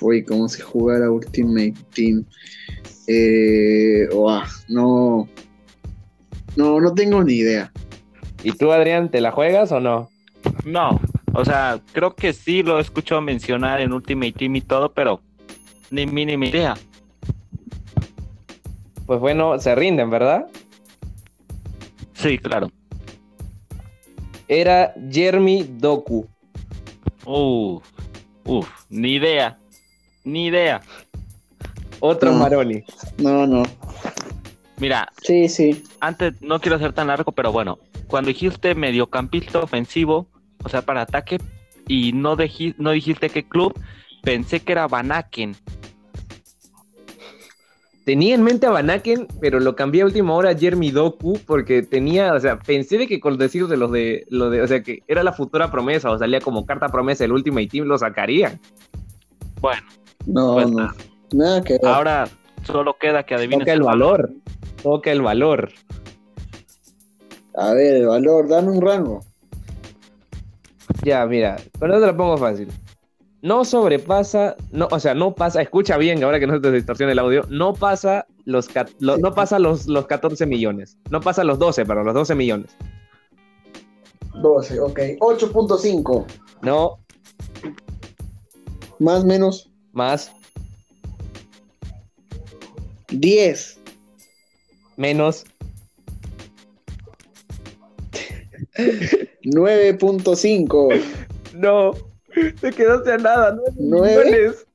Uy, 0.05 0.23
¿cómo 0.23 0.47
se 0.47 0.61
juega 0.61 1.09
Ultimate 1.09 1.73
Team? 1.95 2.23
Eh, 3.07 4.07
uah, 4.13 4.45
no. 4.67 5.27
No, 6.55 6.79
no 6.79 6.93
tengo 6.93 7.23
ni 7.23 7.33
idea. 7.33 7.71
¿Y 8.43 8.51
tú, 8.51 8.71
Adrián, 8.71 9.09
te 9.09 9.19
la 9.19 9.31
juegas 9.31 9.71
o 9.71 9.79
no? 9.79 10.09
No, 10.63 11.01
O 11.33 11.43
sea, 11.43 11.81
creo 11.91 12.15
que 12.15 12.33
sí 12.33 12.61
lo 12.61 12.77
he 12.77 12.81
escuchado 12.81 13.19
mencionar 13.19 13.81
en 13.81 13.93
Ultimate 13.93 14.33
Team 14.33 14.57
y 14.57 14.61
todo, 14.61 14.93
pero 14.93 15.21
ni 15.89 16.05
mínima 16.05 16.45
idea. 16.45 16.75
Pues 19.07 19.19
bueno, 19.19 19.57
se 19.59 19.73
rinden, 19.73 20.11
¿verdad? 20.11 20.45
Sí, 22.13 22.37
claro. 22.37 22.71
Era 24.47 24.93
Jeremy 25.09 25.63
Doku. 25.63 26.27
Uf, 27.25 27.83
uf, 28.45 28.69
ni 28.91 29.13
idea. 29.13 29.57
Ni 30.25 30.47
idea. 30.47 30.81
Otro 31.99 32.31
No. 32.31 32.39
Maroni. 32.39 32.83
No, 33.17 33.47
no. 33.47 33.63
Mira, 34.77 35.09
Sí, 35.21 35.47
sí. 35.47 35.83
antes 36.01 36.33
no 36.41 36.59
quiero 36.59 36.77
ser 36.77 36.91
tan 36.91 37.07
largo, 37.07 37.31
pero 37.31 37.51
bueno, 37.53 37.79
cuando 38.07 38.27
dijiste 38.27 38.75
mediocampista 38.75 39.59
ofensivo, 39.59 40.27
o 40.63 40.67
sea, 40.69 40.81
para 40.81 41.01
ataque, 41.01 41.39
y 41.87 42.11
no, 42.11 42.35
deji- 42.35 42.75
no 42.77 42.91
dijiste 42.91 43.29
qué 43.29 43.47
club, 43.47 43.73
pensé 44.21 44.59
que 44.59 44.73
era 44.73 44.87
Banaken. 44.87 45.55
Tenía 48.05 48.35
en 48.35 48.43
mente 48.43 48.67
a 48.67 48.71
Banaken, 48.71 49.27
pero 49.41 49.59
lo 49.59 49.75
cambié 49.75 50.03
a 50.03 50.05
última 50.05 50.33
hora 50.33 50.51
a 50.51 50.57
Jeremy 50.57 50.91
Doku 50.91 51.39
porque 51.47 51.81
tenía, 51.81 52.33
o 52.33 52.39
sea, 52.39 52.59
pensé 52.59 52.97
de 52.99 53.07
que 53.07 53.19
con 53.19 53.37
decir 53.37 53.65
de 53.67 53.77
los 53.77 53.91
de, 53.91 54.25
lo 54.29 54.49
de, 54.51 54.61
o 54.61 54.67
sea, 54.67 54.83
que 54.83 55.01
era 55.07 55.23
la 55.23 55.33
futura 55.33 55.71
promesa 55.71 56.11
o 56.11 56.19
salía 56.19 56.39
como 56.39 56.65
carta 56.67 56.89
promesa 56.89 57.25
el 57.25 57.31
Ultimate 57.31 57.67
Team, 57.67 57.85
lo 57.87 57.97
sacarían. 57.97 58.59
Bueno, 59.59 59.81
No, 60.25 60.53
Pues 60.55 60.69
no. 60.71 60.77
nada. 60.79 60.95
Nada 61.33 61.61
que 61.63 61.73
ver. 61.73 61.85
ahora 61.87 62.27
solo 62.63 62.95
queda 62.99 63.23
que 63.23 63.35
adivines 63.35 63.59
Toca 63.59 63.73
el 63.73 63.81
valor, 63.83 64.31
toca 64.83 65.11
el 65.11 65.21
valor. 65.21 65.71
A 67.55 67.73
ver, 67.73 67.95
el 67.97 68.07
valor, 68.07 68.47
dame 68.47 68.71
un 68.71 68.81
rango. 68.81 69.21
Ya, 71.03 71.25
mira, 71.25 71.55
eso 71.55 71.79
te 71.79 71.87
lo 71.87 72.17
pongo 72.17 72.37
fácil. 72.37 72.67
No 73.41 73.63
sobrepasa, 73.63 74.55
no, 74.71 74.87
o 74.89 74.99
sea, 74.99 75.13
no 75.13 75.35
pasa, 75.35 75.61
escucha 75.61 75.97
bien, 75.97 76.23
ahora 76.23 76.39
que 76.39 76.47
no 76.47 76.53
se 76.55 76.59
te 76.61 76.71
distorsione 76.71 77.11
el 77.11 77.19
audio, 77.19 77.45
no 77.49 77.73
pasa 77.73 78.25
los, 78.45 78.67
lo- 78.99 79.17
no 79.17 79.33
pasa 79.35 79.59
los, 79.59 79.85
los 79.87 80.07
14 80.07 80.45
millones, 80.47 80.97
no 81.11 81.21
pasa 81.21 81.43
los 81.43 81.59
12, 81.59 81.85
pero 81.85 82.03
los 82.03 82.13
12 82.15 82.33
millones. 82.33 82.75
12, 84.41 84.79
ok. 84.79 84.99
8.5. 85.19 86.25
No, 86.61 86.97
Más 88.99 89.23
menos 89.25 89.69
más, 89.95 90.31
10. 93.09 93.79
menos, 94.97 95.45
9.5. 99.43 101.01
no, 101.53 101.91
te 102.61 102.71
quedaste 102.71 103.13
a 103.13 103.17
nada, 103.17 103.55
9 103.55 103.71
¿Nueve? 103.77 104.25
millones. 104.25 104.65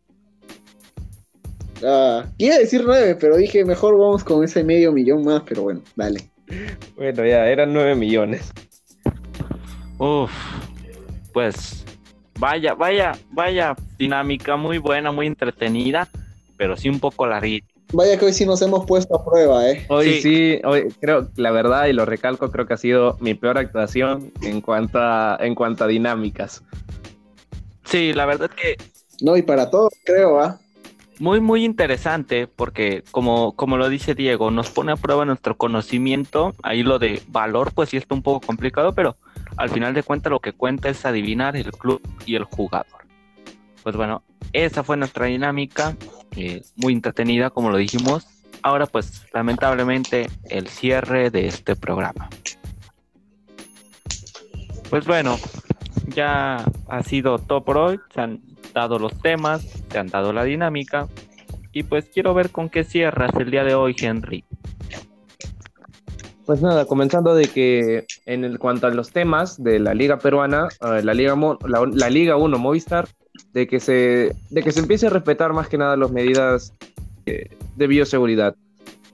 Ah, 1.85 2.27
iba 2.39 2.55
a 2.57 2.59
decir 2.59 2.83
9, 2.85 3.17
pero 3.21 3.37
dije 3.37 3.65
mejor 3.65 3.97
vamos 3.99 4.23
con 4.25 4.45
ese 4.45 4.63
medio 4.65 4.93
millón 4.93 5.25
más, 5.25 5.43
pero 5.47 5.63
bueno, 5.63 5.81
dale. 5.97 6.31
Bueno, 6.97 7.25
ya, 7.25 7.47
eran 7.49 7.73
9 7.73 7.95
millones. 7.95 8.51
Uf, 9.99 10.31
pues 11.33 11.80
vaya, 12.41 12.75
vaya, 12.75 13.13
vaya 13.31 13.77
dinámica 13.99 14.57
muy 14.57 14.79
buena, 14.79 15.13
muy 15.13 15.27
entretenida, 15.27 16.09
pero 16.57 16.77
sí 16.77 16.89
un 16.89 16.99
poco 16.99 17.27
larguita. 17.27 17.69
Vaya 17.93 18.19
que 18.19 18.25
hoy 18.25 18.33
sí 18.33 18.47
nos 18.47 18.63
hemos 18.63 18.87
puesto 18.87 19.17
a 19.17 19.25
prueba, 19.25 19.69
¿eh? 19.69 19.85
Hoy 19.89 20.15
Sí. 20.15 20.23
sí, 20.23 20.61
hoy 20.65 20.89
creo, 21.01 21.29
la 21.37 21.51
verdad, 21.51 21.87
y 21.87 21.93
lo 21.93 22.07
recalco, 22.07 22.51
creo 22.51 22.67
que 22.67 22.75
ha 22.75 22.79
sido 22.79 23.17
mi 23.21 23.35
peor 23.35 23.59
actuación 23.59 24.33
en 24.43 24.61
cuanto 24.61 24.99
a, 25.01 25.37
en 25.41 25.55
cuanto 25.55 25.85
a 25.85 25.87
dinámicas. 25.87 26.63
Sí, 27.85 28.13
la 28.13 28.27
verdad 28.27 28.51
que 28.51 28.77
No, 29.21 29.37
y 29.37 29.43
para 29.43 29.69
todos, 29.71 29.93
creo, 30.05 30.41
¿ah? 30.41 30.59
muy, 31.19 31.41
muy 31.41 31.65
interesante 31.65 32.47
porque 32.47 33.05
como, 33.11 33.53
como 33.53 33.77
lo 33.77 33.89
dice 33.89 34.15
Diego, 34.15 34.51
nos 34.51 34.71
pone 34.71 34.93
a 34.93 34.97
prueba 34.97 35.25
nuestro 35.25 35.57
conocimiento. 35.57 36.55
Ahí 36.63 36.83
lo 36.83 36.99
de 36.99 37.23
valor, 37.29 37.73
pues 37.75 37.91
sí 37.91 37.99
está 37.99 38.15
un 38.15 38.23
poco 38.23 38.47
complicado, 38.47 38.95
pero 38.95 39.17
al 39.61 39.69
final 39.69 39.93
de 39.93 40.03
cuentas 40.03 40.31
lo 40.31 40.41
que 40.41 40.55
cuenta 40.55 40.89
es 40.89 41.05
adivinar 41.05 41.55
el 41.55 41.71
club 41.73 42.01
y 42.25 42.35
el 42.35 42.45
jugador. 42.45 43.07
Pues 43.83 43.95
bueno, 43.95 44.23
esa 44.55 44.83
fue 44.83 44.97
nuestra 44.97 45.27
dinámica, 45.27 45.97
eh, 46.35 46.63
muy 46.77 46.95
entretenida, 46.95 47.51
como 47.51 47.69
lo 47.71 47.77
dijimos. 47.77 48.27
Ahora, 48.63 48.87
pues 48.87 49.27
lamentablemente, 49.35 50.31
el 50.49 50.67
cierre 50.69 51.31
de 51.31 51.47
este 51.47 51.77
programa. 51.77 52.31
Pues 54.89 55.07
bueno, 55.07 55.39
ya 56.09 56.65
ha 56.89 57.03
sido 57.03 57.39
todo 57.39 57.63
por 57.63 57.77
hoy. 57.77 58.01
Se 58.15 58.23
han 58.23 58.41
dado 58.73 58.99
los 58.99 59.21
temas, 59.21 59.61
se 59.91 59.99
han 59.99 60.07
dado 60.07 60.33
la 60.33 60.45
dinámica. 60.45 61.07
Y 61.73 61.83
pues 61.83 62.07
quiero 62.07 62.33
ver 62.33 62.49
con 62.49 62.71
qué 62.71 62.83
cierras 62.83 63.33
el 63.39 63.51
día 63.51 63.65
de 63.65 63.75
hoy, 63.75 63.95
Henry. 63.99 64.43
Pues 66.51 66.63
nada, 66.63 66.85
comenzando 66.85 67.33
de 67.37 67.47
que 67.47 68.07
en 68.27 68.57
cuanto 68.57 68.89
a 68.89 68.91
los 68.91 69.13
temas 69.13 69.63
de 69.63 69.79
la 69.79 69.95
Liga 69.95 70.19
Peruana, 70.19 70.67
eh, 70.81 71.01
la, 71.01 71.15
Liga 71.15 71.37
la 71.65 72.11
Liga 72.11 72.37
1 72.37 72.59
Movistar, 72.59 73.07
de 73.53 73.69
que, 73.69 73.79
se, 73.79 74.35
de 74.51 74.63
que 74.65 74.73
se 74.73 74.81
empiece 74.81 75.07
a 75.07 75.11
respetar 75.11 75.53
más 75.53 75.69
que 75.69 75.79
nada 75.79 75.97
las 75.97 76.11
medidas 76.11 76.75
eh, 77.27 77.57
de 77.77 77.87
bioseguridad 77.87 78.57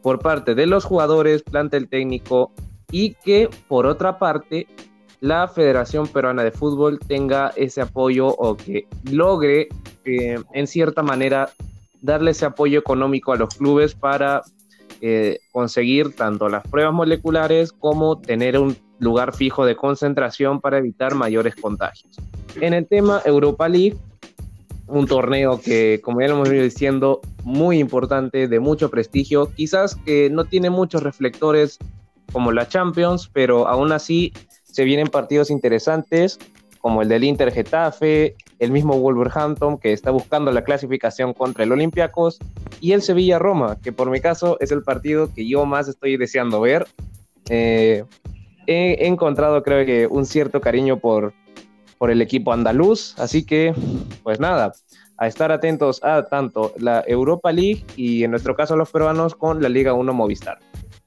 por 0.00 0.20
parte 0.20 0.54
de 0.54 0.64
los 0.64 0.86
jugadores, 0.86 1.42
plantel 1.42 1.90
técnico 1.90 2.52
y 2.90 3.12
que 3.16 3.50
por 3.68 3.84
otra 3.84 4.18
parte 4.18 4.66
la 5.20 5.46
Federación 5.46 6.08
Peruana 6.08 6.42
de 6.42 6.52
Fútbol 6.52 6.98
tenga 6.98 7.52
ese 7.54 7.82
apoyo 7.82 8.28
o 8.28 8.56
que 8.56 8.88
logre 9.12 9.68
eh, 10.06 10.38
en 10.54 10.66
cierta 10.66 11.02
manera 11.02 11.50
darle 12.00 12.30
ese 12.30 12.46
apoyo 12.46 12.78
económico 12.78 13.34
a 13.34 13.36
los 13.36 13.54
clubes 13.56 13.94
para 13.94 14.40
eh, 15.08 15.40
conseguir 15.52 16.16
tanto 16.16 16.48
las 16.48 16.66
pruebas 16.66 16.92
moleculares 16.92 17.72
como 17.72 18.18
tener 18.18 18.58
un 18.58 18.76
lugar 18.98 19.36
fijo 19.36 19.64
de 19.64 19.76
concentración 19.76 20.60
para 20.60 20.78
evitar 20.78 21.14
mayores 21.14 21.54
contagios. 21.54 22.16
En 22.60 22.74
el 22.74 22.88
tema 22.88 23.22
Europa 23.24 23.68
League, 23.68 23.96
un 24.88 25.06
torneo 25.06 25.60
que, 25.60 26.00
como 26.02 26.20
ya 26.20 26.26
lo 26.26 26.34
hemos 26.34 26.48
venido 26.48 26.64
diciendo, 26.64 27.20
muy 27.44 27.78
importante, 27.78 28.48
de 28.48 28.58
mucho 28.58 28.90
prestigio, 28.90 29.52
quizás 29.54 29.94
que 29.94 30.28
no 30.28 30.44
tiene 30.44 30.70
muchos 30.70 31.04
reflectores 31.04 31.78
como 32.32 32.50
la 32.50 32.66
Champions, 32.66 33.30
pero 33.32 33.68
aún 33.68 33.92
así 33.92 34.32
se 34.64 34.82
vienen 34.82 35.06
partidos 35.06 35.50
interesantes 35.50 36.40
como 36.86 37.02
el 37.02 37.08
del 37.08 37.24
Inter 37.24 37.50
Getafe, 37.50 38.36
el 38.60 38.70
mismo 38.70 38.96
Wolverhampton 39.00 39.76
que 39.76 39.92
está 39.92 40.12
buscando 40.12 40.52
la 40.52 40.62
clasificación 40.62 41.34
contra 41.34 41.64
el 41.64 41.72
Olympiacos 41.72 42.38
y 42.80 42.92
el 42.92 43.02
Sevilla 43.02 43.40
Roma, 43.40 43.76
que 43.82 43.90
por 43.90 44.08
mi 44.08 44.20
caso 44.20 44.56
es 44.60 44.70
el 44.70 44.84
partido 44.84 45.34
que 45.34 45.48
yo 45.48 45.66
más 45.66 45.88
estoy 45.88 46.16
deseando 46.16 46.60
ver. 46.60 46.86
Eh, 47.48 48.04
he, 48.68 49.04
encontrado 49.08 49.64
creo 49.64 49.84
que 49.84 50.06
un 50.06 50.26
cierto 50.26 50.60
cariño 50.60 51.00
por, 51.00 51.34
por 51.98 52.12
el 52.12 52.22
equipo 52.22 52.52
andaluz, 52.52 53.18
así 53.18 53.44
que 53.44 53.74
pues 54.22 54.38
nada, 54.38 54.72
a 55.18 55.26
estar 55.26 55.50
atentos 55.50 56.04
a 56.04 56.26
tanto 56.26 56.72
la 56.78 57.02
Europa 57.08 57.50
League 57.50 57.84
y 57.96 58.22
en 58.22 58.30
nuestro 58.30 58.54
caso 58.54 58.76
los 58.76 58.92
peruanos 58.92 59.34
con 59.34 59.60
la 59.60 59.68
Liga 59.68 59.92
1 59.92 60.14
Movistar. 60.14 60.60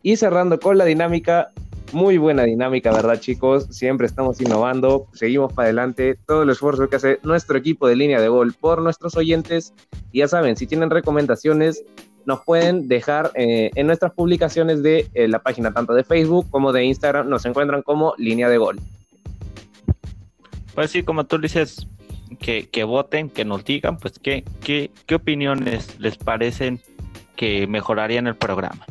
Y 0.03 0.17
cerrando 0.17 0.59
con 0.59 0.77
la 0.77 0.83
dinámica, 0.83 1.53
muy 1.93 2.17
buena 2.17 2.43
dinámica, 2.43 2.91
¿verdad, 2.91 3.19
chicos? 3.19 3.67
Siempre 3.69 4.07
estamos 4.07 4.39
innovando, 4.41 5.07
seguimos 5.13 5.53
para 5.53 5.67
adelante. 5.67 6.17
Todo 6.27 6.43
el 6.43 6.49
esfuerzo 6.49 6.89
que 6.89 6.95
hace 6.95 7.19
nuestro 7.23 7.57
equipo 7.57 7.87
de 7.87 7.95
línea 7.95 8.21
de 8.21 8.27
gol 8.27 8.53
por 8.53 8.81
nuestros 8.81 9.15
oyentes. 9.15 9.73
Y 10.11 10.19
ya 10.19 10.27
saben, 10.27 10.55
si 10.55 10.67
tienen 10.67 10.89
recomendaciones, 10.89 11.83
nos 12.25 12.41
pueden 12.41 12.87
dejar 12.87 13.31
eh, 13.35 13.71
en 13.75 13.87
nuestras 13.87 14.13
publicaciones 14.13 14.83
de 14.83 15.07
eh, 15.13 15.27
la 15.27 15.39
página 15.39 15.73
tanto 15.73 15.93
de 15.93 16.03
Facebook 16.03 16.47
como 16.49 16.71
de 16.71 16.85
Instagram. 16.85 17.29
Nos 17.29 17.45
encuentran 17.45 17.81
como 17.81 18.13
línea 18.17 18.49
de 18.49 18.57
gol. 18.57 18.79
Pues 20.75 20.91
sí, 20.91 21.03
como 21.03 21.25
tú 21.25 21.39
dices, 21.39 21.87
que, 22.39 22.69
que 22.69 22.83
voten, 22.83 23.29
que 23.29 23.45
nos 23.45 23.65
digan, 23.65 23.97
pues 23.97 24.19
qué, 24.19 24.43
qué, 24.61 24.91
qué 25.05 25.15
opiniones 25.15 25.99
les 25.99 26.17
parecen 26.17 26.79
que 27.35 27.67
mejorarían 27.67 28.27
el 28.27 28.35
programa. 28.35 28.85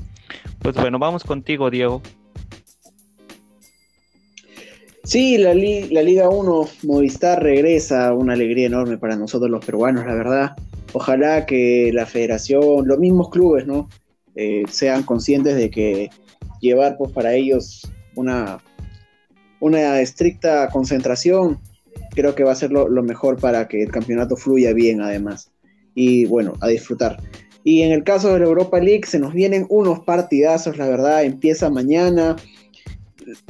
Pues 0.61 0.75
bueno, 0.75 0.99
vamos 0.99 1.23
contigo, 1.23 1.71
Diego. 1.71 2.03
Sí, 5.09 5.39
la, 5.39 5.55
li- 5.55 5.89
la 5.89 6.03
Liga 6.03 6.29
1 6.29 6.69
Movistar 6.83 7.43
regresa, 7.43 8.13
una 8.13 8.35
alegría 8.35 8.67
enorme 8.67 8.99
para 8.99 9.17
nosotros 9.17 9.51
los 9.51 9.65
peruanos, 9.65 10.05
la 10.05 10.13
verdad. 10.15 10.51
Ojalá 10.93 11.47
que 11.47 11.91
la 11.95 12.05
federación, 12.05 12.87
los 12.87 12.99
mismos 12.99 13.31
clubes, 13.31 13.67
¿no? 13.67 13.89
Eh, 14.35 14.65
sean 14.71 15.05
conscientes 15.05 15.57
de 15.57 15.71
que 15.71 16.11
llevar 16.61 16.99
pues 16.99 17.11
para 17.13 17.33
ellos 17.33 17.91
una, 18.17 18.63
una 19.61 19.99
estricta 20.03 20.69
concentración 20.69 21.59
creo 22.11 22.35
que 22.35 22.45
va 22.45 22.53
a 22.53 22.57
ser 22.57 22.71
lo 22.71 23.03
mejor 23.03 23.41
para 23.41 23.67
que 23.67 23.85
el 23.85 23.91
campeonato 23.91 24.37
fluya 24.37 24.75
bien 24.75 25.01
además. 25.01 25.51
Y 25.95 26.27
bueno, 26.27 26.53
a 26.61 26.69
disfrutar. 26.69 27.17
Y 27.65 27.81
en 27.81 27.93
el 27.93 28.05
caso 28.05 28.35
de 28.35 28.41
la 28.41 28.45
Europa 28.45 28.79
League 28.79 29.07
se 29.07 29.19
nos 29.19 29.33
vienen 29.33 29.65
unos 29.71 30.01
partidazos, 30.01 30.77
la 30.77 30.87
verdad, 30.87 31.25
empieza 31.25 31.71
mañana 31.71 32.37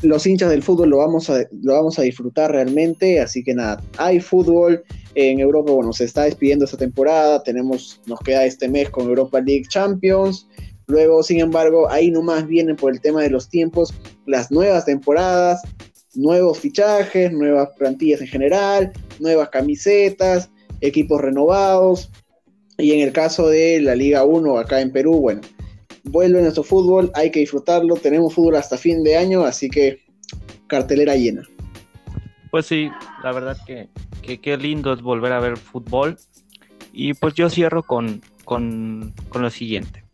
los 0.02 0.26
hinchas 0.26 0.50
del 0.50 0.62
fútbol 0.62 0.90
lo 0.90 0.98
vamos, 0.98 1.30
a, 1.30 1.44
lo 1.62 1.74
vamos 1.74 1.98
a 1.98 2.02
disfrutar 2.02 2.52
realmente, 2.52 3.20
así 3.20 3.42
que 3.42 3.54
nada, 3.54 3.82
hay 3.96 4.20
fútbol 4.20 4.82
en 5.14 5.40
Europa, 5.40 5.72
bueno, 5.72 5.92
se 5.92 6.04
está 6.04 6.24
despidiendo 6.24 6.64
esta 6.64 6.76
temporada, 6.76 7.42
tenemos, 7.42 8.00
nos 8.06 8.20
queda 8.20 8.44
este 8.44 8.68
mes 8.68 8.90
con 8.90 9.06
Europa 9.06 9.40
League 9.40 9.66
Champions, 9.68 10.48
luego, 10.86 11.22
sin 11.22 11.40
embargo, 11.40 11.90
ahí 11.90 12.10
nomás 12.10 12.46
vienen 12.46 12.76
por 12.76 12.92
el 12.92 13.00
tema 13.00 13.22
de 13.22 13.30
los 13.30 13.48
tiempos 13.48 13.94
las 14.26 14.50
nuevas 14.50 14.84
temporadas, 14.84 15.62
nuevos 16.14 16.58
fichajes, 16.58 17.32
nuevas 17.32 17.68
plantillas 17.76 18.20
en 18.20 18.28
general, 18.28 18.92
nuevas 19.20 19.50
camisetas, 19.50 20.50
equipos 20.80 21.20
renovados, 21.20 22.10
y 22.78 22.92
en 22.92 23.00
el 23.00 23.12
caso 23.12 23.48
de 23.48 23.80
la 23.80 23.94
Liga 23.94 24.24
1 24.24 24.58
acá 24.58 24.80
en 24.80 24.92
Perú, 24.92 25.20
bueno, 25.20 25.40
vuelve 26.04 26.40
nuestro 26.40 26.62
fútbol, 26.62 27.10
hay 27.14 27.30
que 27.30 27.40
disfrutarlo, 27.40 27.96
tenemos 27.96 28.34
fútbol 28.34 28.56
hasta 28.56 28.76
fin 28.76 29.02
de 29.02 29.16
año, 29.16 29.44
así 29.44 29.68
que 29.68 30.00
cartelera 30.66 31.16
llena. 31.16 31.42
Pues 32.50 32.66
sí, 32.66 32.90
la 33.22 33.32
verdad 33.32 33.56
que, 33.66 33.88
qué 34.38 34.56
lindo 34.56 34.92
es 34.92 35.02
volver 35.02 35.32
a 35.32 35.40
ver 35.40 35.56
fútbol. 35.56 36.16
Y 36.92 37.14
pues 37.14 37.34
yo 37.34 37.50
cierro 37.50 37.82
con, 37.82 38.22
con, 38.44 39.14
con 39.28 39.42
lo 39.42 39.50
siguiente. 39.50 40.04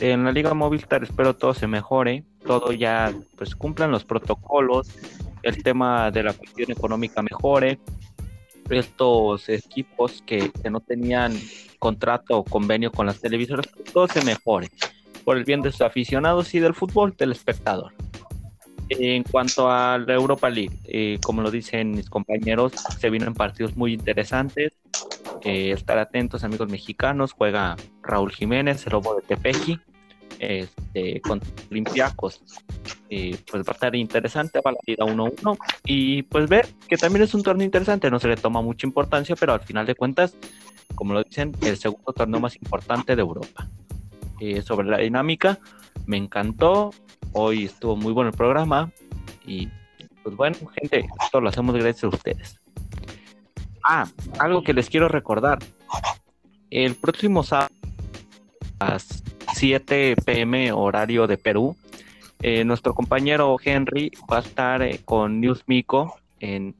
En 0.00 0.24
la 0.24 0.32
Liga 0.32 0.52
Movistar 0.52 1.02
espero 1.02 1.34
todo 1.34 1.54
se 1.54 1.66
mejore, 1.66 2.24
todo 2.44 2.72
ya 2.72 3.14
pues 3.36 3.54
cumplan 3.54 3.90
los 3.90 4.04
protocolos, 4.04 4.88
el 5.42 5.62
tema 5.62 6.10
de 6.10 6.24
la 6.24 6.32
cuestión 6.32 6.70
económica 6.70 7.22
mejore, 7.22 7.78
estos 8.68 9.48
equipos 9.48 10.22
que, 10.26 10.50
que 10.50 10.70
no 10.70 10.80
tenían 10.80 11.38
contrato 11.78 12.38
o 12.38 12.44
convenio 12.44 12.90
con 12.90 13.06
las 13.06 13.20
televisoras, 13.20 13.66
todo 13.92 14.08
se 14.08 14.22
mejore 14.24 14.68
por 15.26 15.36
el 15.36 15.44
bien 15.44 15.60
de 15.60 15.72
sus 15.72 15.80
aficionados 15.80 16.54
y 16.54 16.60
del 16.60 16.72
fútbol 16.72 17.16
del 17.18 17.32
espectador. 17.32 17.92
En 18.88 19.24
cuanto 19.24 19.68
a 19.68 19.98
la 19.98 20.14
Europa 20.14 20.48
League, 20.48 20.78
eh, 20.84 21.18
como 21.20 21.42
lo 21.42 21.50
dicen 21.50 21.90
mis 21.90 22.08
compañeros, 22.08 22.74
se 23.00 23.10
vienen 23.10 23.34
partidos 23.34 23.76
muy 23.76 23.94
interesantes. 23.94 24.74
Eh, 25.42 25.72
estar 25.72 25.98
atentos, 25.98 26.44
amigos 26.44 26.70
mexicanos. 26.70 27.32
Juega 27.32 27.74
Raúl 28.02 28.30
Jiménez, 28.30 28.86
el 28.86 28.92
lobo 28.92 29.16
de 29.16 29.22
Tepeji, 29.22 29.80
este, 30.38 31.20
con 31.22 31.40
Olympiacos. 31.72 32.40
Eh, 33.10 33.36
pues 33.50 33.64
va 33.64 33.72
a 33.72 33.74
estar 33.74 33.96
interesante, 33.96 34.60
va 34.64 34.70
la 34.70 34.78
vida 34.86 35.04
1-1. 35.04 35.58
Y 35.86 36.22
pues 36.22 36.48
ver 36.48 36.68
que 36.86 36.96
también 36.96 37.24
es 37.24 37.34
un 37.34 37.42
torneo 37.42 37.64
interesante, 37.64 38.12
no 38.12 38.20
se 38.20 38.28
le 38.28 38.36
toma 38.36 38.62
mucha 38.62 38.86
importancia, 38.86 39.34
pero 39.34 39.54
al 39.54 39.60
final 39.60 39.86
de 39.86 39.96
cuentas, 39.96 40.36
como 40.94 41.14
lo 41.14 41.24
dicen, 41.24 41.52
el 41.62 41.76
segundo 41.78 42.12
torneo 42.12 42.38
más 42.38 42.54
importante 42.54 43.16
de 43.16 43.22
Europa. 43.22 43.68
Eh, 44.40 44.62
sobre 44.62 44.88
la 44.88 44.98
dinámica. 44.98 45.58
Me 46.06 46.16
encantó. 46.16 46.90
Hoy 47.32 47.64
estuvo 47.64 47.96
muy 47.96 48.12
bueno 48.12 48.30
el 48.30 48.36
programa. 48.36 48.90
Y 49.46 49.68
pues 50.22 50.36
bueno, 50.36 50.56
gente, 50.80 51.08
esto 51.22 51.40
lo 51.40 51.48
hacemos 51.48 51.74
gracias 51.74 52.04
a 52.04 52.08
ustedes. 52.08 52.60
Ah, 53.82 54.06
algo 54.38 54.62
que 54.62 54.74
les 54.74 54.90
quiero 54.90 55.08
recordar. 55.08 55.58
El 56.70 56.96
próximo 56.96 57.42
sábado 57.42 57.70
a 58.80 58.90
las 58.90 59.22
7 59.54 60.16
pm 60.24 60.72
horario 60.72 61.26
de 61.26 61.38
Perú, 61.38 61.76
eh, 62.42 62.64
nuestro 62.64 62.94
compañero 62.94 63.56
Henry 63.64 64.10
va 64.30 64.38
a 64.38 64.40
estar 64.40 64.82
eh, 64.82 65.00
con 65.04 65.40
News 65.40 65.62
Mico 65.66 66.18
en, 66.40 66.74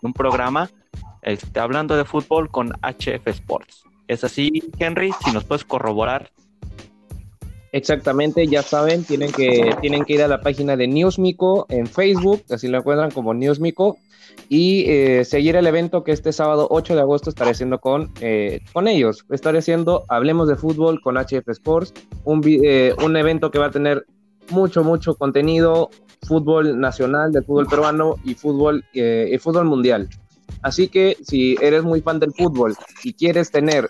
un 0.00 0.12
programa 0.12 0.70
este, 1.22 1.60
hablando 1.60 1.96
de 1.96 2.04
fútbol 2.04 2.50
con 2.50 2.72
HF 2.82 3.26
Sports. 3.28 3.84
¿Es 4.08 4.24
así, 4.24 4.62
Henry? 4.78 5.12
Si 5.24 5.32
nos 5.32 5.44
puedes 5.44 5.64
corroborar 5.64 6.32
Exactamente, 7.72 8.46
ya 8.46 8.62
saben, 8.62 9.04
tienen 9.04 9.30
que, 9.30 9.74
tienen 9.80 10.04
que 10.04 10.14
ir 10.14 10.22
a 10.22 10.28
la 10.28 10.40
página 10.40 10.76
de 10.76 10.88
Newsmico 10.88 11.66
en 11.68 11.86
Facebook, 11.86 12.42
así 12.50 12.66
lo 12.68 12.78
encuentran 12.78 13.10
como 13.10 13.34
Newsmico, 13.34 13.98
y 14.48 14.84
eh, 14.88 15.24
seguir 15.24 15.56
el 15.56 15.66
evento 15.66 16.02
que 16.02 16.12
este 16.12 16.32
sábado 16.32 16.66
8 16.70 16.94
de 16.94 17.00
agosto 17.00 17.28
estaré 17.28 17.50
haciendo 17.50 17.78
con, 17.80 18.10
eh, 18.20 18.60
con 18.72 18.88
ellos. 18.88 19.24
Estaré 19.30 19.58
haciendo 19.58 20.04
Hablemos 20.08 20.48
de 20.48 20.56
Fútbol 20.56 21.00
con 21.02 21.16
HF 21.16 21.48
Sports, 21.48 21.92
un, 22.24 22.40
eh, 22.46 22.94
un 23.04 23.16
evento 23.16 23.50
que 23.50 23.58
va 23.58 23.66
a 23.66 23.70
tener 23.70 24.06
mucho, 24.48 24.82
mucho 24.82 25.14
contenido, 25.16 25.90
fútbol 26.26 26.80
nacional, 26.80 27.32
del 27.32 27.44
fútbol 27.44 27.66
peruano 27.66 28.16
y 28.24 28.34
fútbol, 28.34 28.84
y 28.94 29.36
fútbol 29.38 29.66
mundial. 29.66 30.08
Así 30.62 30.88
que 30.88 31.16
si 31.22 31.56
eres 31.60 31.84
muy 31.84 32.00
fan 32.00 32.18
del 32.18 32.32
fútbol 32.32 32.74
y 33.04 33.12
quieres 33.12 33.50
tener 33.50 33.86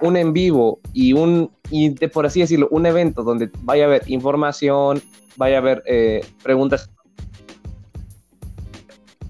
un 0.00 0.16
en 0.16 0.32
vivo 0.32 0.80
y 0.92 1.12
un, 1.12 1.50
y 1.70 1.90
por 2.08 2.26
así 2.26 2.40
decirlo, 2.40 2.68
un 2.70 2.86
evento 2.86 3.22
donde 3.22 3.50
vaya 3.62 3.84
a 3.84 3.86
haber 3.86 4.02
información, 4.06 5.02
vaya 5.36 5.56
a 5.56 5.60
haber 5.60 5.82
eh, 5.86 6.24
preguntas 6.42 6.90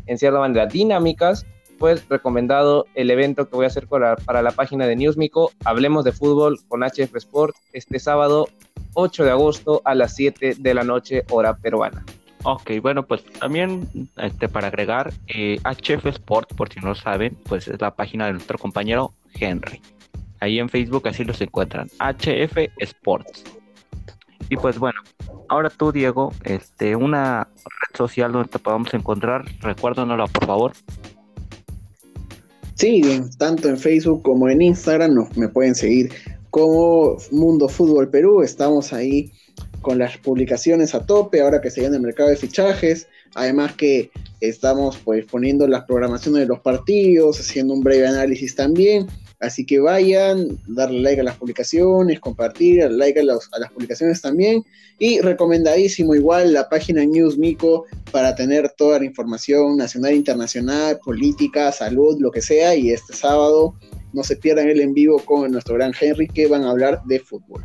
en 0.07 0.19
cierta 0.19 0.39
manera 0.39 0.67
dinámicas, 0.67 1.47
pues 1.79 2.09
recomendado 2.09 2.87
el 2.95 3.11
evento 3.11 3.49
que 3.49 3.57
voy 3.57 3.65
a 3.65 3.69
hacer 3.69 3.87
para, 3.87 4.17
para 4.17 4.43
la 4.43 4.51
página 4.51 4.87
de 4.87 4.97
Newsmico, 4.97 5.53
Hablemos 5.65 6.05
de 6.05 6.13
Fútbol 6.13 6.59
con 6.69 6.83
HF 6.83 7.15
Sport, 7.15 7.55
este 7.73 7.99
sábado 7.99 8.49
8 8.95 9.25
de 9.25 9.31
agosto 9.31 9.83
a 9.85 9.95
las 9.95 10.17
7 10.17 10.57
de 10.59 10.75
la 10.75 10.83
noche, 10.83 11.25
hora 11.31 11.57
peruana. 11.57 12.05
Ok, 12.45 12.71
bueno, 12.81 13.05
pues 13.05 13.25
también 13.25 13.89
este, 14.17 14.49
para 14.49 14.69
agregar, 14.69 15.13
HF 15.29 16.07
eh, 16.07 16.09
Sport, 16.11 16.55
por 16.55 16.73
si 16.73 16.81
no 16.81 16.89
lo 16.89 16.95
saben, 16.95 17.37
pues 17.45 17.69
es 17.69 17.81
la 17.81 17.95
página 17.95 18.27
de 18.27 18.33
nuestro 18.33 18.59
compañero 18.59 19.13
Henry. 19.35 19.83
Ahí 20.41 20.59
en 20.59 20.69
Facebook 20.69 21.07
así 21.09 21.25
los 21.25 21.41
encuentran. 21.41 21.89
HF 21.99 22.57
Sports. 22.79 23.45
Y 24.49 24.57
pues 24.57 24.79
bueno, 24.79 25.01
ahora 25.49 25.71
tú, 25.71 25.93
Diego, 25.93 26.33
este, 26.45 26.97
una 26.97 27.45
red 27.45 27.97
social 27.97 28.33
donde 28.33 28.49
te 28.49 28.59
podamos 28.59 28.93
encontrar, 28.95 29.45
recuérdanosla 29.61 30.27
por 30.27 30.47
favor. 30.47 30.73
Sí, 32.75 33.03
tanto 33.39 33.69
en 33.69 33.77
Facebook 33.77 34.23
como 34.23 34.49
en 34.49 34.63
Instagram 34.63 35.13
nos, 35.13 35.37
me 35.37 35.49
pueden 35.49 35.75
seguir 35.75 36.11
como 36.51 37.17
Mundo 37.33 37.69
Fútbol 37.69 38.09
Perú. 38.09 38.43
Estamos 38.43 38.93
ahí 38.93 39.33
con 39.83 39.99
las 39.99 40.17
publicaciones 40.19 40.95
a 40.95 41.05
tope, 41.05 41.41
ahora 41.41 41.61
que 41.61 41.71
se 41.71 41.81
viene 41.81 41.97
el 41.97 42.03
mercado 42.03 42.31
de 42.31 42.37
fichajes. 42.37 43.09
Además 43.35 43.75
que 43.75 44.11
estamos 44.41 44.97
pues 44.99 45.25
poniendo 45.27 45.67
las 45.67 45.85
programaciones 45.85 46.43
de 46.43 46.47
los 46.47 46.61
partidos, 46.61 47.41
haciendo 47.41 47.75
un 47.75 47.81
breve 47.81 48.07
análisis 48.07 48.55
también. 48.55 49.09
Así 49.41 49.65
que 49.65 49.79
vayan, 49.79 50.59
darle 50.67 51.01
like 51.01 51.21
a 51.21 51.25
las 51.25 51.37
publicaciones, 51.37 52.19
compartir, 52.19 52.81
darle 52.81 52.97
like 52.97 53.21
a, 53.21 53.25
las 53.25 53.71
publicaciones 53.73 54.21
también. 54.21 54.65
Y 54.99 55.21
recomendadísimo 55.21 56.15
igual 56.15 56.53
la 56.53 56.69
página 56.69 57.05
News 57.05 57.39
Mico 57.39 57.85
para 58.11 58.35
tener 58.35 58.71
toda 58.71 58.99
la 58.99 59.05
información 59.05 59.77
nacional, 59.77 60.15
internacional, 60.15 60.99
política, 61.05 61.71
salud, 61.71 62.17
lo 62.19 62.33
que 62.33 62.43
sea. 62.43 62.75
Y 62.75 62.91
este 62.91 63.15
sábado 63.15 63.75
no 64.13 64.25
se 64.25 64.37
pierdan 64.37 64.69
el 64.71 64.81
en 64.81 64.93
vivo 64.93 65.21
con 65.21 65.53
nuestro 65.53 65.77
gran 65.77 65.93
Henry 65.99 66.27
que 66.27 66.49
van 66.49 66.65
a 66.65 66.71
hablar 66.71 67.01
de 67.05 67.21
fútbol. 67.21 67.65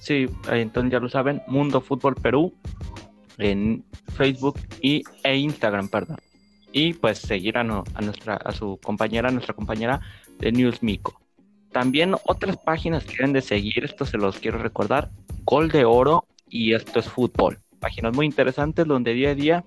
Sí, 0.00 0.26
entonces 0.50 0.92
ya 0.92 1.00
lo 1.00 1.08
saben, 1.08 1.40
Mundo 1.46 1.80
Fútbol 1.80 2.14
Perú 2.14 2.52
en 3.38 3.82
Facebook 4.14 4.58
y, 4.82 5.02
e 5.22 5.36
Instagram, 5.36 5.88
perdón. 5.88 6.18
Y 6.72 6.92
pues 6.92 7.20
seguir 7.20 7.56
a, 7.56 7.60
a, 7.62 8.00
nuestra, 8.02 8.34
a 8.34 8.52
su 8.52 8.78
compañera, 8.82 9.30
nuestra 9.30 9.54
compañera 9.54 10.02
de 10.38 10.52
News 10.52 10.82
Mico. 10.82 11.20
También 11.72 12.14
otras 12.24 12.56
páginas 12.56 13.04
que 13.04 13.16
deben 13.16 13.32
de 13.32 13.42
seguir, 13.42 13.84
esto 13.84 14.06
se 14.06 14.16
los 14.16 14.38
quiero 14.38 14.58
recordar, 14.58 15.10
Gol 15.44 15.70
de 15.70 15.84
Oro 15.84 16.26
y 16.48 16.72
Esto 16.74 17.00
es 17.00 17.08
Fútbol. 17.08 17.58
Páginas 17.80 18.14
muy 18.14 18.26
interesantes 18.26 18.86
donde 18.86 19.12
día 19.12 19.30
a 19.30 19.34
día 19.34 19.64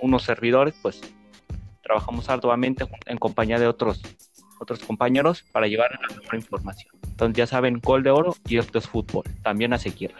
unos 0.00 0.22
servidores 0.22 0.74
pues 0.82 1.00
trabajamos 1.82 2.28
arduamente 2.28 2.84
en 3.06 3.18
compañía 3.18 3.58
de 3.58 3.66
otros, 3.66 4.02
otros 4.60 4.80
compañeros 4.80 5.44
para 5.52 5.66
llevar 5.66 5.98
la 6.00 6.16
mejor 6.16 6.34
información. 6.34 6.92
Entonces 7.06 7.36
ya 7.36 7.46
saben, 7.46 7.80
Gol 7.80 8.02
de 8.02 8.10
Oro 8.10 8.36
y 8.48 8.58
Esto 8.58 8.78
es 8.78 8.88
Fútbol. 8.88 9.24
También 9.42 9.72
a 9.72 9.78
seguirla. 9.78 10.18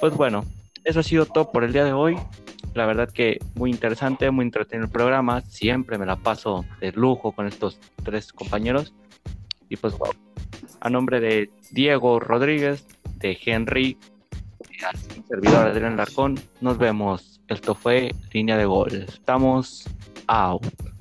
Pues 0.00 0.14
bueno, 0.14 0.44
eso 0.84 1.00
ha 1.00 1.02
sido 1.02 1.26
todo 1.26 1.50
por 1.50 1.64
el 1.64 1.72
día 1.72 1.84
de 1.84 1.92
hoy. 1.92 2.16
La 2.74 2.86
verdad 2.86 3.10
que 3.10 3.38
muy 3.54 3.70
interesante, 3.70 4.30
muy 4.30 4.44
entretenido 4.44 4.86
el 4.86 4.92
programa. 4.92 5.40
Siempre 5.42 5.98
me 5.98 6.06
la 6.06 6.16
paso 6.16 6.64
de 6.80 6.92
lujo 6.92 7.32
con 7.32 7.46
estos 7.46 7.78
tres 8.02 8.32
compañeros. 8.32 8.94
Y 9.68 9.76
pues 9.76 9.96
bueno, 9.96 10.14
a 10.80 10.90
nombre 10.90 11.20
de 11.20 11.50
Diego 11.70 12.20
Rodríguez, 12.20 12.86
de 13.16 13.38
Henry, 13.44 13.96
y 15.16 15.22
servidor 15.28 15.68
Adrián 15.68 15.96
Larcón, 15.96 16.38
nos 16.60 16.78
vemos. 16.78 17.40
Esto 17.48 17.74
fue 17.74 18.14
Línea 18.32 18.56
de 18.56 18.64
Gol. 18.64 19.06
Estamos 19.08 19.84
out. 20.26 20.93